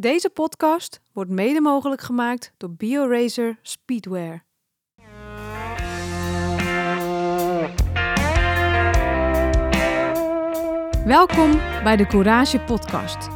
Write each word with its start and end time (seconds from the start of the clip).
Deze 0.00 0.30
podcast 0.30 1.00
wordt 1.12 1.30
mede 1.30 1.60
mogelijk 1.60 2.00
gemaakt 2.00 2.52
door 2.56 2.70
BioRacer 2.70 3.58
Speedwear. 3.62 4.44
Welkom 11.04 11.52
bij 11.84 11.96
de 11.96 12.06
Courage 12.06 12.60
Podcast. 12.60 13.28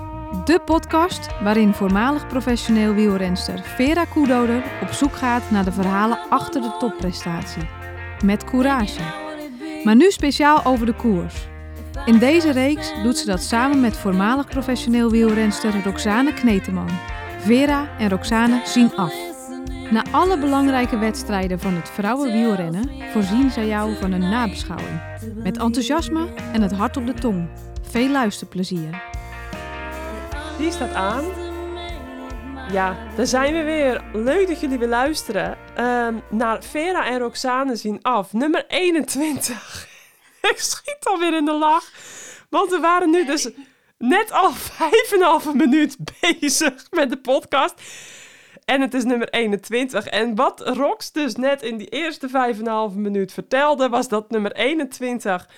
De 0.44 0.60
podcast 0.64 1.40
waarin 1.42 1.74
voormalig 1.74 2.26
professioneel 2.26 2.94
wielrenster 2.94 3.58
Vera 3.58 4.04
Koedoder 4.04 4.64
op 4.82 4.88
zoek 4.88 5.12
gaat 5.12 5.50
naar 5.50 5.64
de 5.64 5.72
verhalen 5.72 6.18
achter 6.28 6.62
de 6.62 6.76
topprestatie. 6.78 7.68
Met 8.24 8.44
courage. 8.44 9.02
Maar 9.84 9.96
nu 9.96 10.10
speciaal 10.10 10.64
over 10.64 10.86
de 10.86 10.94
koers. 10.94 11.52
In 12.04 12.18
deze 12.18 12.50
reeks 12.50 12.92
doet 13.02 13.18
ze 13.18 13.26
dat 13.26 13.42
samen 13.42 13.80
met 13.80 13.96
voormalig 13.96 14.48
professioneel 14.48 15.10
wielrenster 15.10 15.82
Roxane 15.84 16.34
Kneteman. 16.34 16.88
Vera 17.38 17.88
en 17.98 18.08
Roxane 18.08 18.60
zien 18.64 18.96
af. 18.96 19.14
Na 19.90 20.04
alle 20.10 20.38
belangrijke 20.38 20.98
wedstrijden 20.98 21.60
van 21.60 21.74
het 21.74 21.88
vrouwenwielrennen 21.88 22.90
voorzien 23.12 23.50
zij 23.50 23.66
jou 23.66 23.96
van 23.96 24.12
een 24.12 24.30
nabeschouwing. 24.30 25.00
Met 25.34 25.58
enthousiasme 25.58 26.28
en 26.52 26.62
het 26.62 26.72
hart 26.72 26.96
op 26.96 27.06
de 27.06 27.14
tong. 27.14 27.48
Veel 27.82 28.08
luisterplezier. 28.08 29.02
Die 30.58 30.70
staat 30.70 30.94
aan. 30.94 31.24
Ja, 32.72 32.96
daar 33.16 33.26
zijn 33.26 33.54
we 33.54 33.62
weer. 33.62 34.04
Leuk 34.12 34.48
dat 34.48 34.60
jullie 34.60 34.78
weer 34.78 34.88
luisteren. 34.88 35.56
Ehm, 35.74 36.14
naar 36.30 36.62
Vera 36.62 37.06
en 37.06 37.18
Roxane 37.18 37.76
zien 37.76 37.98
af. 38.02 38.32
Nummer 38.32 38.64
21. 38.68 39.92
Ik 40.50 40.58
schiet 40.58 41.04
alweer 41.04 41.36
in 41.36 41.44
de 41.44 41.58
lach. 41.58 41.90
Want 42.50 42.70
we 42.70 42.78
waren 42.78 43.10
nu 43.10 43.24
dus 43.24 43.48
net 43.98 44.32
al 44.32 44.52
vijf 44.78 45.12
en 45.12 45.20
een 45.20 45.26
halve 45.26 45.54
minuut 45.54 45.96
bezig 46.20 46.86
met 46.90 47.10
de 47.10 47.18
podcast. 47.18 47.74
En 48.64 48.80
het 48.80 48.94
is 48.94 49.04
nummer 49.04 49.28
21. 49.28 50.06
En 50.06 50.34
wat 50.34 50.60
Rox 50.60 51.12
dus 51.12 51.36
net 51.36 51.62
in 51.62 51.76
die 51.76 51.88
eerste 51.88 52.28
vijf 52.28 52.58
en 52.58 52.66
een 52.66 52.72
halve 52.72 52.98
minuut 52.98 53.32
vertelde, 53.32 53.88
was 53.88 54.08
dat 54.08 54.30
nummer 54.30 54.52
21 54.52 55.48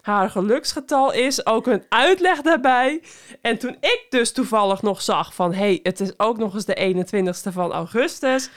haar 0.00 0.30
geluksgetal 0.30 1.12
is. 1.12 1.46
Ook 1.46 1.66
een 1.66 1.84
uitleg 1.88 2.40
daarbij. 2.40 3.02
En 3.40 3.58
toen 3.58 3.76
ik 3.80 4.06
dus 4.08 4.32
toevallig 4.32 4.82
nog 4.82 5.02
zag 5.02 5.34
van... 5.34 5.52
hé, 5.52 5.58
hey, 5.58 5.80
het 5.82 6.00
is 6.00 6.18
ook 6.18 6.38
nog 6.38 6.54
eens 6.54 6.64
de 6.64 7.06
21ste 7.06 7.52
van 7.52 7.72
augustus. 7.72 8.50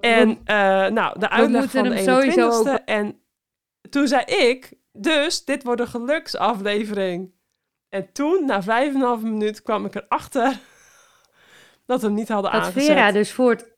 En 0.00 0.28
uh, 0.28 0.36
nou, 0.86 1.18
de 1.18 1.28
uitleg 1.28 1.70
van 1.70 1.82
de 1.82 2.80
21ste. 2.80 2.84
En 2.84 3.20
toen 3.90 4.08
zei 4.08 4.24
ik... 4.24 4.78
Dus, 4.92 5.44
dit 5.44 5.62
wordt 5.62 5.80
een 5.80 5.86
geluksaflevering. 5.86 7.32
En 7.88 8.12
toen, 8.12 8.44
na 8.44 8.62
vijf 8.62 8.88
en 8.88 8.94
een 8.94 9.06
half 9.06 9.22
minuut, 9.22 9.62
kwam 9.62 9.84
ik 9.84 9.94
erachter... 9.94 10.58
dat 11.86 12.00
we 12.00 12.06
hem 12.06 12.16
niet 12.16 12.28
hadden 12.28 12.52
dat 12.52 12.60
aangezet. 12.60 12.84
Vera 12.84 13.12
dus 13.12 13.32
voor 13.32 13.50
het 13.50 13.76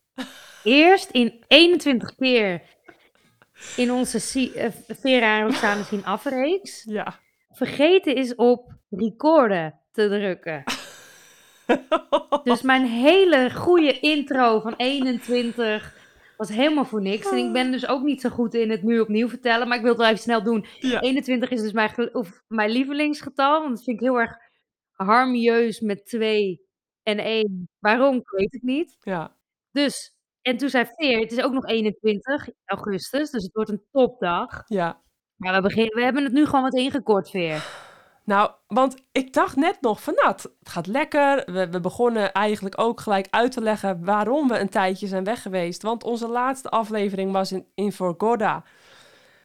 eerst 0.63 1.09
in 1.09 1.43
21 1.47 2.15
keer 2.15 2.61
in 3.75 3.91
onze 3.91 4.51
uh, 4.55 4.67
Vera 4.87 5.37
en 5.39 5.45
Roxane 5.45 5.83
zien 5.91 6.05
afreeks 6.05 6.83
ja. 6.83 7.19
vergeten 7.51 8.15
is 8.15 8.35
op 8.35 8.73
recorden 8.89 9.79
te 9.91 10.07
drukken. 10.07 10.63
dus 12.43 12.61
mijn 12.61 12.85
hele 12.85 13.51
goede 13.51 13.99
intro 13.99 14.59
van 14.59 14.73
21 14.77 15.95
was 16.47 16.55
helemaal 16.57 16.85
voor 16.85 17.01
niks. 17.01 17.31
En 17.31 17.37
ik 17.37 17.53
ben 17.53 17.71
dus 17.71 17.87
ook 17.87 18.03
niet 18.03 18.21
zo 18.21 18.29
goed 18.29 18.53
in 18.53 18.69
het 18.69 18.83
nu 18.83 18.99
opnieuw 18.99 19.29
vertellen, 19.29 19.67
maar 19.67 19.77
ik 19.77 19.83
wil 19.83 19.91
het 19.91 20.01
wel 20.01 20.09
even 20.09 20.21
snel 20.21 20.43
doen. 20.43 20.65
Ja. 20.79 21.01
21 21.01 21.49
is 21.49 21.61
dus 21.61 21.71
mijn, 21.71 22.15
of 22.15 22.43
mijn 22.47 22.69
lievelingsgetal, 22.69 23.59
want 23.59 23.75
dat 23.75 23.83
vind 23.83 24.01
ik 24.01 24.07
heel 24.07 24.19
erg 24.19 24.37
harmieus 24.91 25.79
met 25.79 26.05
2 26.05 26.61
en 27.03 27.19
1. 27.19 27.69
Waarom, 27.79 28.15
ik 28.15 28.29
weet 28.29 28.53
het 28.53 28.63
niet. 28.63 28.95
Ja. 28.99 29.35
Dus 29.71 30.15
en 30.41 30.57
toen 30.57 30.69
zei 30.69 30.85
Veer, 30.95 31.19
het 31.19 31.31
is 31.31 31.43
ook 31.43 31.53
nog 31.53 31.65
21 31.65 32.49
augustus, 32.65 33.31
dus 33.31 33.43
het 33.43 33.53
wordt 33.53 33.69
een 33.69 33.85
topdag. 33.91 34.63
Ja. 34.65 35.01
Maar 35.35 35.53
we, 35.53 35.61
beginnen, 35.61 35.95
we 35.95 36.03
hebben 36.03 36.23
het 36.23 36.33
nu 36.33 36.45
gewoon 36.45 36.61
wat 36.61 36.73
ingekort, 36.73 37.29
Veer. 37.29 37.91
Nou, 38.25 38.51
want 38.67 38.95
ik 39.11 39.33
dacht 39.33 39.55
net 39.55 39.77
nog 39.81 40.01
van, 40.01 40.13
nou, 40.13 40.27
het 40.27 40.49
gaat 40.63 40.87
lekker. 40.87 41.43
We, 41.69 41.79
begonnen 41.79 42.33
eigenlijk 42.33 42.81
ook 42.81 42.99
gelijk 42.99 43.27
uit 43.29 43.51
te 43.51 43.61
leggen 43.61 44.05
waarom 44.05 44.47
we 44.47 44.59
een 44.59 44.69
tijdje 44.69 45.07
zijn 45.07 45.23
weg 45.23 45.41
geweest. 45.41 45.81
Want 45.81 46.03
onze 46.03 46.27
laatste 46.27 46.69
aflevering 46.69 47.31
was 47.31 47.51
in, 47.51 47.67
in 47.75 47.93
Gorda. 48.17 48.63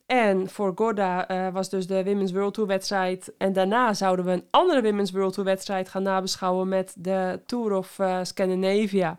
En 0.07 0.49
voor 0.49 0.73
Gorda 0.75 1.31
uh, 1.31 1.53
was 1.53 1.69
dus 1.69 1.87
de 1.87 2.05
Women's 2.05 2.33
World 2.33 2.55
Tour 2.55 2.69
wedstrijd. 2.69 3.33
En 3.39 3.53
daarna 3.53 3.95
zouden 3.95 4.25
we 4.25 4.31
een 4.31 4.47
andere 4.51 4.83
Women's 4.83 5.11
World 5.11 5.33
Tour 5.33 5.49
wedstrijd 5.49 5.89
gaan 5.89 6.03
nabeschouwen 6.03 6.69
met 6.69 6.95
de 6.99 7.41
Tour 7.47 7.73
of 7.73 7.99
uh, 7.99 8.19
Scandinavia 8.23 9.19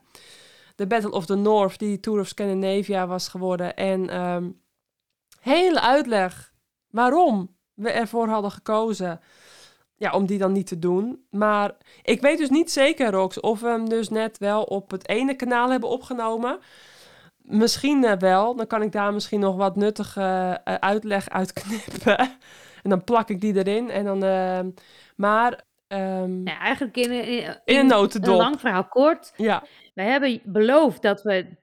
de 0.80 0.88
Battle 0.88 1.12
of 1.12 1.26
the 1.26 1.36
North, 1.36 1.80
die 1.80 2.00
Tour 2.00 2.20
of 2.20 2.28
Scandinavia 2.28 3.08
was 3.08 3.28
geworden. 3.28 3.76
En 3.76 4.22
um, 4.22 4.62
hele 5.40 5.82
uitleg 5.82 6.54
waarom 6.90 7.56
we 7.74 7.90
ervoor 7.90 8.28
hadden 8.28 8.52
gekozen. 8.52 9.20
Ja, 10.00 10.12
om 10.12 10.26
die 10.26 10.38
dan 10.38 10.52
niet 10.52 10.68
te 10.68 10.80
doen. 10.80 11.26
Maar 11.30 11.72
ik 12.02 12.22
weet 12.22 12.38
dus 12.38 12.50
niet 12.50 12.72
zeker, 12.72 13.12
Rox, 13.12 13.40
of 13.40 13.60
we 13.60 13.68
hem 13.68 13.90
dus 13.90 14.10
net 14.10 14.38
wel 14.38 14.64
op 14.64 14.92
het 14.92 15.08
ene 15.08 15.36
kanaal 15.36 15.72
hebben 15.72 15.90
opgenomen. 15.90 16.60
Misschien 17.38 18.04
uh, 18.04 18.14
wel. 18.14 18.56
Dan 18.56 18.68
kan 18.68 18.82
ik 18.82 18.92
daar 18.92 19.14
misschien 19.14 19.40
nog 19.40 19.56
wat 19.56 19.76
nuttige 19.76 20.62
uh, 20.66 20.74
uitleg 20.74 21.30
uitknippen. 21.30 22.18
en 22.84 22.90
dan 22.90 23.04
plak 23.04 23.30
ik 23.30 23.42
die 23.42 23.56
erin. 23.58 23.90
En 23.90 24.06
dan, 24.06 24.24
uh, 24.24 24.60
maar 25.16 25.68
Um, 25.94 26.48
ja, 26.48 26.60
eigenlijk 26.60 26.98
in, 26.98 27.12
in, 27.12 27.28
in, 27.28 27.60
in 27.66 27.78
een 27.78 27.88
notendop. 27.88 28.34
Een 28.34 28.40
lang 28.40 28.60
verhaal 28.60 28.88
kort. 28.88 29.34
Ja. 29.36 29.64
We 29.94 30.02
hebben 30.02 30.42
beloofd 30.44 31.02
dat 31.02 31.22
we 31.22 31.58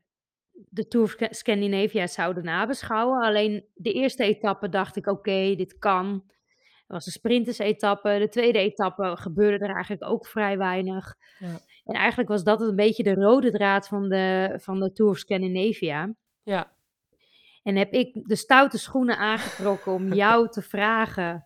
de 0.52 0.88
Tour 0.88 1.28
Scandinavia 1.30 2.06
zouden 2.06 2.44
nabeschouwen. 2.44 3.22
Alleen 3.22 3.64
de 3.74 3.92
eerste 3.92 4.24
etappe 4.24 4.68
dacht 4.68 4.96
ik, 4.96 5.06
oké, 5.06 5.18
okay, 5.18 5.56
dit 5.56 5.78
kan. 5.78 6.24
Dat 6.86 6.96
was 6.96 7.06
een 7.06 7.12
sprinters-etappe. 7.12 8.16
De 8.18 8.28
tweede 8.28 8.58
etappe 8.58 9.16
gebeurde 9.16 9.64
er 9.64 9.74
eigenlijk 9.74 10.04
ook 10.04 10.26
vrij 10.26 10.58
weinig. 10.58 11.14
Ja. 11.38 11.58
En 11.84 11.94
eigenlijk 11.94 12.28
was 12.28 12.44
dat 12.44 12.60
een 12.60 12.76
beetje 12.76 13.02
de 13.02 13.14
rode 13.14 13.50
draad 13.50 13.88
van 13.88 14.08
de, 14.08 14.54
van 14.60 14.80
de 14.80 14.92
Tour 14.92 15.10
of 15.10 15.18
Scandinavia. 15.18 16.14
Ja. 16.42 16.72
En 17.62 17.76
heb 17.76 17.92
ik 17.92 18.28
de 18.28 18.36
stoute 18.36 18.78
schoenen 18.78 19.18
aangetrokken 19.18 19.92
om 19.92 20.12
jou 20.12 20.48
te 20.48 20.62
vragen 20.62 21.42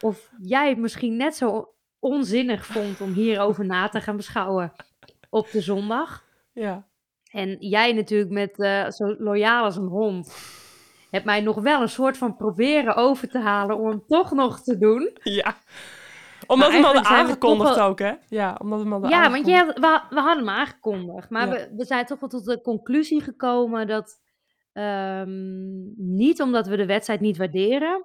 of 0.00 0.30
jij 0.42 0.68
het 0.68 0.78
misschien 0.78 1.16
net 1.16 1.36
zo 1.36 1.74
onzinnig 1.98 2.66
vond 2.66 3.00
om 3.00 3.12
hierover 3.12 3.66
na 3.66 3.88
te 3.88 4.00
gaan 4.00 4.16
beschouwen 4.16 4.72
op 5.30 5.50
de 5.50 5.60
zondag. 5.60 6.24
Ja. 6.52 6.86
En 7.30 7.56
jij 7.58 7.92
natuurlijk 7.92 8.30
met 8.30 8.58
uh, 8.58 8.90
zo 8.90 9.14
loyaal 9.18 9.64
als 9.64 9.76
een 9.76 9.88
hond 9.88 10.34
hebt 11.16 11.26
mij 11.26 11.40
nog 11.40 11.60
wel 11.60 11.82
een 11.82 11.88
soort 11.88 12.18
van 12.18 12.36
proberen 12.36 12.94
over 12.94 13.28
te 13.28 13.38
halen 13.38 13.78
om 13.78 13.88
hem 13.88 14.04
toch 14.06 14.32
nog 14.32 14.62
te 14.62 14.78
doen. 14.78 15.10
Ja. 15.22 15.54
Omdat 16.46 16.68
we 16.68 16.74
hem 16.74 16.84
hadden 16.84 17.04
aangekondigd 17.04 17.74
wel... 17.74 17.86
ook, 17.86 17.98
hè? 17.98 18.12
Ja, 18.28 18.56
omdat 18.60 18.78
we 18.78 18.84
hem 18.84 18.92
hadden 18.92 19.10
Ja, 19.10 19.30
want 19.30 19.46
jij, 19.46 19.66
we, 19.66 20.00
we, 20.10 20.20
hadden 20.20 20.46
hem 20.46 20.48
aangekondigd. 20.48 21.30
Maar 21.30 21.46
ja. 21.46 21.52
we, 21.52 21.74
we 21.76 21.84
zijn 21.84 22.06
toch 22.06 22.20
wel 22.20 22.28
tot 22.28 22.44
de 22.44 22.60
conclusie 22.60 23.22
gekomen 23.22 23.86
dat... 23.86 24.24
Um, 24.72 25.94
niet 25.96 26.42
omdat 26.42 26.66
we 26.66 26.76
de 26.76 26.86
wedstrijd 26.86 27.20
niet 27.20 27.36
waarderen... 27.36 28.04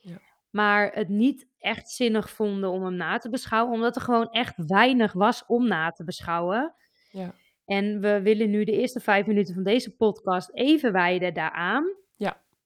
Ja. 0.00 0.20
maar 0.50 0.90
het 0.92 1.08
niet 1.08 1.48
echt 1.58 1.90
zinnig 1.90 2.30
vonden 2.30 2.70
om 2.70 2.84
hem 2.84 2.94
na 2.94 3.18
te 3.18 3.30
beschouwen. 3.30 3.74
Omdat 3.74 3.96
er 3.96 4.02
gewoon 4.02 4.30
echt 4.30 4.54
weinig 4.66 5.12
was 5.12 5.44
om 5.46 5.68
na 5.68 5.90
te 5.90 6.04
beschouwen. 6.04 6.74
Ja. 7.10 7.34
En 7.64 8.00
we 8.00 8.22
willen 8.22 8.50
nu 8.50 8.64
de 8.64 8.72
eerste 8.72 9.00
vijf 9.00 9.26
minuten 9.26 9.54
van 9.54 9.62
deze 9.62 9.96
podcast 9.96 10.50
even 10.52 10.92
wijden 10.92 11.34
daaraan. 11.34 11.84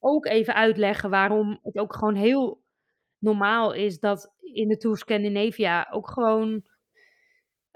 Ook 0.04 0.26
even 0.26 0.54
uitleggen 0.54 1.10
waarom 1.10 1.58
het 1.62 1.78
ook 1.78 1.94
gewoon 1.94 2.14
heel 2.14 2.62
normaal 3.18 3.72
is 3.72 3.98
dat 3.98 4.34
in 4.40 4.68
de 4.68 4.76
Tour 4.76 4.96
Scandinavia 4.96 5.88
ook 5.90 6.10
gewoon 6.10 6.62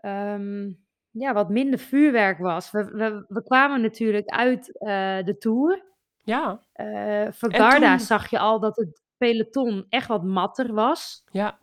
um, 0.05 0.85
ja, 1.11 1.33
wat 1.33 1.49
minder 1.49 1.79
vuurwerk 1.79 2.39
was. 2.39 2.71
We, 2.71 2.85
we, 2.85 3.25
we 3.29 3.43
kwamen 3.43 3.81
natuurlijk 3.81 4.29
uit 4.29 4.69
uh, 4.69 5.25
de 5.25 5.37
Tour. 5.39 5.85
Ja. 6.25 6.61
Uh, 6.77 7.33
voor 7.33 7.55
Garda 7.55 7.97
toen... 7.97 8.07
zag 8.07 8.31
je 8.31 8.39
al 8.39 8.61
dat 8.61 8.77
het 8.77 9.03
peloton 9.17 9.87
echt 9.89 10.09
wat 10.09 10.25
matter 10.25 10.75
was. 10.75 11.25
Ja. 11.31 11.59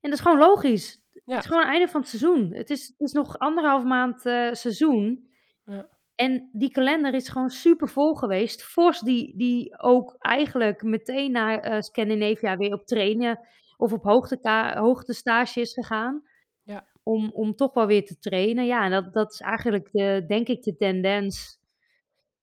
En 0.00 0.10
dat 0.10 0.12
is 0.12 0.20
gewoon 0.20 0.38
logisch. 0.38 1.02
Ja. 1.12 1.34
Het 1.34 1.44
is 1.44 1.50
gewoon 1.50 1.62
het 1.62 1.72
einde 1.72 1.88
van 1.88 2.00
het 2.00 2.10
seizoen. 2.10 2.52
Het 2.52 2.70
is, 2.70 2.86
het 2.86 3.00
is 3.00 3.12
nog 3.12 3.38
anderhalf 3.38 3.84
maand 3.84 4.26
uh, 4.26 4.52
seizoen. 4.52 5.28
Ja. 5.64 5.88
En 6.14 6.48
die 6.52 6.70
kalender 6.70 7.14
is 7.14 7.28
gewoon 7.28 7.50
super 7.50 7.88
vol 7.88 8.14
geweest. 8.14 8.62
Vos 8.64 9.00
die, 9.00 9.36
die 9.36 9.82
ook 9.82 10.16
eigenlijk 10.18 10.82
meteen 10.82 11.32
naar 11.32 11.72
uh, 11.72 11.80
Scandinavia 11.80 12.56
weer 12.56 12.72
op 12.72 12.86
trainen 12.86 13.40
of 13.76 13.92
op 13.92 14.04
hoogte, 14.04 14.72
hoogtestage 14.74 15.60
is 15.60 15.72
gegaan. 15.72 16.22
Ja. 16.62 16.86
Om, 17.02 17.30
om 17.34 17.54
toch 17.54 17.74
wel 17.74 17.86
weer 17.86 18.04
te 18.04 18.18
trainen. 18.18 18.66
Ja, 18.66 18.84
en 18.84 18.90
dat, 18.90 19.12
dat 19.12 19.32
is 19.32 19.40
eigenlijk 19.40 19.88
de, 19.92 20.24
denk 20.28 20.48
ik 20.48 20.62
de 20.62 20.76
tendens 20.76 21.60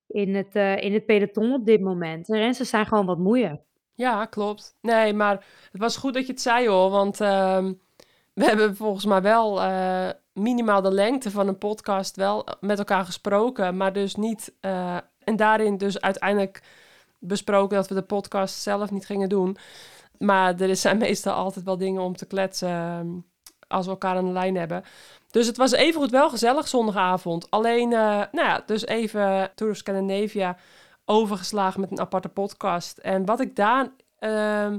in 0.07 0.35
het, 0.35 0.55
uh, 0.55 0.77
in 0.77 0.93
het 0.93 1.05
peloton 1.05 1.53
op 1.53 1.65
dit 1.65 1.81
moment. 1.81 2.25
De 2.25 2.37
rensters 2.37 2.69
zijn 2.69 2.85
gewoon 2.85 3.05
wat 3.05 3.17
moeier. 3.17 3.61
Ja, 3.95 4.25
klopt. 4.25 4.77
Nee, 4.81 5.13
maar 5.13 5.45
het 5.71 5.81
was 5.81 5.97
goed 5.97 6.13
dat 6.13 6.25
je 6.25 6.31
het 6.31 6.41
zei 6.41 6.67
hoor. 6.67 6.89
Want 6.89 7.21
uh, 7.21 7.69
we 8.33 8.45
hebben 8.45 8.75
volgens 8.75 9.05
mij 9.05 9.21
wel 9.21 9.61
uh, 9.61 10.09
minimaal 10.33 10.81
de 10.81 10.91
lengte 10.91 11.31
van 11.31 11.47
een 11.47 11.57
podcast 11.57 12.15
wel 12.15 12.45
met 12.59 12.77
elkaar 12.77 13.05
gesproken, 13.05 13.77
maar 13.77 13.93
dus 13.93 14.15
niet. 14.15 14.53
eh, 14.59 14.97
en 15.23 15.35
daarin 15.35 15.77
dus 15.77 16.01
uiteindelijk 16.01 16.61
besproken 17.19 17.77
dat 17.77 17.87
we 17.87 17.95
de 17.95 18.01
podcast 18.01 18.61
zelf 18.61 18.91
niet 18.91 19.05
gingen 19.05 19.29
doen. 19.29 19.57
Maar 20.17 20.59
er 20.61 20.75
zijn 20.75 20.97
meestal 21.07 21.33
altijd 21.33 21.65
wel 21.65 21.77
dingen 21.77 22.01
om 22.01 22.15
te 22.15 22.25
kletsen 22.25 22.69
ehm, 22.69 23.07
als 23.67 23.85
we 23.85 23.91
elkaar 23.91 24.15
aan 24.15 24.25
de 24.25 24.31
lijn 24.31 24.55
hebben. 24.55 24.83
Dus 25.31 25.47
het 25.47 25.57
was 25.57 25.71
evengoed 25.71 26.11
wel 26.11 26.29
gezellig 26.29 26.67
zondagavond. 26.67 27.49
Alleen, 27.49 27.93
eh, 27.93 27.99
nou 28.31 28.47
ja, 28.47 28.63
dus 28.65 28.85
even 28.85 29.51
Tour 29.55 29.71
of 29.71 29.77
Scandinavia 29.77 30.57
overgeslagen 31.05 31.79
met 31.81 31.91
een 31.91 31.99
aparte 31.99 32.29
podcast. 32.29 32.97
En 32.97 33.25
wat 33.25 33.39
ik 33.39 33.55
daar... 33.55 33.87
ehm, 34.19 34.77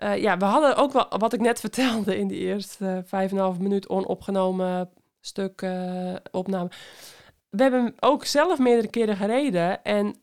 eh, 0.00 0.22
ja, 0.22 0.36
we 0.36 0.44
hadden 0.44 0.76
ook 0.76 0.92
wel, 0.92 1.06
wat 1.18 1.32
ik 1.32 1.40
net 1.40 1.60
vertelde 1.66 2.18
in 2.18 2.28
die 2.28 2.38
eerste 2.38 3.02
vijf 3.06 3.30
en 3.30 3.38
half 3.38 3.58
minuut 3.58 3.88
onopgenomen 3.88 4.90
stuk 5.20 5.62
eh, 5.62 6.14
opname. 6.30 6.70
We 7.50 7.62
hebben 7.62 7.94
ook 8.00 8.24
zelf 8.24 8.58
meerdere 8.58 8.88
keren 8.88 9.16
gereden. 9.16 9.84
En 9.84 10.14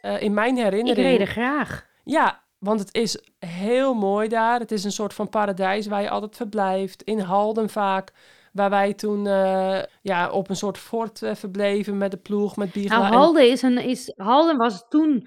eh, 0.00 0.22
in 0.22 0.34
mijn 0.34 0.56
Ik 0.56 0.62
herinnering... 0.62 1.06
reed 1.06 1.20
er 1.20 1.26
graag. 1.26 1.86
Ja, 2.04 2.42
want 2.58 2.80
het 2.80 2.94
is 2.94 3.18
heel 3.38 3.94
mooi 3.94 4.28
daar. 4.28 4.60
Het 4.60 4.72
is 4.72 4.84
een 4.84 4.92
soort 4.92 5.14
van 5.14 5.28
paradijs 5.28 5.86
waar 5.86 6.02
je 6.02 6.10
altijd 6.10 6.36
verblijft. 6.36 7.02
In 7.02 7.18
Halden 7.18 7.68
vaak. 7.68 8.12
Waar 8.52 8.70
wij 8.70 8.94
toen 8.94 9.24
ja, 10.02 10.30
op 10.30 10.50
een 10.50 10.56
soort 10.56 10.78
fort 10.78 11.20
verbleven 11.32 11.98
met 11.98 12.10
de 12.10 12.16
ploeg, 12.16 12.56
met 12.56 12.72
Bigela. 12.72 12.98
Nou, 12.98 13.12
en- 13.12 13.18
Halden, 13.18 13.50
is 13.50 13.62
een, 13.62 13.78
is, 13.78 14.12
Halden 14.16 14.56
was 14.56 14.84
toen 14.88 15.26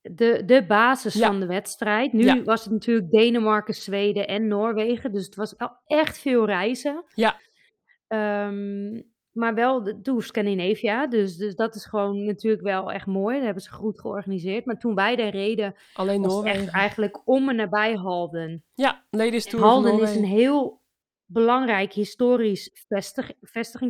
de, 0.00 0.42
de 0.46 0.64
basis 0.66 1.14
Ja. 1.14 1.26
van 1.26 1.40
de 1.40 1.46
wedstrijd. 1.46 2.12
Nu 2.12 2.24
Ja. 2.24 2.42
was 2.42 2.64
het 2.64 2.72
natuurlijk 2.72 3.10
Denemarken, 3.10 3.74
Zweden 3.74 4.28
en 4.28 4.48
Noorwegen. 4.48 5.12
Dus 5.12 5.24
het 5.24 5.34
was 5.34 5.54
wel 5.56 5.70
echt 5.86 6.18
veel 6.18 6.46
reizen. 6.46 7.04
Ja. 7.14 7.36
Ehm, 8.06 9.00
maar 9.32 9.54
wel 9.54 9.82
de 9.82 10.00
Tour 10.00 10.22
Scandinavia. 10.22 11.06
Dus, 11.06 11.36
dus 11.36 11.54
dat 11.54 11.74
is 11.74 11.84
gewoon 11.84 12.24
natuurlijk 12.24 12.62
wel 12.62 12.92
echt 12.92 13.06
mooi. 13.06 13.34
Dat 13.36 13.44
hebben 13.44 13.62
ze 13.62 13.70
goed 13.72 14.00
georganiseerd. 14.00 14.64
Maar 14.64 14.78
toen 14.78 14.94
wij 14.94 15.16
daar 15.16 15.28
reden, 15.28 15.74
Alleen 15.94 16.22
was 16.22 16.34
het 16.36 16.44
echt 16.44 16.54
Noorwegen. 16.54 16.78
eigenlijk 16.80 17.20
om 17.28 17.48
en 17.48 17.56
nabij 17.56 17.94
Halden. 17.94 18.64
Ja, 18.74 19.04
Ladies 19.10 19.44
Tour 19.44 19.64
Halden 19.64 20.00
is 20.02 20.16
een 20.16 20.24
heel 20.24 20.82
belangrijk 21.24 21.92
historisch 21.92 22.70
vestig, 23.40 23.82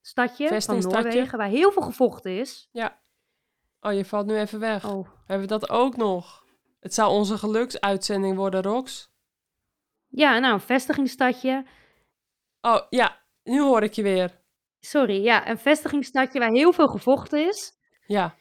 stadje 0.00 0.60
van. 0.60 0.78
Noorwegen, 0.80 1.38
waar 1.38 1.48
heel 1.48 1.72
veel 1.72 1.82
gevochten 1.82 2.38
is. 2.38 2.68
Oh, 3.86 3.92
je 3.92 4.04
valt 4.04 4.26
nu 4.26 4.36
even 4.38 4.60
weg. 4.60 4.84
Oh. 4.84 5.08
Hebben 5.26 5.48
we 5.48 5.58
dat 5.58 5.70
ook 5.70 5.96
nog? 5.96 6.44
Het 6.80 6.94
zou 6.94 7.10
onze 7.10 7.38
geluksuitzending 7.38 8.36
worden, 8.36 8.62
Rox. 8.62 9.12
Ja, 10.08 10.38
nou, 10.38 10.54
een 10.54 10.60
vestigingsstadje. 10.60 11.66
Oh, 12.60 12.80
ja. 12.90 13.22
Nu 13.42 13.60
hoor 13.60 13.82
ik 13.82 13.92
je 13.92 14.02
weer. 14.02 14.42
Sorry, 14.80 15.22
ja, 15.24 15.48
een 15.48 15.58
vestigingsstadje 15.58 16.38
waar 16.38 16.50
heel 16.50 16.72
veel 16.72 16.88
gevochten 16.88 17.48
is. 17.48 17.72
Ja, 18.06 18.34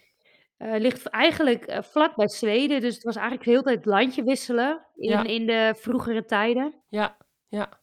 Eh, 0.58 0.80
ligt 0.80 1.06
eigenlijk 1.08 1.66
eh, 1.66 1.82
vlak 1.82 2.16
bij 2.16 2.28
Zweden, 2.30 2.82
dus 2.82 2.94
het 2.94 3.04
was 3.04 3.16
eigenlijk 3.16 3.46
de 3.46 3.52
hele 3.52 3.64
tijd 3.64 3.86
landje 3.86 4.24
wisselen 4.24 4.86
in, 4.96 5.10
Ja. 5.10 5.24
in 5.24 5.46
de 5.46 5.74
vroegere 5.78 6.26
tijden. 6.26 6.82
ja, 6.90 7.18
ja, 7.48 7.80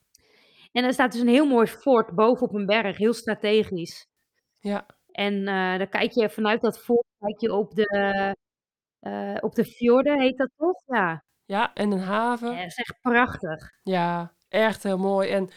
En 0.72 0.84
er 0.84 0.92
staat 0.92 1.12
dus 1.12 1.20
een 1.20 1.28
heel 1.28 1.46
mooi 1.46 1.66
fort 1.66 2.14
bovenop 2.14 2.54
een 2.54 2.66
berg, 2.66 2.96
heel 2.96 3.12
strategisch. 3.14 4.06
ja. 4.60 4.86
En 5.12 5.48
eh, 5.48 5.78
dan 5.78 5.88
kijk 5.88 6.12
je 6.12 6.30
vanuit 6.30 6.60
dat 6.60 6.78
fort 6.80 7.06
kijk 7.18 7.40
je 7.40 7.54
op 7.54 7.74
de, 7.74 7.86
eh, 9.00 9.36
op 9.40 9.54
de 9.54 9.64
fjorden, 9.64 10.20
heet 10.20 10.36
dat 10.38 10.50
toch? 10.56 10.82
Ja, 10.86 11.24
Ja, 11.44 11.74
en 11.74 11.90
een 11.90 12.00
haven. 12.00 12.50
Ja, 12.50 12.56
dat 12.56 12.66
is 12.66 12.76
echt 12.76 12.98
prachtig. 13.00 13.70
Ja, 13.82 14.32
echt 14.48 14.82
heel 14.82 14.98
mooi. 14.98 15.28
En 15.28 15.50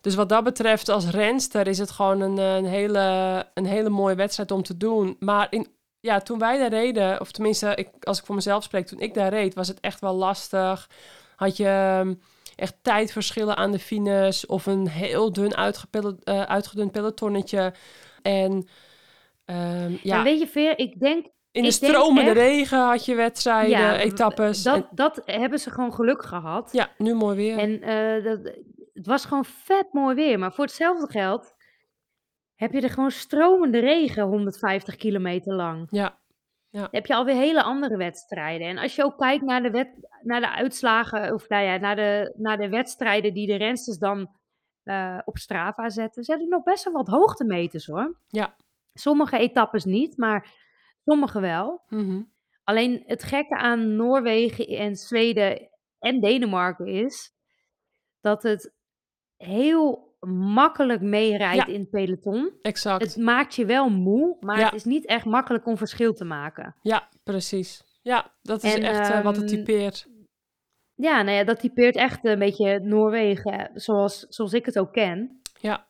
dus 0.00 0.14
wat 0.14 0.28
dat 0.28 0.44
betreft, 0.44 0.88
als 0.88 1.10
renster 1.10 1.66
is 1.66 1.78
het 1.78 1.90
gewoon 1.90 2.20
een, 2.20 2.38
eh, 2.38 2.56
een, 2.56 2.64
hele, 2.64 3.46
een 3.54 3.66
hele 3.66 3.88
mooie 3.88 4.14
wedstrijd 4.14 4.50
om 4.50 4.62
te 4.62 4.76
doen. 4.76 5.16
Maar 5.18 5.46
in, 5.50 5.66
ja, 6.00 6.20
toen 6.20 6.38
wij 6.38 6.58
daar 6.58 6.68
reden, 6.70 7.20
of 7.20 7.30
tenminste, 7.30 7.74
ik, 7.74 7.88
als 8.04 8.18
ik 8.18 8.24
voor 8.24 8.34
mezelf 8.34 8.62
spreek, 8.62 8.86
toen 8.86 9.00
ik 9.00 9.14
daar 9.14 9.30
reed, 9.30 9.54
was 9.54 9.68
het 9.68 9.80
echt 9.80 10.00
wel 10.00 10.14
lastig. 10.14 10.90
Had 11.36 11.56
je 11.56 11.66
ehm, 11.68 12.14
echt 12.56 12.74
tijdverschillen 12.82 13.56
aan 13.56 13.70
de 13.72 13.78
fines 13.78 14.46
of 14.46 14.66
een 14.66 14.88
heel 14.88 15.32
dun 15.32 15.56
uitgepille- 15.56 16.24
uitgedund 16.24 16.92
pelotonnetje. 16.92 17.74
En 18.26 18.68
ehm, 19.44 19.90
Ja. 19.90 19.98
ja, 20.02 20.22
weet 20.22 20.38
je, 20.38 20.46
Veer, 20.46 20.78
ik 20.78 21.00
denk, 21.00 21.26
in 21.50 21.62
de 21.62 21.70
stromende 21.70 22.30
echt- 22.30 22.38
regen 22.38 22.78
had 22.78 23.04
je 23.04 23.14
wedstrijden, 23.14 23.70
ja, 23.78 23.98
etappes. 23.98 24.62
dat, 24.62 24.76
En- 24.76 24.88
dat 24.90 25.22
hebben 25.24 25.58
ze 25.58 25.70
gewoon 25.70 25.94
geluk 25.94 26.22
gehad. 26.24 26.72
ja, 26.72 26.88
nu 26.98 27.14
mooi 27.14 27.36
weer. 27.36 27.58
En 27.58 27.82
eh, 27.82 28.24
dat, 28.24 28.54
het 28.92 29.06
was 29.06 29.24
gewoon 29.24 29.44
vet 29.44 29.92
mooi 29.92 30.14
weer. 30.14 30.38
Maar 30.38 30.52
voor 30.52 30.64
hetzelfde 30.64 31.10
geld 31.10 31.54
heb 32.54 32.72
je 32.72 32.80
er 32.80 32.90
gewoon 32.90 33.10
stromende 33.10 33.78
regen 33.78 34.22
150 34.22 34.96
kilometer 34.96 35.54
lang. 35.54 35.86
Ja, 35.90 36.18
Dan 36.70 36.88
heb 36.90 37.06
je 37.06 37.14
alweer 37.14 37.34
hele 37.34 37.62
andere 37.62 37.96
wedstrijden. 37.96 38.66
En 38.68 38.78
als 38.78 38.94
je 38.94 39.04
ook 39.04 39.18
kijkt 39.18 39.44
naar 39.44 39.62
de, 39.62 39.70
wet, 39.70 39.88
naar 40.22 40.40
de 40.40 40.50
uitslagen, 40.50 41.34
of 41.34 41.48
nou 41.48 41.64
ja, 41.64 41.76
naar 41.76 41.96
de, 41.96 42.34
naar 42.36 42.56
de 42.58 42.68
wedstrijden 42.68 43.34
die 43.34 43.46
de 43.46 43.56
rensters 43.56 43.98
dan 43.98 44.30
eh, 44.86 45.18
op 45.24 45.38
Strava 45.38 45.88
zetten, 45.88 46.24
zetten 46.24 46.48
nog 46.48 46.62
best 46.62 46.84
wel 46.84 46.92
wat 46.92 47.06
hoogtemeters 47.08 47.86
hoor. 47.86 48.18
Ja. 48.28 48.56
Sommige 48.94 49.38
etappes 49.38 49.84
niet, 49.84 50.16
maar 50.16 50.50
sommige 51.04 51.40
wel. 51.40 51.82
mhm. 51.88 52.22
Alleen 52.64 53.02
het 53.06 53.22
gekke 53.22 53.56
aan 53.56 53.96
Noorwegen 53.96 54.66
en 54.66 54.96
Zweden 54.96 55.68
en 55.98 56.20
Denemarken 56.20 56.86
is 56.86 57.34
dat 58.20 58.42
het 58.42 58.74
heel 59.36 60.14
makkelijk 60.28 61.00
meerijdt 61.00 61.66
Ja. 61.66 61.74
in 61.74 61.80
het 61.80 61.90
peloton. 61.90 62.52
exact. 62.62 63.02
Het 63.02 63.16
maakt 63.16 63.54
je 63.54 63.66
wel 63.66 63.88
moe, 63.88 64.36
maar 64.40 64.58
Ja. 64.58 64.64
het 64.64 64.74
is 64.74 64.84
niet 64.84 65.06
echt 65.06 65.24
makkelijk 65.24 65.66
om 65.66 65.76
verschil 65.76 66.12
te 66.12 66.24
maken. 66.24 66.76
Ja, 66.82 67.08
precies. 67.24 67.84
Ja, 68.02 68.34
dat 68.42 68.62
is 68.62 68.74
En, 68.74 68.82
echt 68.82 69.10
eh, 69.10 69.22
wat 69.22 69.36
het 69.36 69.50
ehm, 69.50 69.54
typeert. 69.56 70.06
Ja, 70.96 71.22
nou 71.22 71.36
ja, 71.36 71.44
dat 71.44 71.60
typeert 71.60 71.96
echt 71.96 72.24
een 72.24 72.38
beetje 72.38 72.80
Noorwegen 72.80 73.70
zoals, 73.74 74.26
zoals 74.28 74.52
ik 74.52 74.66
het 74.66 74.78
ook 74.78 74.92
ken. 74.92 75.40
Ja. 75.60 75.86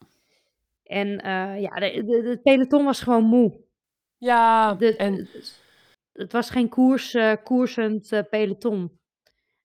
En 0.83 1.21
eh, 1.21 1.61
ja, 1.61 1.71
de, 1.71 2.05
de, 2.05 2.23
de 2.23 2.41
peloton 2.43 2.85
was 2.85 3.01
gewoon 3.01 3.25
moe. 3.25 3.65
Ja, 4.19 4.75
De, 4.75 4.97
en 4.97 5.29
Het 6.13 6.33
was 6.33 6.51
geen 6.51 6.69
koers, 6.69 7.15
eh, 7.15 7.33
koersend 7.45 8.13
eh, 8.13 8.23
peloton. 8.31 8.99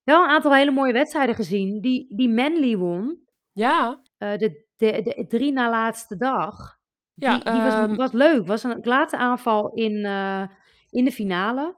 Wel 0.04 0.24
een 0.24 0.30
aantal 0.30 0.54
hele 0.54 0.72
mooie 0.72 0.94
wedstrijden 0.94 1.36
gezien. 1.36 1.82
Die, 1.82 2.16
die 2.16 2.30
Manly 2.30 2.78
won, 2.78 3.20
ja, 3.52 4.02
eh, 4.18 4.38
de, 4.38 4.66
de, 4.76 5.02
de 5.02 5.26
drie 5.28 5.52
na 5.52 5.70
laatste 5.70 6.18
dag. 6.18 6.80
Ja, 7.14 7.34
die, 7.34 7.52
die 7.52 7.62
was, 7.62 7.74
ehm, 7.74 7.96
was 7.96 8.12
leuk. 8.12 8.48
Was 8.48 8.64
een 8.64 8.80
late 8.84 9.18
aanval 9.18 9.74
in, 9.74 10.06
eh, 10.06 10.44
in 10.90 11.06
de 11.06 11.12
finale. 11.12 11.76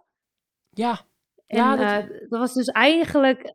ja, 0.70 1.00
En 1.48 1.58
Ja, 1.58 1.76
dat- 1.76 2.08
dat... 2.10 2.20
dat 2.30 2.40
was 2.40 2.54
dus 2.54 2.68
eigenlijk... 2.68 3.54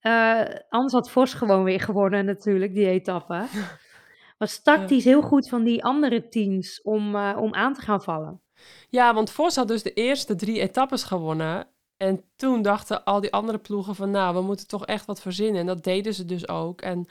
eh, 0.00 0.42
anders 0.68 0.92
had 0.92 1.10
Vos 1.10 1.34
gewoon 1.34 1.64
weer 1.64 1.80
gewonnen 1.80 2.24
natuurlijk, 2.24 2.74
die 2.74 2.86
etappe. 2.88 3.44
Was 4.38 4.62
tactisch 4.62 5.04
heel 5.04 5.22
goed 5.22 5.48
van 5.48 5.64
die 5.64 5.84
andere 5.84 6.28
teams 6.28 6.82
om, 6.82 7.14
eh, 7.14 7.36
om 7.40 7.54
aan 7.54 7.74
te 7.74 7.80
gaan 7.80 8.02
vallen. 8.02 8.40
ja, 8.88 9.14
want 9.14 9.30
Vos 9.30 9.56
had 9.56 9.68
dus 9.68 9.82
de 9.82 9.92
eerste 9.92 10.34
drie 10.34 10.60
etappes 10.60 11.02
gewonnen. 11.02 11.66
En 11.96 12.24
toen 12.36 12.62
dachten 12.62 13.04
al 13.04 13.20
die 13.20 13.32
andere 13.32 13.58
ploegen 13.58 13.94
van, 13.94 14.10
nou, 14.10 14.34
we 14.34 14.40
moeten 14.42 14.66
toch 14.68 14.86
echt 14.86 15.06
wat 15.06 15.20
verzinnen. 15.20 15.60
En 15.60 15.66
dat 15.66 15.84
deden 15.84 16.14
ze 16.14 16.24
dus 16.24 16.48
ook. 16.48 16.80
En 16.80 17.08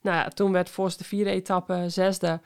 nou 0.00 0.16
ja, 0.16 0.28
toen 0.28 0.52
werd 0.52 0.70
Vos 0.70 0.96
de 0.96 1.04
vierde 1.04 1.30
etappe 1.30 1.84
zesde. 1.88 2.40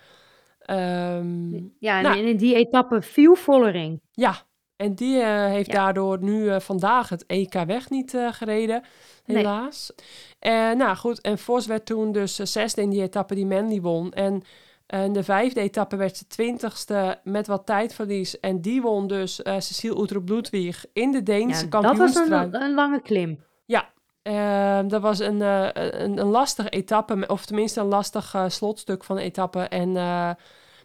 Ehm, 0.60 1.54
Ja, 1.78 1.96
en 1.96 2.02
Nou. 2.02 2.18
in 2.18 2.36
die 2.36 2.54
etappe 2.54 3.02
viel 3.02 3.34
Vollering. 3.34 4.00
ja, 4.12 4.34
en 4.76 4.94
die 4.94 5.20
eh, 5.20 5.46
heeft 5.46 5.72
Ja. 5.72 5.84
daardoor 5.84 6.18
nu 6.22 6.48
eh, 6.48 6.60
vandaag 6.60 7.08
het 7.08 7.26
EK 7.26 7.52
weg 7.66 7.90
niet 7.90 8.14
eh, 8.14 8.32
gereden, 8.32 8.82
Nee. 9.24 9.36
helaas. 9.36 9.92
En 10.38 10.76
nou 10.76 10.96
goed, 10.96 11.20
en 11.20 11.38
Vos 11.38 11.66
werd 11.66 11.86
toen 11.86 12.12
dus 12.12 12.34
zesde 12.34 12.82
in 12.82 12.90
die 12.90 13.02
etappe 13.02 13.34
die 13.34 13.46
Manly 13.46 13.80
won. 13.80 14.12
En 14.12 14.42
in 14.86 15.12
de 15.12 15.22
vijfde 15.22 15.60
etappe 15.60 15.96
werd 15.96 16.16
ze 16.16 16.26
twintigste 16.26 17.18
met 17.24 17.46
wat 17.46 17.66
tijdverlies. 17.66 18.40
En 18.40 18.60
die 18.60 18.82
won 18.82 19.06
dus 19.06 19.34
Cecile 19.58 20.02
Uttrup 20.02 20.28
Ludwig 20.28 20.84
in 20.92 21.10
de 21.10 21.22
Deense 21.22 21.66
Ja, 21.70 21.80
dat 21.80 21.96
was 21.96 22.14
een, 22.14 22.62
een 22.62 22.74
lange 22.74 23.00
klim. 23.02 23.44
Ehm, 24.22 24.88
dat 24.88 25.02
was 25.02 25.18
een, 25.18 25.40
een, 25.40 26.18
een 26.18 26.26
lastige 26.26 26.68
etappe, 26.68 27.24
of 27.26 27.46
tenminste 27.46 27.80
een 27.80 27.86
lastig 27.86 28.34
slotstuk 28.48 29.04
van 29.04 29.16
de 29.16 29.22
etappe. 29.22 29.60
En 29.60 29.90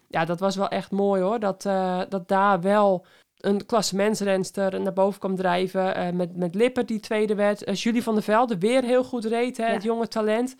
ja, 0.08 0.24
dat 0.24 0.40
was 0.40 0.56
wel 0.56 0.68
echt 0.68 0.90
mooi 0.90 1.22
hoor. 1.22 1.38
Dat, 1.38 1.62
dat 2.08 2.28
daar 2.28 2.60
wel 2.60 3.06
een 3.42 3.66
klassementsrenster 3.66 4.80
naar 4.80 4.92
boven 4.92 5.20
kwam 5.20 5.36
drijven. 5.36 5.94
eh, 5.94 6.10
met, 6.12 6.36
met 6.36 6.54
Lipper 6.54 6.86
die 6.86 7.00
tweede 7.00 7.34
werd. 7.34 7.64
Eh, 7.64 7.74
Julie 7.74 8.02
van 8.02 8.14
der 8.14 8.22
Velde 8.22 8.58
weer 8.58 8.82
heel 8.84 9.04
goed 9.04 9.24
reed, 9.24 9.56
hè, 9.56 9.66
Ja. 9.66 9.72
het 9.72 9.82
jonge 9.82 10.08
talent. 10.08 10.56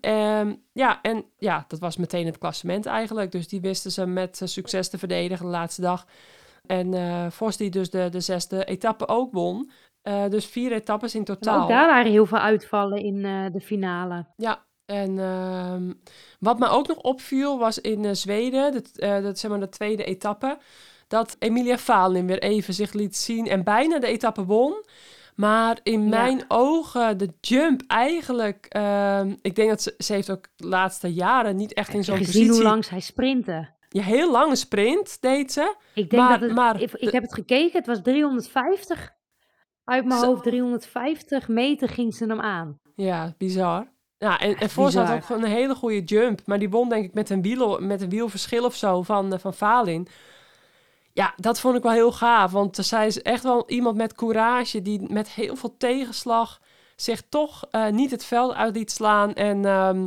Ehm, 0.00 0.54
ja, 0.72 0.98
en 1.02 1.24
ja, 1.38 1.64
dat 1.68 1.78
was 1.78 1.96
meteen 1.96 2.26
het 2.26 2.38
klassement 2.38 2.86
eigenlijk. 2.86 3.32
Dus 3.32 3.48
die 3.48 3.60
wisten 3.60 3.90
ze 3.90 4.06
met 4.06 4.40
eh, 4.40 4.48
succes 4.48 4.88
te 4.88 4.98
verdedigen 4.98 5.44
de 5.44 5.50
laatste 5.52 5.80
dag. 5.80 6.06
En 6.66 6.94
eh 6.94 7.26
Vos 7.30 7.56
die 7.56 7.70
dus 7.70 7.90
de, 7.90 8.08
de 8.08 8.20
zesde 8.20 8.64
etappe 8.64 9.08
ook 9.08 9.32
won. 9.32 9.70
Dus 10.28 10.46
vier 10.46 10.72
etappes 10.72 11.14
in 11.14 11.24
totaal. 11.24 11.62
ook 11.62 11.68
daar 11.68 11.86
waren 11.86 12.10
heel 12.10 12.26
veel 12.26 12.38
uitvallen 12.38 12.98
in 12.98 13.22
de 13.52 13.60
finale. 13.60 14.26
Ja, 14.36 14.64
En 14.86 15.18
ehm, 15.18 15.92
wat 16.40 16.58
me 16.58 16.68
ook 16.68 16.86
nog 16.88 16.96
opviel 16.98 17.58
was 17.58 17.80
in 17.80 18.04
uh, 18.04 18.10
Zweden, 18.12 18.72
dat, 18.72 18.90
uh, 18.96 19.22
dat 19.22 19.38
zeg 19.38 19.50
maar 19.50 19.60
de 19.60 19.68
tweede 19.68 20.04
etappe, 20.04 20.58
dat 21.08 21.36
Emilia 21.38 21.78
Falin 21.78 22.26
weer 22.26 22.42
even 22.42 22.74
zich 22.74 22.92
liet 22.92 23.16
zien 23.16 23.46
en 23.46 23.64
bijna 23.64 23.98
de 23.98 24.06
etappe 24.06 24.44
won. 24.44 24.84
Maar 25.34 25.78
in 25.82 26.02
Ja. 26.02 26.08
mijn 26.08 26.44
ogen, 26.48 27.18
de 27.18 27.28
jump 27.40 27.82
eigenlijk, 27.86 28.66
ehm, 28.68 29.34
ik 29.42 29.54
denk 29.56 29.68
dat 29.68 29.82
ze, 29.82 29.94
ze 29.98 30.12
heeft 30.12 30.30
ook 30.30 30.46
de 30.56 30.66
laatste 30.66 31.12
jaren 31.14 31.56
niet 31.56 31.72
echt 31.74 31.94
in 31.94 32.04
zo'n 32.04 32.16
gezien 32.16 32.32
positie. 32.32 32.50
hoe 32.52 32.62
lang 32.62 32.84
zij 32.84 33.00
sprinten? 33.00 33.74
Ja, 33.88 34.02
heel 34.02 34.30
lange 34.30 34.56
sprint 34.56 35.20
deed 35.20 35.52
ze. 35.52 35.74
Ik 35.94 36.10
denk 36.10 36.22
Maar- 36.22 36.38
dat 36.38 36.48
het, 36.48 36.56
maar 36.56 36.80
ik, 36.80 37.10
heb 37.12 37.22
het 37.22 37.34
gekeken, 37.34 37.78
het 37.78 37.86
was 37.86 38.02
350. 38.02 39.14
Uit 39.84 40.04
mijn 40.04 40.20
Zo. 40.20 40.26
hoofd 40.26 40.42
350 40.42 41.48
meter 41.48 41.88
ging 41.88 42.14
ze 42.14 42.24
hem 42.26 42.40
aan. 42.40 42.80
Ja, 42.94 43.34
bizar. 43.38 43.92
Ja, 44.18 44.38
en, 44.40 44.56
en 44.56 44.70
voor 44.70 44.90
ze 44.90 45.00
had 45.00 45.30
ook 45.30 45.36
een 45.38 45.44
hele 45.44 45.74
goede 45.74 46.00
jump. 46.04 46.40
Maar 46.46 46.58
die 46.58 46.70
won 46.70 46.88
denk 46.88 47.04
ik 47.04 47.14
met 47.14 47.30
een, 47.30 47.42
wiel, 47.42 47.78
met 47.80 48.00
een 48.02 48.08
wielverschil 48.08 48.64
of 48.64 48.74
zo 48.74 49.02
van, 49.02 49.32
eh, 49.32 49.38
van 49.38 49.54
Falin. 49.54 50.08
Ja, 51.16 51.34
dat 51.36 51.60
vond 51.60 51.76
ik 51.76 51.82
wel 51.82 51.92
heel 51.92 52.12
gaaf. 52.12 52.52
Want 52.52 52.76
zij 52.80 53.06
is 53.06 53.22
echt 53.22 53.42
wel 53.42 53.70
iemand 53.70 53.96
met 53.96 54.14
courage... 54.14 54.82
die 54.82 55.12
met 55.12 55.28
heel 55.28 55.56
veel 55.56 55.74
tegenslag 55.78 56.60
zich 56.96 57.22
toch 57.28 57.64
eh, 57.70 57.88
niet 57.88 58.10
het 58.10 58.24
veld 58.24 58.54
uit 58.54 58.76
liet 58.76 58.90
slaan. 58.90 59.34
En, 59.34 59.64
ehm, 59.64 60.06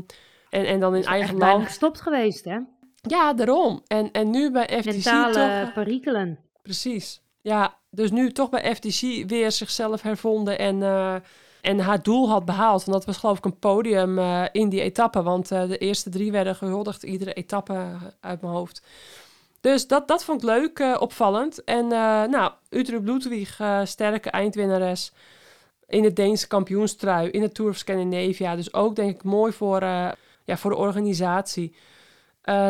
en, 0.49 0.65
en 0.65 0.79
dan 0.79 0.95
in 0.95 1.03
eigen 1.03 1.29
echt 1.29 1.37
bijna 1.37 1.53
land. 1.53 1.65
gestopt 1.65 2.01
geweest, 2.01 2.45
hè? 2.45 2.57
Ja, 3.01 3.33
daarom. 3.33 3.81
En, 3.87 4.11
en 4.11 4.29
nu 4.29 4.51
bij 4.51 4.67
FTC 4.81 4.85
Mentale 4.85 5.33
toch... 5.33 5.67
eh, 5.67 5.73
perikelen. 5.73 6.39
Precies. 6.61 7.21
Ja, 7.41 7.75
dus 7.89 8.11
nu 8.11 8.31
toch 8.31 8.49
bij 8.49 8.75
FTC 8.75 9.29
weer 9.29 9.51
zichzelf 9.51 10.01
hervonden 10.01 10.59
en, 10.59 10.83
eh, 10.83 11.15
en 11.61 11.79
haar 11.79 12.03
doel 12.03 12.29
had 12.29 12.45
behaald. 12.45 12.85
En 12.85 12.91
dat 12.91 13.05
was 13.05 13.17
geloof 13.17 13.37
ik 13.37 13.45
een 13.45 13.59
podium 13.59 14.19
in 14.51 14.69
die 14.69 14.81
etappe. 14.81 15.23
Want 15.23 15.47
de 15.47 15.77
eerste 15.77 16.09
drie 16.09 16.31
werden 16.31 16.55
gehuldigd, 16.55 17.03
iedere 17.03 17.33
etappe 17.33 17.85
uit 18.19 18.41
mijn 18.41 18.53
hoofd. 18.53 18.81
Dus 19.61 19.87
dat, 19.87 20.07
dat 20.07 20.23
vond 20.23 20.43
ik 20.43 20.49
leuk, 20.49 20.79
eh, 20.79 20.95
opvallend. 20.99 21.63
En 21.63 21.91
eh 21.91 22.23
nou, 22.23 22.51
Utrecht 22.69 23.59
eh, 23.59 23.85
sterke 23.85 24.29
eindwinnares 24.29 25.11
in 25.87 26.01
de 26.01 26.13
Deense 26.13 26.47
kampioenstrui, 26.47 27.29
in 27.29 27.41
de 27.41 27.51
Tour 27.51 27.71
of 27.71 27.77
Scandinavia. 27.77 28.55
Dus 28.55 28.73
ook 28.73 28.95
denk 28.95 29.15
ik 29.15 29.23
mooi 29.23 29.51
voor, 29.51 29.81
ja, 30.43 30.57
voor 30.57 30.71
de 30.71 30.77
organisatie. 30.77 31.75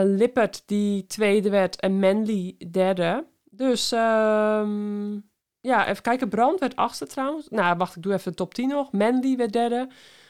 Lippert 0.04 0.64
die 0.66 1.06
tweede 1.08 1.50
werd 1.50 1.80
en 1.80 2.00
Manley 2.00 2.56
derde. 2.72 3.26
Dus 3.44 3.92
ehm, 3.92 5.14
ja, 5.62 5.88
even 5.88 6.02
kijken. 6.02 6.30
Brand 6.30 6.60
werd 6.60 6.76
achtste 6.76 7.08
trouwens. 7.08 7.48
Nou, 7.50 7.78
wacht, 7.78 7.96
ik 7.96 8.02
doe 8.04 8.14
even 8.14 8.32
de 8.32 8.38
top 8.38 8.54
10 8.54 8.68
nog. 8.68 8.92
Manley 8.92 9.36
werd 9.38 9.54
derde. 9.54 9.88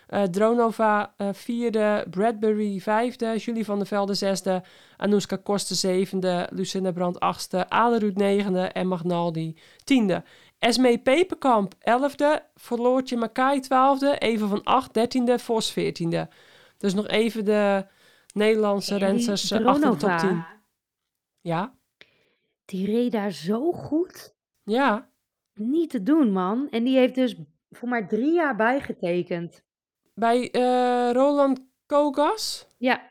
Eh, 0.09 0.23
Dronova 0.23 1.13
eh, 1.17 1.29
vierde. 1.33 2.05
Bradbury 2.09 2.79
vijfde. 2.79 3.37
Julie 3.37 3.65
van 3.65 3.77
der 3.77 3.87
Velde 3.87 4.13
zesde. 4.13 4.63
Anouska 4.97 5.35
Koster 5.35 5.75
zevende. 5.75 6.47
Lucinda 6.51 6.91
Brand 6.91 7.19
achtste. 7.19 7.69
Alerud 7.69 8.15
negende. 8.17 8.61
En 8.61 8.87
Magnaldi 8.87 9.57
tiende. 9.83 10.23
Esmee 10.59 10.97
Peperkamp 10.99 11.73
elfde. 11.79 12.43
Verloortje 12.55 13.17
Makai 13.17 13.59
twaalfde. 13.59 14.17
Even 14.17 14.49
van 14.49 14.63
acht 14.63 14.93
dertiende. 14.93 15.39
Vos 15.39 15.71
veertiende. 15.71 16.27
Dus 16.77 16.93
nog 16.93 17.07
even 17.07 17.45
de 17.45 17.85
Nederlandse 18.33 18.97
rensters 18.97 19.51
eh, 19.51 19.65
achter 19.65 19.91
de 19.91 19.97
top 19.97 19.99
Dronova, 19.99 20.27
10. 20.27 20.45
Ja, 21.41 21.73
Die 22.65 22.85
reed 22.85 23.11
daar 23.11 23.31
zo 23.31 23.71
goed. 23.71 24.35
ja. 24.63 25.07
Niet 25.53 25.89
te 25.89 26.03
doen, 26.03 26.31
man. 26.31 26.67
En 26.69 26.83
die 26.83 26.97
heeft 26.97 27.15
dus 27.15 27.35
voor 27.69 27.89
maar 27.89 28.07
drie 28.07 28.33
jaar 28.33 28.55
bijgetekend. 28.55 29.63
Bij 30.19 30.51
eh, 30.51 31.11
Roland 31.11 31.59
Kogas. 31.85 32.67
Ja, 32.77 33.01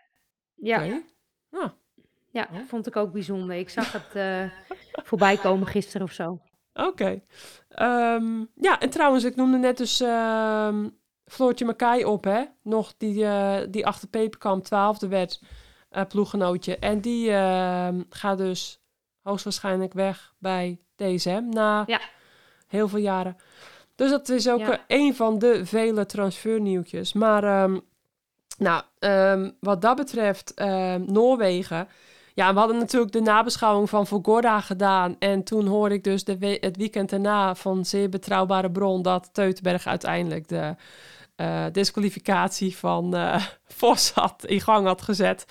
ja. 0.55 1.01
Ah, 1.51 1.71
ja, 2.31 2.49
vond 2.67 2.87
ik 2.87 2.97
ook 2.97 3.13
bijzonder. 3.13 3.57
Ik 3.57 3.69
zag 3.69 3.93
het 3.93 4.15
eh, 4.15 4.45
voorbij 5.09 5.37
komen 5.37 5.67
gisteren 5.67 6.07
of 6.07 6.13
zo. 6.13 6.41
Oké. 6.73 7.23
Ehm, 7.69 8.45
ja, 8.55 8.81
en 8.81 8.91
trouwens, 8.91 9.25
ik 9.25 9.37
noemde 9.37 9.59
net 9.59 9.77
dus 9.77 10.01
ehm 10.01 10.89
Floortje 11.25 11.65
Makai 11.65 12.05
op, 12.05 12.25
hè? 12.25 12.45
Nog 12.63 12.95
die, 12.97 13.25
eh, 13.25 13.57
die 13.71 13.87
achter 13.87 14.09
Peperkamp 14.09 14.65
twaalfde 14.65 15.09
werd, 15.09 15.41
ploeggenootje. 16.09 16.79
En 16.79 17.01
die 17.01 17.31
ehm, 17.31 18.03
gaat 18.09 18.39
dus 18.39 18.81
hoogstwaarschijnlijk 19.23 19.93
weg 19.93 20.35
bij 20.39 20.81
DSM 20.97 21.43
na 21.49 21.83
Ja. 21.87 22.01
heel 22.67 22.89
veel 22.89 22.99
jaren. 22.99 23.37
Dus 23.99 24.11
dat 24.11 24.29
is 24.29 24.49
ook 24.49 24.59
Ja. 24.61 24.81
een 24.87 25.15
van 25.15 25.39
de 25.39 25.67
vele 25.67 26.07
transfernieuwtjes. 26.07 27.13
Maar 27.13 27.45
ehm, 27.45 27.79
nou, 28.59 28.83
ehm, 28.99 29.51
wat 29.61 29.83
dat 29.83 29.97
betreft, 29.97 30.55
ehm, 30.55 31.03
Noorwegen. 31.07 31.89
Ja, 32.35 32.53
we 32.53 32.59
hadden 32.59 32.79
natuurlijk 32.79 33.13
de 33.13 33.21
nabeschouwing 33.21 33.89
van 33.89 34.07
Vogorda 34.07 34.61
gedaan. 34.61 35.17
En 35.19 35.43
toen 35.43 35.67
hoorde 35.67 35.95
ik 35.95 36.05
dus 36.05 36.25
de 36.25 36.39
we- 36.39 36.59
het 36.61 36.77
weekend 36.77 37.11
daarna 37.11 37.55
van 37.55 37.85
zeer 37.85 38.09
betrouwbare 38.09 38.71
bron... 38.71 39.03
dat 39.03 39.29
Teutenberg 39.33 39.87
uiteindelijk 39.87 40.49
de 40.49 40.75
eh, 41.37 41.65
disqualificatie 41.73 42.77
van 42.77 43.15
eh 43.17 43.45
Vos 43.79 44.11
had, 44.11 44.45
in 44.47 44.61
gang 44.61 44.87
had 44.87 45.03
gezet... 45.03 45.45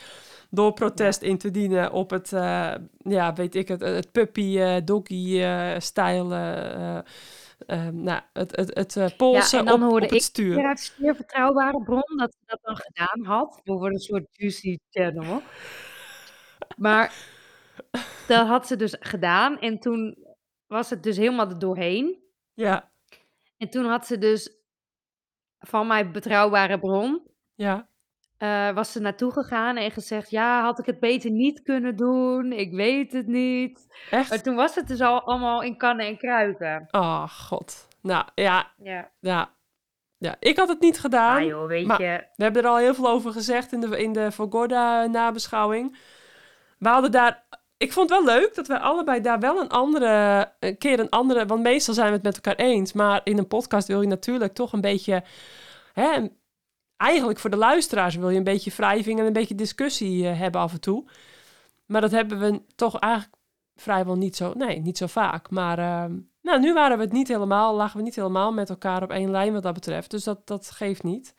door 0.49 0.73
protest 0.73 1.21
in 1.21 1.37
te 1.37 1.51
dienen 1.51 1.91
op 1.91 2.09
het, 2.09 2.33
eh, 2.33 2.71
ja, 2.97 3.33
weet 3.33 3.55
ik 3.55 3.67
het, 3.67 3.81
het 3.81 4.11
puppy, 4.11 4.81
doggy 4.83 5.41
eh, 7.65 7.77
stijl... 7.77 7.79
eh, 7.79 7.87
eh, 7.87 7.87
eh, 7.87 7.93
nou, 7.93 8.21
het, 8.33 8.55
het, 8.55 8.75
het 8.75 8.95
eh, 8.95 9.17
polsen 9.17 9.59
en 9.59 9.65
dan 9.65 9.83
op, 9.83 9.89
hoorde 9.89 10.05
op 10.05 10.11
het 10.11 10.19
ik 10.19 10.21
stuur. 10.21 10.55
weer 10.55 10.65
uit 10.65 10.79
zeer 10.79 11.15
vertrouwbare 11.15 11.83
bron 11.83 12.17
dat 12.17 12.33
ze 12.33 12.39
dat 12.45 12.59
dan 12.61 12.77
gedaan 12.77 13.25
had. 13.25 13.61
Voor 13.63 13.85
een 13.87 13.99
soort 13.99 14.25
juicy 14.31 14.77
channel. 14.89 15.41
Maar 16.77 17.13
dat 18.27 18.47
had 18.47 18.67
ze 18.67 18.75
dus 18.75 18.95
gedaan. 18.99 19.59
En 19.59 19.79
toen 19.79 20.17
was 20.67 20.89
het 20.89 21.03
dus 21.03 21.17
helemaal 21.17 21.49
er 21.49 21.59
doorheen. 21.59 22.23
Ja, 22.53 22.91
En 23.57 23.69
toen 23.69 23.85
had 23.85 24.07
ze 24.07 24.17
dus 24.17 24.57
van 25.59 25.87
mijn 25.87 26.11
betrouwbare 26.11 26.79
bron... 26.79 27.27
ja. 27.55 27.89
Eh, 28.37 28.69
was 28.71 28.91
ze 28.91 28.99
naartoe 28.99 29.31
gegaan 29.31 29.75
en 29.77 29.91
gezegd... 29.91 30.29
Ja, 30.29 30.61
had 30.61 30.79
ik 30.79 30.85
het 30.85 30.99
beter 30.99 31.31
niet 31.31 31.61
kunnen 31.61 31.95
doen? 31.95 32.51
Ik 32.53 32.71
weet 32.71 33.11
het 33.13 33.27
niet. 33.27 33.87
Echt? 34.11 34.29
Maar 34.29 34.41
toen 34.41 34.55
was 34.55 34.75
het 34.75 34.87
dus 34.87 35.01
al 35.01 35.21
allemaal 35.21 35.61
in 35.61 35.77
kannen 35.77 36.05
en 36.05 36.17
kruiken. 36.17 36.87
Oh, 36.91 37.29
god. 37.29 37.87
Nou, 38.01 38.25
ja, 38.35 38.71
Ja, 38.83 39.11
ja. 39.19 39.55
Ja, 40.19 40.35
ik 40.39 40.57
had 40.57 40.67
het 40.67 40.79
niet 40.79 40.99
gedaan. 40.99 41.37
ah, 41.41 41.47
joh, 41.47 41.67
weet 41.67 41.85
maar- 41.87 42.01
je... 42.01 42.23
We 42.35 42.43
hebben 42.43 42.63
er 42.63 42.69
al 42.69 42.77
heel 42.77 42.93
veel 42.93 43.07
over 43.09 43.31
gezegd 43.31 43.71
in 43.71 43.79
de, 43.79 44.01
in 44.01 44.13
de 44.13 44.31
Vogorda-nabeschouwing. 44.31 45.97
We 46.79 46.87
hadden 46.89 47.11
daar... 47.11 47.45
Ik 47.77 47.93
vond 47.93 48.09
het 48.09 48.23
wel 48.23 48.35
leuk 48.35 48.55
dat 48.55 48.67
we 48.67 48.79
allebei 48.79 49.21
daar 49.21 49.39
wel 49.39 49.61
een 49.61 49.69
andere... 49.69 50.45
Een 50.59 50.77
keer 50.77 50.99
een 50.99 51.09
andere... 51.09 51.45
Want 51.45 51.61
meestal 51.63 51.93
zijn 51.93 52.07
we 52.07 52.13
het 52.13 52.23
met 52.23 52.35
elkaar 52.35 52.55
eens. 52.65 52.93
Maar 52.93 53.21
in 53.23 53.37
een 53.37 53.47
podcast 53.47 53.87
wil 53.87 54.01
je 54.01 54.07
natuurlijk 54.07 54.53
toch 54.53 54.73
een 54.73 54.81
beetje... 54.81 55.23
Hè, 55.93 56.27
eigenlijk 56.97 57.39
voor 57.39 57.49
de 57.49 57.57
luisteraars 57.57 58.15
wil 58.15 58.29
je 58.29 58.37
een 58.37 58.43
beetje 58.43 58.71
wrijving 58.75 59.19
en 59.19 59.25
een 59.25 59.33
beetje 59.33 59.55
discussie 59.55 60.27
eh, 60.27 60.39
hebben 60.39 60.61
af 60.61 60.73
en 60.73 60.81
toe. 60.81 61.09
Maar 61.85 62.01
dat 62.01 62.11
hebben 62.11 62.39
we 62.39 62.61
toch 62.75 62.99
eigenlijk 62.99 63.35
vrijwel 63.75 64.15
niet 64.15 64.35
zo... 64.35 64.53
Nee, 64.53 64.79
niet 64.79 64.97
zo 64.97 65.07
vaak. 65.07 65.49
Maar 65.49 65.79
ehm, 65.79 66.17
nou, 66.41 66.59
nu 66.59 66.73
waren 66.73 66.97
we 66.97 67.03
het 67.03 67.13
niet 67.13 67.27
helemaal... 67.27 67.75
Lagen 67.75 67.97
we 67.97 68.03
niet 68.03 68.15
helemaal 68.15 68.51
met 68.53 68.69
elkaar 68.69 69.03
op 69.03 69.11
één 69.11 69.31
lijn 69.31 69.53
wat 69.53 69.63
dat 69.63 69.73
betreft. 69.73 70.11
Dus 70.11 70.23
dat, 70.23 70.47
dat 70.47 70.71
geeft 70.71 71.03
niet. 71.03 71.35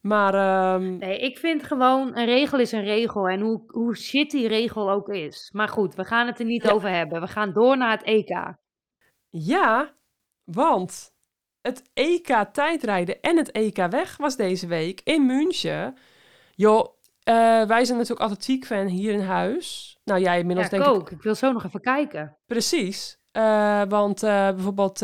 Maar 0.00 0.34
ehm, 0.34 0.96
Nee, 0.98 1.18
ik 1.18 1.38
vind 1.38 1.62
gewoon, 1.62 2.16
een 2.16 2.24
regel 2.26 2.58
is 2.58 2.72
een 2.72 2.84
regel. 2.84 3.28
En 3.28 3.40
hoe, 3.40 3.62
hoe 3.66 3.96
shit 3.96 4.30
die 4.30 4.48
regel 4.48 4.90
ook 4.90 5.08
is. 5.08 5.50
Maar 5.52 5.68
goed, 5.68 5.94
we 5.94 6.04
gaan 6.04 6.26
het 6.26 6.38
er 6.38 6.44
niet 6.44 6.62
Ja. 6.62 6.70
over 6.70 6.90
hebben. 6.90 7.20
We 7.20 7.26
gaan 7.26 7.52
door 7.52 7.76
naar 7.76 7.90
het 7.90 8.02
EK. 8.02 8.54
ja, 9.28 9.94
want 10.44 11.12
het 11.62 11.82
EK 11.94 12.44
tijdrijden 12.52 13.20
en 13.20 13.36
het 13.36 13.50
EK 13.50 13.76
weg 13.76 14.16
was 14.16 14.36
deze 14.36 14.66
week 14.66 15.00
in 15.04 15.26
München. 15.26 15.96
Joh, 16.54 16.86
eh, 17.22 17.34
wij 17.62 17.84
zijn 17.84 17.98
natuurlijk 17.98 18.20
atletiek-fan 18.20 18.86
hier 18.86 19.12
in 19.12 19.20
huis. 19.20 19.98
Nou, 20.04 20.20
jij 20.20 20.38
inmiddels 20.38 20.68
denk 20.68 20.82
ik 20.82 20.88
ook. 20.88 21.10
Ik 21.10 21.22
wil 21.22 21.34
zo 21.34 21.52
nog 21.52 21.64
even 21.64 21.80
kijken. 21.80 22.36
Precies. 22.46 23.18
Eh, 23.32 23.82
want 23.88 24.22
eh, 24.22 24.50
bijvoorbeeld 24.50 25.00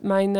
mijn 0.00 0.36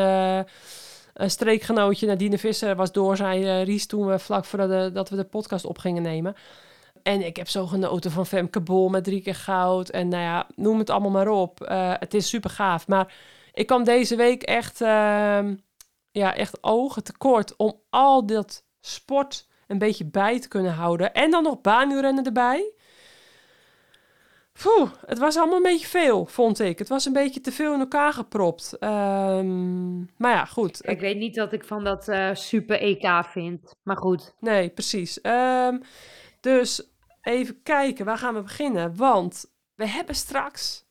streekgenootje 1.14 2.06
Nadine 2.06 2.38
Visser 2.38 2.76
was 2.76 2.92
door, 2.92 3.18
eh, 3.18 3.62
Ries 3.62 3.86
toen 3.86 4.06
we 4.06 4.18
vlak 4.18 4.44
voordat 4.44 4.68
de, 4.68 4.90
dat 4.92 5.08
we 5.08 5.16
de 5.16 5.24
podcast 5.24 5.64
op 5.64 5.78
gingen 5.78 6.02
nemen. 6.02 6.34
En 7.02 7.26
ik 7.26 7.36
heb 7.36 7.48
zo 7.48 7.66
genoten 7.66 8.10
van 8.10 8.26
Femke 8.26 8.60
Bol 8.60 8.88
met 8.88 9.04
drie 9.04 9.22
keer 9.22 9.34
goud. 9.34 9.88
En 9.88 10.08
nou 10.08 10.22
ja, 10.22 10.46
noem 10.56 10.78
het 10.78 10.90
allemaal 10.90 11.10
maar 11.10 11.28
op. 11.28 11.58
Het 11.98 12.14
is 12.14 12.28
super 12.28 12.50
gaaf. 12.50 12.88
Maar 12.88 13.14
ik 13.52 13.66
kwam 13.66 13.84
deze 13.84 14.16
week 14.16 14.42
echt, 14.42 14.80
ehm, 14.80 15.56
ja, 16.10 16.34
echt 16.34 16.58
ogen 16.60 17.04
tekort 17.04 17.56
om 17.56 17.80
al 17.90 18.26
dat 18.26 18.64
sport 18.80 19.48
een 19.66 19.78
beetje 19.78 20.04
bij 20.04 20.40
te 20.40 20.48
kunnen 20.48 20.72
houden. 20.72 21.12
En 21.14 21.30
dan 21.30 21.42
nog 21.42 21.60
baanwielrennen 21.60 22.24
erbij. 22.24 22.72
Poeh, 24.62 24.90
het 25.06 25.18
was 25.18 25.36
allemaal 25.36 25.56
een 25.56 25.62
beetje 25.62 25.86
veel, 25.86 26.26
vond 26.26 26.60
ik. 26.60 26.78
Het 26.78 26.88
was 26.88 27.04
een 27.04 27.12
beetje 27.12 27.40
te 27.40 27.52
veel 27.52 27.74
in 27.74 27.80
elkaar 27.80 28.12
gepropt. 28.12 28.78
Ehm, 28.78 29.98
maar 29.98 30.32
ja, 30.32 30.44
goed. 30.44 30.88
Ik 30.88 31.00
weet 31.00 31.16
niet 31.16 31.34
dat 31.34 31.52
ik 31.52 31.64
van 31.64 31.84
dat 31.84 32.08
eh, 32.08 32.34
super 32.34 32.80
EK 32.80 33.24
vind. 33.24 33.74
Maar 33.82 33.96
goed. 33.96 34.34
Nee, 34.40 34.68
precies. 34.68 35.20
Ehm, 35.20 35.78
dus 36.40 36.90
even 37.22 37.62
kijken, 37.62 38.04
waar 38.04 38.18
gaan 38.18 38.34
we 38.34 38.42
beginnen? 38.42 38.96
Want 38.96 39.52
we 39.74 39.86
hebben 39.86 40.14
straks 40.14 40.84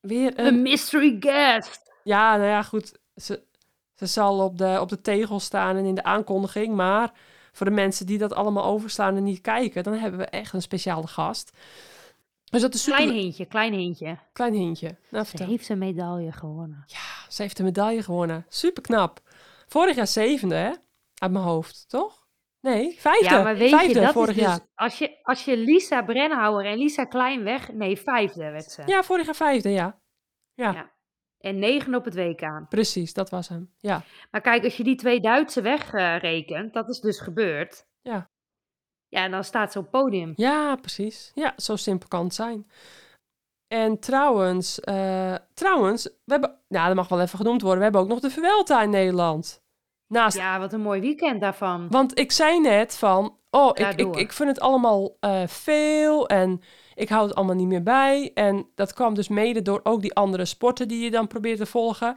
weer 0.00 0.38
een... 0.38 0.46
Een 0.46 0.62
mystery 0.62 1.16
guest. 1.20 1.85
Ja, 2.06 2.36
nou 2.36 2.48
ja, 2.48 2.62
goed. 2.62 2.98
Ze, 3.14 3.42
ze 3.94 4.06
zal 4.06 4.44
op 4.44 4.58
de, 4.58 4.78
op 4.80 4.88
de 4.88 5.00
tegel 5.00 5.40
staan 5.40 5.76
en 5.76 5.84
in 5.84 5.94
de 5.94 6.02
aankondiging. 6.02 6.74
Maar 6.74 7.12
voor 7.52 7.66
de 7.66 7.72
mensen 7.72 8.06
die 8.06 8.18
dat 8.18 8.34
allemaal 8.34 8.64
overslaan 8.64 9.16
en 9.16 9.22
niet 9.22 9.40
kijken, 9.40 9.82
dan 9.82 9.92
hebben 9.92 10.20
we 10.20 10.26
echt 10.26 10.52
een 10.52 10.62
speciale 10.62 11.06
gast. 11.06 11.56
Dus 12.50 12.60
dat 12.60 12.74
is 12.74 12.82
super... 12.82 13.02
Klein 13.02 13.18
hintje, 13.18 13.46
klein 13.46 13.72
hintje. 13.72 14.18
Klein 14.32 14.52
hintje. 14.54 14.96
Nou, 15.10 15.24
Ze 15.24 15.30
vertel. 15.30 15.46
heeft 15.48 15.68
een 15.68 15.78
medaille 15.78 16.32
gewonnen. 16.32 16.84
Ja, 16.86 17.30
ze 17.30 17.42
heeft 17.42 17.58
een 17.58 17.64
medaille 17.64 18.02
gewonnen. 18.02 18.46
Super 18.48 18.82
knap. 18.82 19.20
Vorig 19.66 19.96
jaar 19.96 20.06
zevende, 20.06 20.54
hè? 20.54 20.70
Uit 21.18 21.32
mijn 21.32 21.44
hoofd, 21.44 21.84
toch? 21.88 22.26
Nee, 22.60 22.96
vijfde. 22.98 23.24
Ja, 23.34 23.42
maar 23.42 23.56
weet 23.56 23.70
vijfde 23.70 23.94
je, 24.00 24.04
dat 24.04 24.12
vorig 24.12 24.28
is 24.28 24.34
dus... 24.34 24.44
jaar. 24.44 24.60
Als 24.74 24.98
je, 24.98 25.18
als 25.22 25.44
je 25.44 25.56
Lisa 25.56 26.02
Brennhauer 26.02 26.64
en 26.64 26.78
Lisa 26.78 27.04
Klein 27.04 27.42
weg... 27.42 27.72
Nee, 27.72 27.96
vijfde 27.98 28.50
werd 28.50 28.70
ze. 28.70 28.82
Ja, 28.86 29.02
vorig 29.02 29.24
jaar 29.26 29.34
vijfde, 29.34 29.70
ja. 29.70 30.00
Ja, 30.54 30.72
Ja. 30.72 30.94
En 31.38 31.58
negen 31.58 31.94
op 31.94 32.04
het 32.04 32.14
WK. 32.14 32.68
precies, 32.68 33.12
dat 33.12 33.30
was 33.30 33.48
hem. 33.48 33.70
Ja, 33.78 34.02
Maar 34.30 34.40
kijk, 34.40 34.64
als 34.64 34.76
je 34.76 34.84
die 34.84 34.96
twee 34.96 35.20
Duitse 35.20 35.60
wegrekent, 35.60 36.72
dat 36.72 36.88
is 36.88 37.00
dus 37.00 37.20
gebeurd. 37.20 37.86
Ja. 38.02 38.30
Ja, 39.08 39.24
en 39.24 39.30
dan 39.30 39.44
staat 39.44 39.72
ze 39.72 39.78
op 39.78 39.90
podium. 39.90 40.32
ja 40.36 40.76
precies. 40.76 41.32
Ja, 41.34 41.52
zo 41.56 41.76
simpel 41.76 42.08
kan 42.08 42.24
het 42.24 42.34
zijn. 42.34 42.70
En 43.68 43.98
trouwens, 43.98 44.80
eh, 44.80 45.34
trouwens, 45.54 46.04
we 46.04 46.32
hebben, 46.32 46.58
nou, 46.68 46.86
dat 46.86 46.96
mag 46.96 47.08
wel 47.08 47.20
even 47.20 47.38
genoemd 47.38 47.60
worden, 47.60 47.78
we 47.78 47.84
hebben 47.84 48.00
ook 48.02 48.08
nog 48.08 48.20
de 48.20 48.30
Vuelta 48.30 48.82
in 48.82 48.90
Nederland. 48.90 49.62
Naast 50.06 50.36
Ja, 50.36 50.58
wat 50.58 50.72
een 50.72 50.80
mooi 50.80 51.00
weekend 51.00 51.40
daarvan. 51.40 51.88
Want 51.88 52.18
ik 52.18 52.32
zei 52.32 52.60
net 52.60 52.96
van, 52.96 53.38
oh, 53.50 53.70
Ja, 53.74 53.88
ik, 53.88 53.98
ik, 54.00 54.16
ik 54.16 54.32
vind 54.32 54.48
het 54.48 54.60
allemaal 54.60 55.16
eh, 55.20 55.46
veel 55.46 56.28
en 56.28 56.60
ik 56.96 57.08
hou 57.08 57.26
het 57.26 57.34
allemaal 57.34 57.54
niet 57.54 57.66
meer 57.66 57.82
bij. 57.82 58.30
En 58.34 58.66
dat 58.74 58.92
kwam 58.92 59.14
dus 59.14 59.28
mede 59.28 59.62
door 59.62 59.80
ook 59.82 60.00
die 60.00 60.14
andere 60.14 60.44
sporten 60.44 60.88
die 60.88 61.04
je 61.04 61.10
dan 61.10 61.26
probeert 61.26 61.58
te 61.58 61.66
volgen. 61.66 62.16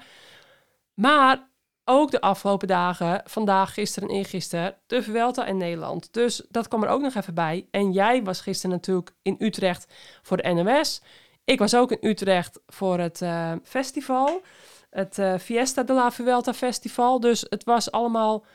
Maar 0.94 1.50
ook 1.84 2.12
de 2.12 2.22
afgelopen 2.22 2.68
dagen, 2.68 3.22
vandaag, 3.26 3.74
gisteren 3.74 4.10
en 4.10 4.16
eergisteren, 4.16 4.76
de 4.86 5.04
Vuelta 5.04 5.46
in 5.46 5.58
Nederland. 5.58 6.14
Dus 6.14 6.46
dat 6.50 6.68
kwam 6.68 6.84
er 6.84 6.90
ook 6.90 7.02
nog 7.02 7.16
even 7.16 7.34
bij. 7.34 7.68
En 7.72 7.92
jij 7.92 8.24
was 8.24 8.42
gisteren 8.42 8.76
natuurlijk 8.76 9.12
in 9.22 9.36
Utrecht 9.40 9.94
voor 10.22 10.38
de 10.38 10.54
NOS. 10.54 11.02
Ik 11.44 11.60
was 11.60 11.76
ook 11.76 11.92
in 11.92 12.10
Utrecht 12.10 12.60
voor 12.68 13.00
het 13.00 13.22
eh, 13.22 13.52
festival. 13.64 14.42
Het 14.90 15.18
eh, 15.18 15.38
Fiesta 15.38 15.84
de 15.84 15.94
la 15.94 16.12
Vuelta 16.12 16.54
Festival. 16.54 17.20
Dus 17.20 17.46
het 17.50 17.64
was 17.64 17.92
allemaal 17.92 18.46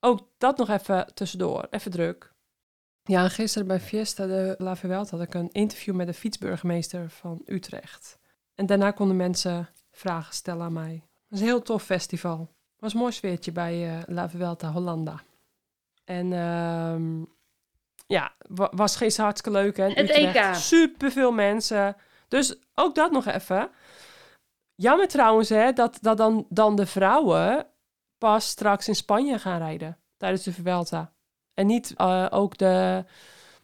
ook 0.00 0.20
dat 0.38 0.56
nog 0.56 0.68
even 0.68 1.06
tussendoor, 1.14 1.66
even 1.70 1.90
druk. 1.90 2.33
Ja, 3.04 3.22
en 3.22 3.30
gisteren 3.30 3.66
bij 3.68 3.80
Fiesta 3.80 4.26
de 4.26 4.54
La 4.58 4.76
Vuelta 4.76 5.16
had 5.16 5.26
ik 5.26 5.34
een 5.34 5.52
interview 5.52 5.94
met 5.94 6.06
de 6.06 6.14
fietsburgemeester 6.14 7.10
van 7.10 7.42
Utrecht. 7.46 8.18
En 8.54 8.66
daarna 8.66 8.90
konden 8.90 9.16
mensen 9.16 9.68
vragen 9.90 10.34
stellen 10.34 10.64
aan 10.64 10.72
mij. 10.72 10.92
Het 10.92 11.02
was 11.28 11.40
een 11.40 11.46
heel 11.46 11.62
tof 11.62 11.82
festival. 11.82 12.38
Het 12.38 12.80
was 12.80 12.92
een 12.92 12.98
mooi 12.98 13.12
sfeertje 13.12 13.52
bij 13.52 13.96
eh, 13.96 14.02
La 14.06 14.28
Vuelta 14.30 14.70
Hollanda. 14.72 15.20
En 16.04 16.32
ehm, 16.32 17.22
ja, 18.06 18.34
wa- 18.48 18.70
was 18.74 18.96
gisteren 18.96 19.24
hartstikke 19.24 19.58
leuk. 19.58 19.76
Hè? 19.76 19.84
Het 19.84 19.98
Utrecht. 19.98 20.36
EK. 20.36 20.54
Superveel 20.54 21.32
mensen. 21.32 21.96
Dus 22.28 22.56
ook 22.74 22.94
dat 22.94 23.10
nog 23.10 23.26
even. 23.26 23.70
Jammer 24.74 25.08
trouwens 25.08 25.48
hè, 25.48 25.72
dat, 25.72 25.98
dat 26.00 26.16
dan, 26.16 26.46
dan 26.48 26.76
de 26.76 26.86
vrouwen 26.86 27.66
pas 28.18 28.48
straks 28.48 28.88
in 28.88 28.94
Spanje 28.94 29.38
gaan 29.38 29.58
rijden 29.58 29.98
tijdens 30.16 30.42
de 30.42 30.52
Vuelta. 30.52 31.12
En 31.54 31.66
niet 31.66 31.92
eh, 31.96 32.26
ook 32.30 32.56
de, 32.58 33.04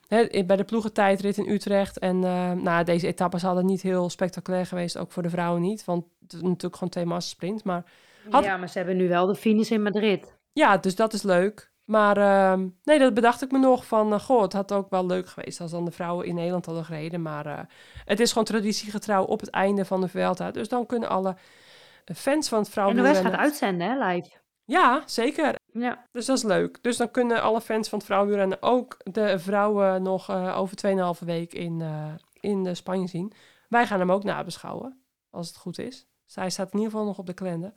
hè, 0.09 0.45
bij 0.45 0.57
de 0.57 0.65
ploegentijdrit 0.65 1.37
in 1.37 1.49
Utrecht. 1.49 1.99
En 1.99 2.25
eh, 2.25 2.53
nou, 2.53 2.85
deze 2.85 3.07
etappes 3.07 3.43
hadden 3.43 3.67
niet 3.67 3.83
heel 3.83 4.11
spectaculair 4.11 4.67
geweest, 4.67 4.99
ook 4.99 5.13
voor 5.13 5.23
de 5.23 5.31
vrouwen 5.31 5.61
niet. 5.63 5.85
Want 5.85 6.05
het 6.23 6.33
is 6.33 6.41
natuurlijk 6.43 6.75
gewoon 6.75 6.89
twee 6.89 7.05
massasprint. 7.07 7.65
Maar 7.65 7.85
Had- 8.31 8.45
Ja, 8.45 8.57
maar 8.57 8.69
ze 8.69 8.79
hebben 8.79 8.97
nu 8.97 9.09
wel 9.09 9.27
de 9.27 9.35
finish 9.35 9.71
in 9.71 9.83
Madrid. 9.83 10.37
ja, 10.53 10.77
dus 10.77 10.95
dat 10.95 11.13
is 11.13 11.23
leuk. 11.23 11.69
Maar 11.85 12.17
ehm, 12.17 12.69
nee, 12.85 12.99
dat 12.99 13.15
bedacht 13.15 13.43
ik 13.43 13.51
me 13.51 13.59
nog 13.59 13.87
van, 13.87 14.13
uh, 14.13 14.21
goh, 14.21 14.43
het 14.43 14.53
had 14.53 14.73
ook 14.73 14.91
wel 14.91 15.07
leuk 15.07 15.29
geweest 15.29 15.61
als 15.61 15.71
dan 15.71 15.85
de 15.85 15.91
vrouwen 15.91 16.27
in 16.27 16.35
Nederland 16.35 16.67
hadden 16.67 16.85
gereden. 16.85 17.23
Maar 17.23 17.47
eh, 17.47 17.59
het 18.05 18.21
is 18.21 18.29
gewoon 18.29 18.45
traditiegetrouw 18.45 19.25
op 19.25 19.41
het 19.41 19.51
einde 19.51 19.85
van 19.85 20.01
de 20.01 20.09
Vuelta. 20.09 20.51
Dus 20.51 20.69
dan 20.69 20.87
kunnen 20.87 21.09
alle 21.09 21.37
eh, 22.05 22.17
fans 22.17 22.49
van 22.49 22.59
het 22.59 22.67
En 22.67 22.73
vrouwen... 22.73 22.97
de 22.97 23.03
West 23.03 23.21
gaat 23.21 23.33
uitzenden, 23.33 23.89
hè, 23.89 24.07
live. 24.07 24.31
Ja, 24.65 25.03
zeker. 25.07 25.55
Ja. 25.73 26.05
Dus 26.13 26.27
dat 26.27 26.37
is 26.37 26.43
leuk. 26.43 26.83
Dus 26.83 26.97
dan 26.97 27.11
kunnen 27.11 27.43
alle 27.43 27.61
fans 27.61 27.89
van 27.89 27.99
het 27.99 28.07
vrouwenwielrennen 28.07 28.63
ook 28.63 28.97
de 29.13 29.39
vrouwen 29.39 30.03
nog 30.03 30.29
eh, 30.29 30.59
over 30.59 30.77
2,5 31.21 31.25
week 31.25 31.53
in, 31.53 31.81
eh, 31.81 32.13
in 32.41 32.77
Spanje 32.77 33.07
zien. 33.07 33.33
Wij 33.69 33.87
gaan 33.87 33.99
hem 33.99 34.13
ook 34.13 34.25
nabeschouwen, 34.25 35.01
als 35.31 35.49
het 35.49 35.57
goed 35.57 35.79
is. 35.79 36.07
Zij 36.27 36.51
staat 36.51 36.73
in 36.73 36.79
ieder 36.79 36.91
geval 36.91 37.07
nog 37.07 37.19
op 37.19 37.27
de 37.27 37.35
kalender 37.35 37.73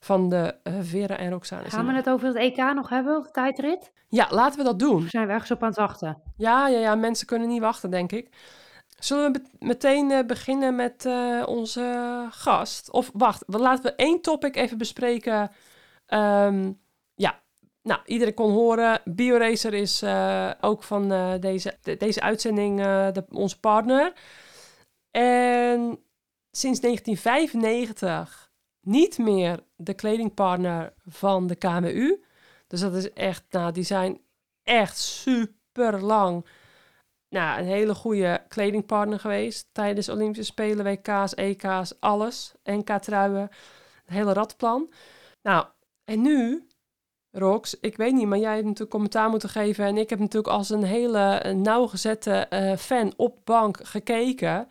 van 0.00 0.28
de 0.28 0.54
eh, 0.62 0.74
Vera 0.80 1.16
en 1.16 1.30
Roxane. 1.30 1.70
Gaan 1.70 1.86
we 1.86 1.92
het 1.92 2.08
over 2.08 2.26
het 2.26 2.36
EK 2.36 2.56
nog 2.56 2.88
hebben, 2.88 3.16
of 3.16 3.24
de 3.24 3.30
tijdrit? 3.30 3.92
Ja, 4.08 4.26
laten 4.30 4.58
we 4.58 4.64
dat 4.64 4.78
doen. 4.78 5.04
Of 5.04 5.10
zijn 5.10 5.26
we 5.26 5.32
ergens 5.32 5.50
op 5.50 5.62
aan 5.62 5.68
het 5.68 5.78
wachten? 5.78 6.22
Ja, 6.36 6.68
ja, 6.68 6.78
ja, 6.78 6.94
mensen 6.94 7.26
kunnen 7.26 7.48
niet 7.48 7.60
wachten, 7.60 7.90
denk 7.90 8.12
ik. 8.12 8.28
Zullen 8.98 9.32
we 9.32 9.42
meteen 9.58 10.26
beginnen 10.26 10.74
met 10.74 11.06
onze 11.46 12.26
gast? 12.30 12.90
Of 12.90 13.10
wacht, 13.12 13.42
laten 13.46 13.84
we 13.84 13.94
één 13.94 14.20
topic 14.20 14.56
even 14.56 14.78
bespreken. 14.78 15.50
Ehm, 16.06 16.72
ja, 17.14 17.42
nou, 17.82 18.00
iedereen 18.04 18.34
kon 18.34 18.50
horen. 18.52 19.00
BioRacer 19.04 19.74
is 19.74 20.02
eh, 20.02 20.50
ook 20.60 20.82
van 20.82 21.12
eh, 21.12 21.34
deze, 21.40 21.78
de- 21.82 21.96
deze 21.96 22.20
uitzending 22.20 22.80
eh, 22.80 23.12
de, 23.12 23.24
onze 23.30 23.60
partner. 23.60 24.12
En 25.10 26.04
sinds 26.50 26.80
1995 26.80 28.50
niet 28.80 29.18
meer 29.18 29.60
de 29.76 29.94
kledingpartner 29.94 30.92
van 31.06 31.46
de 31.46 31.54
KMU. 31.54 32.24
Dus 32.66 32.80
dat 32.80 32.94
is 32.94 33.12
echt, 33.12 33.44
nou, 33.50 33.72
die 33.72 33.84
zijn 33.84 34.20
echt 34.62 34.98
super 34.98 36.00
lang. 36.02 36.46
Nou, 37.28 37.58
een 37.60 37.66
hele 37.66 37.94
goede 37.94 38.44
kledingpartner 38.48 39.20
geweest 39.20 39.68
tijdens 39.72 40.08
Olympische 40.08 40.52
Spelen, 40.52 40.84
WK's, 40.84 41.34
EK's, 41.34 41.94
alles. 42.00 42.52
NK-truien, 42.64 43.48
het 44.04 44.14
hele 44.14 44.32
radplan. 44.32 44.92
Nou, 45.42 45.66
en 46.04 46.22
nu, 46.22 46.66
Rox, 47.32 47.80
ik 47.80 47.96
weet 47.96 48.12
niet, 48.12 48.26
maar 48.26 48.38
jij 48.38 48.52
hebt 48.52 48.64
natuurlijk 48.64 48.90
commentaar 48.90 49.30
moeten 49.30 49.48
geven. 49.48 49.84
En 49.84 49.96
ik 49.96 50.10
heb 50.10 50.18
natuurlijk 50.18 50.54
als 50.54 50.70
een 50.70 50.82
hele 50.82 51.52
nauwgezette 51.54 52.32
eh, 52.32 52.76
fan 52.76 53.12
op 53.16 53.38
bank 53.44 53.78
gekeken. 53.82 54.68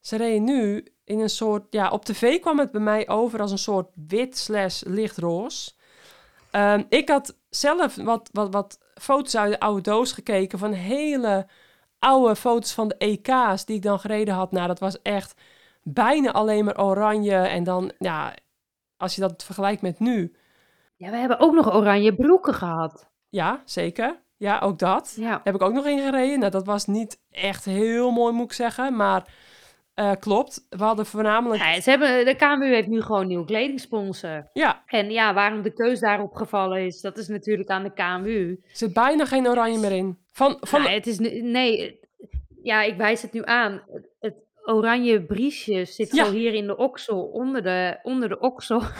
Ze 0.00 0.16
reden 0.16 0.44
nu 0.44 0.86
in 1.04 1.20
een 1.20 1.30
soort, 1.30 1.66
ja, 1.70 1.90
op 1.90 2.04
tv 2.04 2.40
kwam 2.40 2.58
het 2.58 2.70
bij 2.70 2.80
mij 2.80 3.08
over 3.08 3.40
als 3.40 3.50
een 3.50 3.58
soort 3.58 3.88
wit 4.08 4.38
slash 4.38 4.82
lichtroos. 4.82 5.78
Ehm, 6.50 6.82
ik 6.88 7.08
had 7.08 7.36
zelf 7.50 7.96
wat, 7.96 8.28
wat, 8.32 8.52
wat 8.52 8.78
foto's 8.94 9.36
uit 9.36 9.52
de 9.52 9.60
oude 9.60 9.80
doos 9.80 10.12
gekeken 10.12 10.58
van 10.58 10.72
hele 10.72 11.46
oude 11.98 12.36
foto's 12.36 12.72
van 12.72 12.88
de 12.88 12.94
EK's 12.98 13.64
die 13.64 13.76
ik 13.76 13.82
dan 13.82 14.00
gereden 14.00 14.34
had. 14.34 14.52
Nou, 14.52 14.66
dat 14.66 14.78
was 14.78 15.02
echt 15.02 15.34
bijna 15.82 16.32
alleen 16.32 16.64
maar 16.64 16.82
oranje. 16.82 17.36
En 17.36 17.64
dan, 17.64 17.92
ja, 17.98 18.34
als 18.96 19.14
je 19.14 19.20
dat 19.20 19.44
vergelijkt 19.44 19.82
met 19.82 19.98
nu, 19.98 20.36
Ja, 20.96 21.10
we 21.10 21.16
hebben 21.16 21.38
ook 21.40 21.54
nog 21.54 21.74
oranje 21.74 22.14
broeken 22.14 22.54
gehad. 22.54 23.08
ja, 23.28 23.62
zeker. 23.64 24.24
Ja, 24.38 24.58
ook 24.58 24.78
dat. 24.78 25.14
Ja. 25.20 25.40
Heb 25.44 25.54
ik 25.54 25.62
ook 25.62 25.72
nog 25.72 25.86
in 25.86 25.98
gereden. 25.98 26.38
Nou, 26.38 26.50
dat 26.50 26.66
was 26.66 26.86
niet 26.86 27.18
echt 27.30 27.64
heel 27.64 28.10
mooi, 28.10 28.32
moet 28.32 28.44
ik 28.44 28.52
zeggen. 28.52 28.96
Maar 28.96 29.34
eh, 29.94 30.12
klopt. 30.20 30.66
We 30.70 30.84
hadden 30.84 31.06
voornamelijk... 31.06 31.62
Ja, 31.62 31.80
ze 31.80 31.90
hebben, 31.90 32.24
de 32.24 32.34
KMU 32.36 32.66
heeft 32.74 32.88
nu 32.88 33.02
gewoon 33.02 33.20
een 33.20 33.26
nieuwe 33.26 33.44
kledingsponsor. 33.44 34.50
Ja, 34.52 34.82
En 34.86 35.10
ja, 35.10 35.34
waarom 35.34 35.62
de 35.62 35.72
keus 35.72 36.00
daarop 36.00 36.34
gevallen 36.34 36.86
is, 36.86 37.00
dat 37.00 37.18
is 37.18 37.28
natuurlijk 37.28 37.68
aan 37.68 37.82
de 37.82 37.92
KMU. 37.92 38.50
er 38.62 38.76
zit 38.76 38.92
bijna 38.92 39.24
geen 39.24 39.48
oranje 39.48 39.78
meer 39.78 39.92
in. 39.92 40.18
Van, 40.32 40.56
van, 40.60 40.80
Nou, 40.82 40.92
het 40.94 41.06
is, 41.06 41.18
nu- 41.18 41.40
nee, 41.40 42.00
ja, 42.62 42.82
ik 42.82 42.96
wijs 42.96 43.22
het 43.22 43.32
nu 43.32 43.42
aan. 43.44 43.82
Het, 44.20 44.34
oranje 44.64 45.22
briesje 45.24 45.84
zit 45.84 46.14
Ja. 46.14 46.24
zo 46.24 46.32
hier 46.32 46.54
in 46.54 46.66
de 46.66 46.76
oksel, 46.76 47.22
onder 47.24 47.62
de, 47.62 47.98
onder 48.02 48.28
de 48.28 48.38
oksel. 48.38 48.82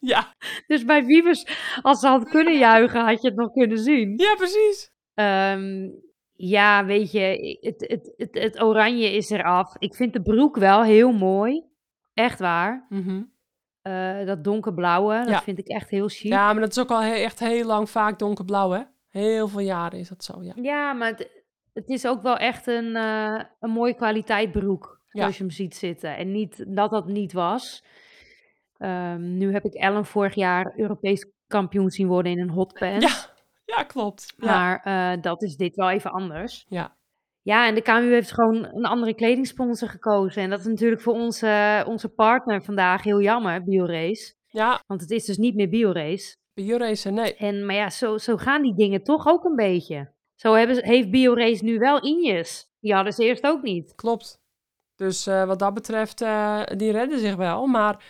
ja, 0.12 0.34
Dus 0.66 0.84
bij 0.84 1.04
Wiebes, 1.04 1.46
als 1.82 2.00
ze 2.00 2.06
had 2.08 2.28
kunnen 2.28 2.58
juichen, 2.68 3.04
had 3.04 3.22
je 3.22 3.28
het 3.28 3.36
nog 3.36 3.52
kunnen 3.52 3.78
zien. 3.78 4.12
ja, 4.16 4.34
precies. 4.34 4.90
Ehm, 5.14 5.88
ja, 6.32 6.84
weet 6.84 7.12
je, 7.12 7.56
het, 7.60 7.84
het, 7.88 8.12
het, 8.16 8.42
het 8.42 8.62
oranje 8.62 9.12
is 9.12 9.30
eraf. 9.30 9.76
Ik 9.78 9.94
vind 9.94 10.12
de 10.12 10.22
broek 10.22 10.56
wel 10.56 10.82
heel 10.82 11.12
mooi. 11.12 11.64
Echt 12.14 12.38
waar. 12.38 12.86
Mhm. 12.88 13.22
Eh, 13.82 14.26
dat 14.26 14.44
donkerblauwe, 14.44 15.18
dat 15.18 15.28
Ja. 15.28 15.40
vind 15.42 15.58
ik 15.58 15.68
echt 15.68 15.90
heel 15.90 16.08
chic. 16.08 16.30
Ja, 16.32 16.52
maar 16.52 16.60
dat 16.62 16.70
is 16.70 16.78
ook 16.78 16.90
al 16.90 17.00
he- 17.02 17.14
echt 17.14 17.38
heel 17.40 17.66
lang 17.66 17.90
vaak 17.90 18.18
donkerblauw, 18.18 18.70
hè? 18.70 18.80
Heel 19.08 19.48
veel 19.48 19.60
jaren 19.60 19.98
is 19.98 20.08
dat 20.08 20.24
zo, 20.24 20.42
ja. 20.42 20.52
Ja, 20.56 20.92
maar 20.92 21.08
het, 21.08 21.30
het 21.72 21.88
is 21.88 22.06
ook 22.06 22.22
wel 22.22 22.36
echt 22.36 22.66
een, 22.66 22.96
eh, 22.96 23.40
een 23.60 23.70
mooie 23.70 23.94
kwaliteit 23.94 24.52
broek, 24.52 25.00
Ja. 25.08 25.20
zoals 25.20 25.36
je 25.36 25.42
hem 25.42 25.52
ziet 25.52 25.76
zitten. 25.76 26.16
En 26.16 26.32
niet 26.32 26.64
dat 26.76 26.90
dat 26.90 27.06
niet 27.06 27.32
was. 27.32 27.84
Ehm, 28.80 29.36
nu 29.36 29.52
heb 29.52 29.64
ik 29.64 29.74
Ellen 29.74 30.04
vorig 30.06 30.34
jaar 30.34 30.72
Europees 30.76 31.26
kampioen 31.46 31.90
zien 31.90 32.06
worden 32.06 32.32
in 32.32 32.40
een 32.40 32.50
hotpants. 32.50 33.04
Ja, 33.66 33.76
ja 33.76 33.82
klopt. 33.82 34.34
Ja. 34.36 34.46
Maar 34.46 34.80
eh, 35.14 35.22
dat 35.22 35.42
is 35.42 35.56
dit 35.56 35.76
wel 35.76 35.90
even 35.90 36.10
anders. 36.10 36.66
ja. 36.68 36.98
Ja, 37.42 37.66
en 37.66 37.74
de 37.74 37.80
KMU 37.82 38.12
heeft 38.12 38.32
gewoon 38.32 38.64
een 38.64 38.84
andere 38.84 39.14
kledingsponsor 39.14 39.88
gekozen. 39.88 40.42
En 40.42 40.50
dat 40.50 40.58
is 40.60 40.66
natuurlijk 40.66 41.00
voor 41.02 41.12
onze, 41.14 41.84
onze 41.86 42.08
partner 42.08 42.62
vandaag 42.62 43.02
heel 43.02 43.20
jammer, 43.20 43.64
BioRace. 43.64 44.34
Ja, 44.46 44.82
Want 44.86 45.00
het 45.00 45.10
is 45.10 45.24
dus 45.24 45.36
niet 45.36 45.54
meer 45.54 45.68
BioRace. 45.68 46.36
bij 46.54 46.64
Jurrace, 46.64 47.10
nee. 47.10 47.34
En, 47.36 47.66
maar 47.66 47.74
ja, 47.74 47.90
zo, 47.90 48.18
zo 48.18 48.36
gaan 48.36 48.62
die 48.62 48.74
dingen 48.74 49.02
toch 49.02 49.26
ook 49.26 49.44
een 49.44 49.56
beetje. 49.56 50.12
Zo 50.34 50.52
hebben, 50.54 50.76
ze- 50.76 50.86
heeft 50.86 51.10
BioRace 51.10 51.64
nu 51.64 51.78
wel 51.78 52.00
Injes. 52.00 52.70
Die 52.80 52.94
hadden 52.94 53.12
ze 53.12 53.24
eerst 53.24 53.44
ook 53.46 53.62
niet. 53.62 53.94
Klopt. 53.94 54.38
Dus 54.94 55.26
eh, 55.26 55.44
wat 55.44 55.58
dat 55.58 55.74
betreft, 55.74 56.20
eh, 56.20 56.62
die 56.76 56.92
redden 56.92 57.18
zich 57.18 57.36
wel. 57.36 57.66
Maar 57.66 58.04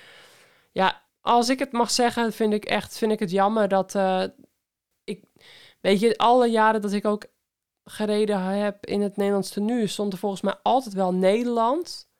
ja, 0.72 1.02
als 1.20 1.48
ik 1.48 1.58
het 1.58 1.72
mag 1.72 1.90
zeggen, 1.90 2.32
vind 2.32 2.52
ik 2.52 2.64
echt 2.64 2.98
vind 2.98 3.12
ik 3.12 3.18
het 3.18 3.30
jammer 3.30 3.68
dat 3.68 3.94
eh, 3.94 4.24
ik, 5.04 5.24
weet 5.80 6.00
je, 6.00 6.18
alle 6.18 6.46
jaren 6.46 6.80
dat 6.80 6.92
ik 6.92 7.04
ook 7.04 7.24
gereden 7.84 8.42
heb 8.42 8.86
in 8.86 9.00
het 9.00 9.16
Nederlands 9.16 9.50
tenue, 9.50 9.86
stond 9.86 10.12
er 10.12 10.18
volgens 10.18 10.40
mij 10.40 10.54
altijd 10.62 10.94
wel 10.94 11.14
Nederland 11.14 12.10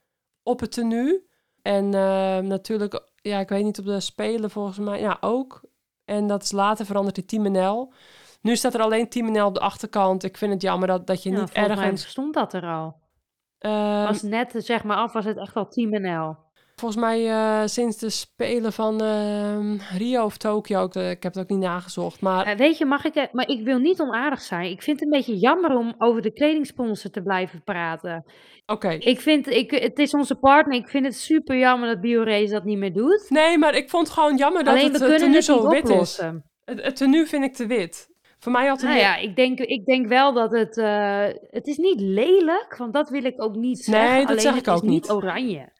op 0.43 0.59
het 0.59 0.71
tenue. 0.71 1.29
En 1.61 1.93
eh, 1.93 2.37
natuurlijk, 2.37 3.07
ja, 3.15 3.39
ik 3.39 3.49
weet 3.49 3.63
niet 3.63 3.79
op 3.79 3.85
de 3.85 3.99
Spelen 3.99 4.49
volgens 4.49 4.77
mij, 4.77 4.99
ja 4.99 5.17
ook. 5.19 5.61
En 6.05 6.27
dat 6.27 6.43
is 6.43 6.51
later 6.51 6.85
veranderd 6.85 7.17
in 7.17 7.25
Team 7.25 7.51
NL. 7.51 7.93
Nu 8.41 8.55
staat 8.55 8.73
er 8.73 8.81
alleen 8.81 9.09
Team 9.09 9.31
NL 9.31 9.45
op 9.45 9.53
de 9.53 9.59
achterkant. 9.59 10.23
Ik 10.23 10.37
vind 10.37 10.53
het 10.53 10.61
jammer 10.61 10.87
dat, 10.87 11.07
dat 11.07 11.23
je 11.23 11.31
Ja, 11.31 11.39
niet 11.39 11.51
ergens... 11.51 12.09
stond 12.09 12.33
dat 12.33 12.53
er 12.53 12.65
al. 12.65 12.99
ehm, 13.57 14.05
Was 14.05 14.21
net, 14.21 14.53
zeg 14.57 14.83
maar 14.83 14.97
af, 14.97 15.13
was 15.13 15.25
het 15.25 15.37
echt 15.37 15.55
al 15.55 15.67
Team 15.67 15.89
NL. 15.89 16.35
Volgens 16.81 17.01
mij 17.01 17.29
eh, 17.29 17.61
sinds 17.67 17.97
de 17.97 18.09
Spelen 18.09 18.73
van 18.73 19.01
ehm, 19.01 19.77
Rio 19.97 20.23
of 20.23 20.37
Tokio, 20.37 20.83
ik, 20.85 20.95
eh, 20.95 21.09
ik 21.09 21.23
heb 21.23 21.33
het 21.33 21.43
ook 21.43 21.49
niet 21.49 21.59
nagezocht, 21.59 22.21
maar 22.21 22.45
Eh, 22.45 22.57
weet 22.57 22.77
je, 22.77 22.85
mag 22.85 23.05
ik... 23.05 23.13
het- 23.13 23.33
Maar 23.33 23.47
ik 23.47 23.63
wil 23.63 23.77
niet 23.79 23.99
onaardig 24.01 24.41
zijn. 24.41 24.69
Ik 24.71 24.81
vind 24.81 24.99
het 24.99 25.05
een 25.05 25.17
beetje 25.17 25.37
jammer 25.37 25.77
om 25.77 25.95
over 25.97 26.21
de 26.21 26.33
kledingsponsor 26.33 27.11
te 27.11 27.21
blijven 27.21 27.63
praten. 27.63 28.25
oké. 28.65 28.89
Ik 28.89 29.19
vind, 29.21 29.47
ik, 29.47 29.71
het 29.71 29.99
is 29.99 30.13
onze 30.13 30.35
partner. 30.35 30.77
Ik 30.77 30.89
vind 30.89 31.05
het 31.05 31.15
super 31.15 31.57
jammer 31.57 31.87
dat 31.89 32.01
BioRace 32.01 32.51
dat 32.51 32.63
niet 32.63 32.77
meer 32.77 32.93
doet. 32.93 33.25
Nee, 33.29 33.57
maar 33.57 33.75
ik 33.75 33.89
vond 33.89 34.07
het 34.07 34.15
gewoon 34.17 34.37
jammer 34.37 34.63
dat 34.63 34.73
Alleen 34.73 34.91
het 34.91 34.97
kunnen 35.01 35.17
tenue 35.19 35.35
het 35.35 35.43
zo 35.45 35.69
wit 35.69 35.89
is. 35.89 36.17
Het, 36.65 36.81
het 36.83 36.95
tenue 36.95 37.25
vind 37.25 37.43
ik 37.43 37.53
te 37.53 37.65
wit. 37.67 38.09
Voor 38.39 38.51
mij 38.51 38.67
had 38.67 38.81
het 38.81 38.89
Nou 38.89 39.01
ja, 39.01 39.15
ik 39.17 39.35
denk, 39.35 39.59
ik 39.59 39.85
denk 39.85 40.07
wel 40.07 40.33
dat 40.33 40.51
het... 40.51 40.77
eh, 40.77 41.25
het 41.49 41.67
is 41.67 41.77
niet 41.77 41.99
lelijk, 42.01 42.75
want 42.77 42.93
dat 42.93 43.09
wil 43.09 43.23
ik 43.23 43.41
ook 43.43 43.55
niet 43.55 43.87
Nee, 43.87 43.99
zeggen. 43.99 44.19
dat 44.19 44.27
Alleen 44.29 44.39
zeg 44.41 44.55
het 44.55 44.67
ik 44.67 44.73
is 44.73 44.79
ook 44.81 44.87
niet. 44.87 45.11
oranje. 45.11 45.79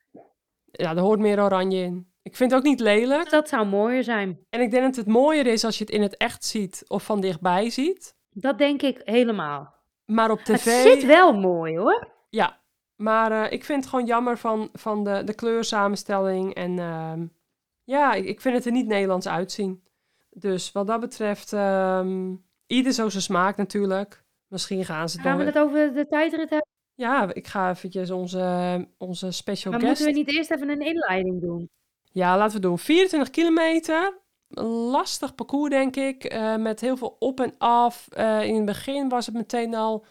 Ja, 0.72 0.90
er 0.96 1.00
hoort 1.02 1.20
meer 1.20 1.42
oranje 1.44 1.84
in. 1.84 2.12
Ik 2.24 2.36
vind 2.36 2.52
het 2.52 2.60
ook 2.60 2.66
niet 2.66 2.80
lelijk. 2.80 3.30
Dat 3.30 3.50
zou 3.50 3.66
mooier 3.68 4.04
zijn. 4.04 4.40
En 4.50 4.62
ik 4.62 4.72
denk 4.72 4.84
dat 4.84 4.96
het 4.96 5.08
mooier 5.08 5.48
is 5.48 5.64
als 5.66 5.78
je 5.78 5.84
het 5.84 5.94
in 5.94 6.02
het 6.02 6.18
echt 6.18 6.46
ziet 6.46 6.84
of 6.88 7.04
van 7.04 7.22
dichtbij 7.22 7.70
ziet. 7.70 8.16
Dat 8.30 8.58
denk 8.58 8.82
ik 8.82 9.02
helemaal. 9.04 9.74
Maar 10.06 10.32
op 10.32 10.38
Het 10.38 10.46
tv... 10.62 10.84
zit 10.84 11.06
wel 11.06 11.34
mooi 11.34 11.78
hoor. 11.78 12.08
Ja, 12.30 12.60
maar 12.96 13.32
eh, 13.32 13.52
ik 13.52 13.64
vind 13.66 13.80
het 13.82 13.90
gewoon 13.90 14.06
jammer 14.06 14.38
van, 14.38 14.70
van 14.74 15.04
de, 15.04 15.24
de 15.24 15.34
kleursamenstelling. 15.34 16.54
En 16.54 16.80
ehm, 16.80 17.26
ja, 17.84 18.14
ik, 18.14 18.42
vind 18.42 18.56
het 18.56 18.66
er 18.66 18.72
niet 18.72 18.88
Nederlands 18.88 19.28
uitzien. 19.28 19.84
Dus 20.30 20.72
wat 20.72 20.88
dat 20.88 21.00
betreft, 21.00 21.54
ehm, 21.54 22.36
ieder 22.68 22.92
zo 22.92 23.10
zijn 23.10 23.24
smaak 23.24 23.58
natuurlijk. 23.58 24.24
Misschien 24.48 24.86
gaan 24.86 25.10
ze 25.10 25.20
Gaan 25.20 25.38
we 25.38 25.44
door- 25.44 25.54
het 25.54 25.64
over 25.64 25.94
de 25.94 26.08
tijdrit 26.08 26.50
hebben? 26.50 26.68
Ja, 26.96 27.34
ik 27.34 27.48
ga 27.48 27.70
eventjes 27.70 28.12
onze, 28.12 28.88
onze 28.98 29.32
special 29.32 29.72
Maar 29.72 29.82
guest... 29.82 30.00
moeten 30.00 30.14
we 30.24 30.28
niet 30.28 30.38
eerst 30.38 30.52
even 30.52 30.70
een 30.70 30.82
inleiding 30.82 31.42
doen? 31.42 31.70
Ja, 32.12 32.38
laten 32.38 32.56
we 32.56 32.62
doen. 32.62 32.78
24 32.80 33.30
kilometer. 33.30 34.20
Een 34.50 34.66
lastig 34.66 35.36
parcours, 35.36 35.70
denk 35.70 35.96
ik. 35.96 36.24
eh, 36.24 36.56
met 36.56 36.82
heel 36.82 36.98
veel 36.98 37.16
op 37.20 37.40
en 37.40 37.54
af. 37.58 38.08
Eh, 38.10 38.44
in 38.44 38.56
het 38.56 38.66
begin 38.66 39.10
was 39.10 39.26
het 39.26 39.36
meteen 39.36 39.76
al 39.76 40.06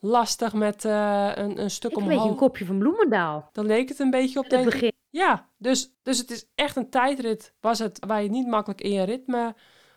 lastig 0.00 0.52
met 0.54 0.84
eh, 0.84 1.30
een, 1.34 1.60
een 1.60 1.70
stuk 1.70 1.90
Ik 1.90 1.96
een 1.96 2.02
beetje 2.04 2.18
omhoog. 2.18 2.32
een 2.32 2.38
kopje 2.38 2.64
van 2.66 2.78
Bloemendaal. 2.78 3.48
Dan 3.52 3.66
leek 3.66 3.88
het 3.88 3.98
een 3.98 4.10
beetje 4.10 4.38
op, 4.38 4.44
Het 4.44 4.52
denk 4.52 4.64
ik. 4.64 4.70
begin. 4.72 4.92
Ja, 5.10 5.48
dus, 5.56 5.92
dus 6.02 6.18
het 6.18 6.30
is 6.30 6.46
echt 6.54 6.76
een 6.76 6.90
tijdrit 6.90 7.54
was 7.60 7.78
het, 7.78 8.04
waar 8.06 8.22
je 8.22 8.28
niet 8.30 8.46
makkelijk 8.46 8.80
in 8.80 8.92
je 8.92 9.02
ritme 9.02 9.54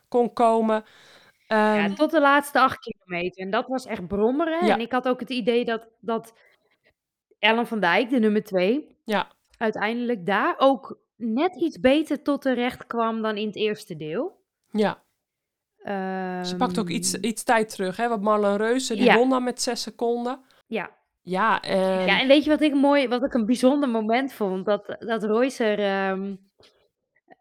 kon 0.07 0.33
komen. 0.33 0.83
Ehm, 1.51 1.75
Ja, 1.75 1.93
tot 1.93 2.11
de 2.11 2.19
laatste 2.21 2.59
acht 2.59 2.79
kilometer. 2.79 3.43
En 3.43 3.49
dat 3.51 3.67
was 3.67 3.85
echt 3.85 4.07
brommeren. 4.07 4.65
Ja. 4.65 4.73
En 4.73 4.79
ik 4.81 4.91
had 4.91 5.07
ook 5.07 5.19
het 5.19 5.29
idee 5.29 5.65
dat, 5.65 5.87
dat 5.99 6.33
Ellen 7.39 7.67
van 7.67 7.79
Dijk, 7.79 8.09
de 8.09 8.19
nummer 8.19 8.43
twee, 8.43 8.97
ja, 9.05 9.27
uiteindelijk 9.57 10.25
daar 10.25 10.55
ook 10.57 10.99
net 11.15 11.55
iets 11.55 11.79
beter 11.79 12.21
tot 12.23 12.41
terecht 12.41 12.87
kwam 12.87 13.21
dan 13.21 13.37
in 13.37 13.47
het 13.47 13.55
eerste 13.55 13.95
deel. 13.95 14.39
ja. 14.71 15.03
Ze 16.43 16.55
pakt 16.57 16.79
ook 16.79 16.89
iets, 16.89 17.13
Ehm, 17.13 17.25
iets 17.25 17.43
tijd 17.43 17.69
terug. 17.69 17.97
Hè? 17.97 18.07
Want 18.09 18.21
Marlon 18.21 18.55
Reuze, 18.55 18.95
die 18.95 19.03
Ja. 19.03 19.15
won 19.17 19.29
dan 19.29 19.43
met 19.43 19.61
zes 19.61 19.81
seconden. 19.81 20.39
Ja. 20.67 20.91
Ja, 21.21 21.61
en, 21.61 21.79
ja, 22.05 22.19
en 22.19 22.27
weet 22.27 22.43
je 22.43 22.49
wat 22.49 22.61
ik 22.61 22.73
mooi, 22.73 23.07
wat 23.07 23.23
ik 23.23 23.33
een 23.33 23.45
bijzonder 23.45 23.89
moment 23.89 24.33
vond? 24.33 24.65
Dat, 24.65 24.95
dat 24.99 25.23
Roycer 25.23 25.79
ehm, 25.79 26.35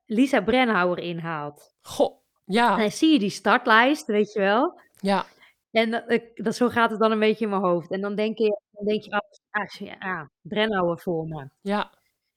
Lisa 0.06 0.40
Brenhauer 0.40 0.98
inhaalt. 0.98 1.74
goh, 1.82 2.19
ja, 2.52 2.72
En 2.72 2.78
dan 2.80 2.90
zie 2.90 3.12
je 3.12 3.18
die 3.18 3.30
startlijst, 3.30 4.06
weet 4.06 4.32
je 4.32 4.38
wel. 4.40 4.80
ja, 5.00 5.24
En 5.70 5.90
dat, 5.90 6.10
ik- 6.10 6.44
dat, 6.44 6.54
zo 6.56 6.68
gaat 6.68 6.90
het 6.90 7.00
dan 7.00 7.10
een 7.12 7.18
beetje 7.18 7.44
in 7.44 7.50
mijn 7.50 7.62
hoofd. 7.62 7.90
En 7.90 8.00
dan 8.00 8.14
denk 8.14 8.38
je, 8.38 8.60
dan 8.70 8.84
denk 8.84 9.02
je 9.02 9.10
ah, 9.10 9.20
ah, 9.50 9.68
shit, 9.68 9.96
ah, 9.98 10.22
Brenhauer 10.40 10.98
voor 11.00 11.26
me. 11.26 11.48
ja, 11.60 11.90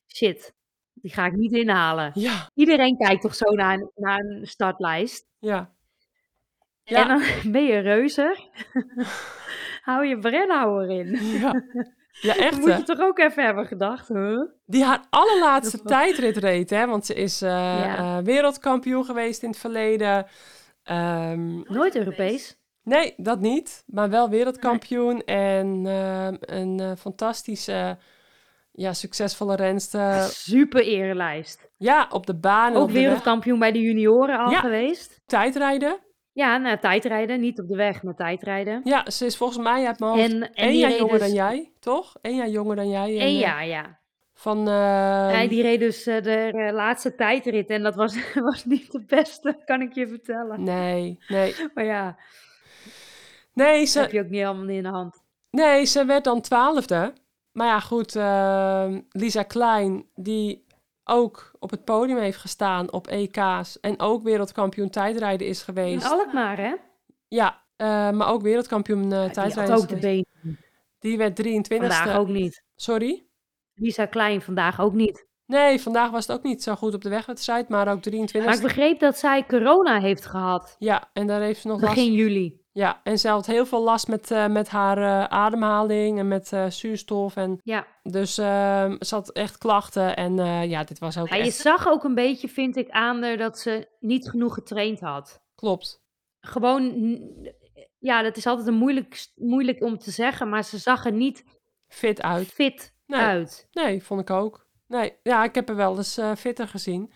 Shit, 0.08 0.54
die 0.94 1.12
ga 1.12 1.26
ik 1.26 1.34
niet 1.36 1.52
inhalen. 1.54 2.12
ja, 2.14 2.50
Iedereen 2.54 2.98
kijkt 2.98 3.22
toch 3.22 3.36
zo 3.36 3.52
naar 3.52 3.74
een, 3.74 3.92
naar 3.96 4.20
een 4.20 4.48
startlijst. 4.48 5.26
ja. 5.40 5.72
En 6.84 6.96
Ja, 6.96 7.08
dan 7.08 7.22
ben 7.52 7.64
je 7.64 7.80
reuzer. 7.80 8.48
Hou 9.88 10.06
je 10.06 10.18
Brenhauer 10.20 10.90
in. 10.90 11.16
ja. 11.40 11.64
Ja 12.22 12.36
echt 12.36 12.60
moet 12.60 12.78
je 12.78 12.84
toch 12.84 13.00
ook 13.00 13.20
even 13.20 13.44
hebben 13.46 13.66
gedacht, 13.66 14.08
huh? 14.08 14.40
Die 14.66 14.84
haar 14.84 15.06
allerlaatste 15.10 15.82
tijdrit 15.96 16.38
reed, 16.38 16.70
hè. 16.70 16.86
Want 16.88 17.06
ze 17.06 17.14
is 17.14 17.42
eh, 17.42 17.50
Ja. 17.50 17.98
eh, 17.98 18.18
wereldkampioen 18.24 19.06
geweest 19.06 19.44
in 19.44 19.50
het 19.50 19.58
verleden. 19.60 20.26
Ehm, 20.84 21.74
Nooit 21.74 21.96
Europees. 21.96 22.58
Nee, 22.84 23.14
dat 23.18 23.40
niet. 23.40 23.84
Maar 23.88 24.10
wel 24.10 24.30
wereldkampioen 24.30 25.24
en 25.24 25.82
ehm, 25.86 26.36
een 26.40 26.80
eh, 26.80 26.92
fantastische, 27.00 27.98
ja, 28.72 28.94
succesvolle 28.94 29.56
renster. 29.56 30.20
Super 30.22 30.84
erelijst. 30.84 31.70
Ja, 31.78 32.08
op 32.12 32.26
de 32.26 32.36
baan 32.36 32.76
Ook 32.76 32.90
wereldkampioen 32.90 33.60
bij 33.60 33.72
de 33.72 33.80
junioren 33.82 34.40
al 34.40 34.52
Ja. 34.52 34.60
geweest. 34.60 35.22
Tijdrijden. 35.26 36.00
Ja, 36.34 36.58
nou, 36.58 36.80
tijdrijden. 36.80 37.40
Niet 37.40 37.60
op 37.60 37.68
de 37.68 37.76
weg, 37.76 38.04
maar 38.04 38.16
tijdrijden. 38.16 38.82
Ja, 38.84 39.10
ze 39.10 39.26
is 39.26 39.38
volgens 39.38 39.64
mij 39.64 39.86
uit 39.86 40.00
mijn 40.00 40.12
hoofd 40.12 40.32
En, 40.32 40.42
en 40.42 40.52
één 40.54 40.72
die 40.72 40.80
jaar 40.80 40.90
reed 40.90 41.00
jonger 41.00 41.20
dus... 41.20 41.28
dan 41.28 41.34
jij, 41.34 41.72
toch? 41.80 42.16
Eén 42.22 42.36
jaar 42.36 42.50
jonger 42.50 42.76
dan 42.76 42.90
jij. 42.90 43.18
en, 43.18 43.22
Eén 43.22 43.36
eh, 43.36 43.40
jaar, 43.40 43.68
ja. 43.68 44.00
Van, 44.34 44.58
ehm, 44.58 45.34
Hij 45.34 45.48
die 45.48 45.62
reed 45.62 45.80
dus 45.80 46.06
eh, 46.06 46.24
de 46.24 46.36
eh, 46.36 46.74
laatste 46.74 47.16
tijdrit 47.16 47.70
en 47.70 47.84
dat 47.84 47.96
was, 47.96 48.16
was 48.34 48.66
niet 48.66 48.92
de 48.92 49.04
beste, 49.08 49.62
kan 49.66 49.82
ik 49.82 49.94
je 49.94 50.08
vertellen. 50.08 50.64
Nee, 50.64 51.20
nee. 51.28 51.56
Maar 51.74 51.86
ja, 51.86 52.18
Nee 53.54 53.80
dat 53.80 53.90
ze, 53.90 54.00
heb 54.00 54.12
je 54.12 54.20
ook 54.20 54.30
niet 54.30 54.44
allemaal 54.44 54.68
in 54.68 54.84
de 54.84 54.90
hand. 54.90 55.24
nee, 55.50 55.86
ze 55.86 56.06
werd 56.06 56.24
dan 56.24 56.42
twaalfde. 56.42 57.14
Maar 57.52 57.68
ja, 57.68 57.80
goed. 57.80 58.16
ehm, 58.16 59.02
Lisa 59.10 59.44
Klein, 59.44 60.06
die 60.16 60.63
ook 61.04 61.52
op 61.60 61.70
het 61.72 61.84
podium 61.84 62.18
heeft 62.18 62.38
gestaan 62.38 62.92
op 62.92 63.08
EK's. 63.08 63.80
En 63.80 64.00
ook 64.00 64.24
wereldkampioen 64.24 64.90
tijdrijden 64.90 65.48
is 65.48 65.60
In 65.60 65.64
geweest. 65.66 66.12
Alkmaar, 66.12 66.58
hè? 66.58 66.74
Ja, 67.28 67.62
eh, 67.76 68.12
maar 68.12 68.28
ook 68.28 68.42
wereldkampioen 68.42 69.12
eh 69.14 69.22
Die 69.24 69.32
tijdrijden. 69.32 69.76
ook 69.76 69.88
de 69.88 69.96
been. 69.96 70.26
Die 71.00 71.18
werd 71.18 71.36
23ste. 71.36 71.68
Vandaag 71.68 72.18
ook 72.18 72.28
niet. 72.28 72.64
Sorry? 72.76 73.26
Lisa 73.74 74.06
Klein 74.06 74.42
vandaag 74.42 74.80
ook 74.82 74.94
niet. 74.94 75.28
Nee, 75.46 75.82
vandaag 75.82 76.12
was 76.12 76.28
het 76.28 76.38
ook 76.38 76.44
niet 76.44 76.64
zo 76.64 76.76
goed 76.76 76.94
op 76.94 77.02
de 77.02 77.10
wegwedstrijd, 77.10 77.70
maar 77.70 77.88
ook 77.88 78.02
23ste. 78.10 78.46
Maar 78.46 78.56
ik 78.56 78.62
begreep 78.62 79.00
dat 79.00 79.18
zij 79.18 79.46
corona 79.46 80.00
heeft 80.00 80.26
gehad. 80.26 80.76
Ja, 80.80 81.10
en 81.14 81.28
daar 81.28 81.42
heeft 81.42 81.62
ze 81.62 81.68
nog 81.68 81.82
last. 81.82 81.96
Begin 81.96 82.14
juli. 82.14 82.62
Ja, 82.76 83.02
en 83.04 83.20
ze 83.20 83.28
had 83.28 83.46
heel 83.46 83.66
veel 83.66 83.84
last 83.84 84.08
met, 84.08 84.32
eh, 84.32 84.48
met 84.48 84.70
haar 84.70 84.98
eh, 84.98 85.24
ademhaling 85.24 86.20
en 86.20 86.28
met 86.28 86.54
eh, 86.54 86.70
zuurstof. 86.70 87.36
En 87.36 87.60
Ja. 87.64 87.88
dus 88.04 88.38
ehm, 88.38 88.96
ze 89.00 89.16
had 89.16 89.32
echt 89.32 89.58
klachten. 89.58 90.16
En 90.16 90.36
ja, 90.70 90.84
dit 90.84 91.00
was 91.00 91.18
ook 91.18 91.28
ja. 91.28 91.36
Je 91.36 91.52
zag 91.52 91.88
ook 91.88 92.04
een 92.04 92.16
beetje, 92.16 92.48
vind 92.48 92.76
ik, 92.76 92.90
aan 92.90 93.24
haar 93.24 93.38
dat 93.38 93.60
ze 93.60 93.88
niet 94.00 94.30
genoeg 94.30 94.54
getraind 94.54 95.00
had. 95.00 95.42
Klopt. 95.56 96.02
Gewoon, 96.40 97.12
ja, 98.00 98.22
dat 98.22 98.38
is 98.38 98.46
altijd 98.48 98.68
een 98.68 98.74
moeilijk, 98.74 99.28
moeilijk 99.36 99.82
om 99.82 99.98
te 99.98 100.12
zeggen, 100.12 100.50
maar 100.50 100.64
ze 100.64 100.78
zag 100.78 101.06
er 101.06 101.12
niet 101.14 101.44
Fit 101.88 102.22
uit. 102.22 102.48
fit 102.48 102.94
Nee. 103.06 103.20
uit. 103.22 103.68
Nee, 103.72 104.04
vond 104.04 104.22
ik 104.22 104.30
ook. 104.30 104.68
Nee, 104.88 105.18
ja, 105.24 105.44
ik 105.44 105.56
heb 105.56 105.70
er 105.70 105.76
wel 105.76 105.98
eens 105.98 106.20
fitter 106.38 106.68
gezien. 106.68 107.14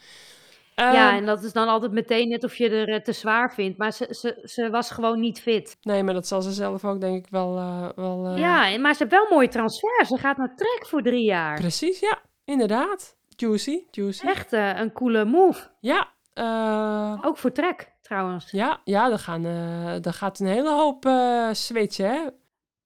Ja, 0.81 1.07
Ehm, 1.09 1.17
en 1.17 1.25
dat 1.25 1.43
is 1.43 1.53
dan 1.53 1.67
altijd 1.67 1.91
meteen 1.91 2.27
net 2.29 2.43
of 2.43 2.55
je 2.55 2.69
er 2.69 2.89
eh, 2.89 2.99
te 3.01 3.11
zwaar 3.13 3.53
vindt. 3.53 3.77
Maar 3.77 3.91
ze, 3.93 4.07
ze, 4.09 4.39
ze 4.43 4.69
was 4.69 4.91
gewoon 4.91 5.19
niet 5.19 5.41
fit. 5.41 5.77
Nee, 5.81 6.03
maar 6.03 6.13
dat 6.13 6.27
zal 6.27 6.41
ze 6.41 6.51
zelf 6.51 6.85
ook 6.85 7.01
denk 7.01 7.25
ik 7.25 7.31
wel... 7.31 7.57
eh, 7.57 7.89
wel 7.95 8.25
eh, 8.27 8.37
Ja, 8.37 8.67
en- 8.71 8.81
maar 8.81 8.93
ze 8.93 8.99
heeft 8.99 9.11
wel 9.15 9.23
een 9.23 9.33
mooie 9.33 9.47
transfer. 9.47 10.05
Ze 10.05 10.17
gaat 10.17 10.37
naar 10.37 10.55
Trek 10.55 10.85
voor 10.87 11.01
drie 11.01 11.23
jaar. 11.23 11.59
Precies, 11.59 11.99
ja. 11.99 12.19
Inderdaad. 12.45 13.15
Juicy, 13.27 13.83
juicy. 13.91 14.25
Echt 14.27 14.53
eh, 14.53 14.79
een 14.79 14.91
coole 14.91 15.25
move. 15.25 15.67
Ja. 15.79 16.07
eh, 16.33 17.19
Ook 17.21 17.37
voor 17.37 17.51
Trek, 17.51 17.91
trouwens. 18.01 18.51
ja, 18.51 18.79
ja, 18.83 19.11
er, 19.11 19.19
gaan, 19.19 19.45
eh, 19.45 20.05
er 20.05 20.13
gaat 20.13 20.39
een 20.39 20.47
hele 20.47 20.69
hoop 20.71 21.05
eh 21.05 21.49
switchen, 21.51 22.05
hè. 22.09 22.19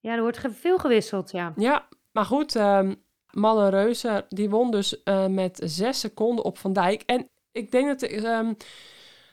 Ja, 0.00 0.12
er 0.14 0.20
wordt 0.20 0.38
ge- 0.38 0.50
veel 0.50 0.78
gewisseld, 0.78 1.30
ja. 1.30 1.52
Ja, 1.56 1.88
maar 2.12 2.24
goed. 2.24 2.56
ehm 2.56 2.94
Malle 3.30 3.68
Reuser, 3.68 4.24
die 4.28 4.50
won 4.50 4.70
dus 4.70 5.02
eh, 5.02 5.26
met 5.26 5.60
zes 5.64 6.00
seconden 6.00 6.44
op 6.44 6.58
Van 6.58 6.72
Dijk. 6.72 7.02
En 7.06 7.28
ik 7.52 7.70
denk 7.70 7.86
dat... 8.00 8.10
ehm, 8.10 8.52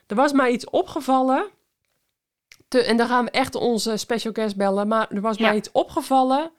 er 0.06 0.16
was 0.16 0.32
mij 0.32 0.50
iets 0.50 0.70
opgevallen... 0.70 1.46
Te, 2.68 2.82
en 2.82 2.96
dan 2.96 3.06
gaan 3.06 3.24
we 3.24 3.30
echt 3.30 3.54
onze 3.54 3.96
special 3.96 4.32
guest 4.32 4.56
bellen. 4.56 4.88
Maar 4.88 5.10
er 5.10 5.20
was 5.20 5.36
Ja. 5.36 5.46
mij 5.46 5.56
iets 5.56 5.72
opgevallen. 5.72 6.50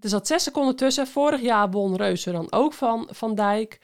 Er 0.00 0.08
zat 0.08 0.26
zes 0.26 0.42
seconden 0.42 0.76
tussen. 0.76 1.06
Vorig 1.06 1.40
jaar 1.40 1.70
won 1.70 1.96
Reuser 1.96 2.32
dan 2.32 2.52
ook 2.52 2.72
van 2.72 3.08
Van 3.10 3.34
Dijk. 3.34 3.78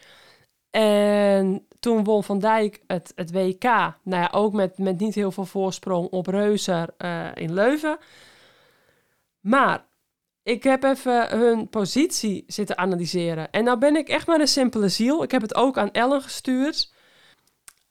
En 0.71 1.67
toen 1.81 2.05
won 2.05 2.25
Van 2.25 2.39
Dijk 2.39 2.83
het, 2.87 3.13
het 3.15 3.33
WK. 3.33 3.63
Nou 3.63 3.93
ja, 4.23 4.29
ook 4.33 4.53
met, 4.53 4.79
met 4.79 4.99
niet 4.99 5.15
heel 5.15 5.31
veel 5.33 5.45
voorsprong 5.45 6.09
op 6.11 6.27
Reuser 6.27 6.89
eh, 6.99 7.27
in 7.35 7.55
Leuven. 7.55 7.99
Maar 9.41 9.85
ik 10.47 10.63
heb 10.63 10.83
even 10.83 11.39
hun 11.39 11.69
positie 11.69 12.45
zitten 12.47 12.79
analyseren. 12.79 13.51
En 13.51 13.65
nou 13.65 13.79
ben 13.79 13.97
ik 13.97 14.09
echt 14.09 14.27
maar 14.27 14.41
een 14.41 14.49
simpele 14.49 14.89
ziel. 14.89 15.23
Ik 15.23 15.31
heb 15.31 15.43
het 15.43 15.55
ook 15.55 15.79
aan 15.79 15.91
Ellen 15.91 16.23
gestuurd. 16.23 16.93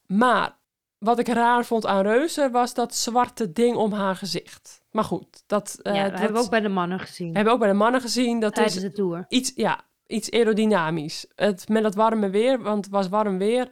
Maar 0.08 0.58
wat 0.98 1.20
ik 1.20 1.28
raar 1.28 1.66
vond 1.66 1.86
aan 1.86 2.02
Reuser 2.02 2.52
was 2.52 2.74
dat 2.74 2.96
zwarte 2.96 3.52
ding 3.52 3.76
om 3.76 3.92
haar 3.92 4.16
gezicht. 4.16 4.82
Maar 4.92 5.04
goed, 5.04 5.44
dat, 5.48 5.80
eh, 5.82 5.96
ja, 5.96 6.02
dat 6.02 6.12
dat 6.12 6.20
hebben 6.20 6.38
we 6.38 6.44
ook 6.44 6.50
bij 6.50 6.60
de 6.60 6.70
mannen 6.70 7.00
gezien. 7.00 7.26
hebben 7.26 7.46
we 7.46 7.52
ook 7.52 7.60
bij 7.60 7.68
de 7.68 7.78
mannen 7.78 8.02
gezien. 8.02 8.40
Dat 8.40 8.54
tijdens 8.54 8.76
is 8.76 8.82
de 8.82 8.92
tour. 8.92 9.26
iets, 9.28 9.52
ja, 9.56 9.84
iets 10.08 10.32
aerodynamisch. 10.32 11.26
Het, 11.36 11.70
met 11.70 11.84
dat 11.84 11.96
warme 11.96 12.30
weer, 12.30 12.62
want 12.62 12.86
het 12.86 12.94
was 12.94 13.10
warm 13.10 13.38
weer, 13.38 13.70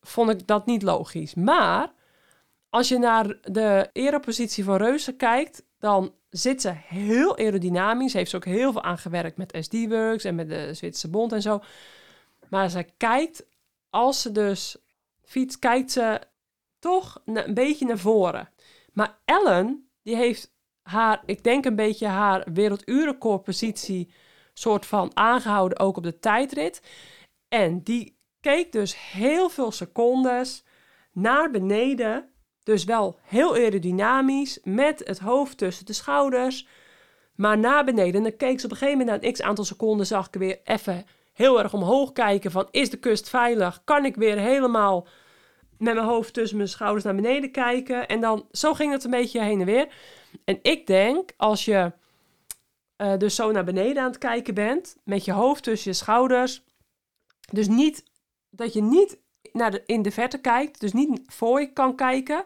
vond 0.00 0.30
ik 0.30 0.46
dat 0.46 0.66
niet 0.66 0.82
logisch. 0.82 1.34
Maar 1.34 1.92
als 2.70 2.88
je 2.88 2.98
naar 2.98 3.38
de 3.42 3.90
aeropositie 3.92 4.64
van 4.64 4.76
Reuzen 4.76 5.16
kijkt, 5.16 5.64
dan 5.82 6.14
zit 6.30 6.60
ze 6.60 6.72
heel 6.74 7.38
aerodynamisch. 7.38 8.12
Heeft 8.12 8.30
ze 8.30 8.36
ook 8.36 8.44
heel 8.44 8.72
veel 8.72 8.82
aan 8.82 8.98
gewerkt 8.98 9.36
met 9.36 9.56
SD-Works 9.60 10.24
en 10.24 10.34
met 10.34 10.48
de 10.48 10.74
Zwitserse 10.74 11.10
Bond 11.10 11.32
en 11.32 11.42
zo. 11.42 11.60
Maar 12.48 12.70
ze 12.70 12.86
kijkt, 12.96 13.46
als 13.90 14.22
ze 14.22 14.32
dus 14.32 14.76
fietst, 15.22 15.58
kijkt 15.58 15.90
ze 15.90 16.20
toch 16.78 17.22
een 17.24 17.54
beetje 17.54 17.86
naar 17.86 17.98
voren. 17.98 18.48
Maar 18.92 19.18
Ellen, 19.24 19.88
die 20.02 20.16
heeft 20.16 20.52
haar, 20.82 21.22
ik 21.26 21.44
denk 21.44 21.64
een 21.64 21.76
beetje 21.76 22.06
haar 22.06 22.46
werelduurrecordpositie 22.52 24.12
soort 24.54 24.86
van 24.86 25.10
aangehouden, 25.14 25.78
ook 25.78 25.96
op 25.96 26.02
de 26.02 26.18
tijdrit. 26.18 26.82
En 27.48 27.82
die 27.82 28.18
keek 28.40 28.72
dus 28.72 29.10
heel 29.10 29.48
veel 29.48 29.72
secondes 29.72 30.64
naar 31.12 31.50
beneden. 31.50 32.31
Dus 32.62 32.84
wel 32.84 33.18
heel 33.22 33.54
aerodynamisch, 33.54 34.58
met 34.64 35.02
het 35.04 35.18
hoofd 35.18 35.58
tussen 35.58 35.86
de 35.86 35.92
schouders. 35.92 36.66
Maar 37.34 37.58
naar 37.58 37.84
beneden. 37.84 38.14
En 38.14 38.22
dan 38.22 38.36
keek 38.36 38.60
ze 38.60 38.66
op 38.66 38.70
een 38.70 38.76
gegeven 38.76 38.98
moment 38.98 39.22
na 39.22 39.26
een 39.26 39.32
x 39.32 39.42
aantal 39.42 39.64
seconden, 39.64 40.06
zag 40.06 40.26
ik 40.26 40.34
weer 40.34 40.60
even 40.64 41.06
heel 41.32 41.62
erg 41.62 41.74
omhoog 41.74 42.12
kijken 42.12 42.50
van, 42.50 42.68
is 42.70 42.90
de 42.90 42.96
kust 42.96 43.28
veilig? 43.28 43.82
Kan 43.84 44.04
ik 44.04 44.16
weer 44.16 44.38
helemaal 44.38 45.06
met 45.78 45.94
mijn 45.94 46.06
hoofd 46.06 46.34
tussen 46.34 46.56
mijn 46.56 46.68
schouders 46.68 47.04
naar 47.04 47.14
beneden 47.14 47.50
kijken? 47.50 48.08
En 48.08 48.20
dan, 48.20 48.46
zo 48.50 48.74
ging 48.74 48.92
het 48.92 49.04
een 49.04 49.10
beetje 49.10 49.42
heen 49.42 49.60
en 49.60 49.66
weer. 49.66 49.88
En 50.44 50.58
ik 50.62 50.86
denk, 50.86 51.30
als 51.36 51.64
je 51.64 51.92
eh, 52.96 53.16
dus 53.16 53.34
zo 53.34 53.52
naar 53.52 53.64
beneden 53.64 54.02
aan 54.02 54.08
het 54.08 54.18
kijken 54.18 54.54
bent, 54.54 54.96
met 55.04 55.24
je 55.24 55.32
hoofd 55.32 55.62
tussen 55.62 55.90
je 55.90 55.96
schouders, 55.96 56.62
dus 57.52 57.68
niet, 57.68 58.04
dat 58.50 58.72
je 58.72 58.82
niet 58.82 59.18
naar 59.52 59.70
de, 59.70 59.82
in 59.86 60.02
de 60.02 60.10
verte 60.10 60.38
kijkt, 60.38 60.80
dus 60.80 60.92
niet 60.92 61.20
voor 61.26 61.60
je 61.60 61.72
kan 61.72 61.96
kijken, 61.96 62.44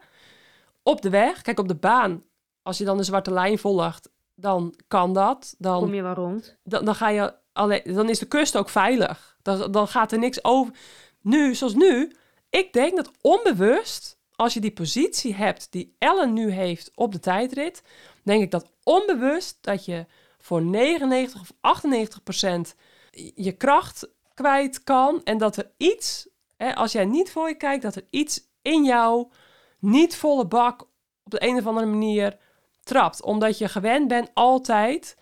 op 0.82 1.02
de 1.02 1.10
weg, 1.10 1.42
kijk 1.42 1.58
op 1.58 1.68
de 1.68 1.74
baan, 1.74 2.22
als 2.62 2.78
je 2.78 2.84
dan 2.84 2.96
de 2.96 3.02
zwarte 3.02 3.32
lijn 3.32 3.58
volgt, 3.58 4.10
dan 4.34 4.74
kan 4.88 5.12
dat, 5.12 5.54
dan 5.58 5.80
Kom 5.80 5.94
je 5.94 6.02
wel 6.02 6.14
rond. 6.14 6.56
dan, 6.62 6.84
dan 6.84 6.94
ga 6.94 7.08
je 7.08 7.34
alleen, 7.52 7.82
dan 7.84 8.08
is 8.08 8.18
de 8.18 8.26
kust 8.26 8.56
ook 8.56 8.68
veilig. 8.68 9.36
Dan, 9.42 9.72
dan 9.72 9.88
gaat 9.88 10.12
er 10.12 10.18
niks 10.18 10.44
over. 10.44 10.74
Nu, 11.20 11.54
zoals 11.54 11.74
nu, 11.74 12.12
ik 12.50 12.72
denk 12.72 12.96
dat 12.96 13.10
onbewust, 13.20 14.18
als 14.34 14.54
je 14.54 14.60
die 14.60 14.72
positie 14.72 15.34
hebt 15.34 15.66
die 15.70 15.94
Ellen 15.98 16.32
nu 16.32 16.50
heeft 16.50 16.90
op 16.94 17.12
de 17.12 17.20
tijdrit, 17.20 17.82
denk 18.22 18.42
ik 18.42 18.50
dat 18.50 18.70
onbewust 18.82 19.58
dat 19.60 19.84
je 19.84 20.06
voor 20.38 20.62
99 20.62 21.40
of 21.40 21.52
98 21.60 22.22
procent 22.22 22.74
je 23.34 23.52
kracht 23.52 24.08
kwijt 24.34 24.84
kan 24.84 25.20
en 25.24 25.38
dat 25.38 25.56
er 25.56 25.70
iets, 25.76 26.28
hè, 26.56 26.74
als 26.74 26.92
jij 26.92 27.04
niet 27.04 27.30
voor 27.30 27.48
je 27.48 27.56
kijkt, 27.56 27.82
dat 27.82 27.94
er 27.94 28.06
iets 28.10 28.40
in 28.62 28.84
jou 28.84 29.28
niet 29.78 30.16
volle 30.16 30.46
bak 30.46 30.82
op 31.24 31.30
de 31.32 31.46
een 31.48 31.56
of 31.56 31.66
andere 31.66 31.86
manier 31.86 32.36
trapt, 32.84 33.22
omdat 33.22 33.58
je 33.58 33.68
gewend 33.68 34.08
bent 34.08 34.30
altijd 34.34 35.16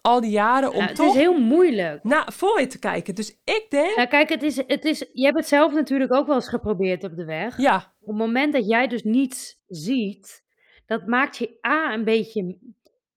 al 0.00 0.20
die 0.20 0.30
jaren 0.30 0.70
om 0.72 0.80
Ja, 0.80 0.86
het 0.86 0.96
toch 0.96 1.06
is 1.14 1.20
heel 1.20 1.38
moeilijk. 1.40 2.04
naar 2.04 2.32
voor 2.32 2.60
je 2.60 2.66
te 2.66 2.78
kijken. 2.78 3.14
Dus 3.14 3.30
ik 3.44 3.66
denk, 3.68 3.96
Ja, 3.96 4.04
kijk, 4.06 4.28
het 4.28 4.42
is, 4.42 4.56
het 4.66 4.84
is, 4.84 4.98
je 5.12 5.24
hebt 5.24 5.36
het 5.36 5.48
zelf 5.48 5.72
natuurlijk 5.72 6.12
ook 6.14 6.26
wel 6.26 6.34
eens 6.34 6.48
geprobeerd 6.48 7.04
op 7.04 7.16
de 7.16 7.24
weg. 7.24 7.56
ja, 7.58 7.92
Op 8.00 8.08
het 8.08 8.16
moment 8.16 8.52
dat 8.52 8.68
jij 8.68 8.86
dus 8.86 9.02
niets 9.02 9.60
ziet, 9.66 10.44
dat 10.86 11.06
maakt 11.06 11.36
je 11.36 11.58
A 11.66 11.92
een 11.94 12.04
beetje 12.04 12.58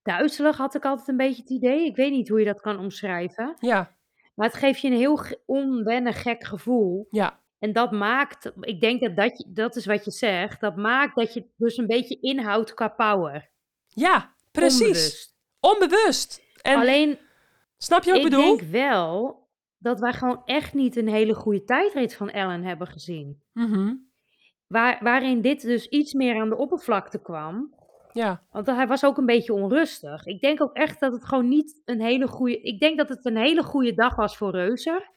duizelig, 0.03 0.57
had 0.57 0.75
ik 0.75 0.85
altijd 0.85 1.07
een 1.07 1.17
beetje 1.17 1.41
het 1.41 1.51
idee. 1.51 1.85
Ik 1.85 1.95
weet 1.95 2.11
niet 2.11 2.29
hoe 2.29 2.39
je 2.39 2.45
dat 2.45 2.61
kan 2.61 2.79
omschrijven. 2.79 3.55
ja, 3.59 3.95
Maar 4.35 4.47
het 4.47 4.57
geeft 4.57 4.81
je 4.81 4.87
een 4.87 4.97
heel 4.97 5.19
onwennig, 5.45 6.21
gek 6.21 6.43
gevoel. 6.43 7.07
ja, 7.11 7.39
En 7.61 7.73
dat 7.73 7.91
maakt, 7.91 8.51
ik 8.59 8.81
denk 8.81 9.01
dat 9.01 9.15
dat, 9.15 9.37
je, 9.37 9.45
dat 9.47 9.75
is 9.75 9.85
wat 9.85 10.05
je 10.05 10.11
zegt, 10.11 10.61
dat 10.61 10.75
maakt 10.75 11.15
dat 11.15 11.33
je 11.33 11.45
dus 11.57 11.77
een 11.77 11.87
beetje 11.87 12.19
inhoudt 12.19 12.73
qua 12.73 12.87
power. 12.87 13.49
ja, 13.87 14.33
precies. 14.51 14.79
Onbewust. 14.87 15.35
Onbewust. 15.59 16.41
En 16.61 16.77
Alleen, 16.79 17.19
snap 17.77 18.03
je 18.03 18.11
wat 18.11 18.19
ik 18.19 18.25
ik 18.25 18.31
bedoel? 18.31 18.57
denk 18.57 18.69
wel 18.71 19.39
dat 19.77 19.99
wij 19.99 20.13
gewoon 20.13 20.41
echt 20.45 20.73
niet 20.73 20.95
een 20.95 21.07
hele 21.07 21.33
goede 21.33 21.63
tijdrit 21.63 22.15
van 22.15 22.29
Ellen 22.29 22.63
hebben 22.63 22.87
gezien. 22.87 23.41
Mhm, 23.53 23.93
Waar, 24.67 24.97
waarin 25.01 25.41
dit 25.41 25.61
dus 25.61 25.87
iets 25.87 26.13
meer 26.13 26.41
aan 26.41 26.49
de 26.49 26.57
oppervlakte 26.57 27.21
kwam. 27.21 27.73
Ja, 28.13 28.43
Want 28.51 28.65
hij 28.65 28.87
was 28.87 29.05
ook 29.05 29.17
een 29.17 29.25
beetje 29.25 29.53
onrustig. 29.53 30.25
Ik 30.25 30.41
denk 30.41 30.61
ook 30.61 30.73
echt 30.73 30.99
dat 30.99 31.11
het 31.13 31.25
gewoon 31.25 31.47
niet 31.47 31.81
een 31.85 32.01
hele 32.01 32.27
goede. 32.27 32.61
Ik 32.61 32.79
denk 32.79 32.97
dat 32.97 33.09
het 33.09 33.25
een 33.25 33.37
hele 33.37 33.63
goede 33.63 33.93
dag 33.93 34.15
was 34.15 34.37
voor 34.37 34.51
Reuzer. 34.51 35.11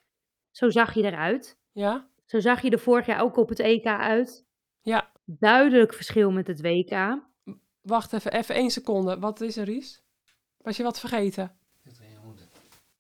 Zo 0.50 0.70
zag 0.70 0.94
je 0.94 1.02
eruit. 1.02 1.58
ja, 1.72 2.08
Zo 2.24 2.40
zag 2.40 2.62
je 2.62 2.70
er 2.70 2.78
vorig 2.78 3.06
jaar 3.06 3.20
ook 3.22 3.36
op 3.36 3.48
het 3.48 3.58
EK 3.58 3.86
uit. 3.86 4.44
ja. 4.82 5.12
Duidelijk 5.26 5.94
verschil 5.94 6.30
met 6.30 6.46
het 6.46 6.60
WK. 6.60 7.18
Wacht 7.82 8.12
even, 8.12 8.32
even 8.32 8.54
één 8.54 8.70
seconde. 8.70 9.18
Wat 9.18 9.40
is 9.40 9.56
er, 9.56 9.64
Ries? 9.64 10.02
Was 10.56 10.76
je 10.76 10.82
wat 10.82 11.00
vergeten? 11.00 11.56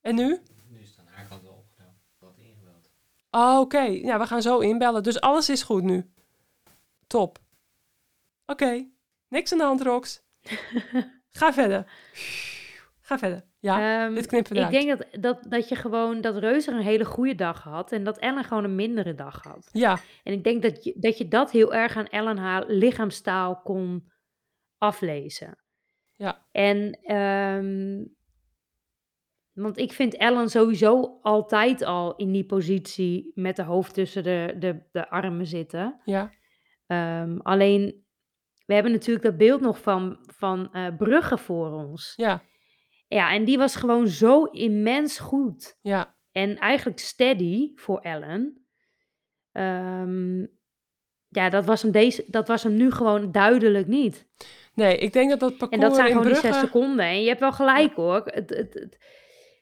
En 0.00 0.14
nu? 0.14 0.40
Nu 0.68 0.78
is 0.80 0.88
het 0.88 0.98
aan 0.98 1.06
haar 1.06 1.26
kant 1.26 1.42
wel 1.42 1.52
opgedaan. 1.52 1.94
Wat 2.18 2.34
ingebeld. 2.38 2.90
Oh, 3.30 3.58
oké. 3.60 3.80
Ja, 3.80 4.18
we 4.18 4.26
gaan 4.26 4.42
zo 4.42 4.58
inbellen. 4.58 5.02
Dus 5.02 5.20
alles 5.20 5.48
is 5.48 5.62
goed 5.62 5.82
nu. 5.82 6.10
Top. 7.06 7.38
Oké. 8.46 8.86
Niks 9.28 9.52
aan 9.52 9.58
de 9.58 9.64
hand, 9.64 9.82
Rox. 9.82 10.22
Ga 11.38 11.52
verder. 11.52 11.92
Ga 13.00 13.18
verder. 13.18 13.44
Ja, 13.64 14.04
Ehm, 14.04 14.14
dit 14.14 14.26
knippen 14.26 14.56
we 14.56 14.62
ik 14.62 14.70
denk 14.70 14.88
dat, 14.88 15.22
dat, 15.22 15.46
dat 15.50 15.68
je 15.68 15.74
gewoon 15.76 16.20
dat 16.20 16.36
Reuzer 16.36 16.74
een 16.74 16.82
hele 16.82 17.04
goede 17.04 17.34
dag 17.34 17.62
had. 17.62 17.92
En 17.92 18.04
dat 18.04 18.18
Ellen 18.18 18.44
gewoon 18.44 18.64
een 18.64 18.74
mindere 18.74 19.14
dag 19.14 19.42
had. 19.42 19.68
Ja, 19.72 19.98
En 20.22 20.32
ik 20.32 20.44
denk 20.44 20.62
dat 20.62 20.84
je 20.84 20.94
dat, 20.96 21.18
je 21.18 21.28
dat 21.28 21.50
heel 21.50 21.74
erg 21.74 21.96
aan 21.96 22.06
Ellen 22.06 22.36
haar 22.38 22.64
lichaamstaal 22.66 23.60
kon 23.60 24.12
aflezen. 24.78 25.58
Ja. 26.12 26.46
En, 26.52 26.98
ehm, 27.02 28.04
want 29.52 29.78
ik 29.78 29.92
vind 29.92 30.16
Ellen 30.16 30.48
sowieso 30.48 31.18
altijd 31.22 31.82
al 31.82 32.16
in 32.16 32.32
die 32.32 32.46
positie 32.46 33.32
met 33.34 33.56
de 33.56 33.62
hoofd 33.62 33.94
tussen 33.94 34.22
de, 34.22 34.56
de, 34.58 34.82
de 34.92 35.10
armen 35.10 35.46
zitten. 35.46 36.00
ja, 36.04 36.30
Ehm, 36.86 37.38
alleen, 37.38 38.04
we 38.66 38.74
hebben 38.74 38.92
natuurlijk 38.92 39.24
dat 39.24 39.36
beeld 39.36 39.60
nog 39.60 39.78
van, 39.80 40.18
van 40.36 40.72
eh, 40.72 40.96
Brugge 40.96 41.38
voor 41.38 41.70
ons. 41.70 42.12
ja, 42.16 42.42
Ja, 43.08 43.32
en 43.32 43.44
die 43.44 43.58
was 43.58 43.76
gewoon 43.76 44.08
zo 44.08 44.44
immens 44.44 45.18
goed. 45.18 45.78
ja. 45.82 46.12
En 46.32 46.58
eigenlijk 46.58 46.98
steady 46.98 47.72
voor 47.74 47.98
Ellen. 48.00 48.66
Ehm, 49.52 50.40
ja, 51.28 51.48
dat 51.50 51.64
was, 51.64 51.82
hem 51.82 51.90
deze, 51.90 52.24
dat 52.26 52.48
was 52.48 52.62
hem 52.62 52.74
nu 52.74 52.90
gewoon 52.90 53.32
duidelijk 53.32 53.86
niet. 53.86 54.26
Nee, 54.74 54.96
ik 54.98 55.12
denk 55.12 55.30
dat 55.30 55.40
dat 55.40 55.50
En 55.50 55.56
parcours 55.58 55.82
dat 55.82 55.94
zijn 55.94 56.06
in 56.06 56.12
gewoon 56.16 56.32
die 56.32 56.40
zes 56.40 56.58
seconden. 56.58 57.04
En 57.04 57.22
je 57.22 57.28
hebt 57.28 57.40
wel 57.40 57.52
gelijk 57.52 57.94
hoor. 57.94 58.22
Het, 58.24 58.50
het, 58.50 58.74
het, 58.74 58.98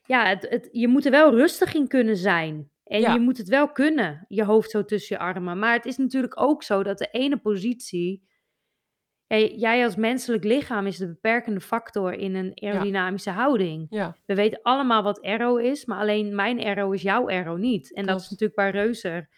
ja, 0.07 0.26
het, 0.26 0.46
het, 0.48 0.68
je 0.72 0.88
moet 0.88 1.05
er 1.05 1.11
wel 1.11 1.35
rustig 1.35 1.74
in 1.74 1.88
kunnen 1.88 2.16
zijn. 2.16 2.70
En 2.85 3.00
Ja. 3.00 3.12
je 3.12 3.20
moet 3.20 3.38
het 3.38 3.48
wel 3.48 3.72
kunnen, 3.72 4.24
je 4.28 4.44
hoofd 4.44 4.70
zo 4.70 4.85
tussen 4.85 5.16
je 5.16 5.22
armen. 5.22 5.59
Maar 5.59 5.72
het 5.72 5.87
is 5.87 5.96
natuurlijk 5.96 6.40
ook 6.40 6.62
zo 6.62 6.83
dat 6.83 6.98
de 6.98 7.09
ene 7.11 7.37
positie. 7.37 8.28
Jij 9.38 9.85
als 9.85 9.97
menselijk 9.97 10.45
lichaam 10.45 10.87
is 10.87 10.97
de 10.97 11.07
beperkende 11.07 11.61
factor 11.61 12.12
in 12.12 12.35
een 12.35 12.53
aerodynamische 12.55 13.31
houding. 13.31 13.87
Ja, 13.90 14.16
We 14.27 14.35
weten 14.35 14.61
allemaal 14.62 15.03
wat 15.03 15.23
aero 15.23 15.57
is, 15.57 15.85
maar 15.85 15.99
alleen 15.99 16.35
mijn 16.35 16.64
aero 16.64 16.90
is 16.90 17.03
jouw 17.03 17.29
aero 17.29 17.57
niet. 17.57 17.95
En 17.95 18.07
dat 18.07 18.21
is 18.21 18.31
natuurlijk 18.31 18.59
bij 18.59 18.71
Reuzer. 18.71 19.29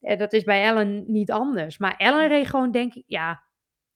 En 0.00 0.18
dat 0.18 0.32
is 0.32 0.42
bij 0.42 0.62
Ellen 0.64 1.04
niet 1.06 1.30
anders. 1.30 1.78
Maar 1.78 1.94
Ellen 1.96 2.28
reed 2.28 2.46
gewoon, 2.46 2.70
denk 2.70 2.94
ik, 2.94 3.04
ja, 3.06 3.42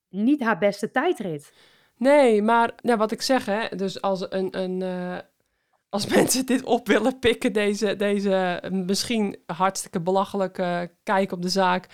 niet 0.09 0.43
haar 0.43 0.57
beste 0.57 0.91
tijdrit. 0.91 1.53
Nee, 1.97 2.41
maar 2.41 2.73
ja, 2.81 2.97
wat 2.97 3.11
ik 3.11 3.21
zeg, 3.21 3.45
hè, 3.45 3.75
dus 3.75 4.01
als, 4.01 4.25
een, 4.29 4.57
een, 4.59 4.81
eh, 4.81 5.17
als 5.89 6.07
mensen 6.15 6.45
dit 6.45 6.63
op 6.63 6.87
willen 6.87 7.19
pikken, 7.19 7.53
deze, 7.53 7.95
deze 7.95 8.33
eh, 8.33 8.71
misschien 8.71 9.37
hartstikke 9.45 10.01
belachelijke 10.01 10.91
kijk 11.03 11.31
op 11.31 11.41
de 11.41 11.49
zaak, 11.49 11.87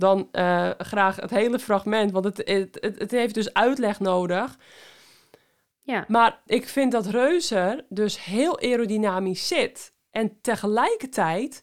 dan 0.00 0.28
eh, 0.32 0.70
graag 0.78 1.16
het 1.16 1.30
hele 1.30 1.58
fragment, 1.58 2.12
want 2.12 2.24
het, 2.24 2.36
het, 2.36 2.78
het, 2.80 2.98
het 2.98 3.10
heeft 3.10 3.34
dus 3.34 3.54
uitleg 3.54 4.00
nodig. 4.00 4.58
Ja. 5.82 6.04
Maar 6.08 6.40
ik 6.46 6.68
vind 6.68 6.92
dat 6.92 7.06
Reuzer 7.06 7.84
dus 7.88 8.24
heel 8.24 8.60
aerodynamisch 8.60 9.48
zit 9.48 9.92
en 10.10 10.40
tegelijkertijd 10.40 11.62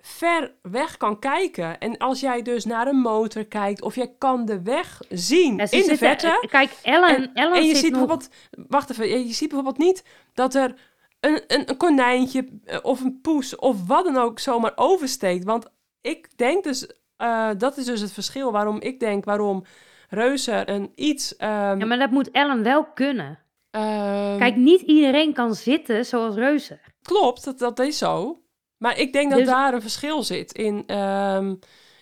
ver 0.00 0.54
weg 0.62 0.96
kan 0.96 1.18
kijken. 1.18 1.78
En 1.78 1.98
als 1.98 2.20
jij 2.20 2.42
dus 2.42 2.64
naar 2.64 2.86
een 2.86 3.00
motor 3.00 3.44
kijkt 3.44 3.82
of 3.82 3.94
jij 3.94 4.14
kan 4.18 4.44
de 4.44 4.62
weg 4.62 5.00
zien 5.08 5.56
Ja, 5.56 5.70
in 5.70 5.86
de 5.86 5.96
verte, 5.96 6.46
Kijk, 6.50 6.70
Ellen, 6.82 7.16
en, 7.16 7.30
Ellen 7.34 7.56
en 7.56 7.62
je 7.62 7.74
zit 7.74 7.84
ziet 7.84 7.92
nog... 7.92 8.06
bijvoorbeeld, 8.06 8.30
wacht 8.68 8.90
even, 8.90 9.26
je 9.26 9.32
ziet 9.32 9.48
bijvoorbeeld 9.48 9.78
niet 9.78 10.04
dat 10.34 10.54
er 10.54 10.74
een, 11.20 11.42
een, 11.46 11.70
een 11.70 11.76
konijntje 11.76 12.48
eh, 12.64 12.78
of 12.82 13.00
een 13.00 13.20
poes 13.20 13.56
of 13.56 13.86
wat 13.86 14.04
dan 14.04 14.16
ook 14.16 14.38
zomaar 14.38 14.72
oversteekt. 14.74 15.44
Want 15.44 15.66
ik 16.00 16.38
denk 16.38 16.64
dus, 16.64 16.90
eh, 17.16 17.50
dat 17.58 17.76
is 17.76 17.84
dus 17.84 18.00
het 18.00 18.12
verschil 18.12 18.52
waarom 18.52 18.80
ik 18.80 19.00
denk 19.00 19.24
waarom 19.24 19.64
Reuzer 20.08 20.68
een 20.68 20.92
iets. 20.94 21.36
ehm, 21.36 21.78
Ja, 21.78 21.86
maar 21.86 21.98
dat 21.98 22.10
moet 22.10 22.30
Ellen 22.30 22.62
wel 22.62 22.84
kunnen. 22.84 23.38
ehm, 23.70 24.38
Kijk, 24.38 24.56
niet 24.56 24.80
iedereen 24.80 25.32
kan 25.32 25.54
zitten 25.54 26.04
zoals 26.06 26.34
Reuzer. 26.34 26.80
Klopt, 27.02 27.44
dat, 27.44 27.58
dat 27.58 27.78
is 27.78 27.98
zo. 27.98 28.40
Maar 28.78 28.98
ik 28.98 29.12
denk 29.12 29.30
dat 29.30 29.38
Dus- 29.38 29.48
daar 29.48 29.74
een 29.74 29.80
verschil 29.80 30.22
zit 30.22 30.52
in, 30.52 30.82
ehm, 30.86 31.54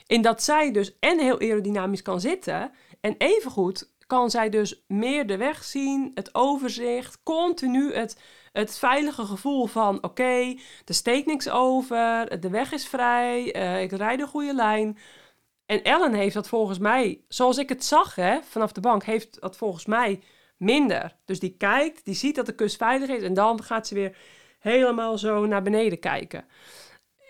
in 0.07 0.23
dat 0.23 0.43
zij 0.43 0.71
dus 0.73 0.97
en 1.01 1.19
heel 1.19 1.41
aerodynamisch 1.41 2.03
kan 2.03 2.21
zitten. 2.21 2.71
En 3.01 3.15
evengoed 3.19 3.93
kan 4.07 4.31
zij 4.31 4.49
dus 4.49 4.85
meer 4.87 5.27
de 5.27 5.37
weg 5.37 5.65
zien, 5.65 6.11
het 6.15 6.35
overzicht, 6.35 7.23
continu 7.23 7.95
het, 7.95 8.19
het 8.63 8.79
veilige 8.79 9.25
gevoel 9.25 9.67
van 9.67 10.03
oké, 10.03 10.55
er 10.85 10.95
steekt 10.95 11.27
niks 11.27 11.49
over, 11.49 12.41
de 12.41 12.51
weg 12.51 12.73
is 12.73 12.87
vrij, 12.87 13.53
eh, 13.53 13.83
ik 13.83 13.93
rijd 13.93 14.21
een 14.21 14.27
goede 14.27 14.55
lijn. 14.55 14.99
En 15.67 15.83
Ellen 15.83 16.13
heeft 16.13 16.35
dat 16.35 16.49
volgens 16.49 16.79
mij, 16.79 17.25
zoals 17.29 17.59
ik 17.59 17.69
het 17.69 17.85
zag 17.85 18.15
hè, 18.15 18.43
vanaf 18.43 18.73
de 18.73 18.81
bank, 18.81 19.05
heeft 19.05 19.41
dat 19.41 19.57
volgens 19.57 19.87
mij 19.87 20.23
minder. 20.57 21.17
Dus 21.25 21.41
die 21.41 21.57
kijkt, 21.57 22.05
die 22.05 22.15
ziet 22.15 22.35
dat 22.35 22.47
de 22.47 22.55
kust 22.55 22.77
veilig 22.77 23.09
is 23.09 23.23
en 23.23 23.35
dan 23.35 23.63
gaat 23.63 23.87
ze 23.87 23.95
weer 23.95 24.17
helemaal 24.59 25.19
zo 25.19 25.47
naar 25.47 25.63
beneden 25.63 25.99
kijken. 25.99 26.45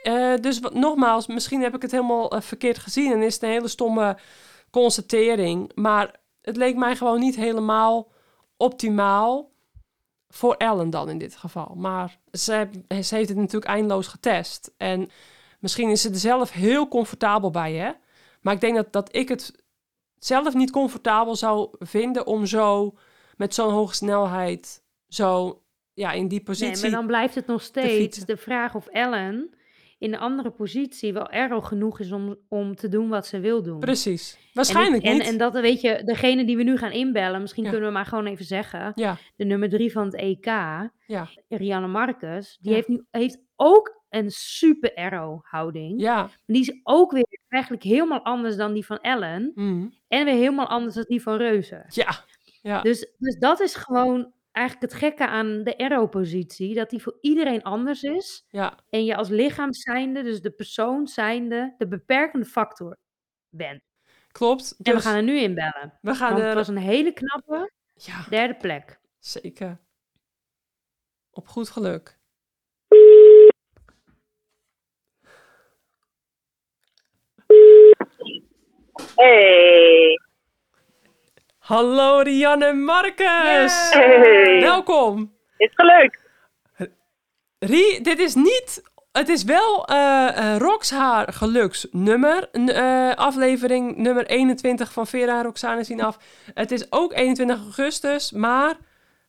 Eh, 0.03 0.35
dus 0.41 0.61
nogmaals, 0.61 1.27
misschien 1.27 1.63
heb 1.63 1.75
ik 1.75 1.83
het 1.83 1.91
helemaal 1.91 2.31
eh, 2.31 2.41
verkeerd 2.41 2.79
gezien 2.79 3.13
en 3.13 3.23
is 3.23 3.35
het 3.35 3.43
een 3.43 3.49
hele 3.49 3.69
stomme 3.69 4.19
constatering. 4.71 5.71
Maar 5.75 6.21
het 6.41 6.57
leek 6.57 6.77
mij 6.77 6.97
gewoon 6.97 7.21
niet 7.21 7.37
helemaal 7.37 8.13
optimaal 8.57 9.53
voor 10.35 10.55
Ellen 10.55 10.91
dan 10.91 11.09
in 11.09 11.19
dit 11.19 11.37
geval. 11.37 11.75
Maar 11.77 12.19
ze, 12.33 12.69
ze 13.03 13.15
heeft 13.15 13.29
het 13.29 13.37
natuurlijk 13.37 13.65
eindeloos 13.65 14.07
getest. 14.07 14.73
En 14.77 15.11
misschien 15.59 15.91
is 15.91 16.01
ze 16.01 16.09
er 16.09 16.17
zelf 16.17 16.51
heel 16.51 16.89
comfortabel 16.89 17.51
bij, 17.51 17.73
hè? 17.73 17.93
Maar 18.41 18.55
ik 18.55 18.61
denk 18.61 18.77
dat, 18.77 18.93
dat 18.93 19.17
ik 19.17 19.29
het 19.29 19.53
zelf 20.19 20.55
niet 20.55 20.71
comfortabel 20.71 21.37
zou 21.37 21.69
vinden 21.79 22.27
om 22.27 22.47
zo 22.47 22.95
met 23.37 23.55
zo'n 23.55 23.73
hoge 23.73 23.95
snelheid 23.95 24.83
zo 25.09 25.63
ja, 25.93 26.13
in 26.13 26.29
die 26.29 26.43
positie. 26.43 26.73
Nee, 26.73 26.83
maar 26.83 26.91
dan 26.91 27.07
blijft 27.07 27.35
het 27.35 27.47
nog 27.47 27.63
steeds 27.63 28.19
de 28.19 28.37
vraag 28.37 28.75
of 28.75 28.87
Ellen 28.87 29.55
in 30.05 30.13
een 30.13 30.19
andere 30.21 30.51
positie 30.51 31.13
wel 31.13 31.29
aero 31.29 31.61
genoeg 31.61 32.01
is 32.01 32.13
om, 32.13 32.37
om 32.49 32.75
te 32.75 32.89
doen 32.89 33.09
wat 33.09 33.27
ze 33.27 33.41
wil 33.41 33.63
doen. 33.63 33.81
Precies. 33.81 34.35
En 34.35 34.51
Waarschijnlijk 34.53 35.03
ik- 35.03 35.11
en, 35.11 35.17
niet. 35.19 35.27
En 35.27 35.39
dat, 35.39 35.53
weet 35.53 35.81
je, 35.81 36.03
degene 36.05 36.45
die 36.45 36.57
we 36.57 36.63
nu 36.63 36.77
gaan 36.77 36.91
inbellen, 36.93 37.41
misschien 37.41 37.65
Ja. 37.65 37.71
kunnen 37.71 37.89
we 37.89 37.95
maar 37.95 38.07
gewoon 38.07 38.27
even 38.27 38.45
zeggen, 38.45 38.93
Ja, 38.95 39.17
de 39.37 39.45
nummer 39.45 39.69
drie 39.69 39.93
van 39.93 40.05
het 40.05 40.15
EK, 40.15 40.45
ja, 41.07 41.29
Rianne 41.49 41.87
Marcus, 41.89 42.59
die 42.61 42.71
Ja. 42.71 42.77
heeft, 42.77 42.89
nu, 42.89 43.05
heeft 43.11 43.39
ook 43.57 44.03
een 44.09 44.31
super 44.31 44.95
aero 44.95 45.41
houding. 45.43 46.01
ja. 46.01 46.31
Die 46.47 46.61
is 46.61 46.81
ook 46.83 47.13
weer 47.13 47.27
eigenlijk 47.49 47.83
helemaal 47.85 48.25
anders 48.25 48.57
dan 48.57 48.73
die 48.73 48.87
van 48.87 48.99
Ellen. 48.99 49.53
mhm, 49.55 49.87
En 50.09 50.25
weer 50.25 50.35
helemaal 50.35 50.67
anders 50.67 50.95
dan 50.95 51.05
die 51.09 51.23
van 51.23 51.37
Reuzen. 51.37 51.85
Ja, 51.89 52.25
ja. 52.63 52.81
Dus, 52.83 53.13
dus 53.19 53.39
dat 53.39 53.61
is 53.61 53.75
gewoon 53.75 54.33
eigenlijk 54.55 54.93
het 54.93 55.01
gekke 55.01 55.27
aan 55.27 55.63
de 55.65 55.79
aero-positie. 55.79 56.75
Dat 56.75 56.91
die 56.91 57.03
voor 57.03 57.19
iedereen 57.21 57.63
anders 57.63 58.03
is. 58.03 58.45
ja. 58.49 58.79
En 58.91 59.05
je 59.05 59.17
als 59.17 59.29
lichaam 59.29 59.73
zijnde, 59.73 60.23
dus 60.23 60.41
de 60.41 60.51
persoon 60.51 61.07
zijnde, 61.07 61.75
de 61.79 61.89
beperkende 61.89 62.47
factor 62.47 62.97
bent. 63.49 63.83
Klopt. 64.33 64.71
En 64.71 64.85
we 64.85 64.93
Dus 64.93 65.03
gaan 65.05 65.17
er 65.17 65.23
nu 65.23 65.39
inbellen. 65.39 65.99
we 66.01 66.15
gaan 66.15 66.29
Want 66.29 66.41
het 66.43 66.51
er... 66.51 66.55
was 66.57 66.69
een 66.69 66.77
hele 66.77 67.13
knappe 67.13 67.73
Ja, 67.95 68.25
derde 68.29 68.55
plek. 68.57 69.01
zeker. 69.19 69.81
Op 71.31 71.49
goed 71.49 71.69
geluk. 71.69 72.19
Hey. 79.17 80.17
Hallo 81.65 82.21
Rianne 82.21 82.73
Marcus! 82.73 83.91
Hey. 83.91 84.61
Welkom! 84.61 85.33
Is 85.57 85.71
gelukt? 85.75 86.19
Rie, 87.59 88.01
dit 88.01 88.19
is 88.19 88.35
niet... 88.35 88.83
Het 89.13 89.29
is 89.29 89.45
wel 89.45 89.87
eh 89.87 90.53
eh 90.53 90.59
Rox 90.59 90.91
haar 90.91 91.33
geluksnummer. 91.33 92.49
N- 92.59 92.69
eh, 92.69 93.15
aflevering 93.15 93.97
nummer 93.97 94.27
21 94.27 94.93
van 94.93 95.07
Vera 95.07 95.37
en 95.39 95.45
Roxane 95.45 95.85
zien 95.85 96.03
af. 96.03 96.19
Het 96.55 96.71
is 96.71 96.93
ook 96.93 97.13
21 97.13 97.57
augustus, 97.59 98.33
maar 98.33 98.75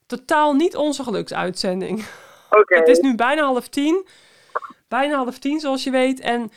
totaal 0.06 0.54
niet 0.54 0.76
onze 0.76 1.04
geluksuitzending. 1.04 2.06
Oké. 2.50 2.76
Het 2.80 2.88
is 2.88 3.00
nu 3.00 3.16
bijna 3.16 3.44
half 3.44 3.68
tien. 3.68 4.08
Bijna 4.88 5.16
half 5.16 5.40
tien, 5.40 5.60
zoals 5.60 5.84
je 5.84 5.92
weet. 5.92 6.20
En 6.20 6.52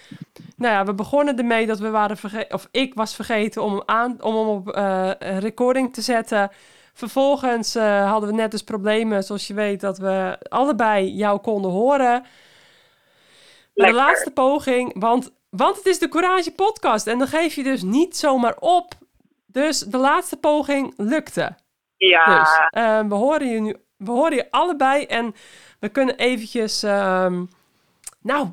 nou 0.58 0.74
ja, 0.74 0.84
we 0.84 0.94
begonnen 0.94 1.38
ermee 1.38 1.66
dat 1.66 1.78
we 1.78 1.90
waren 1.90 2.16
vergeten... 2.16 2.54
Of 2.54 2.68
ik 2.70 2.94
was 2.94 3.14
vergeten 3.14 3.62
om 3.62 3.72
hem, 3.72 3.82
aan, 3.86 4.22
om 4.22 4.36
hem 4.36 4.46
op 4.46 4.68
eh, 4.68 5.10
recording 5.38 5.94
te 5.94 6.00
zetten. 6.00 6.50
Vervolgens 6.92 7.74
eh, 7.74 8.10
hadden 8.10 8.28
we 8.28 8.34
net 8.34 8.50
dus 8.50 8.62
problemen, 8.62 9.24
zoals 9.24 9.46
je 9.46 9.54
weet, 9.54 9.80
dat 9.80 9.98
we 9.98 10.38
allebei 10.48 11.12
jou 11.12 11.40
konden 11.40 11.70
horen. 11.70 12.24
De 13.74 13.92
laatste 13.92 14.30
poging, 14.30 15.00
want, 15.00 15.32
want 15.50 15.76
het 15.76 15.86
is 15.86 15.98
de 15.98 16.08
Courage 16.08 16.52
podcast. 16.52 17.06
En 17.06 17.18
dan 17.18 17.28
geef 17.28 17.54
je 17.54 17.62
dus 17.62 17.82
niet 17.82 18.16
zomaar 18.16 18.56
op. 18.58 18.92
Dus 19.46 19.78
de 19.78 19.98
laatste 19.98 20.36
poging 20.36 20.94
lukte. 20.96 21.56
Ja. 21.96 22.38
Dus 22.38 22.60
eh, 22.70 23.00
we 23.08 23.14
horen 23.14 23.48
je 23.48 23.60
nu, 23.60 23.76
we 23.96 24.10
horen 24.10 24.36
je 24.36 24.50
allebei 24.50 25.04
en 25.04 25.34
we 25.80 25.88
kunnen 25.88 26.16
eventjes, 26.16 26.82
ehm, 26.82 27.44
nou, 28.20 28.48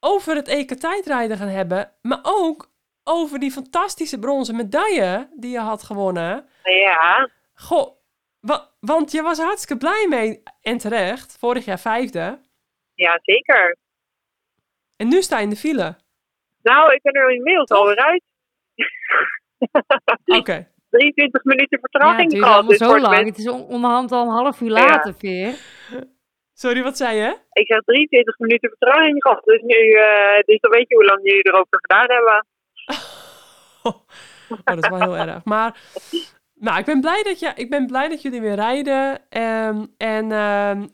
over 0.00 0.34
het 0.34 0.48
EK 0.48 0.72
tijdrijden 0.74 1.36
gaan 1.36 1.48
hebben, 1.48 1.92
maar 2.02 2.18
ook 2.22 2.70
over 3.04 3.38
die 3.38 3.50
fantastische 3.50 4.18
bronzen 4.18 4.56
medaille 4.56 5.28
die 5.34 5.50
je 5.50 5.58
had 5.58 5.82
gewonnen. 5.82 6.48
Ja. 6.62 7.30
Goh, 7.54 7.96
wa- 8.40 8.68
want 8.80 9.10
je 9.12 9.22
was 9.22 9.38
hartstikke 9.38 9.76
blij 9.76 10.06
mee 10.08 10.42
en 10.62 10.78
terecht, 10.78 11.36
vorig 11.38 11.64
jaar 11.64 11.78
vijfde. 11.78 12.40
Ja, 12.94 13.18
zeker. 13.22 13.76
En 14.96 15.08
nu 15.08 15.22
sta 15.22 15.36
je 15.36 15.42
in 15.42 15.50
de 15.50 15.56
file. 15.56 15.96
Nou, 16.62 16.92
ik 16.94 17.02
ben 17.02 17.12
er 17.12 17.30
inmiddels 17.30 17.70
alweer 17.70 17.96
uit. 17.96 18.22
Oké, 20.24 20.68
23 20.90 21.44
minuten 21.44 21.78
Ja, 21.80 21.82
het 21.82 21.90
vertraging 21.90 22.32
gehad. 22.32 22.46
allemaal 22.52 22.68
Dus 22.70 22.78
zo 22.78 22.92
het 22.92 23.02
lang. 23.02 23.26
Het 23.26 23.38
is 23.38 23.48
on- 23.48 23.64
onderhand 23.66 24.12
al 24.12 24.22
een 24.22 24.28
half 24.32 24.60
uur 24.60 24.68
Ja. 24.68 24.84
later, 24.86 25.14
Veer. 25.14 25.54
Sorry, 26.62 26.82
wat 26.82 26.96
zei 26.96 27.16
je? 27.16 27.38
Ik 27.52 27.66
zeg 27.66 27.80
23 27.80 28.38
minuten 28.38 28.68
vertraging 28.68 29.22
gehad. 29.22 29.44
Dus 29.44 29.62
nu, 29.62 29.92
eh, 29.92 30.40
dus 30.44 30.60
dan 30.60 30.70
weet 30.70 30.88
je 30.88 30.94
hoe 30.94 31.04
lang 31.04 31.20
jullie 31.22 31.46
erover 31.46 31.78
gedaan 31.80 32.10
hebben. 32.10 32.46
Oh, 34.50 34.58
dat 34.64 34.82
is 34.84 34.88
wel 34.88 35.00
heel 35.00 35.16
erg. 35.16 35.44
Maar 35.44 35.80
nou, 36.54 36.78
ik, 36.78 36.84
ben 36.84 37.00
blij 37.00 37.22
dat 37.22 37.40
je, 37.40 37.52
ik 37.54 37.70
ben 37.70 37.86
blij 37.86 38.08
dat 38.08 38.22
jullie 38.22 38.40
weer 38.40 38.54
rijden. 38.54 39.28
Ehm, 39.28 39.86
en 39.96 40.32
ehm, 40.32 40.86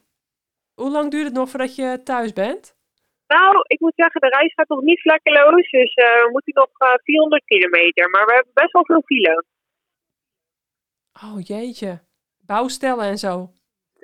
hoe 0.74 0.90
lang 0.90 1.10
duurt 1.10 1.24
het 1.24 1.34
nog 1.34 1.48
voordat 1.48 1.76
je 1.76 2.00
thuis 2.04 2.32
bent? 2.32 2.76
Nou, 3.26 3.64
ik 3.66 3.80
moet 3.80 3.92
zeggen, 3.94 4.20
de 4.20 4.28
reis 4.28 4.54
gaat 4.54 4.68
nog 4.68 4.82
niet 4.82 5.00
vlekkeloos. 5.00 5.70
Dus 5.70 5.94
eh, 5.94 6.04
we 6.04 6.28
moeten 6.32 6.52
nog 6.54 6.70
eh, 6.78 6.94
400 7.02 7.44
kilometer. 7.44 8.10
Maar 8.10 8.26
we 8.26 8.32
hebben 8.34 8.52
best 8.54 8.72
wel 8.72 8.84
veel 8.84 9.02
file. 9.02 9.44
Oh 11.22 11.40
jeetje. 11.40 12.00
Bouwstellen 12.38 13.04
en 13.04 13.18
zo. 13.18 13.50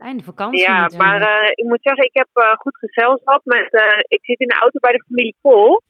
Einde 0.00 0.22
vakantie. 0.24 0.60
Ja, 0.60 0.90
maar 0.96 1.20
eh, 1.22 1.50
ik 1.50 1.64
moet 1.64 1.82
zeggen, 1.82 2.04
ik 2.04 2.14
heb 2.14 2.28
eh, 2.32 2.52
goed 2.52 2.76
gezelschap. 2.78 3.40
Met, 3.44 3.72
eh, 3.72 3.98
ik 4.08 4.24
zit 4.24 4.40
in 4.40 4.48
de 4.48 4.54
auto 4.54 4.78
bij 4.78 4.92
de 4.92 5.04
familie 5.06 5.36
Kool. 5.42 5.82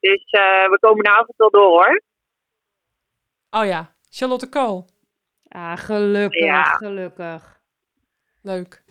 Dus 0.00 0.24
eh, 0.30 0.68
we 0.70 0.76
komen 0.80 1.04
de 1.04 1.10
avond 1.10 1.36
wel 1.36 1.50
door 1.50 1.68
hoor. 1.68 2.02
Oh 3.50 3.64
ja, 3.66 3.94
Charlotte 4.10 4.48
Kool. 4.48 4.84
Ah, 5.48 5.76
gelukkig, 5.76 6.44
Ja. 6.44 6.62
gelukkig. 6.62 7.60
Leuk. 8.42 8.82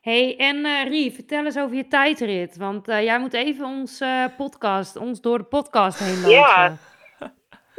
hey, 0.00 0.36
en 0.38 0.64
eh 0.64 0.84
Rie, 0.88 1.12
vertel 1.12 1.44
eens 1.44 1.58
over 1.58 1.76
je 1.76 1.86
tijdrit. 1.88 2.56
Want 2.56 2.88
eh, 2.88 3.02
jij 3.02 3.18
moet 3.20 3.32
even 3.34 3.64
ons 3.64 4.00
eh, 4.00 4.24
podcast, 4.36 4.96
ons 4.96 5.20
door 5.20 5.38
de 5.38 5.44
podcast 5.44 5.98
heen 5.98 6.16
lopen. 6.16 6.30
Ja. 6.30 6.76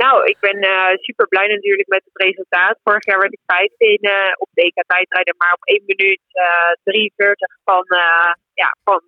Nou, 0.04 0.16
ik 0.26 0.40
ben 0.40 0.58
super 1.08 1.28
blij 1.28 1.48
natuurlijk 1.48 1.88
met 1.88 2.04
het 2.04 2.24
resultaat. 2.24 2.80
Vorig 2.84 3.06
jaar 3.06 3.20
werd 3.20 3.34
ik 3.34 3.44
vijfde 3.46 3.86
in, 3.86 4.04
eh, 4.10 4.32
op 4.38 4.50
de 4.54 4.62
EK 4.62 4.84
tijdrijden, 4.88 5.36
maar 5.38 5.54
op 5.54 5.68
1 5.68 5.84
minuut 5.86 6.22
eh 6.32 6.74
43 6.84 7.58
van, 7.64 7.86
eh 7.88 8.34
ja, 8.54 8.76
van, 8.84 9.02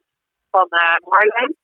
van 0.49 0.67
eh 0.69 0.97
Marlijn. 1.09 1.55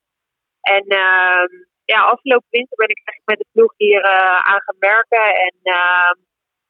En 0.61 0.85
ehm, 0.87 1.51
ja, 1.85 1.99
afgelopen 2.01 2.47
winter 2.49 2.77
ben 2.77 2.89
ik 2.89 3.01
echt 3.03 3.21
met 3.25 3.37
de 3.37 3.45
ploeg 3.51 3.73
hier 3.77 4.01
eh, 4.03 4.39
aan 4.51 4.61
gaan 4.61 4.79
werken. 4.79 5.25
En 5.47 5.55
ehm, 5.63 6.17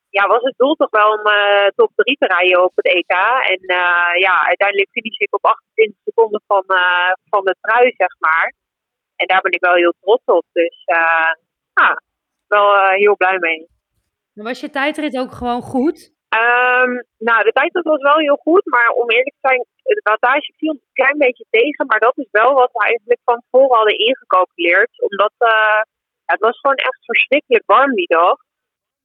ja, 0.10 0.28
was 0.28 0.44
het 0.44 0.58
doel 0.58 0.76
toch 0.76 0.90
wel 0.90 1.12
om 1.18 1.26
eh, 1.26 1.68
top 1.76 1.92
3 1.96 2.18
te 2.18 2.26
rijden 2.26 2.64
op 2.64 2.76
het 2.76 2.86
EK. 2.86 3.14
En 3.54 3.62
eh, 3.82 4.12
ja, 4.26 4.46
uiteindelijk 4.46 4.90
finish 4.92 5.18
ik 5.18 5.36
op 5.36 5.46
28 5.46 5.98
seconden 6.04 6.42
van, 6.48 6.64
eh, 6.68 7.12
van 7.30 7.46
de 7.46 7.56
trui, 7.62 7.94
zeg 7.98 8.14
maar. 8.20 8.54
En 9.16 9.28
daar 9.28 9.42
ben 9.42 9.52
ik 9.52 9.62
wel 9.62 9.74
heel 9.74 9.94
trots 10.02 10.26
op. 10.26 10.46
Dus 10.52 10.84
eh 10.86 11.32
ja, 11.74 12.02
wel 12.50 12.76
eh, 12.76 12.96
heel 13.04 13.16
blij 13.16 13.38
mee. 13.40 13.68
Was 14.34 14.60
je 14.60 14.70
tijdrit 14.70 15.18
ook 15.18 15.32
gewoon 15.32 15.62
goed? 15.62 16.12
Ehm, 16.30 16.92
nou, 17.18 17.44
de 17.44 17.52
tijd 17.54 17.72
was 17.84 18.02
wel 18.02 18.18
heel 18.18 18.36
goed, 18.36 18.66
maar 18.66 18.90
om 18.90 19.10
eerlijk 19.10 19.36
te 19.40 19.48
zijn, 19.48 19.66
de 19.84 20.00
wattage 20.04 20.54
viel 20.58 20.72
een 20.72 20.82
klein 20.94 21.18
beetje 21.18 21.46
tegen. 21.50 21.86
Maar 21.86 22.00
dat 22.00 22.18
is 22.18 22.28
wel 22.32 22.54
wat 22.54 22.72
we 22.72 22.84
eigenlijk 22.84 23.20
van 23.24 23.42
tevoren 23.50 23.76
hadden 23.78 23.98
ingecalculeerd. 23.98 25.02
Omdat 25.02 25.34
eh, 25.38 25.82
het 26.26 26.40
was 26.40 26.60
gewoon 26.60 26.76
echt 26.76 27.06
verschrikkelijk 27.06 27.64
warm 27.66 27.94
die 27.96 28.08
dag. 28.08 28.38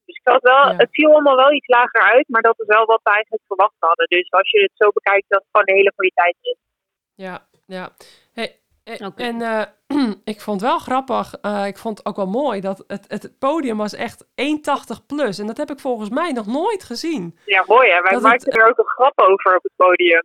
Dus 0.05 0.17
ik 0.17 0.29
had 0.33 0.43
wel, 0.43 0.65
Ja. 0.71 0.77
het 0.77 0.89
viel 0.91 1.11
allemaal 1.11 1.37
wel 1.37 1.53
iets 1.53 1.67
lager 1.67 2.03
uit, 2.13 2.29
maar 2.29 2.43
dat 2.43 2.61
is 2.61 2.67
wel 2.67 2.85
wat 2.87 3.01
we 3.03 3.11
eigenlijk 3.11 3.43
verwacht 3.47 3.75
hadden. 3.79 4.07
Dus 4.09 4.31
als 4.31 4.51
je 4.51 4.61
het 4.63 4.73
zo 4.75 4.89
bekijkt, 4.93 5.25
dat 5.29 5.41
is 5.43 5.49
gewoon 5.51 5.69
een 5.69 5.77
hele 5.81 5.93
goede 5.97 6.15
tijd 6.15 6.37
is. 6.41 6.57
Ja, 7.15 7.47
ja. 7.67 7.89
Eh. 8.85 9.07
En 9.17 9.43
eh, 9.43 9.63
ik 10.35 10.41
vond 10.41 10.61
het 10.61 10.71
wel 10.71 10.79
grappig, 10.79 11.35
eh, 11.41 11.67
ik 11.67 11.79
vond 11.79 11.99
het 11.99 12.07
ook 12.07 12.17
wel 12.17 12.27
mooi, 12.27 12.61
dat 12.61 12.85
het, 12.87 13.05
het 13.09 13.39
podium 13.39 13.77
was 13.77 13.95
echt 13.95 14.25
1,80 14.25 15.07
plus. 15.07 15.39
En 15.39 15.47
dat 15.47 15.57
heb 15.57 15.71
ik 15.71 15.79
volgens 15.81 16.09
mij 16.09 16.33
nog 16.33 16.47
nooit 16.47 16.85
gezien. 16.85 17.39
Ja, 17.45 17.65
mooi 17.67 17.91
hè. 17.91 18.01
Wij 18.01 18.13
Dat 18.13 18.23
het- 18.23 18.31
maakten 18.31 18.53
er 18.53 18.69
ook 18.69 18.79
een 18.79 18.89
grap 18.89 19.19
over 19.21 19.57
op 19.57 19.63
het 19.63 19.73
podium. 19.77 20.23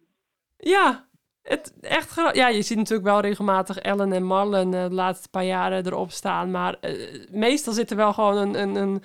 Ja, 0.57 1.07
het, 1.41 1.74
echt 1.82 2.16
ja, 2.34 2.47
je 2.47 2.62
ziet 2.62 2.78
natuurlijk 2.78 3.07
wel 3.10 3.20
regelmatig 3.20 3.78
Ellen 3.80 4.14
en 4.14 4.24
Marlen 4.24 4.74
eh, 4.74 4.84
de 4.84 4.93
laatste 4.93 5.30
paar 5.30 5.43
jaren 5.45 5.86
erop 5.86 6.12
staan. 6.12 6.51
Maar 6.51 6.76
meestal 7.32 7.74
zit 7.74 7.89
er 7.91 7.97
wel 7.97 8.14
gewoon 8.14 8.38
een, 8.38 8.60
een, 8.62 8.76
een 8.76 9.03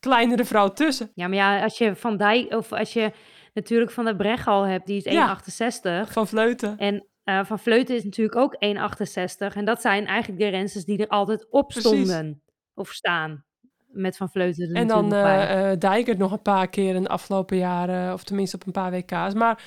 kleinere 0.00 0.44
vrouw 0.44 0.68
tussen. 0.68 1.10
Ja, 1.14 1.26
maar 1.28 1.36
ja, 1.36 1.62
als 1.62 1.78
je 1.78 1.96
Van 1.96 2.16
Dijk, 2.16 2.52
of 2.54 2.72
als 2.72 2.92
je 2.92 3.12
natuurlijk 3.54 3.90
Van 3.90 4.04
der 4.04 4.16
Bregal 4.16 4.62
hebt, 4.62 4.86
die 4.86 5.02
is 5.04 5.04
1,68. 5.04 6.12
Van 6.12 6.26
Vleuten. 6.28 6.78
En 6.78 7.06
eh, 7.24 7.44
Van 7.44 7.58
Vleuten 7.58 7.94
is 7.94 8.04
natuurlijk 8.04 8.36
ook 8.36 8.56
1,68. 8.58 9.54
En 9.56 9.64
dat 9.64 9.80
zijn 9.80 10.06
eigenlijk 10.06 10.40
de 10.40 10.48
rensters 10.48 10.84
die 10.84 10.98
er 10.98 11.08
altijd 11.08 11.46
op 11.50 11.68
Precies. 11.68 11.88
stonden. 11.90 12.42
Of 12.74 12.88
staan. 12.88 13.44
Met 13.86 14.16
Van 14.16 14.30
Vleuten 14.30 14.68
er 14.68 14.74
En 14.76 14.86
dan 14.86 15.08
bij. 15.08 15.22
eh 15.48 15.70
eh 15.72 15.78
Dijkert 15.78 16.18
nog 16.18 16.32
een 16.32 16.42
paar 16.42 16.68
keer 16.68 16.94
in 16.94 17.02
de 17.02 17.08
afgelopen 17.08 17.56
jaren, 17.56 18.12
of 18.12 18.24
tenminste 18.24 18.56
op 18.56 18.66
een 18.66 18.72
paar 18.72 18.90
WK's. 18.90 19.34
Maar 19.34 19.62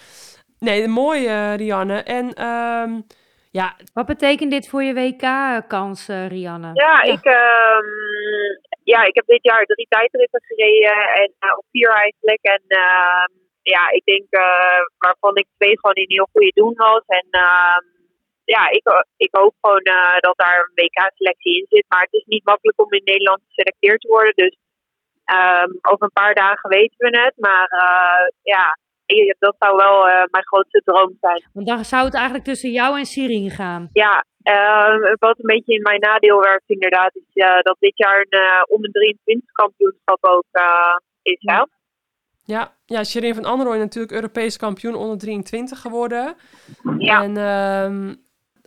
nee, 0.59 0.87
mooi 0.87 1.27
Rianne. 1.55 2.03
En 2.03 2.33
ehm, 2.33 3.01
ja, 3.51 3.75
Wat 3.93 4.05
betekent 4.05 4.51
dit 4.51 4.67
voor 4.69 4.83
je 4.83 4.93
WK-kans, 4.93 6.07
Rianne? 6.07 6.71
Ja, 6.73 6.73
Ja. 6.73 7.01
Ik, 7.03 7.23
ehm, 7.23 7.85
ja, 8.83 9.03
ik 9.03 9.15
heb 9.15 9.25
dit 9.25 9.43
jaar 9.43 9.65
drie 9.65 9.85
tijdritten 9.89 10.41
gereden 10.43 11.13
en 11.13 11.33
eh, 11.39 11.57
op 11.57 11.65
vier 11.71 11.89
eigenlijk. 11.89 12.39
En 12.41 12.61
ehm, 12.67 13.31
ja, 13.73 13.83
ik 13.89 14.03
denk 14.05 14.27
uh, 14.29 14.83
waarvan 14.97 15.35
ik 15.35 15.47
twee 15.57 15.79
gewoon 15.79 15.95
in 15.95 16.15
heel 16.15 16.29
goede 16.31 16.51
doen 16.53 16.73
was. 16.75 17.03
En 17.19 17.27
ehm, 17.29 17.85
ja, 18.43 18.69
ik, 18.69 18.83
ik 19.17 19.31
hoop 19.31 19.55
gewoon 19.61 19.87
uh, 19.87 20.17
dat 20.19 20.37
daar 20.37 20.57
een 20.59 20.83
WK-selectie 20.83 21.57
in 21.59 21.65
zit. 21.69 21.85
Maar 21.87 22.01
het 22.01 22.13
is 22.13 22.25
niet 22.25 22.45
makkelijk 22.45 22.81
om 22.81 22.91
in 22.91 23.01
Nederland 23.03 23.41
geselecteerd 23.47 24.01
te 24.01 24.07
worden. 24.07 24.33
Dus 24.35 24.55
um, 25.37 25.71
over 25.81 26.03
een 26.03 26.19
paar 26.21 26.33
dagen 26.33 26.69
weten 26.69 26.97
we 26.97 27.19
het. 27.19 27.33
Maar 27.37 27.67
uh, 27.71 28.25
ja, 28.53 28.77
dat 29.39 29.55
zou 29.59 29.75
wel 29.75 30.07
uh, 30.07 30.23
mijn 30.31 30.45
grootste 30.45 30.81
droom 30.85 31.17
zijn. 31.19 31.49
Want 31.53 31.67
dan 31.67 31.85
zou 31.85 32.05
het 32.05 32.13
eigenlijk 32.13 32.45
tussen 32.45 32.71
jou 32.71 32.97
en 32.97 33.05
Sirin 33.05 33.49
gaan. 33.49 33.89
Ja, 33.93 34.25
uh, 34.43 35.13
wat 35.19 35.37
een 35.39 35.53
beetje 35.55 35.73
in 35.73 35.81
mijn 35.81 35.99
nadeel 35.99 36.39
werkt 36.39 36.69
inderdaad, 36.69 37.15
is 37.15 37.43
dat 37.61 37.75
dit 37.79 37.97
jaar 37.97 38.19
een 38.19 38.39
uh, 38.39 38.61
onder 38.67 38.91
23 38.91 39.51
kampioenschap 39.51 40.17
ook 40.21 40.45
is. 41.21 41.37
Ja. 41.39 41.67
Ja, 42.45 42.73
ja, 42.85 43.03
Shirin 43.03 43.33
van 43.33 43.45
Anrooy 43.45 43.77
natuurlijk 43.77 44.13
Europees 44.13 44.57
kampioen 44.57 44.95
onder 44.95 45.17
23 45.17 45.79
geworden. 45.79 46.35
Ja. 46.97 47.23
En 47.23 47.37
uh, 47.37 48.13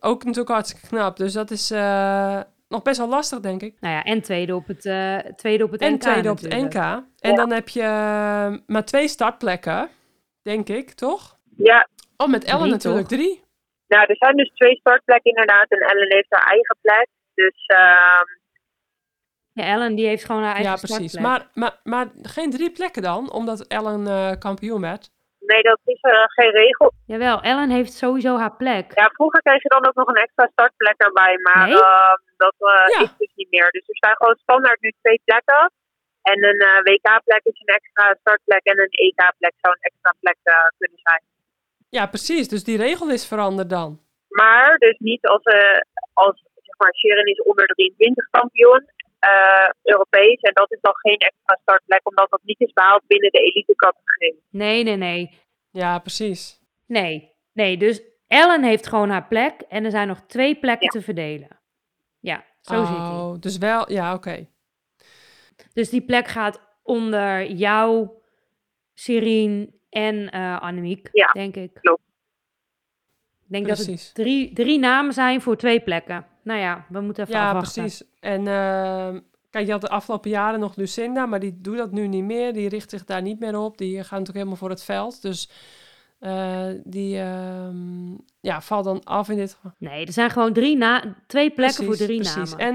ook 0.00 0.24
natuurlijk 0.24 0.54
hartstikke 0.54 0.86
knap. 0.86 1.16
Dus 1.16 1.32
dat 1.32 1.50
is 1.50 1.70
uh, 1.70 2.40
nog 2.68 2.82
best 2.82 2.98
wel 2.98 3.08
lastig, 3.08 3.40
denk 3.40 3.62
ik. 3.62 3.76
Nou 3.80 3.94
ja, 3.94 4.02
en 4.02 4.22
tweede 4.22 4.54
op 4.54 4.66
het, 4.66 4.84
uh, 4.84 5.18
tweede 5.18 5.64
op 5.64 5.70
het 5.70 5.80
en 5.80 5.92
NK 5.92 6.00
tweede 6.00 6.30
op 6.30 6.38
het. 6.40 6.54
NK. 6.54 6.74
En 6.74 7.30
ja. 7.30 7.34
dan 7.34 7.52
heb 7.52 7.68
je 7.68 7.80
uh, 7.80 8.56
maar 8.66 8.84
twee 8.84 9.08
startplekken, 9.08 9.88
denk 10.42 10.68
ik, 10.68 10.90
toch? 10.90 11.36
Ja. 11.56 11.88
Oh, 12.16 12.28
met 12.28 12.44
Ellen 12.44 12.60
Drie, 12.60 12.72
natuurlijk 12.72 13.08
toch? 13.08 13.18
drie. 13.18 13.42
Nou, 13.88 14.04
er 14.06 14.16
zijn 14.16 14.36
dus 14.36 14.50
twee 14.54 14.76
startplekken 14.76 15.30
inderdaad. 15.30 15.68
En 15.68 15.78
Ellen 15.78 16.12
heeft 16.14 16.26
haar 16.30 16.46
eigen 16.46 16.76
plek. 16.80 17.08
Dus 17.34 17.68
uh, 17.76 18.37
Ja, 19.58 19.64
Ellen 19.72 19.94
die 19.94 20.06
heeft 20.06 20.24
gewoon 20.24 20.42
haar 20.42 20.54
eigen 20.54 20.72
Ja, 20.72 20.78
precies. 20.86 21.18
Maar, 21.18 21.40
maar, 21.54 21.74
maar 21.84 22.06
geen 22.22 22.50
drie 22.50 22.70
plekken 22.70 23.02
dan, 23.02 23.32
omdat 23.32 23.66
Ellen 23.66 24.00
uh, 24.06 24.30
kampioen 24.38 24.80
werd. 24.80 25.10
nee, 25.38 25.62
dat 25.62 25.78
is 25.84 26.02
uh, 26.02 26.12
geen 26.26 26.50
regel. 26.50 26.92
Jawel, 27.06 27.40
Ellen 27.42 27.70
heeft 27.70 27.92
sowieso 27.92 28.36
haar 28.38 28.56
plek. 28.56 28.92
Ja, 28.94 29.10
vroeger 29.14 29.42
kreeg 29.42 29.62
je 29.62 29.68
dan 29.68 29.86
ook 29.86 29.94
nog 29.94 30.08
een 30.08 30.22
extra 30.26 30.48
startplek 30.52 30.94
erbij. 30.96 31.38
Maar 31.42 31.66
Nee? 31.66 31.76
uh, 31.76 32.14
dat 32.36 32.54
Ja. 32.58 33.02
is 33.02 33.16
dus 33.18 33.32
niet 33.34 33.50
meer. 33.50 33.70
Dus 33.70 33.88
er 33.88 33.96
staan 33.96 34.16
gewoon 34.16 34.36
standaard 34.42 34.80
nu 34.80 34.92
twee 35.00 35.20
plekken. 35.24 35.72
En 36.22 36.44
een 36.48 36.62
uh, 36.70 36.80
WK-plek 36.82 37.40
is 37.42 37.60
een 37.64 37.74
extra 37.74 38.16
startplek. 38.20 38.62
En 38.64 38.78
een 38.80 38.90
EK-plek 39.06 39.54
zou 39.60 39.74
een 39.74 39.82
extra 39.90 40.14
plek 40.20 40.36
uh, 40.44 40.54
kunnen 40.78 40.98
zijn. 41.02 41.22
Ja, 41.88 42.06
precies. 42.06 42.48
Dus 42.48 42.64
die 42.64 42.76
regel 42.76 43.08
is 43.10 43.26
veranderd 43.26 43.70
dan. 43.70 44.00
Maar 44.28 44.76
dus 44.78 44.96
niet 44.98 45.26
als, 45.26 45.44
uh, 45.44 45.78
als 46.12 46.36
zeg 46.54 46.76
maar, 46.78 46.94
Sharon 46.94 47.26
is 47.26 47.42
onder 47.42 47.66
23 47.66 48.28
kampioen 48.30 48.82
uh, 49.24 49.68
Europees. 49.82 50.40
En 50.40 50.52
dat 50.54 50.72
is 50.72 50.80
dan 50.80 50.94
geen 50.96 51.16
extra 51.18 51.58
startplek, 51.62 52.08
omdat 52.08 52.30
dat 52.30 52.40
niet 52.42 52.60
is 52.60 52.72
behaald 52.72 53.02
binnen 53.06 53.30
de 53.30 53.38
elite-categorie. 53.38 54.42
Nee, 54.50 54.82
nee, 54.84 54.96
nee. 54.96 55.38
Ja, 55.70 55.98
precies. 55.98 56.60
Nee, 56.86 57.32
nee. 57.52 57.76
Dus 57.76 58.02
Ellen 58.26 58.62
heeft 58.64 58.86
gewoon 58.86 59.10
haar 59.10 59.26
plek 59.26 59.60
en 59.68 59.84
er 59.84 59.90
zijn 59.90 60.08
nog 60.08 60.20
twee 60.26 60.54
plekken 60.58 60.84
Ja. 60.92 60.98
te 60.98 61.02
verdelen. 61.02 61.48
Ja, 62.20 62.44
zo 62.60 62.84
zit 62.84 62.96
hij. 62.96 63.06
oh, 63.06 63.34
dus 63.40 63.58
wel, 63.58 63.92
ja, 63.92 64.14
oké. 64.14 64.46
Dus 65.72 65.90
die 65.90 66.02
plek 66.04 66.26
gaat 66.28 66.60
onder 66.82 67.44
jou, 67.50 68.08
Sirien 68.94 69.80
en 69.90 70.30
eh 70.30 70.60
Annemiek, 70.60 71.08
Ja, 71.12 71.26
denk 71.32 71.56
ik. 71.56 71.74
klopt. 71.80 72.02
Ik 73.44 73.54
denk 73.54 73.68
dat 73.68 73.78
het 73.78 74.14
drie, 74.14 74.52
drie 74.54 74.78
namen 74.78 75.12
zijn 75.12 75.40
voor 75.40 75.56
twee 75.56 75.80
plekken. 75.80 76.26
Nou 76.48 76.60
ja, 76.60 76.84
we 76.88 77.00
moeten 77.00 77.22
even 77.24 77.36
Ja, 77.36 77.46
afwachten. 77.48 77.82
precies. 77.82 78.02
En 78.20 78.40
uh, 78.40 79.20
kijk, 79.50 79.66
je 79.66 79.72
had 79.72 79.80
de 79.80 79.88
afgelopen 79.88 80.30
jaren 80.30 80.60
nog 80.60 80.76
Lucinda, 80.76 81.26
maar 81.26 81.40
die 81.40 81.58
doet 81.60 81.76
dat 81.76 81.92
nu 81.92 82.06
niet 82.06 82.24
meer. 82.24 82.52
Die 82.52 82.68
richt 82.68 82.90
zich 82.90 83.04
daar 83.04 83.22
niet 83.22 83.40
meer 83.40 83.58
op. 83.58 83.78
Die 83.78 83.94
gaat 83.94 84.10
natuurlijk 84.10 84.36
helemaal 84.36 84.56
voor 84.56 84.70
het 84.70 84.84
veld. 84.84 85.22
Dus 85.22 85.50
uh, 86.20 86.66
die 86.84 87.16
uh, 87.16 87.68
ja, 88.40 88.60
valt 88.60 88.84
dan 88.84 89.04
af 89.04 89.28
in 89.28 89.36
dit 89.36 89.54
geval. 89.54 89.72
Nee, 89.78 90.06
er 90.06 90.12
zijn 90.12 90.30
gewoon 90.30 90.52
drie 90.52 90.76
na 90.76 91.16
twee 91.26 91.50
plekken 91.50 91.84
Precies, 91.84 91.98
voor 91.98 92.06
drie 92.06 92.20
precies. 92.20 92.54
namen. 92.56 92.66
En 92.66 92.74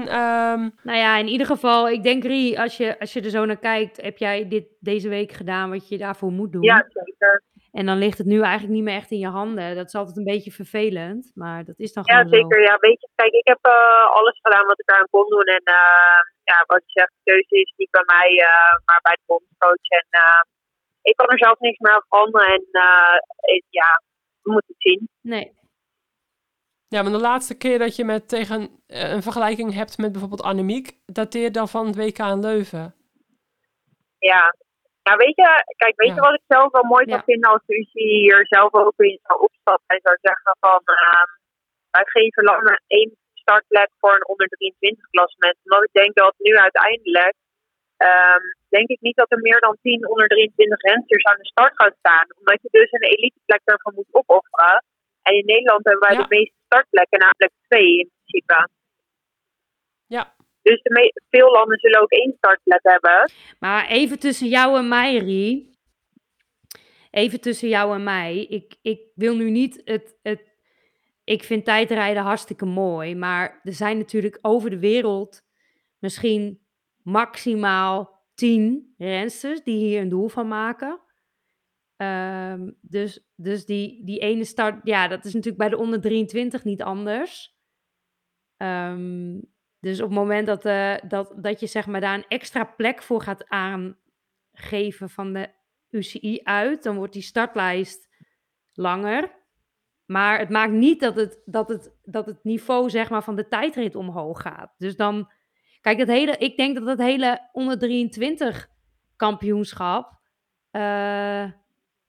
um, 0.60 0.74
Nou 0.82 0.98
ja, 0.98 1.16
in 1.16 1.28
ieder 1.28 1.46
geval, 1.46 1.88
ik 1.88 2.02
denk 2.02 2.22
Rie, 2.24 2.60
als 2.60 2.76
je, 2.76 3.00
als 3.00 3.12
je 3.12 3.20
er 3.20 3.30
zo 3.30 3.44
naar 3.44 3.56
kijkt, 3.58 4.02
heb 4.02 4.18
jij 4.18 4.48
dit 4.48 4.64
deze 4.80 5.08
week 5.08 5.32
gedaan 5.32 5.70
wat 5.70 5.88
je 5.88 5.98
daarvoor 5.98 6.32
moet 6.32 6.52
doen. 6.52 6.62
Ja, 6.62 6.86
zeker. 6.88 7.42
En 7.78 7.86
dan 7.86 7.98
ligt 7.98 8.18
het 8.18 8.26
nu 8.26 8.38
eigenlijk 8.40 8.74
niet 8.74 8.82
meer 8.82 9.00
echt 9.00 9.10
in 9.10 9.18
je 9.18 9.36
handen. 9.40 9.76
Dat 9.76 9.86
is 9.86 9.94
altijd 9.94 10.16
een 10.16 10.32
beetje 10.34 10.50
vervelend, 10.50 11.32
maar 11.34 11.64
dat 11.64 11.78
is 11.78 11.92
dan 11.92 12.02
Ja, 12.06 12.16
gewoon 12.16 12.32
zeker. 12.32 12.60
Ja, 12.62 12.76
weet 12.80 13.00
je, 13.00 13.08
kijk, 13.14 13.32
ik 13.32 13.46
heb 13.46 13.66
uh, 13.66 14.06
alles 14.18 14.38
gedaan 14.42 14.66
wat 14.66 14.80
ik 14.80 14.90
aan 14.90 15.06
kon 15.10 15.28
doen. 15.28 15.44
En 15.58 15.62
uh, 15.64 16.20
ja, 16.50 16.64
wat 16.66 16.82
je 16.86 16.92
zegt, 16.92 17.12
de 17.16 17.30
keuze 17.30 17.60
is 17.60 17.72
niet 17.76 17.90
bij 17.90 18.02
mij, 18.06 18.30
uh, 18.30 18.74
maar 18.84 19.00
bij 19.02 19.16
de 19.20 19.22
bondscoach. 19.26 19.88
En 20.00 20.08
ik 21.02 21.16
kan 21.16 21.28
er 21.28 21.38
zelf 21.38 21.58
niks 21.58 21.78
meer 21.78 21.92
aan 21.92 22.06
veranderen. 22.08 22.48
En 22.48 22.66
ja, 23.68 24.02
we 24.42 24.52
moeten 24.52 24.74
het 24.76 24.82
zien. 24.82 25.08
Nee. 25.20 25.52
Ja, 26.88 27.02
maar 27.02 27.12
de 27.12 27.18
laatste 27.18 27.56
keer 27.56 27.78
dat 27.78 27.96
je 27.96 28.04
met 28.04 28.28
tegen 28.28 28.82
een 28.86 29.22
vergelijking 29.22 29.74
hebt 29.74 29.98
met 29.98 30.12
bijvoorbeeld 30.12 30.42
Annemiek, 30.42 30.92
dateert 31.06 31.54
dan 31.54 31.68
van 31.68 31.86
het 31.86 31.96
WK 31.96 32.18
in 32.18 32.40
Leuven. 32.40 32.94
Ja, 34.18 34.54
Nou, 35.06 35.16
weet 35.24 35.36
je, 35.42 35.48
kijk, 35.76 35.94
weet 35.96 36.08
Ja. 36.08 36.14
je 36.14 36.20
wat 36.28 36.34
ik 36.40 36.44
zelf 36.54 36.72
wel 36.72 36.84
mooi 36.94 37.04
zou 37.04 37.18
Ja. 37.18 37.24
vinden 37.30 37.50
als 37.50 37.62
de 37.66 37.74
UCI 37.80 38.08
hier 38.26 38.46
zelf 38.48 38.72
ook 38.74 38.92
in 38.96 39.18
zou 39.22 39.40
opstappen 39.40 39.96
en 39.96 40.00
zou 40.02 40.16
zeggen 40.20 40.56
van, 40.60 40.80
ehm, 40.84 41.30
wij 41.90 42.04
geven 42.16 42.44
landen 42.44 42.82
één 42.86 43.10
startplek 43.34 43.90
voor 44.00 44.14
een 44.14 44.26
onder 44.28 44.48
23 44.48 45.06
klassement. 45.10 45.56
Omdat 45.64 45.82
ik 45.84 45.92
denk 45.92 46.14
dat 46.14 46.34
nu 46.38 46.52
uiteindelijk, 46.56 47.34
ehm, 47.96 48.42
denk 48.68 48.88
ik 48.88 49.00
niet 49.00 49.16
dat 49.16 49.30
er 49.32 49.38
meer 49.40 49.60
dan 49.60 49.76
10 49.82 50.08
onder 50.08 50.28
23 50.28 50.80
rensters 50.80 51.24
aan 51.24 51.38
de 51.38 51.46
start 51.46 51.72
gaan 51.74 51.94
staan. 51.98 52.26
Omdat 52.38 52.58
je 52.62 52.68
dus 52.70 52.92
een 52.92 53.08
eliteplek 53.16 53.60
daarvan 53.64 53.94
moet 53.94 54.14
opofferen. 54.14 54.84
En 55.22 55.34
in 55.34 55.44
Nederland 55.46 55.84
hebben 55.84 56.08
wij 56.08 56.16
Ja. 56.16 56.22
de 56.22 56.34
meeste 56.36 56.56
startplekken, 56.64 57.18
namelijk 57.18 57.52
twee 57.68 57.98
in 57.98 58.10
principe. 58.14 58.68
Ja. 60.06 60.34
Dus 60.64 60.82
de 60.82 61.22
veel 61.30 61.50
landen 61.50 61.78
zullen 61.78 62.00
ook 62.00 62.10
één 62.10 62.34
startplek 62.36 62.80
hebben. 62.82 63.30
Maar 63.58 63.88
even 63.88 64.18
tussen 64.18 64.48
jou 64.48 64.78
en 64.78 64.88
mij, 64.88 65.16
Rie. 65.16 65.72
Even 67.10 67.40
tussen 67.40 67.68
jou 67.68 67.94
en 67.94 68.02
mij. 68.02 68.36
Ik, 68.36 68.74
ik 68.82 69.00
wil 69.14 69.36
nu 69.36 69.50
niet 69.50 69.80
het, 69.84 70.18
het. 70.22 70.52
Ik 71.24 71.42
vind 71.42 71.64
tijdrijden 71.64 72.22
hartstikke 72.22 72.64
mooi. 72.64 73.14
Maar 73.14 73.60
er 73.62 73.72
zijn 73.72 73.98
natuurlijk 73.98 74.38
over 74.42 74.70
de 74.70 74.78
wereld 74.78 75.42
misschien 75.98 76.66
maximaal 77.02 78.22
tien 78.34 78.94
rensters 78.98 79.62
die 79.62 79.84
hier 79.84 80.00
een 80.00 80.08
doel 80.08 80.28
van 80.28 80.48
maken. 80.48 81.00
Ehm, 81.96 82.70
dus 82.80 83.24
dus 83.36 83.66
die, 83.66 84.04
die 84.04 84.18
ene 84.18 84.44
start, 84.44 84.80
ja, 84.82 85.08
dat 85.08 85.24
is 85.24 85.32
natuurlijk 85.32 85.58
bij 85.58 85.68
de 85.68 85.76
onder 85.76 86.00
23 86.00 86.64
niet 86.64 86.82
anders. 86.82 87.56
Ehm, 88.56 89.38
dus 89.84 90.00
op 90.00 90.08
het 90.08 90.18
moment 90.18 90.46
dat, 90.46 90.64
eh, 90.64 90.94
dat, 91.08 91.32
dat 91.36 91.60
je 91.60 91.66
zeg 91.66 91.86
maar 91.86 92.00
daar 92.00 92.14
een 92.14 92.28
extra 92.28 92.64
plek 92.64 93.02
voor 93.02 93.22
gaat 93.22 93.48
aangeven 93.48 95.10
van 95.10 95.32
de 95.32 95.48
UCI 95.90 96.40
uit, 96.42 96.82
dan 96.82 96.96
wordt 96.96 97.12
die 97.12 97.22
startlijst 97.22 98.08
langer. 98.72 99.32
Maar 100.04 100.38
het 100.38 100.48
maakt 100.48 100.72
niet 100.72 101.00
dat 101.00 101.16
het, 101.16 101.42
dat 101.44 101.68
het, 101.68 101.92
dat 102.04 102.26
het 102.26 102.44
niveau 102.44 102.90
zeg 102.90 103.10
maar, 103.10 103.22
van 103.22 103.36
de 103.36 103.48
tijdrit 103.48 103.96
omhoog 103.96 104.40
gaat. 104.40 104.74
Dus 104.78 104.96
dan, 104.96 105.30
kijk, 105.80 105.98
het 105.98 106.08
hele, 106.08 106.36
ik 106.36 106.56
denk 106.56 106.74
dat 106.74 106.86
het 106.86 107.00
hele 107.00 107.48
onder 107.52 107.78
23 107.78 108.68
kampioenschap 109.16 110.18
eh, 110.70 111.50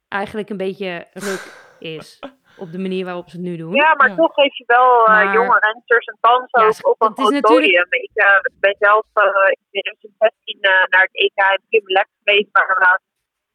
eigenlijk 0.07 0.49
een 0.49 0.57
beetje 0.57 1.07
ruk 1.13 1.75
is. 1.79 2.19
Op 2.57 2.71
de 2.71 2.77
manier 2.85 3.05
waarop 3.05 3.29
ze 3.29 3.35
het 3.37 3.45
nu 3.45 3.55
doen. 3.57 3.73
Ja, 3.73 3.95
maar 3.95 4.09
Ja. 4.09 4.15
toch 4.15 4.33
geef 4.33 4.57
je 4.57 4.63
wel 4.67 4.89
eh, 5.05 5.07
Maar- 5.07 5.33
jonge 5.33 5.57
rensters 5.59 6.05
een 6.07 6.17
kans 6.19 6.47
Ja, 6.51 6.61
ook 6.67 6.91
op 6.91 7.01
een 7.01 7.07
het 7.07 7.19
groot 7.19 7.31
natuurlijk- 7.31 7.45
podium. 7.61 7.87
Ik 8.07 8.11
eh, 8.13 8.39
ben 8.59 8.75
zelf 8.79 9.05
eh, 9.13 9.23
in 9.55 9.63
2016 9.69 10.59
eh, 10.61 10.71
naar 10.93 11.01
het 11.09 11.15
EK 11.25 11.39
in 11.57 11.65
Kimberlek 11.69 12.07
geweest, 12.23 12.49
waar 12.51 12.67
we 12.79 12.99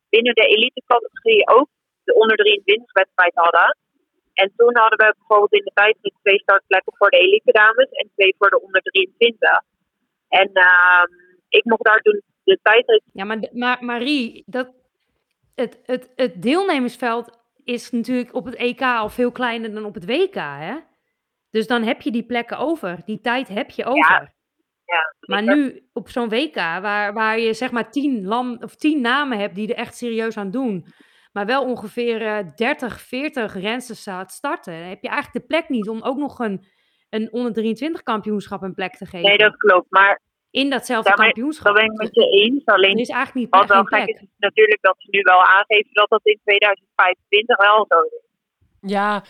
binnen 0.09 0.34
de 0.34 0.46
elite-categorie 0.46 1.48
ook 1.48 1.68
de 2.05 2.14
onder 2.14 2.36
23 2.36 2.92
wedstrijd 2.92 3.34
hadden. 3.34 3.76
En 4.34 4.53
toen 4.57 4.76
hadden 4.76 4.98
we 4.98 5.14
bijvoorbeeld 5.18 5.53
in 5.53 5.64
de 5.64 5.70
tijdrit 5.74 6.14
twee 6.22 6.38
startplekken 6.40 6.92
voor 6.96 7.11
de 7.11 7.18
elite 7.18 7.53
dames 7.53 7.88
en 7.90 8.11
twee 8.14 8.34
voor 8.38 8.51
de 8.51 8.61
onder 8.62 8.82
23. 8.82 9.61
En 10.28 10.51
ehm, 10.53 11.11
ik 11.48 11.64
mocht 11.64 11.84
daar 11.84 12.01
toen 12.01 12.22
de 12.44 12.59
tijdrit 12.62 13.03
Ja, 13.12 13.24
maar, 13.24 13.38
maar 13.53 13.84
Marie, 13.84 14.42
dat, 14.46 14.68
het, 15.55 15.80
het, 15.84 16.12
het 16.16 16.42
deelnemersveld 16.42 17.38
is 17.65 17.91
natuurlijk 17.91 18.35
op 18.35 18.45
het 18.45 18.55
EK 18.55 18.81
al 18.83 19.09
veel 19.09 19.33
kleiner 19.33 19.75
dan 19.75 19.85
op 19.85 19.95
het 19.95 20.07
WK, 20.07 20.35
hè? 20.35 20.77
Dus 21.51 21.67
dan 21.67 21.83
heb 21.83 22.01
je 22.01 22.11
die 22.11 22.27
plekken 22.27 22.59
over. 22.59 23.03
Die 23.05 23.21
tijd 23.21 23.49
heb 23.49 23.71
je 23.71 23.85
over. 23.85 24.35
ja, 24.85 25.15
maar 25.21 25.43
nu 25.43 25.89
op 25.93 26.09
zo'n 26.09 26.29
WK, 26.29 26.55
waar, 26.55 27.13
waar 27.13 27.39
je 27.39 27.55
zeg 27.55 27.71
maar 27.71 27.91
tien, 27.91 28.25
land, 28.25 28.63
of 28.65 28.75
tien 28.75 29.01
namen 29.01 29.39
hebt 29.39 29.55
die 29.55 29.69
er 29.69 29.77
echt 29.77 29.97
serieus 29.97 30.37
aan 30.37 30.51
doen, 30.51 30.87
maar 31.33 31.47
wel 31.47 31.65
ongeveer 31.65 32.27
eh 32.27 32.47
30, 32.57 33.01
40 33.01 33.55
rensters 33.55 34.01
staat 34.01 34.33
starten, 34.33 34.73
dan 34.73 34.89
heb 34.89 35.03
je 35.03 35.09
eigenlijk 35.09 35.41
de 35.41 35.55
plek 35.55 35.69
niet 35.69 35.89
om 35.89 36.03
ook 36.03 36.19
nog 36.19 36.39
een, 36.39 36.67
een 37.11 37.33
onder 37.33 37.53
23 37.53 38.03
kampioenschap 38.03 38.63
een 38.63 38.75
plek 38.75 38.97
te 38.97 39.07
geven. 39.07 39.29
Nee, 39.29 39.39
dat 39.39 39.57
klopt. 39.57 39.91
Maar 39.91 40.21
In 40.51 40.70
datzelfde 40.70 41.09
daarmee- 41.09 41.32
kampioenschap. 41.32 41.66
dat 41.66 41.74
ben 41.74 41.84
ik 41.84 41.98
met 41.98 42.14
je 42.14 42.30
eens. 42.30 42.64
Alleen 42.64 42.94
Er 42.94 43.01
is 43.01 43.09
eigenlijk 43.09 43.51
Wat 43.51 43.61
niet 43.61 43.70
wel 43.70 43.84
geen 43.84 44.01
gek 44.07 44.09
is, 44.20 44.28
natuurlijk 44.36 44.82
dat 44.82 44.94
ze 44.98 45.07
nu 45.11 45.20
wel 45.22 45.42
aangeven 45.44 45.90
dat 45.92 46.09
dat 46.09 46.20
in 46.22 46.40
2025 46.44 47.57
wel 47.57 47.86
zo 47.88 48.01
is. 48.01 48.22
Ja, 48.90 49.22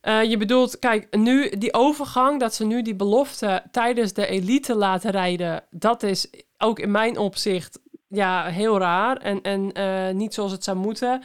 eh, 0.00 0.22
je 0.30 0.36
bedoelt, 0.36 0.78
kijk, 0.78 1.16
nu 1.16 1.48
die 1.48 1.74
overgang, 1.74 2.40
dat 2.40 2.54
ze 2.54 2.64
nu 2.66 2.82
die 2.82 2.94
belofte 2.96 3.62
tijdens 3.70 4.12
de 4.12 4.26
elite 4.26 4.74
laten 4.74 5.10
rijden, 5.10 5.64
dat 5.70 6.02
is 6.02 6.30
ook 6.58 6.78
in 6.78 6.90
mijn 6.90 7.18
opzicht 7.18 7.80
ja, 8.08 8.44
heel 8.44 8.78
raar 8.78 9.16
en, 9.16 9.42
en 9.42 9.72
eh, 9.72 10.10
niet 10.14 10.34
zoals 10.34 10.52
het 10.52 10.64
zou 10.64 10.76
moeten. 10.76 11.22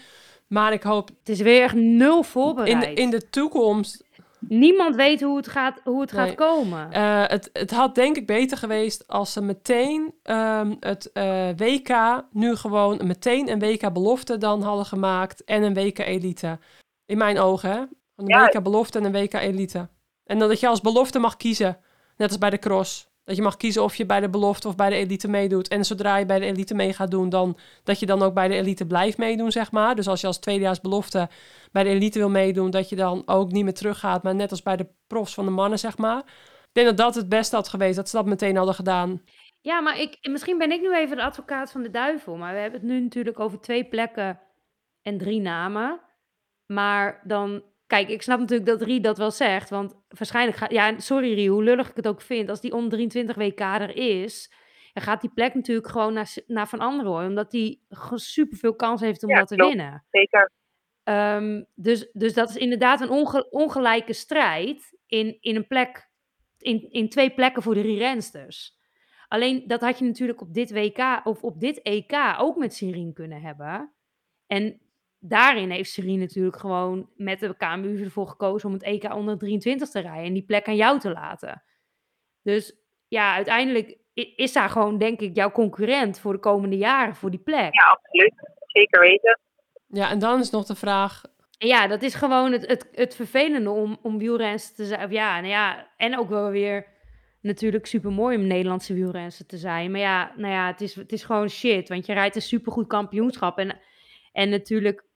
Maar 0.47 0.73
ik 0.73 0.83
hoop 0.83 1.07
Het 1.07 1.29
is 1.29 1.41
weer 1.41 1.61
echt 1.61 1.73
nul 1.75 2.17
in 2.17 2.23
voorbereid. 2.23 2.81
de, 2.81 2.93
in 3.01 3.09
de 3.09 3.29
toekomst 3.29 4.03
Niemand 4.39 4.95
weet 4.95 5.21
hoe 5.21 5.37
het 5.37 5.47
gaat, 5.47 5.79
hoe 5.83 6.01
het 6.01 6.11
Nee. 6.11 6.25
gaat 6.27 6.35
komen. 6.35 6.91
Eh, 6.91 7.23
het, 7.27 7.49
het 7.53 7.71
had 7.71 7.95
denk 7.95 8.15
ik 8.15 8.25
beter 8.25 8.57
geweest 8.57 9.07
als 9.07 9.33
ze 9.33 9.41
meteen 9.41 10.13
ehm, 10.23 10.75
het 10.79 11.11
eh, 11.11 11.49
WK 11.55 12.23
nu 12.31 12.55
gewoon 12.55 12.99
meteen 13.03 13.49
een 13.51 13.59
WK 13.59 13.93
belofte 13.93 14.37
dan 14.37 14.61
hadden 14.61 14.85
gemaakt 14.85 15.43
en 15.43 15.63
een 15.63 15.73
WK 15.73 15.99
elite. 15.99 16.59
In 17.05 17.17
mijn 17.17 17.39
ogen, 17.39 17.69
hè? 17.71 17.77
Een 18.15 18.27
Ja. 18.27 18.45
WK 18.45 18.63
belofte 18.63 18.99
en 18.99 19.05
een 19.05 19.11
WK 19.11 19.33
elite. 19.33 19.89
En 20.25 20.39
dat 20.39 20.59
je 20.59 20.67
als 20.67 20.81
belofte 20.81 21.19
mag 21.19 21.37
kiezen, 21.37 21.77
net 22.17 22.29
als 22.29 22.37
bij 22.37 22.49
de 22.49 22.59
cross. 22.59 23.07
Dat 23.27 23.35
je 23.35 23.41
mag 23.41 23.57
kiezen 23.57 23.83
of 23.83 23.95
je 23.95 24.05
bij 24.05 24.19
de 24.19 24.29
belofte 24.29 24.67
of 24.67 24.75
bij 24.75 24.89
de 24.89 24.95
elite 24.95 25.27
meedoet. 25.27 25.67
En 25.67 25.85
zodra 25.85 26.17
je 26.17 26.25
bij 26.25 26.39
de 26.39 26.45
elite 26.45 26.73
mee 26.73 26.93
gaat 26.93 27.11
doen, 27.11 27.29
dan 27.29 27.57
dat 27.83 27.99
je 27.99 28.05
dan 28.05 28.21
ook 28.21 28.33
bij 28.33 28.47
de 28.47 28.55
elite 28.55 28.85
blijft 28.85 29.17
meedoen, 29.17 29.51
zeg 29.51 29.71
maar. 29.71 29.95
Dus 29.95 30.07
als 30.07 30.21
je 30.21 30.27
als 30.27 30.39
tweedejaars 30.39 30.81
belofte 30.81 31.29
bij 31.71 31.83
de 31.83 31.89
elite 31.89 32.19
wil 32.19 32.29
meedoen, 32.29 32.71
dat 32.71 32.89
je 32.89 32.95
dan 32.95 33.23
ook 33.25 33.51
niet 33.51 33.63
meer 33.63 33.73
teruggaat, 33.73 34.23
maar 34.23 34.35
net 34.35 34.51
als 34.51 34.63
bij 34.63 34.75
de 34.75 34.87
profs 35.07 35.33
van 35.33 35.45
de 35.45 35.51
mannen, 35.51 35.79
zeg 35.79 35.97
maar. 35.97 36.17
Ik 36.17 36.69
denk 36.71 36.87
dat 36.87 36.97
dat 36.97 37.15
het 37.15 37.29
beste 37.29 37.55
had 37.55 37.67
geweest, 37.67 37.95
dat 37.95 38.09
ze 38.09 38.15
dat 38.15 38.25
meteen 38.25 38.55
hadden 38.55 38.75
gedaan. 38.75 39.21
Ja, 39.61 39.81
maar 39.81 39.99
ik, 39.99 40.17
misschien 40.21 40.57
ben 40.57 40.71
ik 40.71 40.81
nu 40.81 40.95
even 40.95 41.17
de 41.17 41.23
advocaat 41.23 41.71
van 41.71 41.81
de 41.81 41.89
duivel. 41.89 42.35
Maar 42.35 42.53
we 42.53 42.59
hebben 42.59 42.79
het 42.79 42.89
nu 42.89 42.99
natuurlijk 42.99 43.39
over 43.39 43.59
twee 43.59 43.83
plekken 43.83 44.39
en 45.01 45.17
drie 45.17 45.41
namen. 45.41 45.99
Maar 46.65 47.21
dan, 47.23 47.63
kijk, 47.87 48.09
ik 48.09 48.21
snap 48.21 48.39
natuurlijk 48.39 48.69
dat 48.69 48.81
Rie 48.81 48.99
dat 49.01 49.17
wel 49.17 49.31
zegt. 49.31 49.69
Want 49.69 49.95
waarschijnlijk 50.07 50.57
gaat, 50.57 50.71
ja, 50.71 50.99
sorry 50.99 51.33
Rie, 51.33 51.49
hoe 51.49 51.63
lullig 51.63 51.89
ik 51.89 51.95
het 51.95 52.07
ook 52.07 52.21
vind. 52.21 52.49
Als 52.49 52.61
die 52.61 52.73
onder 52.73 52.91
23 52.91 53.35
WK 53.35 53.59
er 53.59 53.95
is, 53.95 54.53
dan 54.93 55.03
gaat 55.03 55.21
die 55.21 55.31
plek 55.33 55.53
natuurlijk 55.53 55.87
gewoon 55.87 56.13
naar, 56.13 56.33
naar 56.47 56.67
Van 56.67 56.79
Androoy. 56.79 57.25
Omdat 57.25 57.51
die 57.51 57.85
super 58.13 58.57
veel 58.57 58.75
kans 58.75 59.01
heeft 59.01 59.23
om 59.23 59.29
Ja, 59.29 59.37
dat 59.37 59.47
te 59.47 59.55
klopt. 59.55 59.73
winnen. 59.73 60.05
Zeker. 60.11 60.51
Ehm, 61.03 61.63
dus, 61.75 62.09
dus 62.13 62.33
dat 62.33 62.49
is 62.49 62.55
inderdaad 62.55 63.01
een 63.01 63.09
onge- 63.09 63.49
ongelijke 63.49 64.13
strijd 64.13 64.97
in, 65.05 65.37
in 65.39 65.55
een 65.55 65.67
plek, 65.67 66.09
in, 66.57 66.91
in 66.91 67.09
twee 67.09 67.29
plekken 67.33 67.63
voor 67.63 67.73
de 67.73 67.97
rensters. 67.97 68.75
Alleen 69.27 69.63
dat 69.67 69.81
had 69.81 69.99
je 69.99 70.05
natuurlijk 70.05 70.41
op 70.41 70.53
dit 70.53 70.71
WK 70.71 71.21
of 71.23 71.43
op 71.43 71.59
dit 71.59 71.81
EK 71.81 72.13
ook 72.37 72.57
met 72.57 72.73
Sirien 72.73 73.13
kunnen 73.13 73.41
hebben. 73.41 73.93
En 74.47 74.81
daarin 75.19 75.69
heeft 75.69 75.91
Sirien 75.91 76.19
natuurlijk 76.19 76.57
gewoon 76.57 77.09
met 77.15 77.39
de 77.39 77.55
KMU 77.57 78.03
ervoor 78.03 78.27
gekozen 78.27 78.67
om 78.67 78.73
het 78.73 78.83
EK 78.83 79.13
onder 79.13 79.37
23 79.37 79.89
te 79.89 79.99
rijden 79.99 80.25
en 80.25 80.33
die 80.33 80.45
plek 80.45 80.67
aan 80.67 80.75
jou 80.75 80.99
te 80.99 81.11
laten. 81.11 81.63
Dus 82.41 82.75
ja, 83.07 83.33
uiteindelijk 83.33 83.97
is 84.13 84.53
daar 84.53 84.69
gewoon, 84.69 84.97
denk 84.97 85.19
ik, 85.19 85.35
jouw 85.35 85.51
concurrent 85.51 86.19
voor 86.19 86.33
de 86.33 86.39
komende 86.39 86.77
jaren 86.77 87.15
voor 87.15 87.29
die 87.31 87.39
plek. 87.39 87.73
Ja, 87.73 87.83
absoluut. 87.83 88.33
Zeker 88.65 88.99
weten. 88.99 89.39
Ja, 89.87 90.09
en 90.09 90.19
dan 90.19 90.39
is 90.39 90.49
nog 90.49 90.65
de 90.65 90.75
vraag, 90.75 91.21
Ja, 91.57 91.87
dat 91.87 92.01
is 92.01 92.13
gewoon 92.13 92.51
het, 92.51 92.67
het, 92.67 92.87
het 92.91 93.15
vervelende 93.15 93.69
om, 93.69 93.97
om 94.01 94.17
wielrenster 94.17 94.75
te 94.75 94.85
zijn. 94.85 95.03
Of 95.03 95.11
ja, 95.11 95.35
nou 95.35 95.51
ja, 95.51 95.87
en 95.97 96.19
ook 96.19 96.29
wel 96.29 96.49
weer 96.49 96.87
natuurlijk 97.41 97.85
super 97.85 98.11
mooi 98.11 98.37
om 98.37 98.47
Nederlandse 98.47 98.93
wielrenster 98.93 99.45
te 99.45 99.57
zijn. 99.57 99.91
Maar 99.91 99.99
ja, 99.99 100.31
nou 100.35 100.53
ja, 100.53 100.67
het 100.67 100.81
is, 100.81 100.95
het 100.95 101.11
is 101.11 101.23
gewoon 101.23 101.49
shit. 101.49 101.89
Want 101.89 102.05
je 102.05 102.13
rijdt 102.13 102.35
een 102.35 102.41
supergoed 102.41 102.87
kampioenschap. 102.87 103.57
En, 103.57 103.79
en 104.31 104.49
natuurlijk 104.49 105.06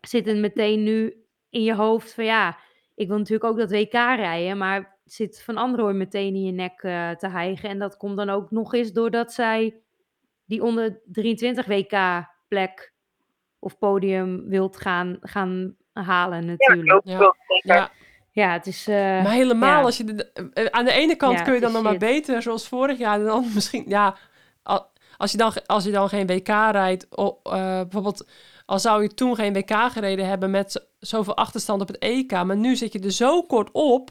zit 0.00 0.26
het 0.26 0.36
meteen 0.36 0.82
nu 0.82 1.14
in 1.50 1.62
je 1.62 1.74
hoofd 1.74 2.14
van 2.14 2.24
ja, 2.24 2.58
ik 2.94 3.08
wil 3.08 3.16
natuurlijk 3.18 3.50
ook 3.50 3.58
dat 3.58 3.70
WK 3.70 3.92
rijden. 3.92 4.58
Maar 4.58 4.96
zit 5.04 5.42
Van 5.42 5.56
Androoy 5.56 5.92
meteen 5.92 6.34
in 6.34 6.44
je 6.44 6.52
nek 6.52 6.82
eh, 6.82 7.10
te 7.10 7.28
hijgen. 7.28 7.68
En 7.68 7.78
dat 7.78 7.96
komt 7.96 8.16
dan 8.16 8.30
ook 8.30 8.50
nog 8.50 8.74
eens 8.74 8.92
doordat 8.92 9.32
zij 9.32 9.76
die 10.44 10.62
onder 10.62 11.00
23 11.04 11.66
WK 11.66 12.26
plek 12.48 12.92
of 13.58 13.78
podium 13.78 14.48
wilt 14.48 14.76
gaan, 14.76 15.18
gaan 15.20 15.76
halen 15.92 16.46
natuurlijk. 16.46 17.00
Ja. 17.04 17.16
klopt 17.18 17.36
ja, 17.62 17.90
Ja, 18.30 18.52
het 18.52 18.66
is... 18.66 18.86
eh, 18.88 18.94
maar 18.94 19.32
helemaal 19.32 19.78
ja. 19.78 19.82
als 19.84 19.96
je... 19.96 20.04
De, 20.04 20.32
eh, 20.54 20.64
aan 20.64 20.84
de 20.84 20.92
ene 20.92 21.16
kant 21.16 21.38
Ja, 21.38 21.44
kun 21.44 21.54
je 21.54 21.60
dan 21.60 21.72
nog 21.72 21.82
maar 21.82 21.98
beter, 21.98 22.42
zoals 22.42 22.68
vorig 22.68 22.98
jaar. 22.98 23.18
Dan 23.18 23.44
misschien, 23.54 23.84
ja, 23.86 24.16
al- 24.62 24.90
als 25.16 25.30
je 25.32 25.38
dan, 25.38 25.52
als 25.66 25.84
je 25.84 25.90
dan 25.90 26.08
geen 26.08 26.26
WK 26.26 26.48
rijdt, 26.48 27.06
o- 27.18 27.40
eh, 27.42 27.80
bijvoorbeeld... 27.80 28.28
Al 28.68 28.78
zou 28.78 29.02
je 29.02 29.14
toen 29.14 29.34
geen 29.34 29.52
WK 29.52 29.70
gereden 29.90 30.26
hebben 30.26 30.50
met 30.50 30.88
zoveel 30.98 31.36
achterstand 31.36 31.80
op 31.80 31.88
het 31.88 31.98
EK. 31.98 32.30
Maar 32.30 32.56
nu 32.56 32.76
zit 32.76 32.92
je 32.92 33.00
er 33.00 33.10
zo 33.12 33.42
kort 33.42 33.68
op, 33.72 34.10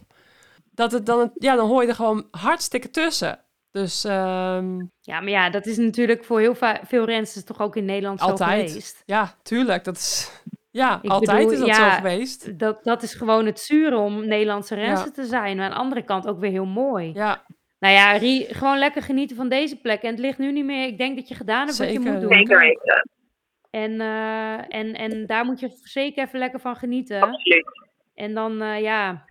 dat 0.72 0.91
het 0.91 1.05
dan... 1.05 1.32
Ja, 1.36 1.55
dan 1.55 1.68
hoor 1.68 1.82
je 1.82 1.88
er 1.88 1.95
gewoon 1.95 2.28
hartstikke 2.32 2.89
tussen. 2.89 3.39
Dus 3.72 4.03
ehm, 4.03 4.80
Ja, 5.01 5.20
maar 5.20 5.30
ja, 5.30 5.49
dat 5.49 5.66
is 5.66 5.78
natuurlijk 5.78 6.26
voor 6.26 6.39
heel 6.39 6.55
veel 6.88 7.05
rensters 7.05 7.45
toch 7.45 7.60
ook 7.62 7.76
in 7.76 7.86
Nederland 7.86 8.20
zo 8.20 8.26
altijd. 8.26 8.68
geweest. 8.70 9.03
Ja, 9.05 9.36
tuurlijk. 9.43 9.84
Dat 9.84 9.95
is, 9.95 10.32
ja, 10.72 10.99
Ik 11.01 11.10
altijd 11.10 11.38
bedoel, 11.38 11.51
is 11.53 11.60
dat 11.60 11.68
ja, 11.68 11.89
zo 11.91 11.95
geweest. 11.95 12.60
Dat, 12.60 12.84
dat 12.84 13.03
is 13.03 13.14
gewoon 13.14 13.45
het 13.45 13.60
zure 13.60 13.97
om 13.97 14.28
Nederlandse 14.28 14.76
renster 14.76 15.08
Ja. 15.08 15.14
te 15.14 15.26
zijn. 15.26 15.55
Maar 15.58 15.66
aan 15.66 15.72
de 15.72 15.78
andere 15.78 16.03
kant 16.03 16.28
ook 16.28 16.39
weer 16.39 16.51
heel 16.51 16.66
mooi. 16.66 17.12
Ja, 17.14 17.43
Nou 17.80 17.93
ja, 17.93 18.12
Rie, 18.12 18.53
gewoon 18.53 18.78
lekker 18.80 19.01
genieten 19.01 19.36
van 19.36 19.49
deze 19.49 19.76
plek. 19.76 20.01
En 20.01 20.10
het 20.10 20.20
ligt 20.20 20.38
nu 20.38 20.51
niet 20.51 20.66
meer. 20.66 20.88
Ik 20.88 20.97
denk 20.97 21.16
dat 21.16 21.28
je 21.28 21.36
gedaan 21.36 21.66
hebt 21.66 21.78
wat 21.78 21.91
je 21.91 21.99
moet 21.99 22.22
doen. 22.22 22.34
Zeker 22.34 22.60
weten. 22.60 23.10
En, 23.84 24.01
eh, 24.01 24.75
en, 24.80 24.93
en 24.93 25.25
daar 25.25 25.45
moet 25.45 25.59
je 25.59 25.69
zeker 25.84 26.23
even 26.23 26.39
lekker 26.39 26.59
van 26.59 26.75
genieten. 26.75 27.21
Absoluut. 27.21 27.65
En 28.15 28.34
dan, 28.34 28.61
eh, 28.61 28.82
ja, 28.82 29.25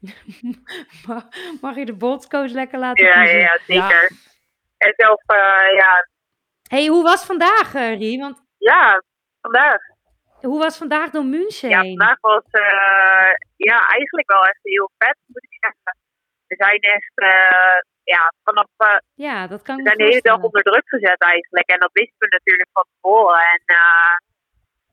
mag, 1.60 1.76
je 1.76 1.84
de 1.84 1.96
bondscoach 1.96 2.50
lekker 2.52 2.78
laten 2.78 3.04
Ja, 3.06 3.22
ja, 3.22 3.22
kiezen. 3.22 3.40
ja, 3.40 3.58
zeker. 3.66 4.10
En 4.76 4.92
zelf, 4.96 5.22
eh, 5.26 5.74
ja, 5.78 6.06
hey, 6.68 6.86
hoe 6.86 7.02
was 7.02 7.24
vandaag, 7.24 7.74
eh, 7.74 7.98
Rie? 7.98 8.18
Want 8.20 8.42
ja, 8.58 9.02
vandaag. 9.40 9.80
hoe 10.40 10.58
was 10.58 10.76
vandaag 10.76 11.10
door 11.10 11.24
München 11.24 11.68
Ja, 11.68 11.80
vandaag 11.82 12.20
was 12.20 12.44
eh, 12.50 13.32
ja, 13.56 13.86
eigenlijk 13.86 14.28
wel 14.30 14.44
echt 14.44 14.60
heel 14.62 14.90
vet, 14.98 15.16
moet 15.26 15.42
ik 15.44 15.56
zeggen. 15.60 15.96
We 16.46 16.54
zijn 16.56 16.80
echt, 16.80 17.12
eh, 17.14 17.78
ja, 18.04 18.32
vanaf, 18.44 18.68
eh, 18.76 18.98
Ja, 19.14 19.46
dat 19.46 19.62
kan 19.62 19.76
we 19.76 19.82
zijn 19.82 19.96
de 19.96 20.04
hele 20.04 20.20
dag 20.20 20.42
onder 20.42 20.62
druk 20.62 20.88
gezet 20.88 21.20
eigenlijk. 21.20 21.68
En 21.68 21.78
dat 21.78 21.92
wisten 21.92 22.18
we 22.18 22.26
natuurlijk 22.28 22.68
van 22.72 22.86
tevoren. 22.92 23.40
En 23.40 23.62
eh, 23.64 24.14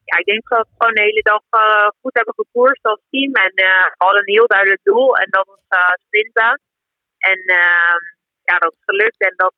ja, 0.09 0.17
ik 0.17 0.25
denk 0.25 0.47
dat 0.47 0.67
we 0.67 0.73
gewoon 0.77 0.93
de 0.93 1.01
hele 1.01 1.21
dag 1.21 1.43
eh, 1.49 1.87
goed 2.01 2.13
hebben 2.13 2.33
gekoerst 2.33 2.85
als 2.85 3.01
team. 3.09 3.33
En 3.33 3.51
we 3.55 3.93
hadden 3.97 4.19
een 4.21 4.35
heel 4.37 4.47
duidelijk 4.47 4.83
doel 4.83 5.17
en 5.17 5.27
dat 5.29 5.45
was 5.45 5.99
sprinten. 6.05 6.61
En 7.17 7.39
eh, 7.45 7.97
ja, 8.43 8.57
dat 8.57 8.71
is 8.71 8.83
gelukt 8.85 9.21
en 9.21 9.33
dat 9.35 9.55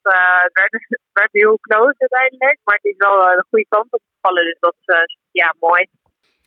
werd, 0.53 0.73
werd 1.19 1.31
heel 1.31 1.57
close 1.61 1.95
uiteindelijk. 1.97 2.59
Maar 2.63 2.75
het 2.75 2.85
is 2.85 2.97
wel 2.97 3.17
de 3.17 3.45
goede 3.49 3.65
kant 3.69 3.91
op 3.91 4.01
gevallen, 4.13 4.45
dus 4.45 4.59
dat 4.59 4.75
is 4.85 5.17
ja, 5.31 5.55
mooi. 5.59 5.87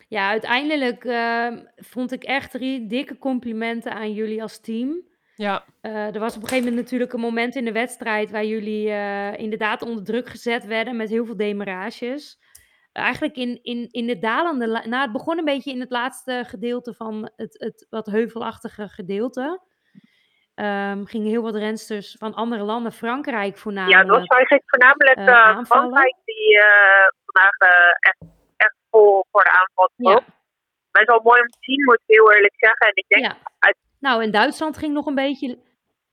Ja, 0.09 0.29
uiteindelijk 0.29 1.05
ehm, 1.05 1.65
vond 1.77 2.13
ik 2.13 2.25
echt 2.25 2.55
Rie, 2.55 2.87
dikke 2.87 3.19
complimenten 3.19 3.93
aan 3.93 4.13
jullie 4.13 4.43
als 4.43 4.61
team. 4.61 5.14
Ja, 5.37 5.65
Eh, 5.81 6.15
er 6.15 6.19
was 6.21 6.37
op 6.37 6.43
een 6.43 6.49
gegeven 6.49 6.69
moment 6.69 6.83
natuurlijk 6.83 7.13
een 7.13 7.21
moment 7.21 7.55
in 7.55 7.65
de 7.65 7.73
wedstrijd 7.73 8.31
waar 8.31 8.45
jullie 8.45 8.91
eh, 8.91 9.37
inderdaad 9.39 9.83
onder 9.83 10.05
druk 10.05 10.29
gezet 10.29 10.65
werden 10.65 10.97
met 10.97 11.09
heel 11.09 11.25
veel 11.27 11.37
demarages. 11.37 12.39
Eigenlijk 12.93 13.37
in, 13.37 13.59
in, 13.63 13.89
in 13.91 14.07
de 14.07 14.19
dalende, 14.19 14.69
la- 14.69 14.87
nou 14.87 15.03
het 15.03 15.13
begon 15.13 15.39
een 15.39 15.45
beetje 15.45 15.71
in 15.73 15.81
het 15.81 15.91
laatste 15.91 16.45
gedeelte 16.47 16.95
van 16.95 17.31
het, 17.37 17.59
het 17.59 17.87
wat 17.91 18.07
heuvelachtige 18.07 18.89
gedeelte. 18.89 19.61
Ehm, 20.55 21.05
gingen 21.05 21.29
heel 21.29 21.43
wat 21.43 21.55
rensters 21.57 22.17
van 22.19 22.35
andere 22.35 22.63
landen, 22.63 22.93
Frankrijk 22.93 23.55
Ja, 23.55 23.61
voornamelijk. 23.61 24.01
het 24.09 24.09
was 24.19 24.27
eigenlijk 24.39 24.65
voornamelijk 24.67 25.19
eh. 25.19 25.65
Frankrijk 25.65 26.17
die 26.25 26.59
eh, 26.61 27.07
vandaag 27.25 27.57
echt, 28.01 28.19
echt 28.57 28.77
vol 28.91 29.25
voor 29.31 29.43
de 29.43 29.51
aanval 29.51 29.91
Ja, 29.97 30.11
trok. 30.11 30.25
Maar 30.91 31.03
het 31.03 31.09
is 31.09 31.15
wel 31.15 31.23
mooi 31.25 31.41
om 31.41 31.49
te 31.49 31.59
zien, 31.61 31.85
moet 31.85 31.95
ik 32.07 32.17
heel 32.17 32.33
eerlijk 32.33 32.55
zeggen. 32.57 32.87
En 32.87 32.93
ik 32.95 33.05
denk, 33.09 33.25
ja. 33.25 33.37
uit- 33.59 33.83
Nou, 34.07 34.23
en 34.23 34.31
Duitsland 34.31 34.79
ging 34.79 34.93
nog 34.95 35.07
een 35.07 35.15
beetje. 35.27 35.59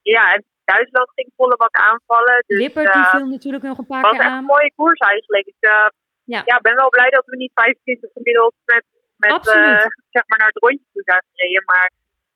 ja, 0.01 0.33
en 0.33 0.43
Duitsland 0.65 1.09
ging 1.15 1.29
volle 1.35 1.55
bak 1.55 1.75
aanvallen. 1.75 2.43
Dus 2.47 2.57
Lippert 2.59 2.93
die 2.93 3.01
eh, 3.01 3.09
viel 3.15 3.25
natuurlijk 3.27 3.63
nog 3.63 3.77
een 3.77 3.85
paar 3.85 3.97
het 4.01 4.07
was 4.07 4.15
keer 4.17 4.25
echt 4.25 4.31
een 4.31 4.37
aan. 4.37 4.45
mooie 4.53 4.71
koers 4.75 4.99
eigenlijk. 4.99 5.45
Ik 5.47 5.55
eh, 5.59 5.87
Ja. 6.23 6.41
ja. 6.45 6.59
ben 6.61 6.75
wel 6.75 6.89
blij 6.89 7.09
dat 7.09 7.25
we 7.25 7.35
niet 7.35 7.51
25 7.53 8.09
gemiddeld 8.13 8.53
met, 8.65 8.83
met 9.17 9.31
Absoluut. 9.31 9.65
eh, 9.83 9.85
zeg 10.09 10.23
maar 10.27 10.37
naar 10.37 10.47
het 10.53 10.57
rondje 10.63 10.85
toe 10.93 11.01
zijn 11.05 11.23
gereden. 11.33 11.63
Maar 11.65 11.91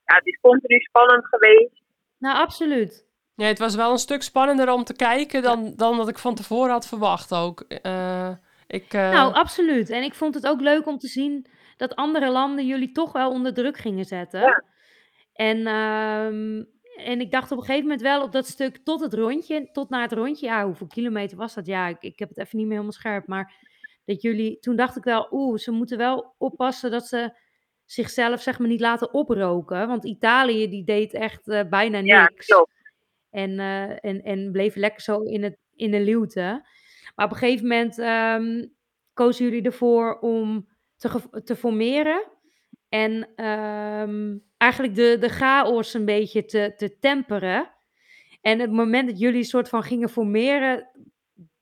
ja, 0.06 0.16
het 0.16 0.26
is 0.26 0.38
continu 0.42 0.80
spannend 0.80 1.26
geweest. 1.28 1.82
Nou, 2.18 2.38
absoluut. 2.38 3.06
ja, 3.36 3.46
het 3.48 3.60
was 3.60 3.76
wel 3.76 3.92
een 3.92 3.98
stuk 4.08 4.22
spannender 4.24 4.72
om 4.72 4.84
te 4.84 4.96
kijken 4.96 5.42
dan, 5.42 5.74
dan 5.76 5.98
wat 5.98 6.08
ik 6.10 6.18
van 6.18 6.36
tevoren 6.36 6.72
had 6.72 6.88
verwacht 6.88 7.34
ook. 7.34 7.60
Eh, 7.62 8.30
ik, 8.68 8.94
eh, 8.94 9.12
Nou, 9.12 9.34
absoluut. 9.34 9.90
En 9.90 10.04
ik 10.04 10.14
vond 10.14 10.36
het 10.36 10.48
ook 10.48 10.62
leuk 10.62 10.86
om 10.86 10.98
te 10.98 11.08
zien 11.08 11.46
dat 11.78 11.96
andere 11.96 12.30
landen 12.30 12.66
jullie 12.66 12.92
toch 12.92 13.12
wel 13.12 13.30
onder 13.32 13.54
druk 13.54 13.78
gingen 13.78 14.06
zetten. 14.06 14.40
Ja. 14.40 14.64
En, 15.36 15.68
ehm, 15.68 16.64
en 16.96 17.22
ik 17.22 17.32
dacht 17.32 17.52
op 17.52 17.58
een 17.58 17.64
gegeven 17.64 17.84
moment 17.84 18.02
wel 18.02 18.24
op 18.24 18.32
dat 18.32 18.48
stuk 18.48 18.78
tot 18.78 19.02
het 19.02 19.14
rondje, 19.14 19.70
tot 19.72 19.90
naar 19.90 20.02
het 20.02 20.12
rondje. 20.12 20.46
Ja, 20.46 20.66
hoeveel 20.66 20.88
kilometer 20.88 21.38
was 21.38 21.54
dat? 21.54 21.66
Ja, 21.66 21.88
ik, 21.88 22.02
ik 22.02 22.20
heb 22.20 22.30
het 22.30 22.38
even 22.38 22.58
niet 22.58 22.66
meer 22.66 22.76
helemaal 22.76 23.00
scherp. 23.00 23.28
Maar 23.28 23.54
dat 24.06 24.22
jullie, 24.22 24.60
toen 24.60 24.76
dacht 24.76 24.96
ik 24.96 25.04
wel, 25.04 25.28
oeh, 25.32 25.58
ze 25.58 25.72
moeten 25.72 25.98
wel 25.98 26.36
oppassen 26.38 26.92
dat 26.92 27.08
ze 27.08 27.38
zichzelf 27.86 28.42
zeg 28.42 28.60
maar 28.60 28.68
niet 28.68 28.80
laten 28.80 29.14
oproken. 29.14 29.88
Want 29.88 30.06
Italië 30.06 30.70
die 30.70 30.84
deed 30.84 31.14
echt 31.14 31.48
eh, 31.48 31.70
bijna 31.70 32.00
niks. 32.00 32.48
Ja. 32.48 32.68
En, 33.30 33.60
eh, 33.60 33.90
en, 33.90 34.24
en 34.24 34.52
bleef 34.52 34.76
lekker 34.76 35.02
zo 35.02 35.22
in, 35.22 35.44
het, 35.44 35.58
in 35.76 35.92
de 35.92 36.02
luwte. 36.02 36.68
Maar 37.16 37.26
op 37.26 37.32
een 37.32 37.38
gegeven 37.38 37.68
moment 37.68 38.00
ehm, 38.00 38.66
kozen 39.14 39.46
jullie 39.46 39.62
ervoor 39.64 40.20
om 40.20 40.68
te, 40.96 41.42
te 41.44 41.56
formeren. 41.56 42.24
En 42.90 43.30
ehm, 43.36 44.38
eigenlijk 44.58 44.96
de, 44.96 45.18
de 45.20 45.30
chaos 45.30 45.94
een 45.94 46.06
beetje 46.06 46.46
te, 46.46 46.74
te 46.76 47.00
temperen. 47.00 47.70
En 48.42 48.60
het 48.60 48.72
moment 48.72 49.10
dat 49.10 49.20
jullie 49.20 49.44
soort 49.44 49.70
van 49.70 49.84
gingen 49.84 50.10
formeren, 50.10 50.90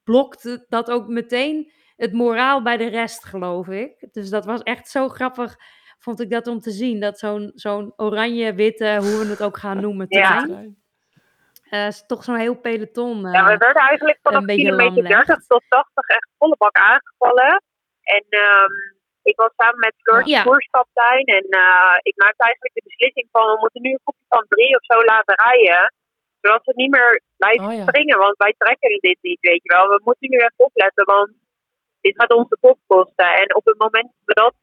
blokte 0.03 0.65
dat 0.69 0.91
ook 0.91 1.07
meteen 1.07 1.71
het 1.95 2.13
moraal 2.13 2.61
bij 2.61 2.78
de 2.78 2.88
rest, 2.88 3.26
geloof 3.26 3.67
ik. 3.67 4.07
Dus 4.11 4.30
dat 4.30 4.45
was 4.45 4.61
echt 4.63 4.89
zo 4.89 5.07
grappig, 5.09 5.55
vond 5.99 6.19
ik 6.19 6.30
dat 6.30 6.47
om 6.47 6.59
te 6.59 6.71
zien. 6.71 6.99
Dat 6.99 7.19
zo'n 7.19 7.51
zo'n 7.55 7.93
oranje-witte, 7.95 8.97
hoe 8.99 9.19
we 9.19 9.26
het 9.30 9.43
ook 9.43 9.57
gaan 9.57 9.82
noemen, 9.82 10.05
Ja. 10.09 10.39
terrein. 10.39 10.82
eh, 11.69 11.88
is 11.88 12.05
toch 12.05 12.24
zo'n 12.24 12.36
heel 12.36 12.55
peloton. 12.55 13.21
Ja, 13.21 13.45
we 13.45 13.51
eh, 13.51 13.57
werden 13.59 13.82
eigenlijk 13.82 14.19
vanaf 14.21 14.39
een 14.39 14.45
beetje 14.45 14.61
kilometer 14.63 14.93
lamlegt. 14.93 15.28
30 15.28 15.45
tot 15.45 15.63
80 15.69 16.07
echt 16.07 16.30
volle 16.38 16.55
bak 16.57 16.76
aangevallen. 16.76 17.63
En 18.01 18.26
ehm, 18.30 18.71
ik 19.24 19.36
was 19.36 19.51
samen 19.55 19.80
met 19.80 19.95
Floor 20.01 20.21
Ja. 20.28 20.43
En 21.38 21.45
eh, 21.65 21.95
ik 22.09 22.15
maakte 22.24 22.43
eigenlijk 22.43 22.74
de 22.74 22.88
beslissing 22.89 23.28
van 23.32 23.45
we 23.53 23.57
moeten 23.59 23.82
nu 23.82 23.91
een 23.91 24.05
groepje 24.05 24.26
van 24.36 24.45
drie 24.47 24.76
of 24.80 24.86
zo 24.86 25.03
laten 25.03 25.36
rijden. 25.36 25.93
Zodat 26.41 26.65
we 26.65 26.74
niet 26.76 26.91
meer 26.91 27.21
blijven 27.38 27.67
Oh 27.67 27.74
ja. 27.74 27.86
springen, 27.88 28.17
want 28.17 28.38
wij 28.38 28.53
trekken 28.57 28.99
dit 28.99 29.17
niet, 29.21 29.39
weet 29.39 29.63
je 29.63 29.74
wel. 29.76 29.88
We 29.88 29.99
moeten 30.03 30.30
nu 30.30 30.38
even 30.38 30.65
opletten, 30.69 31.05
want 31.05 31.32
dit 32.01 32.15
gaat 32.15 32.34
ons 32.34 32.49
de 32.49 32.57
kop 32.61 32.80
kosten. 32.88 33.32
En 33.41 33.55
op 33.55 33.65
het 33.65 33.78
moment 33.78 34.11
dat, 34.26 34.53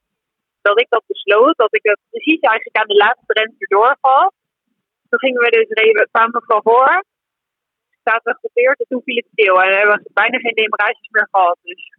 dat 0.62 0.80
ik 0.80 0.86
dat 0.88 1.04
besloot, 1.06 1.56
dat 1.56 1.74
ik 1.74 1.82
het 1.82 2.00
precies 2.10 2.40
eigenlijk 2.40 2.76
aan 2.76 2.92
de 2.92 3.02
laatste 3.04 3.32
renster 3.32 3.68
doorgaf. 3.68 4.32
Toen 5.08 5.18
gingen 5.18 5.42
we 5.42 5.50
dus 5.50 5.68
reden, 5.68 6.08
kwamen 6.10 6.32
we 6.32 6.42
van 6.46 6.62
voor 6.62 7.04
staat 8.00 8.22
we 8.22 8.32
gegroepeerd 8.32 8.78
en 8.78 8.86
toen 8.88 9.02
viel 9.04 9.16
het 9.16 9.28
stil. 9.32 9.62
En 9.62 9.68
we 9.68 9.76
hebben 9.76 10.06
bijna 10.12 10.38
geen 10.38 10.54
demarages 10.54 11.08
meer 11.10 11.28
gehad. 11.30 11.58
Dus 11.62 11.98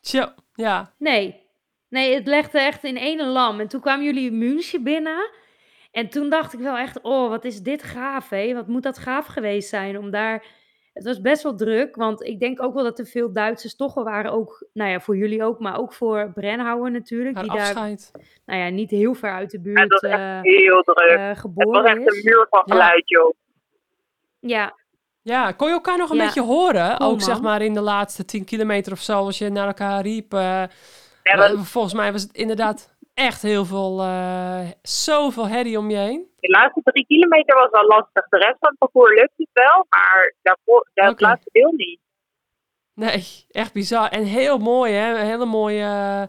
Tja, 0.00 0.34
ja. 0.54 0.92
Nee. 0.98 1.47
Nee, 1.88 2.14
het 2.14 2.26
legde 2.26 2.60
echt 2.60 2.84
in 2.84 2.96
één 2.96 3.26
lam. 3.26 3.60
En 3.60 3.68
toen 3.68 3.80
kwamen 3.80 4.04
jullie 4.04 4.32
München 4.32 4.82
binnen. 4.82 5.30
En 5.90 6.08
toen 6.08 6.30
dacht 6.30 6.52
ik 6.52 6.60
wel 6.60 6.76
echt, 6.76 7.00
oh, 7.02 7.28
wat 7.28 7.44
is 7.44 7.60
dit 7.62 7.82
gaaf, 7.82 8.28
hé? 8.28 8.54
Wat 8.54 8.66
moet 8.66 8.82
dat 8.82 8.98
gaaf 8.98 9.26
geweest 9.26 9.68
zijn 9.68 9.98
om 9.98 10.10
daar... 10.10 10.44
Het 10.92 11.06
was 11.06 11.20
best 11.20 11.42
wel 11.42 11.54
druk, 11.54 11.96
want 11.96 12.22
ik 12.22 12.40
denk 12.40 12.62
ook 12.62 12.74
wel 12.74 12.82
dat 12.84 12.98
er 12.98 13.06
veel 13.06 13.32
Duitsers 13.32 13.76
toch 13.76 13.94
wel 13.94 14.04
waren. 14.04 14.32
Ook, 14.32 14.66
nou 14.72 14.90
ja, 14.90 15.00
voor 15.00 15.16
jullie 15.16 15.42
ook, 15.44 15.58
maar 15.60 15.78
ook 15.78 15.92
voor 15.92 16.30
Brennhauer 16.34 16.90
natuurlijk. 16.90 17.34
Haar 17.34 17.44
die 17.44 17.52
daar, 17.52 17.74
nou 18.46 18.60
ja, 18.60 18.68
niet 18.68 18.90
heel 18.90 19.14
ver 19.14 19.30
uit 19.32 19.50
de 19.50 19.60
buurt 19.60 19.78
het 19.78 19.90
was 19.90 20.00
echt 20.10 20.20
eh, 20.20 20.38
heel 20.42 20.82
druk. 20.82 20.98
eh, 21.18 21.28
het 21.28 21.40
was 21.54 21.84
echt 21.84 21.96
een 21.96 22.20
muur 22.24 22.46
van 22.50 22.62
Ja. 22.64 22.74
geluid, 22.74 23.02
joh. 23.08 23.34
Ja, 24.40 24.74
Ja, 25.22 25.52
kon 25.52 25.66
je 25.68 25.74
elkaar 25.74 25.98
nog 25.98 26.10
een 26.10 26.16
Ja. 26.16 26.24
beetje 26.24 26.42
horen? 26.42 26.96
Cool, 26.96 27.10
ook 27.10 27.20
zeg 27.20 27.40
maar 27.40 27.62
in 27.62 27.74
de 27.74 27.80
laatste 27.80 28.24
10 28.24 28.44
kilometer 28.44 28.92
of 28.92 29.00
zo, 29.00 29.12
als 29.18 29.38
je 29.38 29.48
naar 29.50 29.66
elkaar 29.66 30.02
riep. 30.02 30.32
eh, 30.34 30.62
Ja, 31.36 31.48
dat- 31.48 31.66
volgens 31.68 31.94
mij 31.94 32.12
was 32.12 32.22
het 32.22 32.32
inderdaad 32.32 32.96
echt 33.14 33.42
heel 33.42 33.64
veel, 33.64 34.00
eh, 34.00 34.60
zoveel 34.82 35.48
herrie 35.48 35.78
om 35.78 35.90
je 35.90 35.96
heen. 35.96 36.26
de 36.40 36.48
laatste 36.50 36.80
drie 36.84 37.06
kilometer 37.06 37.54
was 37.54 37.68
wel 37.70 37.86
lastig. 37.86 38.28
De 38.28 38.38
rest 38.38 38.56
van 38.58 38.68
het 38.68 38.78
parcours 38.78 39.10
lukte 39.14 39.32
het 39.36 39.48
wel, 39.52 39.86
maar 39.88 40.34
daarvoor, 40.42 40.88
dat 40.94 41.10
Oké. 41.12 41.22
laatste 41.24 41.48
deel 41.52 41.72
niet. 41.72 42.00
Nee, 42.94 43.24
echt 43.50 43.72
bizar. 43.72 44.08
En 44.08 44.22
heel 44.24 44.58
mooi, 44.58 44.92
hè? 44.92 45.18
Een 45.18 45.26
hele 45.26 45.44
mooie... 45.46 46.28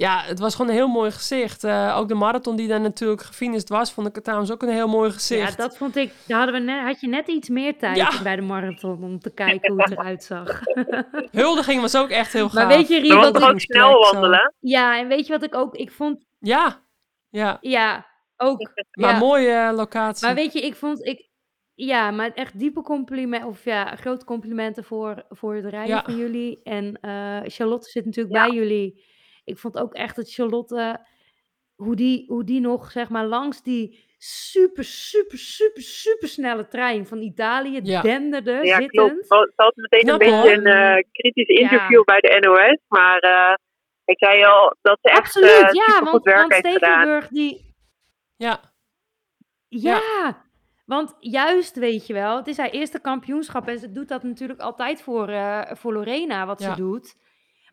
ja, 0.00 0.22
het 0.22 0.38
was 0.38 0.54
gewoon 0.54 0.70
een 0.70 0.76
heel 0.76 0.88
mooi 0.88 1.10
gezicht. 1.10 1.64
Eh, 1.64 1.96
ook 1.98 2.08
de 2.08 2.14
marathon 2.14 2.56
die 2.56 2.68
daar 2.68 2.80
natuurlijk 2.80 3.22
gefinished 3.22 3.68
was, 3.68 3.92
vond 3.92 4.06
ik 4.06 4.14
het 4.14 4.24
trouwens 4.24 4.52
ook 4.52 4.62
een 4.62 4.68
heel 4.68 4.88
mooi 4.88 5.08
ja, 5.08 5.14
gezicht. 5.14 5.56
dat 5.56 5.76
vond 5.76 5.96
ik... 5.96 6.12
Daar 6.26 6.38
hadden 6.38 6.60
we 6.60 6.66
net, 6.72 6.82
had 6.84 7.00
je 7.00 7.08
net 7.08 7.28
iets 7.28 7.48
meer 7.48 7.78
tijd 7.78 7.96
Ja. 7.96 8.22
bij 8.22 8.36
de 8.36 8.42
marathon 8.42 9.04
om 9.04 9.18
te 9.18 9.30
kijken 9.30 9.72
hoe 9.72 9.82
het 9.82 9.90
eruit 9.90 10.24
zag. 10.24 10.60
Huldiging 11.30 11.80
was 11.80 11.96
ook 11.96 12.08
echt 12.08 12.32
heel 12.32 12.48
gaaf. 12.48 12.54
Maar 12.54 12.76
weet 12.76 12.88
je, 12.88 13.00
Rie, 13.00 13.14
wat 13.14 13.36
ik... 13.36 13.42
ook 13.42 13.60
snel 13.60 13.98
wandelen. 14.12 14.54
Ja, 14.60 14.98
en 14.98 15.08
weet 15.08 15.26
je 15.26 15.32
wat 15.32 15.42
ik 15.42 15.54
ook... 15.54 15.74
Ik 15.74 15.90
vond... 15.90 16.26
Ja, 16.38 16.80
ja. 17.28 17.58
Ja, 17.60 18.06
ook. 18.36 18.70
Maar 18.90 19.12
ja. 19.12 19.18
mooie 19.18 19.52
eh, 19.52 19.76
locatie. 19.76 20.26
Maar 20.26 20.34
weet 20.34 20.52
je, 20.52 20.60
ik 20.60 20.74
vond... 20.74 21.06
Ik, 21.06 21.28
ja, 21.74 22.10
maar 22.10 22.30
echt 22.34 22.58
diepe 22.58 22.82
complimenten... 22.82 23.48
Of 23.48 23.64
ja, 23.64 23.96
grote 23.96 24.24
complimenten 24.24 24.84
voor, 24.84 25.24
voor 25.28 25.54
het 25.54 25.64
rijden 25.64 25.94
Ja. 25.96 26.02
van 26.02 26.16
jullie. 26.16 26.60
En 26.62 26.98
eh, 27.00 27.40
Charlotte 27.44 27.90
zit 27.90 28.04
natuurlijk 28.04 28.34
Ja. 28.36 28.46
bij 28.46 28.54
jullie. 28.54 29.08
Ik 29.50 29.58
vond 29.58 29.78
ook 29.78 29.94
echt 29.94 30.16
dat 30.16 30.32
Charlotte 30.32 31.00
hoe 31.74 31.96
die, 31.96 32.24
hoe 32.28 32.44
die 32.44 32.60
nog, 32.60 32.90
zeg 32.90 33.08
maar, 33.08 33.26
langs 33.26 33.62
die 33.62 34.08
super, 34.18 34.84
super, 34.84 35.38
super, 35.38 35.82
super 35.82 36.28
snelle 36.28 36.68
trein 36.68 37.06
van 37.06 37.18
Italië 37.20 37.80
Ja. 37.82 38.00
denderde, 38.02 38.52
Ja, 38.52 38.76
zittend. 38.80 39.26
klopt. 39.26 39.26
Ze 39.26 39.52
had 39.56 39.76
meteen 39.76 40.00
Knap, 40.00 40.20
een 40.20 40.28
beetje 40.30 40.52
een 40.56 40.66
eh, 40.66 41.04
kritisch 41.12 41.48
interview 41.48 42.02
Ja. 42.06 42.18
bij 42.18 42.20
de 42.20 42.38
NOS. 42.40 42.78
Maar 42.88 43.18
eh, 43.18 43.54
ik 44.04 44.18
zei 44.18 44.44
al 44.44 44.76
dat 44.82 44.98
ze 45.02 45.08
echt 45.10 45.18
Absoluut, 45.18 45.50
eh, 45.50 45.72
ja, 45.72 46.02
want, 46.04 46.24
werk 46.24 46.36
want 46.38 46.52
heeft 46.52 46.66
gedaan. 46.66 46.78
Stekelenburg, 46.90 47.28
die, 47.28 47.74
Ja, 48.36 48.60
Ja, 49.68 50.02
want 50.86 51.16
juist 51.18 51.76
weet 51.76 52.06
je 52.06 52.12
wel, 52.12 52.36
het 52.36 52.46
is 52.46 52.56
haar 52.56 52.70
eerste 52.70 53.00
kampioenschap 53.00 53.68
en 53.68 53.78
ze 53.78 53.92
doet 53.92 54.08
dat 54.08 54.22
natuurlijk 54.22 54.60
altijd 54.60 55.02
voor, 55.02 55.28
eh, 55.28 55.74
voor 55.74 55.92
Lorena 55.92 56.46
wat 56.46 56.60
Ja. 56.62 56.70
ze 56.74 56.76
doet. 56.80 57.16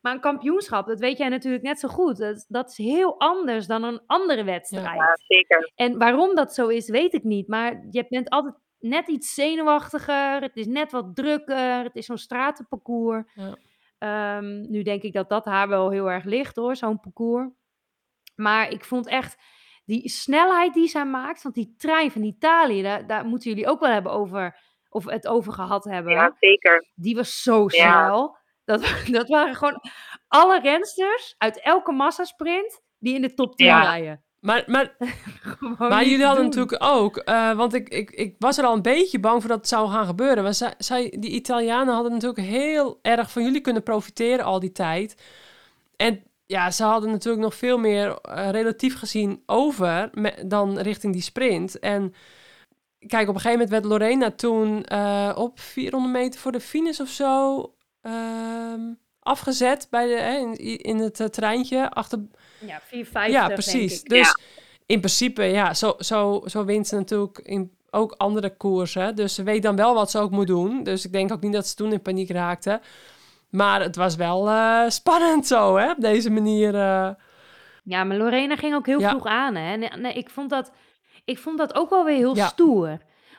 Maar 0.02 0.14
een 0.14 0.20
kampioenschap, 0.20 0.88
dat 0.88 1.00
weet 1.00 1.18
jij 1.18 1.30
natuurlijk 1.30 1.64
net 1.64 1.80
zo 1.80 1.88
goed. 1.88 2.18
Dat, 2.18 2.46
dat 2.48 2.70
is 2.70 2.78
heel 2.78 3.20
anders 3.20 3.68
dan 3.68 3.84
een 3.84 4.02
andere 4.06 4.44
wedstrijd. 4.44 4.98
Ja, 4.98 5.18
zeker. 5.28 5.72
En 5.76 5.98
waarom 5.98 6.36
dat 6.36 6.54
zo 6.54 6.68
is, 6.68 6.90
weet 6.90 7.14
ik 7.14 7.24
niet. 7.24 7.48
Maar 7.48 7.86
je 7.92 8.06
bent 8.10 8.30
altijd 8.30 8.56
net 8.80 9.08
iets 9.08 9.34
zenuwachtiger. 9.34 10.42
Het 10.42 10.56
is 10.56 10.68
net 10.68 10.92
wat 10.92 11.16
drukker. 11.16 11.84
Het 11.84 11.96
is 11.96 12.06
zo'n 12.06 12.18
stratenparcours. 12.18 13.24
Ja. 13.34 13.56
Ehm, 13.98 14.72
nu 14.72 14.84
denk 14.84 15.02
ik 15.02 15.14
dat 15.14 15.30
dat 15.30 15.46
haar 15.46 15.68
wel 15.68 15.90
heel 15.90 16.12
erg 16.12 16.24
ligt 16.24 16.56
hoor, 16.56 16.76
zo'n 16.76 17.00
parcours. 17.00 17.48
Maar 18.36 18.72
ik 18.72 18.86
vond 18.86 19.08
echt 19.08 19.38
die 19.86 20.10
snelheid 20.10 20.74
die 20.74 20.88
zij 20.88 21.06
maakt. 21.06 21.42
Want 21.42 21.56
die 21.56 21.74
trein 21.78 22.12
van 22.12 22.24
Italië, 22.24 22.82
daar, 22.82 23.08
daar 23.08 23.26
moeten 23.26 23.50
jullie 23.50 23.68
ook 23.68 23.80
wel 23.80 23.92
hebben 23.92 24.12
over, 24.12 24.60
of 24.90 25.06
het 25.06 25.28
over 25.28 25.54
gehad 25.54 25.84
hebben. 25.84 26.14
Ja, 26.14 26.36
zeker. 26.40 26.86
Die 26.96 27.16
was 27.16 27.42
zo 27.42 27.66
Ja. 27.68 28.36
Dat, 28.68 28.82
dat 29.18 29.28
waren 29.30 29.56
gewoon 29.56 29.82
alle 30.28 30.60
rensters 30.60 31.36
uit 31.38 31.62
elke 31.62 31.92
massasprint 31.92 32.82
die 33.00 33.16
in 33.16 33.22
de 33.22 33.34
top 33.34 33.56
10 33.56 33.66
Ja. 33.66 33.82
rijden. 33.82 34.22
maar, 34.40 34.64
maar, 34.66 34.96
maar 35.90 36.04
jullie 36.06 36.26
hadden 36.26 36.50
doen. 36.52 36.56
natuurlijk 36.56 36.84
ook, 36.84 37.18
eh, 37.18 37.52
want 37.56 37.74
ik, 37.74 37.90
ik, 37.90 38.12
ik 38.12 38.36
was 38.40 38.58
er 38.58 38.66
al 38.66 38.74
een 38.74 38.82
beetje 38.82 39.20
bang 39.20 39.40
voor 39.40 39.50
dat 39.50 39.58
het 39.60 39.68
zou 39.68 39.90
gaan 39.90 40.06
gebeuren. 40.06 40.44
Maar 40.44 40.54
zij, 40.54 40.74
zij, 40.78 41.16
die 41.20 41.32
Italianen 41.32 41.94
hadden 41.94 42.12
natuurlijk 42.12 42.48
heel 42.48 43.00
erg 43.02 43.32
van 43.32 43.44
jullie 43.44 43.62
kunnen 43.62 43.84
profiteren 43.84 44.46
al 44.46 44.60
die 44.60 44.72
tijd. 44.72 45.16
En 45.96 46.24
ja, 46.46 46.72
ze 46.72 46.84
hadden 46.84 47.12
natuurlijk 47.12 47.44
nog 47.44 47.56
veel 47.56 47.78
meer 47.78 48.18
eh, 48.22 48.50
relatief 48.50 48.98
gezien 48.98 49.44
over 49.46 50.10
me- 50.14 50.44
dan 50.48 50.80
richting 50.80 51.14
die 51.14 51.22
sprint. 51.22 51.80
En 51.80 52.14
kijk, 53.08 53.28
op 53.30 53.36
een 53.36 53.42
gegeven 53.42 53.52
moment 53.52 53.70
werd 53.70 53.86
Lorena 53.86 54.32
toen 54.32 54.84
eh, 54.84 55.32
op 55.36 55.60
400 55.60 56.14
meter 56.14 56.40
voor 56.40 56.52
de 56.52 56.60
finish 56.60 57.00
of 57.00 57.10
zo 57.10 57.62
ehm, 58.12 58.82
afgezet 59.20 59.88
bij 59.90 60.08
de, 60.08 60.14
hè, 60.22 60.38
in, 60.38 60.56
in 60.84 60.98
het 60.98 61.20
eh, 61.20 61.28
treintje 61.28 61.92
achter, 61.92 62.20
Ja, 62.66 62.82
4,50 62.82 63.12
ja, 63.12 63.42
denk 63.48 63.54
precies. 63.54 64.02
ik. 64.04 64.10
Dus 64.10 64.38
in 64.86 65.00
principe, 65.00 65.44
ja, 65.44 65.74
zo, 65.74 65.96
zo, 66.00 66.42
zo 66.46 66.66
wint 66.66 66.88
ze 66.88 66.96
natuurlijk 66.96 67.38
in 67.40 67.76
ook 67.90 68.14
andere 68.18 68.58
koersen. 68.58 69.16
Dus 69.16 69.36
ze 69.36 69.44
weet 69.44 69.64
dan 69.64 69.76
wel 69.76 69.94
wat 69.94 70.12
ze 70.12 70.20
ook 70.20 70.32
moet 70.32 70.48
doen. 70.48 70.84
Dus 70.84 71.06
ik 71.06 71.12
denk 71.12 71.32
ook 71.32 71.42
niet 71.42 71.54
dat 71.54 71.68
ze 71.68 71.76
toen 71.76 71.92
in 71.92 72.02
paniek 72.02 72.30
raakte. 72.30 72.82
Maar 73.50 73.82
het 73.82 73.96
was 73.96 74.16
wel 74.16 74.50
eh, 74.50 74.84
spannend 74.90 75.48
zo, 75.48 75.76
hè, 75.78 75.92
op 75.92 76.00
deze 76.00 76.30
manier. 76.30 76.76
eh. 76.76 77.10
Ja, 77.84 78.04
maar 78.04 78.18
Lorena 78.18 78.56
ging 78.56 78.76
ook 78.76 78.86
heel 78.86 79.00
Ja. 79.00 79.10
vroeg 79.10 79.26
aan. 79.26 79.56
Hè? 79.56 79.76
Nee, 79.76 79.90
nee, 79.98 80.14
ik, 80.14 80.30
vond 80.30 80.50
dat, 80.50 80.72
ik 81.26 81.38
vond 81.38 81.58
dat 81.58 81.76
ook 81.76 81.90
wel 81.90 82.06
weer 82.06 82.16
heel 82.16 82.36
Ja. 82.36 82.48
stoer. 82.48 82.98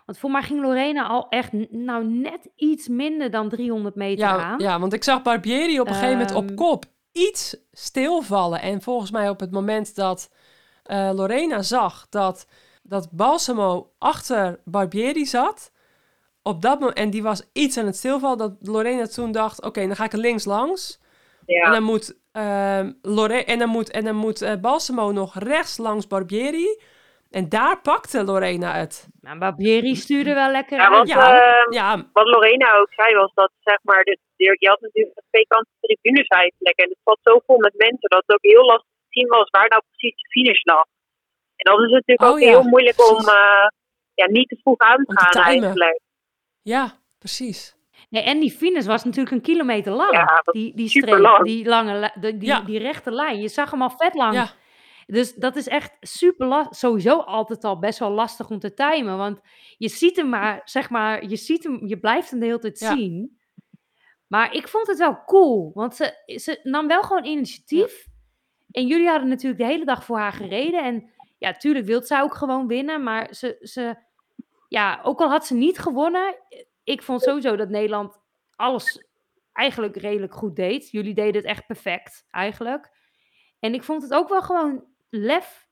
Want 0.08 0.20
voor 0.20 0.30
mij 0.30 0.42
ging 0.42 0.60
Lorena 0.60 1.06
al 1.06 1.26
echt 1.28 1.52
nou 1.70 2.04
net 2.04 2.48
iets 2.56 2.88
minder 2.88 3.30
dan 3.30 3.48
300 3.48 3.94
meter 3.94 4.24
ja, 4.24 4.36
aan. 4.38 4.58
ja, 4.58 4.80
want 4.80 4.92
ik 4.92 5.04
zag 5.04 5.22
Barbieri 5.22 5.80
op 5.80 5.86
een 5.86 5.94
gegeven 5.94 6.18
moment 6.18 6.34
op 6.34 6.46
Ehm. 6.46 6.54
kop 6.54 6.84
iets 7.12 7.56
stilvallen. 7.72 8.60
En 8.60 8.82
volgens 8.82 9.10
mij 9.10 9.28
op 9.28 9.40
het 9.40 9.50
moment 9.50 9.94
dat 9.94 10.30
eh, 10.82 11.10
Lorena 11.14 11.62
zag 11.62 12.06
dat, 12.10 12.46
dat 12.82 13.10
Balsamo 13.10 13.90
achter 13.98 14.60
Barbieri 14.64 15.26
zat... 15.26 15.72
Op 16.42 16.62
dat 16.62 16.78
moment, 16.78 16.98
en 16.98 17.10
die 17.10 17.22
was 17.22 17.42
iets 17.52 17.76
aan 17.78 17.86
het 17.86 17.96
stilvallen, 17.96 18.38
dat 18.38 18.52
Lorena 18.60 19.06
toen 19.06 19.32
dacht: 19.32 19.62
Oké, 19.62 19.86
dan 19.86 19.96
ga 19.96 20.04
ik 20.04 20.12
er 20.12 20.18
links 20.18 20.44
langs. 20.44 20.98
En 21.46 21.54
Ja, 21.54 21.70
dan 21.70 21.82
moet, 21.82 22.16
ehm 22.32 22.92
Lore 23.02 23.44
en 23.44 23.58
dan 23.58 23.68
moet, 23.68 23.90
en 23.90 24.04
dan 24.04 24.16
moet 24.16 24.42
eh, 24.42 24.56
Balsamo 24.60 25.12
nog 25.12 25.38
rechts 25.38 25.76
langs 25.76 26.06
Barbieri. 26.06 26.80
En 27.30 27.48
daar 27.48 27.80
pakte 27.80 28.24
Lorena 28.24 28.72
het. 28.72 29.08
Maar 29.20 29.38
Barbieri 29.38 29.94
stuurde 29.96 30.34
wel 30.34 30.50
lekker 30.50 30.76
Ja, 30.78 30.84
uit. 30.84 30.92
want, 30.96 31.08
Ja, 31.08 31.40
ehm, 31.62 31.72
ja, 31.72 32.08
wat 32.12 32.26
Lorena 32.26 32.74
ook 32.74 32.92
zei 32.92 33.14
was 33.14 33.30
dat, 33.34 33.52
zeg 33.60 33.78
maar, 33.82 34.02
de, 34.04 34.18
de- 34.36 34.56
je 34.58 34.68
had 34.68 34.80
natuurlijk 34.80 35.20
twee 35.30 35.46
kanten 35.46 35.72
tribunes 35.80 36.26
eigenlijk. 36.26 36.78
En 36.78 36.88
het 36.88 36.98
zat 37.04 37.18
zo 37.22 37.40
vol 37.46 37.58
met 37.58 37.74
mensen 37.76 38.08
dat 38.10 38.22
het 38.26 38.34
ook 38.36 38.42
heel 38.52 38.64
lastig 38.64 38.88
te 38.90 39.06
zien 39.08 39.28
was 39.28 39.48
waar 39.50 39.68
nou 39.68 39.82
precies 39.90 40.16
de 40.22 40.28
finish 40.28 40.64
lag. 40.64 40.84
En 41.56 41.72
dan 41.72 41.84
is 41.84 41.90
het 41.94 42.06
natuurlijk 42.06 42.22
Oh 42.28 42.28
ook 42.34 42.38
ja, 42.40 42.48
heel 42.48 42.68
moeilijk 42.68 43.10
om 43.10 43.18
eh, 43.28 43.68
ja, 44.14 44.26
niet 44.30 44.48
te 44.48 44.58
vroeg 44.62 44.78
aan 44.78 44.96
te 45.04 45.10
Om 45.10 45.14
te 45.16 45.22
gaan 45.24 45.30
timen. 45.44 45.62
eigenlijk. 45.62 46.00
ja, 46.62 46.92
precies. 47.18 47.76
Nee, 48.10 48.22
en 48.22 48.40
die 48.40 48.50
finish 48.50 48.86
was 48.86 49.04
natuurlijk 49.04 49.34
een 49.34 49.42
kilometer 49.42 49.92
lang. 49.92 50.12
Ja, 50.12 50.24
dat 50.44 50.54
die, 50.54 50.74
die 50.74 50.88
super 50.88 51.08
streep, 51.08 51.24
lang. 51.24 51.44
die 51.44 51.64
lange, 51.68 52.10
de- 52.20 52.36
die, 52.36 52.48
Ja. 52.48 52.60
die 52.60 52.78
rechte 52.78 53.10
lijn. 53.10 53.40
Je 53.40 53.48
zag 53.48 53.70
hem 53.70 53.82
al 53.82 53.90
vet 53.90 54.14
lang. 54.14 54.34
Ja, 54.34 54.48
Dus 55.10 55.34
dat 55.34 55.56
is 55.56 55.66
echt 55.66 55.96
super 56.00 56.46
lastig. 56.46 56.76
Sowieso 56.76 57.18
altijd 57.18 57.64
al 57.64 57.78
best 57.78 57.98
wel 57.98 58.10
lastig 58.10 58.50
om 58.50 58.58
te 58.58 58.74
timen. 58.74 59.16
Want 59.16 59.40
je 59.78 59.88
ziet 59.88 60.16
hem 60.16 60.28
maar, 60.28 60.60
zeg 60.64 60.90
maar, 60.90 61.24
je 61.24 61.36
ziet 61.36 61.64
hem, 61.64 61.86
je 61.86 61.98
blijft 61.98 62.30
hem 62.30 62.38
de 62.40 62.46
hele 62.46 62.58
tijd 62.58 62.78
Ja. 62.78 62.94
zien. 62.94 63.38
Maar 64.26 64.54
ik 64.54 64.68
vond 64.68 64.86
het 64.86 64.98
wel 64.98 65.24
cool. 65.24 65.70
Want 65.74 65.94
ze, 65.96 66.22
ze 66.26 66.60
nam 66.62 66.86
wel 66.86 67.02
gewoon 67.02 67.24
initiatief. 67.24 68.06
En 68.70 68.86
jullie 68.86 69.08
hadden 69.08 69.28
natuurlijk 69.28 69.60
de 69.60 69.66
hele 69.66 69.84
dag 69.84 70.04
voor 70.04 70.18
haar 70.18 70.32
gereden. 70.32 70.82
En 70.84 71.10
ja, 71.38 71.52
tuurlijk 71.52 71.86
wilde 71.86 72.06
zij 72.06 72.20
ook 72.22 72.34
gewoon 72.34 72.66
winnen. 72.66 73.02
Maar 73.02 73.34
ze, 73.34 73.56
ze, 73.60 73.96
ja, 74.68 75.00
ook 75.02 75.20
al 75.20 75.30
had 75.30 75.46
ze 75.46 75.54
niet 75.54 75.78
gewonnen. 75.78 76.36
Ik 76.84 77.02
vond 77.02 77.22
sowieso 77.22 77.56
dat 77.56 77.68
Nederland 77.68 78.20
alles 78.56 79.06
eigenlijk 79.52 79.96
redelijk 79.96 80.34
goed 80.34 80.56
deed. 80.56 80.90
Jullie 80.90 81.14
deden 81.14 81.34
het 81.36 81.44
echt 81.50 81.66
perfect, 81.66 82.26
eigenlijk. 82.30 82.90
En 83.60 83.74
ik 83.74 83.82
vond 83.82 84.02
het 84.02 84.14
ook 84.14 84.28
wel 84.28 84.42
gewoon 84.42 84.84
lef 85.10 85.66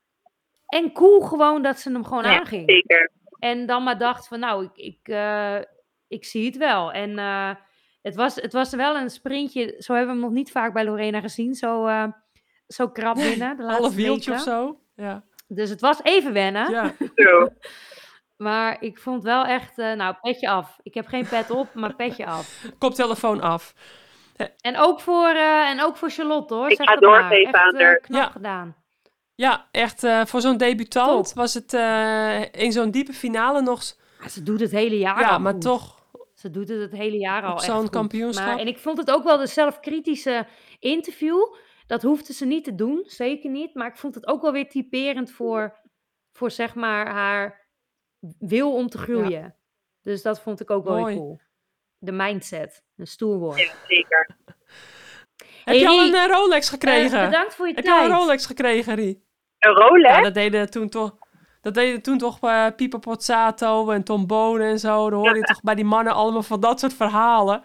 en 0.67 0.93
cool 0.93 1.21
gewoon 1.21 1.63
dat 1.63 1.79
ze 1.81 1.93
hem 1.93 2.05
gewoon 2.05 2.23
Ja, 2.25 2.39
aanging. 2.39 2.71
Zeker. 2.71 3.11
En 3.39 3.67
dan 3.67 3.83
maar 3.83 3.99
dacht 3.99 4.29
van, 4.29 4.39
nou, 4.41 4.65
ik, 4.65 4.77
ik, 4.77 5.09
eh, 5.09 5.59
ik 6.09 6.25
zie 6.25 6.47
het 6.47 6.57
wel. 6.57 6.93
En 6.93 7.19
eh, 7.19 7.51
het, 8.03 8.15
was, 8.15 8.35
het 8.35 8.53
was 8.53 8.71
wel 8.75 8.97
een 8.97 9.11
sprintje, 9.11 9.75
zo 9.79 9.93
hebben 9.95 10.15
we 10.15 10.21
hem 10.21 10.29
nog 10.31 10.37
niet 10.39 10.51
vaak 10.51 10.73
bij 10.73 10.85
Lorena 10.85 11.21
gezien, 11.21 11.55
zo, 11.55 11.87
eh, 11.87 12.05
zo 12.67 12.89
krap 12.89 13.15
binnen 13.29 13.57
de 13.57 13.63
laatste 13.63 13.83
half 13.83 13.95
wieltje 13.95 14.33
of 14.33 14.41
zo. 14.41 14.81
Ja, 14.95 15.25
Dus 15.49 15.71
het 15.71 15.81
was 15.81 16.03
even 16.03 16.33
wennen, 16.33 16.71
ja. 16.71 16.93
Maar 18.37 18.77
ik 18.83 18.99
vond 18.99 19.23
wel 19.23 19.45
echt, 19.45 19.77
nou, 19.77 20.15
petje 20.21 20.49
af. 20.49 20.79
Ik 20.83 20.95
heb 20.95 21.07
geen 21.07 21.29
pet 21.29 21.51
op, 21.51 21.75
maar 21.75 21.95
petje 21.95 22.27
af. 22.27 22.65
koptelefoon 22.79 23.41
af. 23.41 23.75
En 24.61 24.77
ook 24.79 25.01
voor, 25.01 25.29
en 25.29 25.83
ook 25.83 25.97
voor 25.97 26.11
Charlotte 26.11 26.55
hoor, 26.55 26.71
Ik 26.71 26.77
zeg 26.77 26.87
ga 26.87 26.97
doorgeven 26.97 27.55
aan 27.55 27.77
haar. 27.81 28.01
knap 28.01 28.23
Ja. 28.23 28.29
gedaan. 28.31 28.77
Ja, 29.37 29.69
echt 29.71 30.05
eh, 30.05 30.25
voor 30.27 30.41
zo'n 30.41 30.57
debutant 30.57 31.27
Top. 31.27 31.35
was 31.37 31.55
het 31.55 31.75
eh, 31.75 32.43
in 32.53 32.73
zo'n 32.73 32.91
diepe 32.91 33.13
finale 33.13 33.61
nog... 33.63 33.83
ze 34.29 34.43
doet 34.43 34.61
het 34.61 34.71
hele 34.71 34.99
jaar 34.99 35.21
Ja, 35.21 35.29
al 35.29 35.39
maar 35.41 35.53
goed. 35.53 35.61
toch... 35.63 35.95
Ze 36.35 36.51
doet 36.51 36.69
het 36.69 36.81
het 36.81 36.93
hele 36.93 37.17
jaar 37.19 37.43
al 37.43 37.61
zo'n 37.61 37.89
kampioenschap. 37.91 38.47
Maar, 38.47 38.59
en 38.59 38.67
ik 38.67 38.79
vond 38.79 38.99
het 38.99 39.11
ook 39.11 39.25
wel 39.25 39.37
de 39.39 39.47
zelfkritische 39.47 40.47
interview. 40.79 41.55
Dat 41.87 42.03
hoefde 42.03 42.33
ze 42.33 42.45
niet 42.45 42.65
te 42.65 42.75
doen, 42.75 43.03
zeker 43.07 43.51
niet. 43.51 43.75
Maar 43.75 43.87
ik 43.89 43.97
vond 43.97 44.15
het 44.15 44.27
ook 44.27 44.43
wel 44.43 44.53
weer 44.53 44.69
typerend 44.69 45.31
voor, 45.31 45.79
voor 46.33 46.51
zeg 46.51 46.75
maar 46.75 47.09
haar 47.13 47.69
wil 48.39 48.73
om 48.75 48.89
te 48.89 48.99
groeien. 48.99 49.57
Dus 50.03 50.23
dat 50.23 50.41
vond 50.41 50.61
ik 50.61 50.71
ook 50.71 50.85
wel 50.85 50.95
Mooi. 50.99 51.07
weer 51.07 51.17
cool. 51.23 51.41
De 51.99 52.13
mindset, 52.13 52.83
een 52.97 53.07
stoer 53.07 53.39
worden. 53.39 53.65
Ja, 53.65 53.73
zeker. 53.89 54.37
Heb 54.47 54.57
Hey, 55.65 55.79
je 55.79 55.89
al 55.89 56.01
een 56.07 56.15
eh, 56.15 56.27
Rolex 56.27 56.69
gekregen? 56.69 57.19
Eh, 57.19 57.25
bedankt 57.25 57.55
voor 57.55 57.69
je 57.69 57.75
Heb 57.75 57.85
je 57.85 57.91
al 57.93 57.99
tijd. 57.99 58.11
een 58.11 58.17
Rolex 58.17 58.47
gekregen, 58.47 58.95
Rie? 58.95 59.26
Een 59.67 59.75
Rolex? 59.75 60.15
Ja, 60.17 60.23
dat 60.23 60.35
deden 60.35 60.71
toen 60.71 60.89
toch... 60.89 61.17
Dat 61.61 61.75
deden 61.75 62.03
toen 62.03 62.19
toch 62.19 62.43
uh, 62.45 62.67
Pieper 62.77 62.99
Pozzato 62.99 63.91
en 63.91 64.05
Tom 64.05 64.27
Bonen 64.27 64.67
en 64.67 64.79
zo. 64.79 65.11
Dan 65.11 65.19
hoor 65.19 65.37
je 65.37 65.43
toch 65.43 65.61
bij 65.61 65.75
die 65.75 65.85
mannen 65.85 66.13
allemaal 66.13 66.43
van 66.43 66.61
dat 66.61 66.81
soort 66.81 66.95
verhalen. 66.95 67.63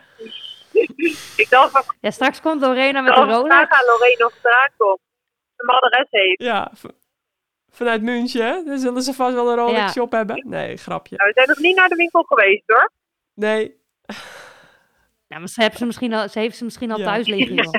Ik 1.36 1.48
dacht 1.50 1.72
van, 1.72 1.84
Ja, 2.02 2.12
straks 2.12 2.42
komt 2.42 2.62
Lorena 2.62 3.02
met 3.02 3.12
ik 3.12 3.18
Rolex. 3.18 3.86
Lorraine 3.88 4.16
nog 4.18 4.32
straat 4.38 4.72
komt. 4.78 5.00
Een 5.56 5.68
adres 5.70 6.08
heeft. 6.10 6.42
Ja, 6.42 6.72
vanuit 7.70 8.02
München. 8.02 8.66
Dan 8.66 8.78
zullen 8.80 9.02
ze 9.02 9.14
vast 9.14 9.34
wel 9.34 9.50
een 9.50 9.56
Rolex 9.58 9.78
Ja. 9.80 9.88
shop 9.92 10.12
hebben. 10.12 10.44
Nee, 10.50 10.78
grapje. 10.78 11.16
Nou, 11.16 11.30
we 11.30 11.36
zijn 11.36 11.48
nog 11.48 11.58
niet 11.58 11.76
naar 11.76 11.90
de 11.90 11.96
winkel 11.96 12.24
geweest 12.24 12.64
hoor. 12.66 12.92
Nee. 13.34 13.80
Nou, 15.28 15.42
maar 15.42 15.48
ze, 15.48 15.62
heeft 15.62 15.78
ze, 15.78 15.86
misschien 15.86 16.14
al, 16.14 16.30
ze 16.30 16.40
heeft 16.40 16.58
ze 16.58 16.64
misschien 16.64 16.92
al 16.92 17.00
Ja. 17.00 17.06
thuis 17.06 17.28
liggen, 17.28 17.56
joh. 17.56 17.74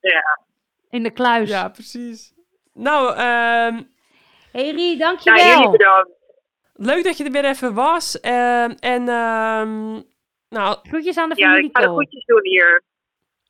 Ja. 0.00 0.40
In 0.90 1.02
de 1.02 1.10
kluis. 1.10 1.48
Ja, 1.48 1.68
precies. 1.68 2.33
Nou, 2.74 3.08
ehm, 3.16 3.82
Hey 4.52 4.70
Rie, 4.70 4.96
Ja, 4.98 5.06
dankjewel. 5.06 5.46
jullie 5.48 5.70
bedankt. 5.70 6.10
leuk 6.72 7.04
dat 7.04 7.16
je 7.16 7.24
er 7.24 7.30
weer 7.30 7.44
even 7.44 7.74
was. 7.74 8.20
Ehm, 8.20 8.70
en 8.78 9.08
ehm, 9.08 9.92
nou, 10.48 10.78
Groetjes 10.82 11.16
aan 11.16 11.28
de 11.28 11.34
Ja, 11.36 11.46
familie 11.46 11.68
ik 11.70 11.76
ga 11.76 11.82
de 11.82 11.88
doen 12.26 12.40
hier. 12.42 12.82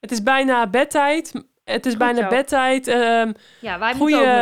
het 0.00 0.10
is 0.10 0.22
bijna 0.22 0.66
bedtijd. 0.66 1.32
het 1.64 1.86
is 1.86 1.90
Goed 1.92 2.00
bijna 2.00 2.22
zo. 2.22 2.28
bedtijd. 2.28 2.86
Ehm 2.88 3.32
Ja, 3.60 3.78
wij 3.78 3.94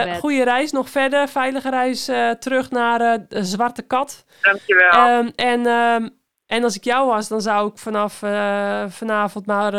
bed. 0.04 0.18
goeie 0.18 0.44
reis 0.44 0.72
nog 0.72 0.88
verder. 0.90 1.28
Veilige 1.28 1.70
reis 1.70 2.08
eh, 2.08 2.30
terug 2.30 2.70
naar 2.70 3.00
eh, 3.00 3.18
de 3.28 3.44
Zwarte 3.44 3.82
Kat. 3.82 4.24
Dankjewel. 4.40 4.90
Ehm, 4.90 5.30
en, 5.36 5.66
ehm, 5.66 6.08
en 6.46 6.64
als 6.64 6.76
ik 6.76 6.84
jou 6.84 7.06
was, 7.06 7.28
dan 7.28 7.40
zou 7.40 7.68
ik 7.70 7.78
vanaf 7.78 8.22
eh, 8.22 8.84
vanavond 8.88 9.46
maar 9.46 9.72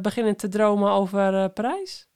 beginnen 0.00 0.36
te 0.36 0.48
dromen 0.48 0.90
over 0.90 1.34
eh, 1.34 1.44
Parijs. 1.54 2.08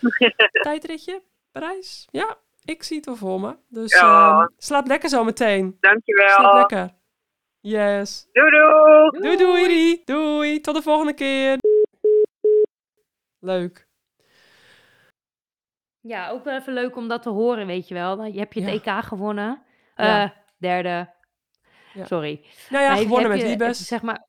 Tijdritje, 0.62 1.22
Parijs. 1.52 2.08
Ja, 2.10 2.36
ik 2.64 2.82
zie 2.82 2.96
het 2.96 3.06
wel 3.06 3.16
voor 3.16 3.40
me. 3.40 3.56
Dus 3.68 3.92
Ja. 3.92 4.38
ehm, 4.40 4.46
slaap 4.56 4.86
lekker 4.86 5.08
zo 5.08 5.24
meteen. 5.24 5.76
Dankjewel. 5.80 6.28
Slaap 6.28 6.54
lekker. 6.54 6.94
Yes. 7.60 8.28
Doei 8.32 8.50
doei. 8.50 9.36
Doei 9.36 10.02
doei. 10.04 10.60
Tot 10.60 10.74
de 10.74 10.82
volgende 10.82 11.14
keer. 11.14 11.58
Leuk. 13.38 13.88
Ja, 16.00 16.30
ook 16.30 16.44
wel 16.44 16.54
even 16.58 16.72
leuk 16.72 16.96
om 16.96 17.08
dat 17.08 17.22
te 17.22 17.28
horen, 17.28 17.66
weet 17.66 17.88
je 17.88 17.94
wel. 17.94 18.24
Je 18.24 18.38
hebt 18.38 18.54
je 18.54 18.62
het 18.62 18.86
EK 18.86 19.04
gewonnen. 19.04 19.62
Ja. 19.96 20.22
Eh, 20.24 20.30
derde. 20.58 21.10
Ja. 21.94 22.04
Sorry. 22.04 22.44
Nou 22.70 22.84
ja, 22.84 22.90
Maar 22.90 22.98
gewonnen 22.98 23.28
met 23.28 23.40
je- 23.40 23.64
je 23.66 23.74
Zeg 23.74 24.02
maar, 24.02 24.26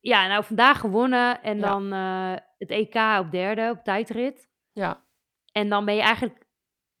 ja, 0.00 0.26
nou 0.26 0.44
vandaag 0.44 0.80
gewonnen 0.80 1.42
en 1.42 1.58
Ja. 1.58 1.66
dan 1.66 1.92
eh, 1.92 2.42
het 2.58 2.70
EK 2.70 2.94
op 3.20 3.30
derde, 3.30 3.70
op 3.70 3.84
tijdrit. 3.84 4.48
Ja. 4.72 5.04
En 5.52 5.68
dan 5.68 5.84
ben 5.84 5.94
je 5.94 6.00
eigenlijk 6.02 6.41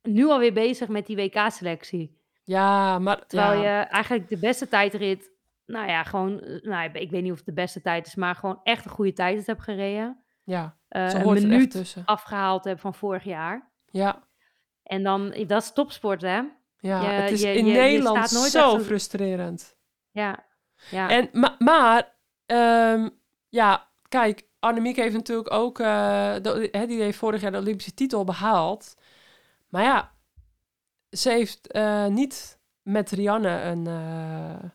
nu 0.02 0.26
alweer 0.28 0.52
bezig 0.52 0.88
met 0.88 1.06
die 1.06 1.16
WK-selectie. 1.16 2.20
Ja, 2.44 2.98
maar... 2.98 3.26
Terwijl 3.26 3.62
ja. 3.62 3.78
je 3.78 3.84
eigenlijk 3.86 4.28
de 4.28 4.36
beste 4.38 4.68
tijdrit, 4.68 5.30
nou 5.66 5.88
ja, 5.88 6.02
gewoon, 6.02 6.42
nou, 6.62 6.90
ik 6.92 7.10
weet 7.10 7.22
niet 7.22 7.30
of 7.32 7.36
het 7.36 7.46
de 7.46 7.52
beste 7.52 7.80
tijd 7.80 8.06
is, 8.06 8.14
maar 8.14 8.34
gewoon 8.34 8.60
echt 8.62 8.84
een 8.84 8.90
goede 8.90 9.12
tijdrit 9.12 9.46
hebt 9.46 9.62
gereden. 9.62 10.22
Ja, 10.44 10.76
Eh, 10.88 11.08
ze 11.08 11.16
een 11.16 11.22
hoort 11.22 11.36
er 11.36 11.42
echt 11.42 11.52
minuut 11.52 11.70
tussen. 11.70 12.02
afgehaald 12.04 12.64
hebt 12.64 12.80
van 12.80 12.94
vorig 12.94 13.24
jaar. 13.24 13.70
Ja, 13.90 14.22
En 14.82 15.02
dan, 15.02 15.34
dat 15.46 15.62
is 15.62 15.72
topsport, 15.72 16.22
hè? 16.22 16.40
ja. 16.78 17.00
Je- 17.02 17.08
het 17.08 17.30
is 17.30 17.40
je- 17.42 17.52
in 17.54 17.66
je- 17.66 17.72
Nederland 17.72 18.28
zo 18.30 18.78
frustrerend. 18.78 19.76
Ja. 20.10 20.44
ja. 20.90 21.08
En, 21.08 21.28
ma- 21.32 21.56
maar, 21.58 22.14
ehm, 22.46 23.08
ja, 23.48 23.88
kijk, 24.08 24.42
Annemiek 24.58 24.96
heeft 24.96 25.14
natuurlijk 25.14 25.52
ook, 25.52 25.78
eh, 25.80 26.34
de, 26.42 26.84
die 26.86 27.02
heeft 27.02 27.18
vorig 27.18 27.40
jaar 27.40 27.52
de 27.52 27.58
Olympische 27.58 27.94
titel 27.94 28.24
behaald. 28.24 28.94
Maar 29.72 29.82
ja, 29.82 30.12
ze 31.10 31.30
heeft 31.30 31.72
eh, 31.72 32.06
niet 32.06 32.60
met 32.82 33.10
Rianne 33.10 33.60
een, 33.62 33.86
eh, 33.86 34.70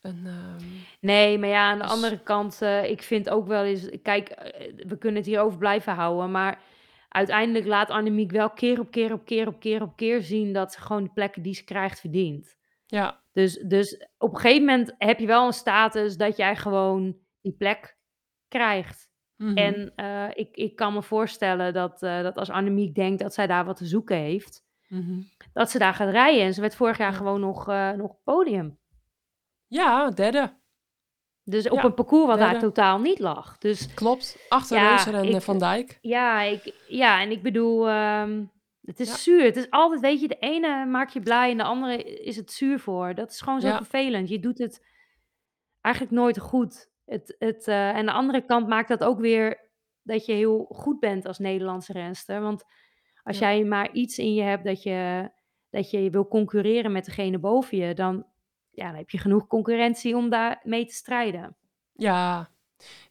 een 0.00 0.26
ehm, 0.26 0.64
Nee, 1.00 1.38
maar 1.38 1.48
ja, 1.48 1.70
aan 1.70 1.78
de 1.78 1.84
Dus- 1.84 1.92
andere 1.92 2.22
kant, 2.22 2.62
eh, 2.62 2.90
ik 2.90 3.02
vind 3.02 3.30
ook 3.30 3.46
wel 3.46 3.64
eens, 3.64 3.88
kijk, 4.02 4.28
we 4.86 4.98
kunnen 4.98 5.16
het 5.20 5.26
hierover 5.30 5.58
blijven 5.58 5.92
houden, 5.94 6.30
maar 6.30 6.62
uiteindelijk 7.08 7.66
laat 7.66 7.90
Annemiek 7.90 8.30
wel 8.30 8.50
keer 8.50 8.80
op 8.80 8.90
keer 8.90 9.12
op 9.12 9.24
keer 9.24 9.46
op 9.46 9.60
keer 9.60 9.82
op 9.82 9.96
keer 9.96 10.22
zien 10.22 10.52
dat 10.52 10.72
ze 10.72 10.80
gewoon 10.80 11.04
de 11.04 11.10
plekken 11.12 11.42
die 11.42 11.54
ze 11.54 11.64
krijgt 11.64 12.00
verdient. 12.00 12.56
ja, 12.86 13.22
Dus, 13.32 13.54
dus 13.58 14.06
op 14.18 14.34
een 14.34 14.40
gegeven 14.40 14.64
moment 14.64 14.94
heb 14.98 15.18
je 15.18 15.26
wel 15.26 15.46
een 15.46 15.52
status 15.52 16.16
dat 16.16 16.36
jij 16.36 16.56
gewoon 16.56 17.16
die 17.40 17.52
plek 17.52 17.96
krijgt. 18.48 19.12
Mhm. 19.36 19.56
En 19.56 19.92
eh, 19.96 20.28
ik, 20.34 20.56
ik 20.56 20.76
kan 20.76 20.92
me 20.92 21.02
voorstellen 21.02 21.72
dat, 21.72 22.02
eh, 22.02 22.22
dat 22.22 22.36
als 22.36 22.50
Annemiek 22.50 22.94
denkt 22.94 23.22
dat 23.22 23.34
zij 23.34 23.46
daar 23.46 23.64
wat 23.64 23.76
te 23.76 23.86
zoeken 23.86 24.16
heeft, 24.16 24.62
Mhm. 24.88 25.20
dat 25.52 25.70
ze 25.70 25.78
daar 25.78 25.94
gaat 25.94 26.10
rijden. 26.10 26.42
En 26.44 26.54
ze 26.54 26.60
werd 26.60 26.76
vorig 26.76 26.98
jaar 26.98 27.10
Ja. 27.10 27.16
gewoon 27.16 27.40
nog, 27.40 27.68
eh, 27.68 27.90
nog 27.90 28.16
podium. 28.24 28.78
ja, 29.66 30.10
derde. 30.10 30.62
Dus 31.44 31.68
op 31.68 31.76
Ja, 31.78 31.84
een 31.84 31.94
parcours 31.94 32.26
wat 32.26 32.38
daar 32.38 32.58
totaal 32.58 33.00
niet 33.00 33.18
lag. 33.18 33.58
Dus 33.58 33.94
Klopt. 33.94 34.46
Achter 34.48 34.76
Ja, 34.76 34.88
Reuser 34.88 35.14
en 35.14 35.24
ik- 35.24 35.40
Van 35.42 35.58
Dijk. 35.58 35.98
ja, 36.00 36.40
ik, 36.42 36.74
ja 36.88 37.20
en 37.20 37.30
ik 37.30 37.42
bedoel, 37.42 37.88
ehm, 37.88 38.44
het 38.84 39.00
is 39.00 39.08
Ja. 39.08 39.16
zuur. 39.16 39.42
Het 39.44 39.56
is 39.56 39.70
altijd, 39.70 40.00
weet 40.00 40.20
je, 40.20 40.28
de 40.28 40.38
ene 40.38 40.86
maakt 40.86 41.12
je 41.12 41.20
blij 41.20 41.50
en 41.50 41.56
de 41.56 41.62
andere 41.62 42.02
is 42.02 42.36
het 42.36 42.52
zuur 42.52 42.78
voor. 42.80 43.14
Dat 43.14 43.30
is 43.30 43.40
gewoon 43.40 43.60
zo 43.60 43.76
vervelend. 43.76 44.28
Je 44.28 44.40
doet 44.40 44.58
het 44.58 44.86
eigenlijk 45.80 46.14
nooit 46.14 46.38
goed. 46.38 46.90
Het, 47.04 47.34
het, 47.38 47.68
eh, 47.68 47.96
en 47.96 48.06
de 48.06 48.12
andere 48.12 48.44
kant 48.44 48.66
maakt 48.68 48.88
dat 48.88 49.04
ook 49.04 49.20
weer 49.20 49.70
dat 50.02 50.26
je 50.26 50.32
heel 50.32 50.66
goed 50.70 51.00
bent 51.00 51.26
als 51.26 51.38
Nederlandse 51.38 51.92
renster. 51.92 52.40
Want 52.40 52.64
als 53.22 53.38
Ja. 53.38 53.46
jij 53.54 53.64
maar 53.64 53.92
iets 53.92 54.18
in 54.18 54.34
je 54.34 54.42
hebt 54.42 54.64
dat 54.64 54.82
je, 54.82 55.30
dat 55.70 55.90
je 55.90 56.10
wil 56.10 56.28
concurreren 56.28 56.92
met 56.92 57.04
degene 57.04 57.38
boven 57.38 57.78
je, 57.78 57.94
dan, 57.94 58.26
ja, 58.70 58.86
dan 58.86 58.96
heb 58.96 59.10
je 59.10 59.18
genoeg 59.18 59.46
concurrentie 59.46 60.16
om 60.16 60.28
daar 60.30 60.60
mee 60.62 60.86
te 60.86 60.94
strijden. 60.94 61.56
Ja, 61.92 62.48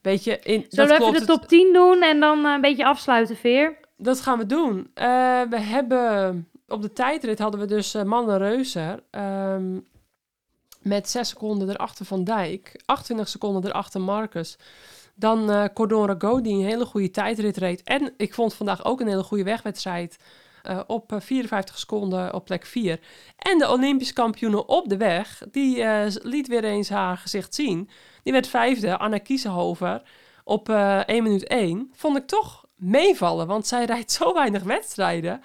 weet 0.02 0.24
je, 0.24 0.40
in, 0.40 0.66
Zullen 0.70 0.70
dat 0.70 0.90
we 0.90 0.96
klopt. 0.96 1.02
even 1.16 1.26
de 1.26 1.32
Het- 1.32 1.42
top 1.42 1.50
10 1.50 1.74
doen 1.74 2.02
en 2.02 2.20
dan 2.20 2.46
eh, 2.46 2.52
een 2.52 2.62
beetje 2.62 2.86
afsluiten, 2.86 3.36
Veer? 3.36 3.80
Dat 3.98 4.22
gaan 4.22 4.38
we 4.38 4.46
doen. 4.46 4.92
Eh, 4.94 5.42
we 5.50 5.60
hebben 5.60 6.48
op 6.68 6.82
de 6.82 6.94
tijdrit 6.94 7.40
hadden 7.40 7.60
we 7.60 7.66
dus 7.66 7.94
eh 7.94 8.04
Mannen 8.04 8.38
Reuser. 8.38 9.04
ehm, 9.12 9.80
met 10.84 11.10
6 11.10 11.30
seconden 11.30 11.70
erachter 11.70 12.06
Van 12.06 12.24
Dijk. 12.24 12.82
28 12.86 13.28
seconden 13.28 13.66
erachter 13.66 14.02
Marcus. 14.02 14.58
Dan 15.16 15.52
eh 15.52 15.66
Cordon 15.74 16.42
die 16.42 16.54
een 16.54 16.66
hele 16.66 16.86
goede 16.86 17.12
tijdrit 17.12 17.58
reed. 17.58 17.84
En 17.84 18.14
ik 18.18 18.34
vond 18.34 18.54
vandaag 18.54 18.86
ook 18.86 19.02
een 19.02 19.08
hele 19.08 19.24
goede 19.24 19.44
wegwedstrijd. 19.44 20.18
eh, 20.64 20.80
op 20.88 21.12
eh, 21.12 21.20
54 21.20 21.78
seconden 21.80 22.34
op 22.34 22.46
plek 22.46 22.66
4. 22.66 23.00
En 23.38 23.58
de 23.58 23.70
Olympisch 23.72 24.14
kampioene 24.14 24.66
op 24.66 24.90
de 24.90 24.98
weg. 24.98 25.42
Die 25.52 25.84
eh, 25.84 26.14
liet 26.22 26.48
weer 26.48 26.64
eens 26.64 26.90
haar 26.90 27.18
gezicht 27.18 27.56
zien. 27.56 27.90
Die 28.24 28.34
werd 28.34 28.48
vijfde, 28.48 28.98
Anna 28.98 29.18
Kiesenhover. 29.18 30.02
Op 30.44 30.70
eh 30.70 31.08
1 31.08 31.24
minuut 31.24 31.48
1. 31.48 31.92
Vond 31.96 32.18
ik 32.18 32.28
toch 32.28 32.66
meevallen, 32.76 33.48
want 33.48 33.68
zij 33.68 33.86
rijdt 33.86 34.12
zo 34.12 34.34
weinig 34.34 34.64
wedstrijden. 34.64 35.42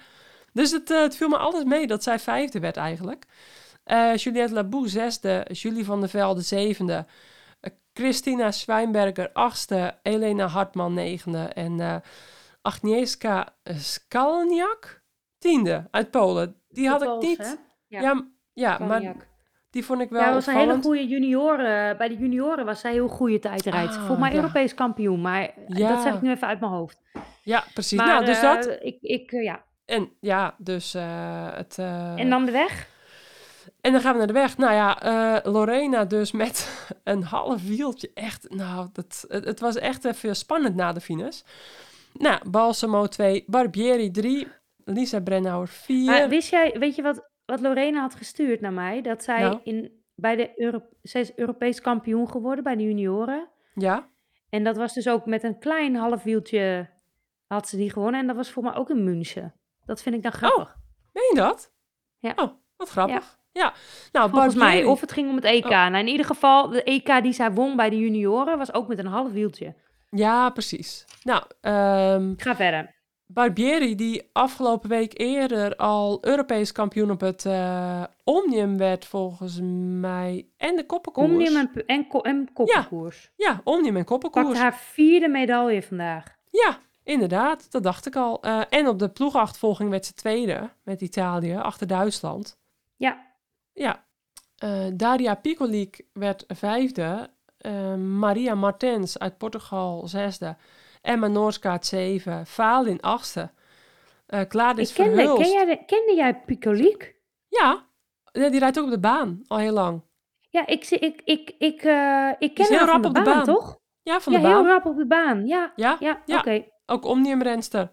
Dus 0.53 0.71
het, 0.71 0.91
eh, 0.91 1.01
het 1.01 1.15
viel 1.15 1.27
me 1.29 1.37
alles 1.37 1.63
mee 1.63 1.87
dat 1.87 2.03
zij 2.03 2.19
vijfde 2.19 2.59
werd 2.59 2.77
eigenlijk. 2.77 3.25
Eh 3.89 4.15
Juliette 4.15 4.53
Labou 4.53 4.87
zesde, 4.87 5.45
Julie 5.51 5.85
van 5.85 5.99
der 5.99 6.09
Velde 6.09 6.41
zevende, 6.41 7.05
eh, 7.59 7.71
Christina 7.93 8.51
Zwijnberger 8.51 9.29
achtste, 9.33 9.95
Elena 10.03 10.47
Hartman 10.47 10.93
negende 10.93 11.39
en 11.43 11.79
eh 11.79 11.95
Agnieszka 12.61 13.47
Skalniak 13.63 15.01
tiende 15.37 15.87
uit 15.91 16.11
Polen. 16.11 16.55
Die 16.69 16.89
had 16.89 17.01
ik 17.01 17.17
niet. 17.21 17.37
hè? 17.37 17.53
Ja, 17.87 18.23
Ja. 18.53 18.77
maar 18.79 19.15
die 19.69 19.85
vond 19.85 20.01
ik 20.01 20.09
wel 20.09 20.21
Ja, 20.21 20.33
was 20.33 20.47
een 20.47 20.55
hele 20.55 20.81
goede 20.81 21.07
junioren. 21.07 21.97
Bij 21.97 22.07
de 22.07 22.17
junioren 22.17 22.65
was 22.65 22.79
zij 22.79 22.91
heel 22.91 23.07
goede 23.07 23.39
tijdrijd. 23.39 23.89
Ah, 23.89 23.95
Volgens 23.97 24.19
mij 24.19 24.29
ja. 24.29 24.35
Europees 24.35 24.73
kampioen, 24.73 25.21
maar 25.21 25.51
Ja. 25.67 25.89
dat 25.89 26.01
zeg 26.01 26.13
ik 26.13 26.21
nu 26.21 26.29
even 26.31 26.47
uit 26.47 26.59
mijn 26.59 26.71
hoofd. 26.71 27.01
Ja, 27.43 27.63
precies. 27.73 27.97
Maar 27.97 28.07
nou, 28.07 28.25
dus 28.25 28.41
dat. 28.41 28.77
Ik, 28.81 28.97
ik, 29.01 29.31
ja. 29.31 29.63
En 29.85 30.11
ja, 30.19 30.55
dus 30.57 30.93
het... 30.93 31.77
En 32.15 32.29
dan 32.29 32.45
de 32.45 32.51
weg? 32.51 32.87
En 33.81 33.91
dan 33.91 34.01
gaan 34.01 34.11
we 34.11 34.17
naar 34.17 34.27
de 34.27 34.33
weg. 34.33 34.57
Nou 34.57 34.73
ja, 34.73 35.01
eh, 35.01 35.51
Lorena 35.51 36.05
dus 36.05 36.31
met 36.31 36.87
een 37.03 37.23
half 37.23 37.67
wieltje. 37.67 38.11
Echt, 38.13 38.49
nou, 38.49 38.89
dat, 38.93 39.25
het, 39.27 39.45
het 39.45 39.59
was 39.59 39.75
echt 39.75 40.05
even 40.05 40.35
spannend 40.35 40.75
na 40.75 40.93
de 40.93 41.01
finish. 41.01 41.41
Nou, 42.13 42.49
Balsamo 42.49 43.07
2, 43.07 43.43
Barbieri 43.47 44.11
3, 44.11 44.47
Lisa 44.85 45.19
Brennauer 45.19 45.67
4. 45.67 46.05
Maar 46.05 46.29
wist 46.29 46.49
jij, 46.49 46.75
weet 46.79 46.95
je 46.95 47.01
wat, 47.01 47.29
wat 47.45 47.59
Lorena 47.59 48.01
had 48.01 48.15
gestuurd 48.15 48.61
naar 48.61 48.73
mij? 48.73 49.01
Dat 49.01 49.23
zij 49.23 49.41
Nou? 49.41 49.59
in, 49.63 50.01
bij 50.15 50.35
de 50.35 50.51
Euro, 50.55 50.81
zij 51.01 51.21
is 51.21 51.35
Europees 51.35 51.81
kampioen 51.81 52.29
geworden 52.29 52.63
bij 52.63 52.75
de 52.75 52.83
junioren. 52.83 53.47
Ja, 53.73 54.09
En 54.49 54.63
dat 54.63 54.77
was 54.77 54.93
dus 54.93 55.07
ook 55.07 55.25
met 55.25 55.43
een 55.43 55.59
klein 55.59 55.95
half 55.95 56.23
wieltje 56.23 56.89
had 57.47 57.67
ze 57.67 57.77
die 57.77 57.89
gewonnen. 57.91 58.19
En 58.19 58.27
dat 58.27 58.35
was 58.35 58.51
voor 58.51 58.63
mij 58.63 58.75
ook 58.75 58.89
in 58.89 59.03
München. 59.03 59.53
Dat 59.85 60.01
vind 60.01 60.15
ik 60.15 60.23
dan 60.23 60.31
grappig. 60.31 60.75
meen 61.13 61.29
je 61.29 61.35
dat? 61.35 61.71
Ja. 62.19 62.33
Oh, 62.35 62.51
wat 62.77 62.89
grappig. 62.89 63.15
Ja, 63.15 63.38
nou, 64.11 64.29
Volgens 64.29 64.55
mij. 64.55 64.83
Of 64.83 65.01
het 65.01 65.11
ging 65.11 65.29
om 65.29 65.35
het 65.35 65.43
EK. 65.43 65.63
Oh. 65.65 65.69
Nou, 65.69 65.97
in 65.97 66.07
ieder 66.07 66.25
geval, 66.25 66.69
de 66.69 66.83
EK 66.83 67.21
die 67.23 67.33
zij 67.33 67.51
won 67.51 67.75
bij 67.75 67.89
de 67.89 67.97
junioren 67.97 68.57
was 68.57 68.73
ook 68.73 68.87
met 68.87 68.99
een 68.99 69.05
half 69.05 69.31
wieltje. 69.31 69.73
Ja, 70.09 70.49
precies. 70.49 71.05
Nou, 71.23 71.43
ehm, 71.61 72.33
Ga 72.37 72.55
verder. 72.55 72.97
Barbieri, 73.25 73.95
die 73.95 74.29
afgelopen 74.33 74.89
week 74.89 75.19
eerder 75.19 75.75
al 75.75 76.17
Europees 76.21 76.71
kampioen 76.71 77.11
op 77.11 77.19
het 77.19 77.45
eh, 77.45 78.03
Omnium 78.23 78.77
werd, 78.77 79.05
volgens 79.05 79.59
mij. 79.99 80.47
En 80.57 80.75
de 80.75 80.85
koppenkoers. 80.85 81.29
Omnium 81.31 81.55
en, 81.55 81.83
en, 81.85 82.07
ko- 82.07 82.21
en 82.21 82.49
koppenkoers. 82.53 83.31
Ja, 83.35 83.61
Omnium 83.63 83.97
en 83.97 84.05
koppenkoers. 84.05 84.45
Pakte 84.45 84.61
haar 84.61 84.75
vierde 84.75 85.27
medaille 85.27 85.83
vandaag. 85.83 86.35
Ja, 86.51 86.77
inderdaad. 87.03 87.71
Dat 87.71 87.83
dacht 87.83 88.05
ik 88.05 88.15
al. 88.15 88.41
Eh, 88.41 88.61
en 88.69 88.87
op 88.87 88.99
de 88.99 89.09
ploegachtervolging 89.09 89.89
werd 89.89 90.05
ze 90.05 90.13
tweede 90.13 90.69
met 90.83 91.01
Italië, 91.01 91.55
achter 91.55 91.87
Duitsland. 91.87 92.57
Ja, 92.95 93.27
Ja. 93.79 94.05
Eh, 94.57 94.85
Daria 94.93 95.35
Piccolic 95.35 96.05
werd 96.13 96.43
vijfde. 96.47 97.29
Eh, 97.57 97.95
Maria 97.95 98.55
Martens 98.55 99.19
uit 99.19 99.37
Portugal 99.37 100.07
zesde. 100.07 100.55
Emma 101.01 101.27
Noorskaart 101.27 101.85
zeven. 101.85 102.45
Valin 102.45 103.01
achtste. 103.01 103.51
Uh, 104.33 104.39
Gladys 104.49 104.89
ik 104.89 104.95
kende, 104.95 105.15
Verhulst. 105.15 105.41
ken 105.41 105.51
jij 105.51 105.65
de, 105.65 105.85
kende 105.85 106.13
jij 106.15 106.35
Picolique? 106.45 107.15
Ja, 107.47 107.85
die 108.31 108.59
rijdt 108.59 108.79
ook 108.79 108.85
op 108.85 108.91
de 108.91 108.99
baan 108.99 109.41
al 109.47 109.57
heel 109.57 109.73
lang. 109.73 110.01
Ja, 110.49 110.65
ik, 110.67 110.83
zie- 110.83 110.99
ik, 110.99 111.21
ik, 111.25 111.55
ik, 111.57 111.81
eh, 111.83 112.31
ik 112.39 112.53
ken 112.53 112.65
haar 112.69 112.77
van 112.79 112.87
rap 112.87 113.01
de 113.01 113.07
op 113.07 113.13
de 113.15 113.21
baan, 113.21 113.35
baan. 113.35 113.43
toch? 113.45 113.79
Ja, 114.03 114.19
van 114.19 114.33
ja, 114.33 114.39
de 114.39 114.45
baan. 114.47 114.55
heel 114.65 114.67
rap 114.73 114.85
op 114.85 114.97
de 114.97 115.05
baan. 115.07 115.45
Ja, 115.47 115.71
Ja, 115.75 115.95
ja, 115.99 116.21
ja. 116.25 116.37
oké. 116.37 116.65
ook 116.85 117.05
omniumrenster. 117.05 117.89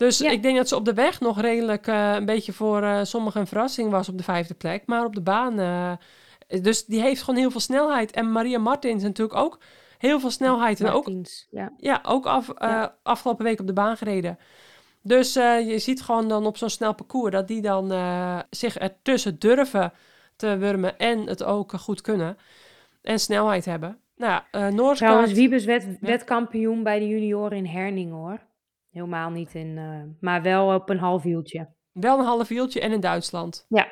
Dus 0.00 0.18
Ja. 0.18 0.30
ik 0.30 0.42
denk 0.42 0.56
dat 0.56 0.68
ze 0.68 0.76
op 0.76 0.84
de 0.84 0.94
weg 0.94 1.20
nog 1.20 1.40
redelijk 1.40 1.86
eh, 1.86 2.12
een 2.14 2.24
beetje 2.24 2.52
voor 2.52 2.82
eh, 2.82 3.00
sommigen 3.02 3.40
een 3.40 3.46
verrassing 3.46 3.90
was 3.90 4.08
op 4.08 4.16
de 4.18 4.24
vijfde 4.24 4.54
plek. 4.54 4.82
Maar 4.86 5.04
op 5.04 5.14
de 5.14 5.20
baan, 5.20 5.58
eh, 5.58 5.92
dus 6.62 6.84
die 6.84 7.00
heeft 7.00 7.22
gewoon 7.22 7.40
heel 7.40 7.50
veel 7.50 7.60
snelheid. 7.60 8.10
En 8.10 8.32
Maria 8.32 8.58
Martins 8.58 9.02
natuurlijk 9.02 9.38
ook 9.38 9.58
heel 9.98 10.20
veel 10.20 10.30
snelheid. 10.30 10.80
En 10.80 10.90
ook 10.90 11.10
ja. 11.50 11.72
ja, 11.76 12.00
ook 12.06 12.26
af, 12.26 12.50
Ja. 12.58 12.94
afgelopen 13.02 13.44
week 13.44 13.60
op 13.60 13.66
de 13.66 13.72
baan 13.72 13.96
gereden. 13.96 14.38
Dus 15.02 15.32
je 15.32 15.74
ziet 15.78 16.02
gewoon 16.02 16.28
dan 16.28 16.46
op 16.46 16.56
zo'n 16.56 16.70
snel 16.70 16.94
parcours 16.94 17.32
dat 17.32 17.48
die 17.48 17.60
dan 17.62 17.92
zich 18.50 18.78
ertussen 18.78 19.38
durven 19.38 19.92
te 20.36 20.56
wurmen 20.56 20.98
en 20.98 21.26
het 21.26 21.42
ook 21.44 21.72
goed 21.72 22.00
kunnen. 22.00 22.36
En 23.02 23.18
snelheid 23.20 23.64
hebben. 23.64 23.98
Nou 24.16 24.42
eh 24.50 24.60
Noorskaart- 24.60 24.96
Trouwens, 24.96 25.32
Wiebes 25.32 25.64
werd 25.64 25.84
wedkampioen 26.00 26.82
bij 26.82 26.98
de 26.98 27.08
junioren 27.08 27.56
in 27.56 27.66
Herning 27.66 28.10
hoor. 28.12 28.38
Helemaal 28.90 29.30
niet 29.30 29.54
in, 29.54 29.78
eh, 29.78 30.02
maar 30.20 30.42
wel 30.42 30.74
op 30.74 30.88
een 30.90 30.98
half 30.98 31.24
uurtje. 31.24 31.68
wel 31.92 32.18
een 32.18 32.24
half 32.24 32.48
wieltje 32.48 32.80
en 32.80 32.92
in 32.92 33.00
Duitsland. 33.00 33.64
Ja. 33.68 33.88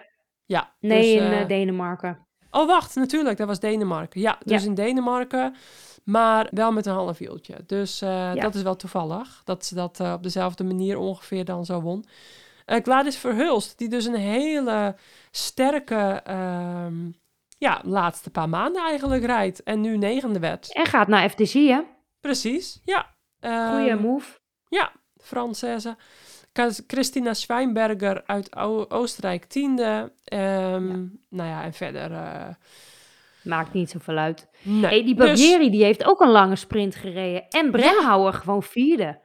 Ja. 0.46 0.74
Nee, 0.80 1.14
dus, 1.16 1.22
in 1.26 1.30
eh, 1.32 1.40
eh, 1.40 1.49
Denemarken. 1.49 2.26
Oh, 2.51 2.66
wacht, 2.66 2.94
natuurlijk, 2.94 3.36
dat 3.38 3.46
was 3.46 3.61
Denemarken. 3.61 4.20
Ja, 4.20 4.38
dus 4.44 4.62
Ja. 4.62 4.68
in 4.68 4.74
Denemarken, 4.74 5.55
maar 6.05 6.49
wel 6.51 6.72
met 6.72 6.86
een 6.86 6.92
half 6.94 7.18
wieltje. 7.18 7.57
Dus 7.66 7.99
Ja. 7.99 8.34
dat 8.34 8.55
is 8.55 8.62
wel 8.62 8.76
toevallig, 8.76 9.40
dat 9.44 9.64
ze 9.64 9.74
dat 9.74 10.01
op 10.01 10.22
dezelfde 10.22 10.64
manier 10.64 10.99
ongeveer 10.99 11.44
dan 11.44 11.64
zo 11.64 11.80
won. 11.80 12.05
Gladys 12.66 13.16
Verhulst, 13.18 13.78
die 13.78 13.88
dus 13.88 14.05
een 14.05 14.14
hele 14.14 14.96
sterke, 15.30 16.20
ehm, 16.24 17.11
ja, 17.59 17.80
laatste 17.84 18.30
paar 18.30 18.49
maanden 18.49 18.82
eigenlijk 18.82 19.24
rijdt. 19.24 19.62
En 19.62 19.80
nu 19.80 19.96
negende 19.96 20.38
werd. 20.38 20.72
En 20.74 20.86
gaat 20.86 21.09
naar 21.09 21.28
FTC 21.30 21.53
hè. 21.53 21.80
Precies, 22.20 22.80
ja. 22.84 23.14
Goeie 23.40 23.90
Ehm, 23.90 24.01
move. 24.03 24.38
Ja, 24.69 24.93
Française. 25.23 25.97
Christina 26.87 27.35
Schweinberger 27.35 28.23
uit 28.27 28.57
O- 28.57 28.85
Oostenrijk 28.89 29.45
tiende. 29.45 30.12
Ehm, 30.25 30.89
Nou 31.29 31.49
ja, 31.49 31.62
en 31.62 31.73
verder... 31.73 32.12
eh, 32.12 32.49
Maakt 33.43 33.73
niet 33.73 33.91
zoveel 33.91 34.16
uit. 34.16 34.49
nee. 34.62 34.81
Hey, 34.81 35.05
die 35.05 35.14
Dus- 35.14 35.27
Barbieri 35.27 35.71
die 35.71 35.85
heeft 35.85 36.05
ook 36.05 36.21
een 36.21 36.31
lange 36.31 36.57
sprint 36.57 36.95
gereden. 36.97 37.49
En 37.49 37.71
Bremhouwer 37.71 38.33
gewoon 38.33 38.62
vierde 38.62 39.21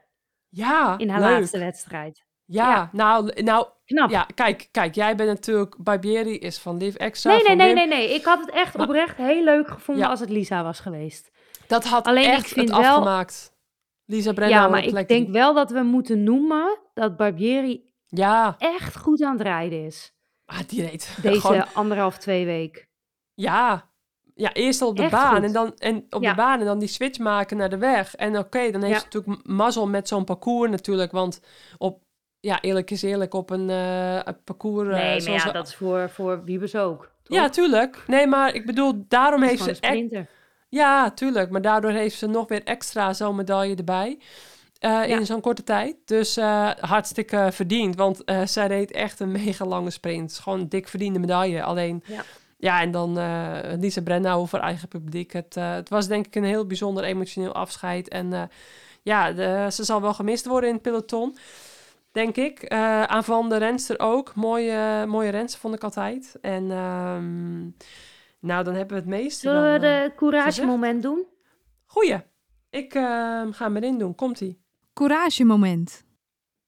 Ja, 0.50 0.98
in 0.98 1.10
haar 1.10 1.20
leuk. 1.22 1.40
laatste 1.40 1.60
wedstrijd. 1.60 2.24
Ja, 2.46 2.70
Ja. 2.70 2.90
nou, 2.92 3.42
nou 3.44 3.68
Knap. 3.86 4.10
ja, 4.10 4.28
kijk, 4.36 4.68
kijk, 4.72 4.96
jij 4.96 5.16
bent 5.16 5.30
natuurlijk, 5.30 5.76
Barbieri 5.84 6.38
is 6.38 6.58
van 6.60 6.78
Live 6.78 6.98
Extra. 6.98 7.32
nee, 7.32 7.44
nee, 7.44 7.56
nee, 7.56 7.74
nee, 7.74 7.88
nee. 7.88 8.14
Ik 8.14 8.24
had 8.24 8.40
het 8.40 8.50
echt 8.50 8.78
Maar- 8.78 8.88
oprecht 8.88 9.18
heel 9.18 9.44
leuk 9.44 9.68
gevonden 9.68 10.08
als 10.10 10.20
het 10.20 10.30
Lisa 10.30 10.64
was 10.64 10.80
geweest. 10.80 11.32
Dat 11.68 11.84
had 11.84 12.06
Alleen 12.08 12.24
ik 12.24 12.30
echt 12.38 12.48
vind 12.48 12.70
het 12.70 12.78
wel- 12.78 12.90
afgemaakt. 12.90 13.53
Lisa 14.14 14.34
Brenna 14.34 14.56
ja, 14.56 14.68
maar 14.68 14.84
ik 14.86 15.08
denk 15.08 15.30
wel 15.30 15.54
dat 15.54 15.72
we 15.72 15.82
moeten 15.82 16.24
noemen 16.24 16.80
dat 16.94 17.18
Barbieri 17.18 17.92
Ja, 18.08 18.56
echt 18.58 18.98
goed 18.98 19.22
aan 19.22 19.34
het 19.34 19.42
rijden 19.42 19.86
is. 19.86 20.14
ah, 20.46 20.60
die 20.68 20.82
reed 20.82 21.18
Deze 21.22 21.40
gewoon, 21.42 21.66
anderhalf, 21.74 22.18
twee 22.18 22.46
week. 22.46 22.88
ja. 23.34 23.92
Ja, 24.36 24.54
eerst 24.54 24.82
al 24.82 24.88
op 24.88 24.96
de 24.96 25.02
Echt 25.04 25.12
baan 25.12 25.36
goed. 25.36 25.44
en 25.44 25.52
dan 25.54 25.74
en 25.78 26.06
op 26.10 26.22
Ja. 26.24 26.30
de 26.30 26.36
baan 26.36 26.60
en 26.60 26.66
dan 26.66 26.80
die 26.80 26.88
switch 26.88 27.20
maken 27.20 27.58
naar 27.58 27.70
de 27.70 27.78
weg. 27.78 28.16
En 28.16 28.38
oké, 28.38 28.72
dan 28.72 28.82
heeft 28.84 28.94
Ja. 28.94 29.00
ze 29.00 29.06
natuurlijk 29.18 29.48
mazzel 29.48 29.88
met 29.88 30.08
zo'n 30.08 30.24
parcours 30.24 30.70
natuurlijk, 30.72 31.12
want 31.12 31.40
op, 31.78 32.04
ja, 32.40 32.62
eerlijk 32.62 32.92
is 32.92 33.02
eerlijk, 33.02 33.34
op 33.34 33.50
een, 33.50 33.70
eh, 33.70 34.20
parcours 34.44 34.88
eh, 34.90 34.94
Nee, 34.96 35.22
maar 35.22 35.32
ja, 35.32 35.46
we- 35.46 35.52
dat 35.52 35.68
is 35.68 35.76
voor, 35.76 36.10
voor 36.10 36.44
Wiebes 36.44 36.76
ook. 36.76 37.12
toch? 37.24 37.38
Ja, 37.38 37.50
tuurlijk. 37.50 38.04
Nee, 38.08 38.28
maar 38.28 38.54
ik 38.56 38.66
bedoel, 38.66 39.06
daarom 39.08 39.42
heeft 39.42 39.64
ze 39.64 39.78
echt. 39.80 40.12
Ja, 40.74 41.12
tuurlijk. 41.12 41.50
Maar 41.50 41.62
daardoor 41.62 41.92
heeft 41.92 42.18
ze 42.18 42.28
nog 42.28 42.48
weer 42.48 42.64
extra 42.64 43.14
zo'n 43.14 43.36
medaille 43.36 43.76
erbij. 43.76 44.18
eh, 44.80 44.90
Ja. 44.90 45.04
In 45.04 45.26
zo'n 45.26 45.42
korte 45.42 45.64
tijd. 45.64 45.96
Dus 46.06 46.38
eh, 46.38 46.70
hartstikke 46.80 47.50
verdiend. 47.52 47.96
Want 47.96 48.24
eh, 48.24 48.42
zij 48.46 48.68
reed 48.68 48.92
echt 48.92 49.20
een 49.20 49.32
mega 49.32 49.66
lange 49.66 49.90
sprint. 49.90 50.40
Gewoon 50.40 50.68
dik 50.68 50.88
verdiende 50.88 51.20
medaille. 51.20 51.64
Alleen, 51.64 52.04
Ja. 52.06 52.24
ja, 52.58 52.82
en 52.82 52.92
dan 52.92 53.20
Lisa 53.80 54.02
Brennauer 54.02 54.48
voor 54.48 54.60
eigen 54.60 54.88
publiek. 54.88 55.34
Het, 55.34 55.56
het 55.56 55.90
was 55.90 56.08
denk 56.08 56.26
ik 56.26 56.36
een 56.36 56.44
heel 56.44 56.66
bijzonder 56.66 57.04
emotioneel 57.04 57.54
afscheid. 57.54 58.08
En 58.08 58.50
ja, 59.02 59.32
de- 59.32 59.68
ze 59.72 59.84
zal 59.84 60.02
wel 60.02 60.14
gemist 60.14 60.46
worden 60.46 60.70
in 60.70 60.76
het 60.76 60.84
peloton. 60.84 61.38
Denk 62.12 62.36
ik. 62.36 62.68
Aan 63.08 63.24
Van 63.24 63.50
de 63.50 63.58
Renster 63.58 64.00
ook. 64.00 64.36
Mooie, 64.36 65.06
mooie 65.08 65.30
renster 65.30 65.60
vond 65.60 65.76
ik 65.76 65.84
altijd. 65.84 66.36
En 66.42 66.72
ehm, 66.72 67.68
nou, 68.44 68.64
dan 68.64 68.74
hebben 68.74 68.96
we 68.96 69.02
het 69.02 69.10
meeste. 69.12 69.40
Zullen 69.40 69.74
we 69.74 69.80
dan, 69.80 69.90
eh, 69.90 70.04
de 70.04 70.16
courage 70.16 70.66
moment 70.66 71.02
doen? 71.04 71.28
Goeie. 71.86 72.22
Ik 72.70 72.94
ehm, 72.94 73.52
ga 73.52 73.66
hem 73.66 73.76
erin 73.76 73.98
doen. 73.98 74.16
Komt-ie. 74.16 74.62
Courage 74.94 75.44
moment. 75.44 76.06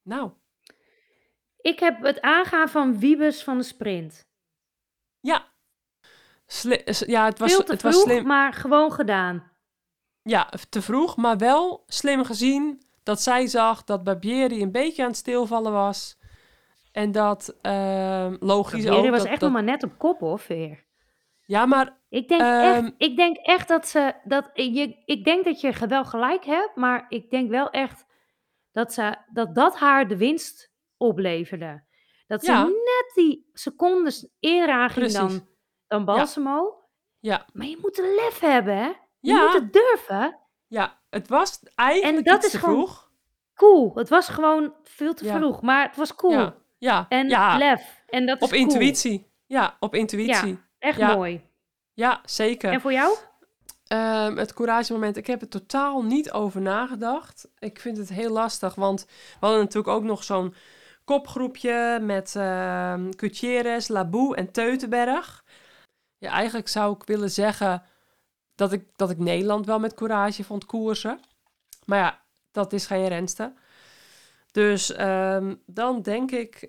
Nou, 0.04 0.32
Ik 1.62 1.80
heb 1.80 2.02
het 2.04 2.22
aangaan 2.22 2.70
van 2.70 3.00
Wiebes 3.00 3.44
van 3.44 3.58
de 3.58 3.64
sprint. 3.64 4.28
ja. 5.20 5.54
Sli- 6.48 6.84
ja, 6.86 7.26
het 7.26 7.40
was, 7.40 7.52
Veel 7.54 7.64
te 7.64 7.72
het 7.72 7.82
was 7.82 7.94
vroeg, 7.96 8.06
slim. 8.12 8.26
maar 8.26 8.54
gewoon 8.54 8.92
gedaan. 8.92 9.52
Ja, 10.22 10.50
te 10.70 10.82
vroeg, 10.82 11.16
maar 11.18 11.38
wel 11.38 11.84
slim 11.88 12.24
gezien 12.26 12.82
dat 13.04 13.22
zij 13.22 13.48
zag 13.48 13.84
dat 13.84 14.04
Barbieri 14.04 14.62
een 14.62 14.72
beetje 14.72 15.02
aan 15.04 15.08
het 15.10 15.18
stilvallen 15.18 15.72
was. 15.72 16.18
En 16.92 17.12
dat 17.12 17.56
ehm, 17.62 18.36
logisch 18.40 18.84
Barbieri 18.84 19.06
ook. 19.08 19.12
was 19.14 19.22
dat- 19.22 19.32
echt 19.32 19.40
dat- 19.40 19.52
nog 19.52 19.62
maar 19.62 19.72
net 19.72 19.84
op 19.84 19.98
kop 19.98 20.20
hoor, 20.20 20.40
Veer. 20.40 20.85
Ja, 21.46 21.66
maar 21.66 21.98
Ik 22.10 22.28
denk, 22.28 22.42
Ehm, 22.42 22.52
echt, 22.86 22.94
ik 22.98 23.16
denk 23.16 23.38
echt 23.38 23.68
dat 23.68 23.88
ze. 23.88 24.14
Dat, 24.24 24.50
je, 24.54 25.02
ik 25.06 25.24
denk 25.24 25.46
dat 25.46 25.62
je 25.62 25.74
wel 25.88 26.06
gelijk 26.06 26.46
hebt, 26.46 26.76
maar 26.76 27.06
ik 27.10 27.30
denk 27.30 27.50
wel 27.50 27.70
echt 27.70 28.06
dat 28.72 28.94
ze, 28.94 29.16
dat, 29.34 29.56
dat 29.56 29.78
haar 29.78 30.08
de 30.08 30.18
winst 30.18 30.72
opleverde. 30.98 31.84
Dat 32.28 32.46
ze 32.46 32.52
Ja. 32.52 32.64
net 32.64 33.12
die 33.14 33.50
secondes 33.54 34.28
eerder 34.40 34.76
ging 34.90 34.94
Precies. 34.94 35.18
dan, 35.18 35.48
dan 35.88 36.06
Balsamo. 36.06 36.84
ja, 37.20 37.46
Maar 37.54 37.68
je 37.68 37.78
moet 37.82 37.98
een 38.00 38.14
lef 38.16 38.40
hebben, 38.40 38.78
hè? 38.78 38.88
Je 39.20 39.34
Ja. 39.34 39.44
moet 39.44 39.54
het 39.54 39.74
durven. 39.74 40.40
ja, 40.68 41.00
het 41.10 41.28
was 41.28 41.60
eigenlijk 41.76 42.26
dat 42.26 42.36
iets 42.36 42.46
is 42.46 42.52
te 42.52 42.60
gewoon 42.60 42.76
vroeg. 42.76 43.12
Cool. 43.54 43.92
Het 43.96 44.10
was 44.10 44.30
gewoon 44.30 44.74
veel 44.84 45.14
te 45.14 45.26
Ja. 45.26 45.36
vroeg, 45.38 45.62
maar 45.62 45.88
het 45.88 45.96
was 45.96 46.16
cool. 46.16 46.32
Ja, 46.34 46.56
ja, 46.78 47.06
En 47.10 47.30
ja 47.30 47.58
lef. 47.58 48.04
En 48.08 48.26
dat 48.26 48.38
is 48.38 48.44
op 48.44 48.50
cool. 48.50 48.62
intuïtie. 48.62 49.32
Ja, 49.46 49.76
op 49.80 49.96
intuïtie. 49.96 50.60
Ja, 50.86 50.92
Echt 50.92 50.98
Ja. 51.00 51.16
mooi. 51.16 51.42
zeker. 52.26 52.72
En 52.72 52.82
voor 52.82 52.92
jou? 52.94 53.18
Ehm, 53.88 54.38
het 54.38 54.54
courage 54.54 54.94
moment, 54.94 55.18
ik 55.18 55.28
heb 55.28 55.42
er 55.42 55.48
totaal 55.48 56.04
niet 56.04 56.32
over 56.32 56.62
nagedacht. 56.62 57.48
Ik 57.60 57.80
vind 57.80 57.98
het 57.98 58.10
heel 58.10 58.32
lastig, 58.32 58.76
want 58.76 59.06
we 59.06 59.38
hadden 59.40 59.60
natuurlijk 59.60 59.88
ook 59.96 60.04
nog 60.04 60.24
zo'n 60.24 60.54
kopgroepje 61.04 62.00
met 62.02 62.36
ehm 62.36 63.12
Gutierrez, 63.18 63.88
Laboe 63.88 64.36
en 64.36 64.52
Teutenberg. 64.52 65.44
Ja, 66.18 66.32
eigenlijk 66.32 66.68
zou 66.68 66.96
ik 66.96 67.04
willen 67.04 67.32
zeggen 67.32 67.84
dat 68.56 68.72
ik, 68.72 68.88
dat 68.96 69.10
ik 69.10 69.18
Nederland 69.18 69.66
wel 69.66 69.80
met 69.80 69.94
courage 69.94 70.44
vond 70.44 70.66
koersen. 70.66 71.20
Maar 71.86 72.00
ja, 72.00 72.20
dat 72.52 72.74
is 72.74 72.86
geen 72.86 73.08
renste. 73.08 73.54
Dus 74.52 74.92
ehm, 74.92 75.56
dan 75.66 76.02
denk 76.02 76.32
ik, 76.32 76.66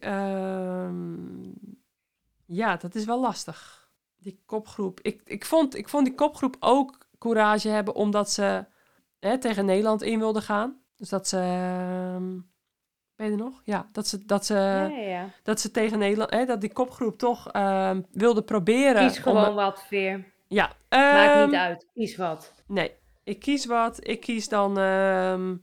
ja, 2.47 2.77
dat 2.77 2.95
is 2.95 3.05
wel 3.05 3.21
lastig. 3.21 3.86
Die 4.27 4.43
kopgroep. 4.47 5.01
Ik, 5.03 5.21
ik, 5.25 5.45
vond, 5.45 5.75
ik 5.77 5.89
vond 5.89 6.05
die 6.07 6.15
kopgroep 6.15 6.57
ook 6.61 7.07
courage 7.19 7.69
hebben 7.69 7.95
omdat 7.95 8.31
ze 8.31 8.65
hè, 9.19 9.39
tegen 9.39 9.65
Nederland 9.65 10.03
in 10.03 10.19
wilden 10.19 10.43
gaan. 10.43 10.81
Dus 10.97 11.09
dat 11.09 11.29
ze. 11.29 11.37
ehm, 11.37 12.39
ben 13.17 13.31
je 13.31 13.37
nog? 13.37 13.61
Ja, 13.65 13.89
dat 13.93 14.07
ze, 14.09 14.25
dat 14.25 14.47
ze, 14.47 14.55
ja, 14.55 14.87
ja, 14.87 14.97
ja. 15.09 15.29
dat 15.43 15.61
ze 15.61 15.71
tegen 15.71 15.99
Nederland. 15.99 16.31
Hè, 16.31 16.45
dat 16.45 16.61
die 16.61 16.73
kopgroep 16.73 17.19
toch 17.19 17.51
ehm, 17.53 18.03
wilde 18.11 18.43
proberen. 18.43 19.07
Kies 19.09 19.17
om- 19.17 19.23
gewoon 19.23 19.55
wat, 19.55 19.83
Veer. 19.83 20.33
ja, 20.49 20.73
Maakt 20.89 21.35
ehm, 21.35 21.47
niet 21.47 21.55
uit. 21.55 21.87
Kies 21.95 22.17
wat. 22.17 22.53
Nee, 22.67 22.93
ik 23.25 23.39
kies 23.41 23.67
wat. 23.67 24.09
Ik 24.09 24.21
kies 24.21 24.49
dan. 24.49 24.79
ehm, 24.79 25.57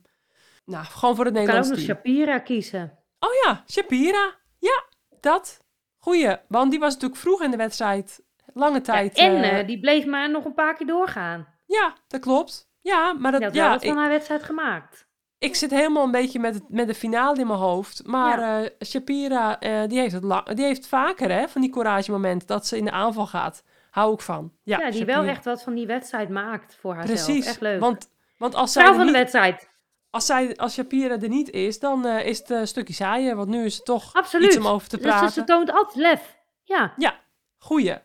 nou, 0.66 0.86
gewoon 0.86 1.16
voor 1.16 1.26
het 1.26 1.36
Je 1.36 1.40
kan 1.46 1.56
ook 1.56 1.56
Nederlands 1.56 1.70
nog. 1.70 1.80
Shapira 1.80 2.40
kiezen. 2.40 3.00
Oh 3.20 3.30
ja, 3.46 3.64
Shapira. 3.68 4.36
Ja, 4.60 4.84
dat. 5.20 5.62
Goeie. 5.98 6.36
Want 6.48 6.72
die 6.72 6.80
was 6.80 6.94
natuurlijk 6.94 7.22
vroeg 7.22 7.42
in 7.42 7.52
de 7.52 7.58
wedstrijd. 7.58 8.24
Lange 8.54 8.76
Ja, 8.76 8.82
tijd. 8.82 9.18
en 9.18 9.44
eh, 9.44 9.60
eh, 9.60 9.68
die 9.68 9.80
bleef 9.80 10.06
maar 10.06 10.30
nog 10.32 10.46
een 10.46 10.54
paar 10.54 10.76
keer 10.76 10.88
doorgaan. 10.88 11.48
ja, 11.66 11.94
dat 12.08 12.22
klopt. 12.22 12.72
Ja, 12.82 13.14
maar 13.14 13.32
dat, 13.32 13.42
wel 13.42 13.52
ja, 13.54 13.70
wat 13.70 13.82
van 13.84 13.92
ik, 13.92 13.98
haar 13.98 14.10
wedstrijd 14.10 14.44
gemaakt. 14.44 15.08
ik 15.38 15.56
zit 15.56 15.72
helemaal 15.72 16.04
een 16.04 16.12
beetje 16.12 16.40
met, 16.40 16.54
het, 16.54 16.64
met 16.70 16.88
de 16.88 16.96
finale 16.96 17.40
in 17.40 17.48
mijn 17.48 17.60
hoofd. 17.60 18.08
Maar 18.08 18.40
eh, 18.64 18.70
Shapira, 18.86 19.56
die, 19.88 20.00
heeft 20.00 20.14
het 20.14 20.24
lang, 20.24 20.48
die 20.48 20.66
heeft 20.66 20.88
vaker 20.88 21.32
hè, 21.32 21.48
van 21.48 21.62
die 21.62 21.70
courage 21.70 22.12
momenten 22.12 22.48
dat 22.48 22.68
ze 22.68 22.78
in 22.78 22.86
de 22.86 22.92
aanval 22.92 23.26
gaat. 23.28 23.64
Hou 23.92 24.14
ik 24.14 24.22
van. 24.22 24.52
Ja, 24.64 24.80
Ja, 24.80 24.90
die 24.90 25.00
Shapira. 25.00 25.20
wel 25.22 25.30
echt 25.30 25.46
wat 25.46 25.64
van 25.64 25.74
die 25.76 25.88
wedstrijd 25.88 26.30
maakt 26.30 26.76
voor 26.80 26.94
haarzelf. 26.96 27.24
Precies. 27.26 27.46
Echt 27.46 27.62
leuk. 27.62 27.80
Want, 27.80 28.10
want 28.38 28.56
als, 28.56 28.72
zij 28.72 28.86
van 28.86 28.98
de 28.98 29.04
niet, 29.04 29.14
wedstrijd. 29.14 29.70
als, 30.10 30.26
zij, 30.26 30.56
als 30.58 30.74
Shapira 30.74 31.20
er 31.22 31.30
niet 31.30 31.50
is, 31.50 31.80
dan 31.80 32.08
is 32.08 32.38
het 32.40 32.50
een 32.50 32.68
stukje 32.68 32.94
saaier. 32.94 33.36
Want 33.36 33.50
nu 33.50 33.66
is 33.66 33.76
het 33.76 33.86
toch 33.86 34.14
Absoluut. 34.14 34.48
iets 34.48 34.58
om 34.58 34.68
over 34.68 34.88
te 34.88 34.96
Dus 34.98 35.06
ze- 35.06 35.12
praten. 35.12 35.32
ze 35.32 35.44
toont 35.44 35.72
altijd 35.72 35.96
lef. 35.96 36.38
Ja. 36.64 36.94
Ja, 36.98 37.16
goeie. 37.58 37.96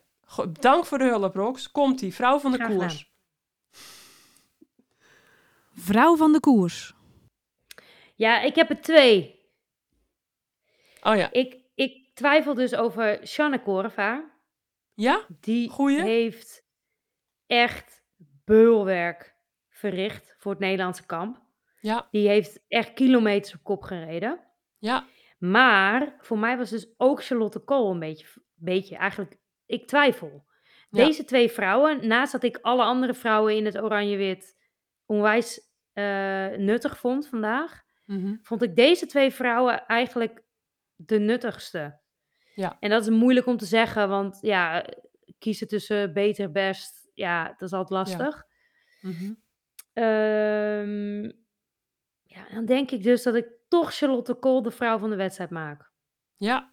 Dank 0.53 0.85
voor 0.85 0.99
de 0.99 1.05
hulp, 1.05 1.35
Rox. 1.35 1.71
Komt-ie, 1.71 2.15
vrouw 2.15 2.39
van 2.39 2.53
de 2.53 2.59
Graag 2.59 2.71
koers. 2.71 3.13
Vrouw 5.73 6.17
van 6.17 6.33
de 6.33 6.41
koers. 6.41 6.95
Ja, 8.15 8.41
ik 8.41 8.55
heb 8.55 8.71
er 8.71 8.81
twee. 8.81 9.41
Oh 11.03 11.17
ja. 11.17 11.33
Ik, 11.33 11.57
ik 11.75 12.15
twijfel 12.15 12.55
dus 12.55 12.75
over 12.75 13.27
Shanne 13.27 13.63
Korva. 13.63 14.31
Ja? 14.95 15.27
Die 15.41 15.69
Goeie? 15.69 16.01
heeft 16.01 16.67
echt 17.47 18.03
beulwerk 18.45 19.37
verricht 19.69 20.35
voor 20.39 20.51
het 20.51 20.61
Nederlandse 20.61 21.07
kamp. 21.07 21.41
Ja. 21.81 22.09
Die 22.11 22.29
heeft 22.29 22.61
echt 22.69 22.93
kilometers 22.93 23.55
op 23.55 23.63
kop 23.63 23.83
gereden. 23.83 24.41
Ja. 24.79 25.07
Maar 25.39 26.17
voor 26.21 26.39
mij 26.39 26.57
was 26.57 26.71
dus 26.71 26.89
ook 26.97 27.25
Charlotte 27.25 27.59
Kool 27.59 27.91
een 27.91 27.99
beetje, 27.99 28.27
beetje 28.55 28.97
eigenlijk, 28.97 29.39
ik 29.69 29.87
twijfel. 29.87 30.47
Ja. 30.91 31.05
Deze 31.05 31.25
twee 31.25 31.51
vrouwen, 31.51 32.07
naast 32.07 32.33
dat 32.33 32.43
ik 32.43 32.59
alle 32.63 32.83
andere 32.83 33.15
vrouwen 33.15 33.57
in 33.57 33.65
het 33.65 33.79
oranje-wit 33.83 34.57
onwijs 35.07 35.61
eh, 35.93 36.47
nuttig 36.57 36.99
vond 36.99 37.29
vandaag, 37.29 37.83
Mhm. 38.05 38.37
vond 38.43 38.63
ik 38.63 38.77
deze 38.77 39.07
twee 39.07 39.31
vrouwen 39.31 39.87
eigenlijk 39.87 40.43
de 40.97 41.19
nuttigste. 41.19 42.01
Ja. 42.55 42.77
En 42.81 42.91
dat 42.91 43.03
is 43.03 43.09
moeilijk 43.09 43.47
om 43.47 43.57
te 43.57 43.65
zeggen, 43.65 44.09
want 44.09 44.39
ja, 44.41 44.85
kiezen 45.39 45.69
tussen 45.69 46.13
beter, 46.13 46.51
best, 46.53 47.11
ja, 47.15 47.45
dat 47.49 47.63
is 47.63 47.73
altijd 47.73 47.91
lastig. 47.91 48.45
Mhm. 49.01 49.33
Ehm, 49.93 51.23
ja, 52.23 52.49
dan 52.53 52.65
denk 52.67 52.91
ik 52.91 53.03
dus 53.03 53.23
dat 53.23 53.35
ik 53.35 53.49
toch 53.69 53.95
Charlotte 53.95 54.35
Kool 54.35 54.63
de 54.63 54.71
vrouw 54.71 54.99
van 54.99 55.11
de 55.11 55.17
wedstrijd 55.17 55.51
maak. 55.51 55.91
Ja. 56.37 56.73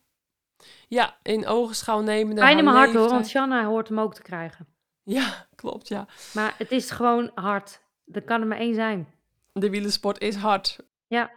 Ja, 0.88 1.18
in 1.22 1.48
ogenschouw 1.48 2.02
nemen. 2.02 2.36
Pijn 2.36 2.58
in 2.58 2.64
mijn 2.64 2.76
hart 2.76 2.94
hoor, 2.94 3.10
want 3.10 3.28
Shanna 3.28 3.66
hoort 3.66 3.88
hem 3.88 4.00
ook 4.00 4.14
te 4.14 4.22
krijgen. 4.22 4.68
Ja, 5.04 5.48
klopt, 5.56 5.88
ja. 5.88 6.08
Maar 6.34 6.56
het 6.58 6.72
is 6.72 6.92
gewoon 6.92 7.32
hard. 7.36 7.82
Er 8.12 8.24
kan 8.24 8.42
er 8.42 8.48
maar 8.48 8.58
één 8.58 8.76
zijn. 8.76 9.08
De 9.54 9.70
wielersport 9.70 10.22
is 10.22 10.36
hard. 10.36 10.78
Ja. 11.08 11.32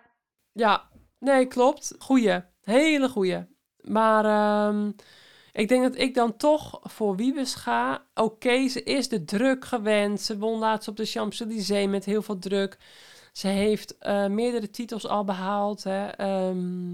Ja, 0.53 0.89
nee, 1.19 1.47
klopt. 1.47 1.95
Goeie. 1.99 2.43
Hele 2.63 3.09
goeie. 3.09 3.47
Maar 3.81 4.25
ehm, 4.25 4.91
ik 5.53 5.69
denk 5.69 5.83
dat 5.83 5.97
ik 5.97 6.15
dan 6.15 6.37
toch 6.37 6.81
voor 6.83 7.17
Wiebes 7.17 7.55
ga. 7.55 8.07
Oké, 8.15 8.69
ze 8.69 8.83
is 8.83 9.09
de 9.09 9.25
druk 9.25 9.65
gewend. 9.65 10.21
Ze 10.21 10.39
won 10.39 10.59
laatst 10.59 10.89
op 10.89 10.97
de 10.97 11.05
Champs-Élysées 11.05 11.89
met 11.89 12.05
heel 12.05 12.23
veel 12.23 12.39
druk. 12.39 12.79
Ze 13.33 13.49
heeft 13.49 13.99
eh, 13.99 14.27
meerdere 14.27 14.71
titels 14.71 15.07
al 15.07 15.25
behaald. 15.25 15.85
Hè. 15.85 16.07
ehm, 16.07 16.93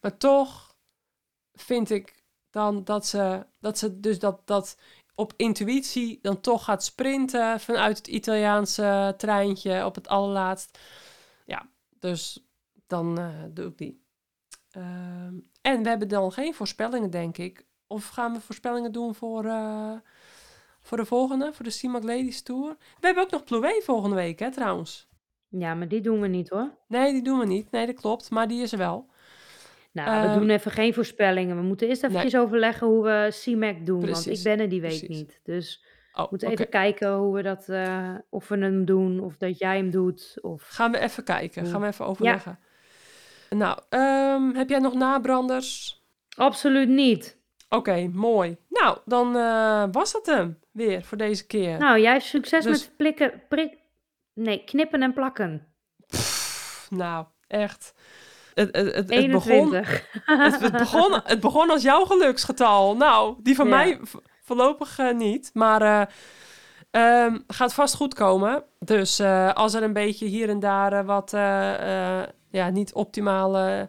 maar 0.00 0.16
toch 0.18 0.69
vind 1.60 1.90
ik 1.90 2.22
dan 2.50 2.84
dat 2.84 3.06
ze, 3.06 3.46
dat 3.60 3.78
ze 3.78 4.00
dus 4.00 4.18
dat, 4.18 4.46
dat 4.46 4.76
op 5.14 5.32
intuïtie 5.36 6.18
dan 6.22 6.40
toch 6.40 6.64
gaat 6.64 6.84
sprinten 6.84 7.60
vanuit 7.60 7.96
het 7.96 8.06
Italiaanse 8.06 9.14
treintje 9.16 9.84
op 9.84 9.94
het 9.94 10.08
allerlaatst. 10.08 10.78
Ja, 11.46 11.68
dus 11.98 12.44
dan 12.86 13.18
eh, 13.18 13.28
doe 13.50 13.66
ik 13.66 13.78
die. 13.78 14.04
Ehm, 14.70 15.34
en 15.60 15.82
we 15.82 15.88
hebben 15.88 16.08
dan 16.08 16.32
geen 16.32 16.54
voorspellingen, 16.54 17.10
denk 17.10 17.38
ik. 17.38 17.66
Of 17.86 18.08
gaan 18.08 18.32
we 18.32 18.40
voorspellingen 18.40 18.92
doen 18.92 19.14
voor, 19.14 19.44
eh, 19.44 19.92
voor 20.80 20.96
de 20.96 21.04
volgende, 21.04 21.52
voor 21.52 21.64
de 21.64 21.70
CIMAC 21.70 22.02
Ladies 22.02 22.42
Tour? 22.42 22.76
We 22.78 23.06
hebben 23.06 23.24
ook 23.24 23.30
nog 23.30 23.44
Plouet 23.44 23.84
volgende 23.84 24.16
week, 24.16 24.38
hè, 24.38 24.52
trouwens. 24.52 25.08
Ja, 25.48 25.74
maar 25.74 25.88
die 25.88 26.00
doen 26.00 26.20
we 26.20 26.26
niet 26.26 26.48
hoor. 26.48 26.74
Nee, 26.86 27.12
die 27.12 27.22
doen 27.22 27.38
we 27.38 27.46
niet. 27.46 27.70
Nee, 27.70 27.86
dat 27.86 27.94
klopt. 27.94 28.30
Maar 28.30 28.48
die 28.48 28.62
is 28.62 28.72
er 28.72 28.78
wel. 28.78 29.09
Nou, 29.92 30.20
we 30.22 30.26
Ehm, 30.28 30.38
doen 30.38 30.50
even 30.50 30.70
geen 30.70 30.94
voorspellingen. 30.94 31.56
We 31.56 31.62
moeten 31.62 31.88
eerst 31.88 32.02
eventjes 32.04 32.36
overleggen 32.36 32.86
hoe 32.86 33.02
we 33.04 33.40
CMAC 33.44 33.86
doen. 33.86 34.00
Want 34.00 34.10
Precies, 34.12 34.38
ik 34.38 34.44
ben 34.44 34.60
er 34.60 34.68
die 34.68 34.80
week 34.80 34.98
precies. 34.98 35.16
niet. 35.16 35.40
Dus 35.44 35.84
Oh, 36.12 36.22
we 36.22 36.26
moeten 36.30 36.48
oké. 36.48 36.56
even 36.58 36.70
kijken 36.72 37.12
hoe 37.14 37.34
we 37.34 37.42
dat, 37.42 37.68
eh, 37.68 38.14
of 38.28 38.48
we 38.48 38.56
hem 38.58 38.84
doen. 38.84 39.20
Of 39.20 39.36
dat 39.36 39.58
jij 39.58 39.76
hem 39.76 39.90
doet. 39.90 40.38
Of... 40.40 40.62
Gaan 40.68 40.92
we 40.92 40.98
even 40.98 41.24
kijken. 41.24 41.66
Gaan 41.66 41.80
we 41.80 41.86
even 41.86 42.06
overleggen. 42.06 42.58
Nou, 43.50 43.78
ehm, 43.88 44.54
heb 44.54 44.68
jij 44.68 44.78
nog 44.78 44.94
nabranders? 44.94 46.02
Absoluut 46.36 46.88
niet. 46.88 47.38
Oké, 47.68 48.08
mooi. 48.12 48.56
Nou, 48.68 48.98
dan 49.04 49.36
eh, 49.36 49.84
was 49.92 50.12
dat 50.12 50.26
hem 50.26 50.58
weer 50.72 51.02
voor 51.04 51.18
deze 51.18 51.46
keer. 51.46 51.78
Nou, 51.78 52.00
jij 52.00 52.20
succes 52.20 52.64
Dus- 52.64 52.78
met 52.86 52.96
plikken, 52.96 53.42
prik... 53.48 53.78
Nee, 54.34 54.64
knippen 54.64 55.02
en 55.02 55.12
plakken. 55.12 55.66
Pff, 56.06 56.86
nou, 56.90 57.26
echt. 57.46 57.94
Het, 58.60 58.76
het, 58.76 58.94
het, 58.94 59.10
het 59.10 59.30
begon, 59.30 59.74
21. 59.74 60.06
het, 60.60 60.72
begon, 60.72 61.20
het 61.24 61.40
begon 61.40 61.70
als 61.70 61.82
jouw 61.82 62.04
geluksgetal. 62.04 62.96
Nou, 62.96 63.36
die 63.42 63.54
van 63.54 63.68
Ja. 63.68 63.76
mij 63.76 64.00
voorlopig 64.42 64.98
eh, 64.98 65.14
niet. 65.14 65.50
Maar 65.54 65.82
eh, 65.82 66.06
ehm, 67.24 67.38
gaat 67.46 67.74
vast 67.74 67.94
goed 67.94 68.14
komen. 68.14 68.64
Dus 68.78 69.18
eh, 69.18 69.52
als 69.52 69.74
er 69.74 69.82
een 69.82 69.92
beetje 69.92 70.26
hier 70.26 70.48
en 70.48 70.60
daar 70.60 71.04
wat 71.04 71.30
ja, 72.50 72.70
niet 72.70 72.92
optimale 72.92 73.88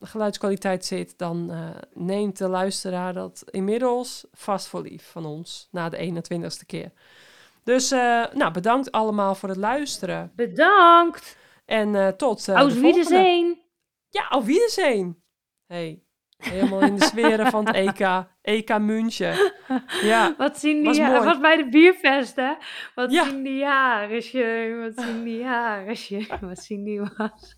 geluidskwaliteit 0.00 0.84
zit, 0.84 1.14
dan 1.16 1.52
neemt 1.94 2.38
de 2.38 2.48
luisteraar 2.48 3.12
dat 3.12 3.42
inmiddels 3.50 4.26
vast 4.32 4.66
voor 4.66 4.82
lief 4.82 5.10
van 5.10 5.24
ons 5.24 5.68
na 5.70 5.88
de 5.88 6.22
21ste 6.22 6.66
keer. 6.66 6.92
Dus 7.64 7.90
nou, 8.32 8.50
bedankt 8.52 8.92
allemaal 8.92 9.34
voor 9.34 9.48
het 9.48 9.58
luisteren. 9.58 10.32
Bedankt. 10.36 11.36
En 11.64 12.16
tot 12.16 12.48
Aus 12.48 12.74
de 12.74 12.80
volgende. 12.80 13.66
Ja, 14.10 14.26
auf 14.28 14.44
Wiedersehen. 14.44 15.22
Hey, 15.66 16.02
helemaal 16.36 16.80
in 16.80 16.96
de 16.96 17.04
sferen 17.04 17.46
van 17.46 17.66
het 17.66 17.74
EK. 17.76 18.24
EK 18.42 18.78
München. 18.78 19.52
Ja, 20.02 20.34
Wat 20.38 20.58
zien 20.58 20.82
die 20.82 20.94
ja- 20.94 21.08
mooi. 21.08 21.24
was 21.24 21.40
bij 21.40 21.56
de 21.56 21.68
biervesten. 21.68 22.56
Wat 22.94 23.12
Ja. 23.12 23.24
zien 23.24 23.42
die 23.42 23.58
jaren 23.58 24.10
wat 24.80 25.04
zien 25.04 25.24
die 25.24 25.38
jaren 25.38 25.96
wat 26.40 26.58
zien 26.58 26.84
die 26.84 27.00
was. 27.16 27.56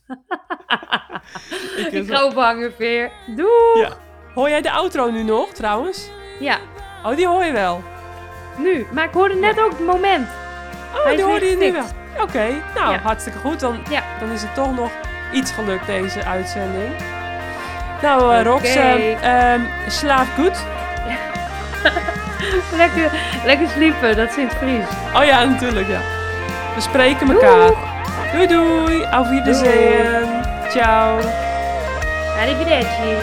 ik, 1.76 2.04
ga 2.10 2.24
ophangen 2.24 2.72
weer. 2.78 3.12
Doei. 3.36 3.80
Ja. 3.80 3.90
Hoor 4.34 4.48
jij 4.48 4.60
de 4.62 4.70
outro 4.70 5.10
nu 5.10 5.22
nog, 5.22 5.48
trouwens? 5.52 6.10
Ja, 6.40 6.58
Oh, 7.04 7.16
die 7.16 7.26
hoor 7.26 7.44
je 7.44 7.52
wel. 7.52 7.82
nu. 8.58 8.86
Maar 8.92 9.04
ik 9.04 9.12
hoorde 9.14 9.34
net 9.34 9.60
ook 9.60 9.70
het 9.70 9.86
moment. 9.86 10.28
Oh, 10.94 11.04
Hij 11.04 11.16
die 11.16 11.24
hoorde 11.24 11.46
je 11.46 11.56
nu 11.56 11.72
wel. 11.72 11.84
Oké, 12.22 12.46
nou, 12.74 12.92
Ja. 12.92 12.98
hartstikke 12.98 13.38
goed. 13.38 13.60
Dan, 13.60 13.78
dan 14.20 14.30
is 14.30 14.42
het 14.42 14.54
toch 14.54 14.74
nog 14.74 14.90
iets 15.32 15.52
gelukt, 15.52 15.86
deze 15.86 16.24
uitzending. 16.24 16.90
Nou, 18.02 18.34
eh 18.36 18.42
Rox, 18.44 18.68
Oké. 18.70 18.78
eh, 18.78 19.52
ehm, 19.52 19.60
slaap 19.88 20.26
goed. 20.34 20.58
Lekker, 22.76 23.10
lekker 23.44 23.68
sliepen, 23.68 24.16
dat 24.16 24.32
het 24.42 24.52
Fries. 24.58 24.84
Oh 25.16 25.24
ja, 25.24 25.44
natuurlijk, 25.44 25.88
ja. 25.88 26.00
We 26.74 26.80
spreken 26.80 27.30
elkaar. 27.30 27.70
Doei 28.32 28.46
doei. 28.46 29.04
Auf 29.04 29.28
Wiedersehen. 29.28 30.42
Ciao. 30.70 31.18
Arrivederci. 32.40 33.16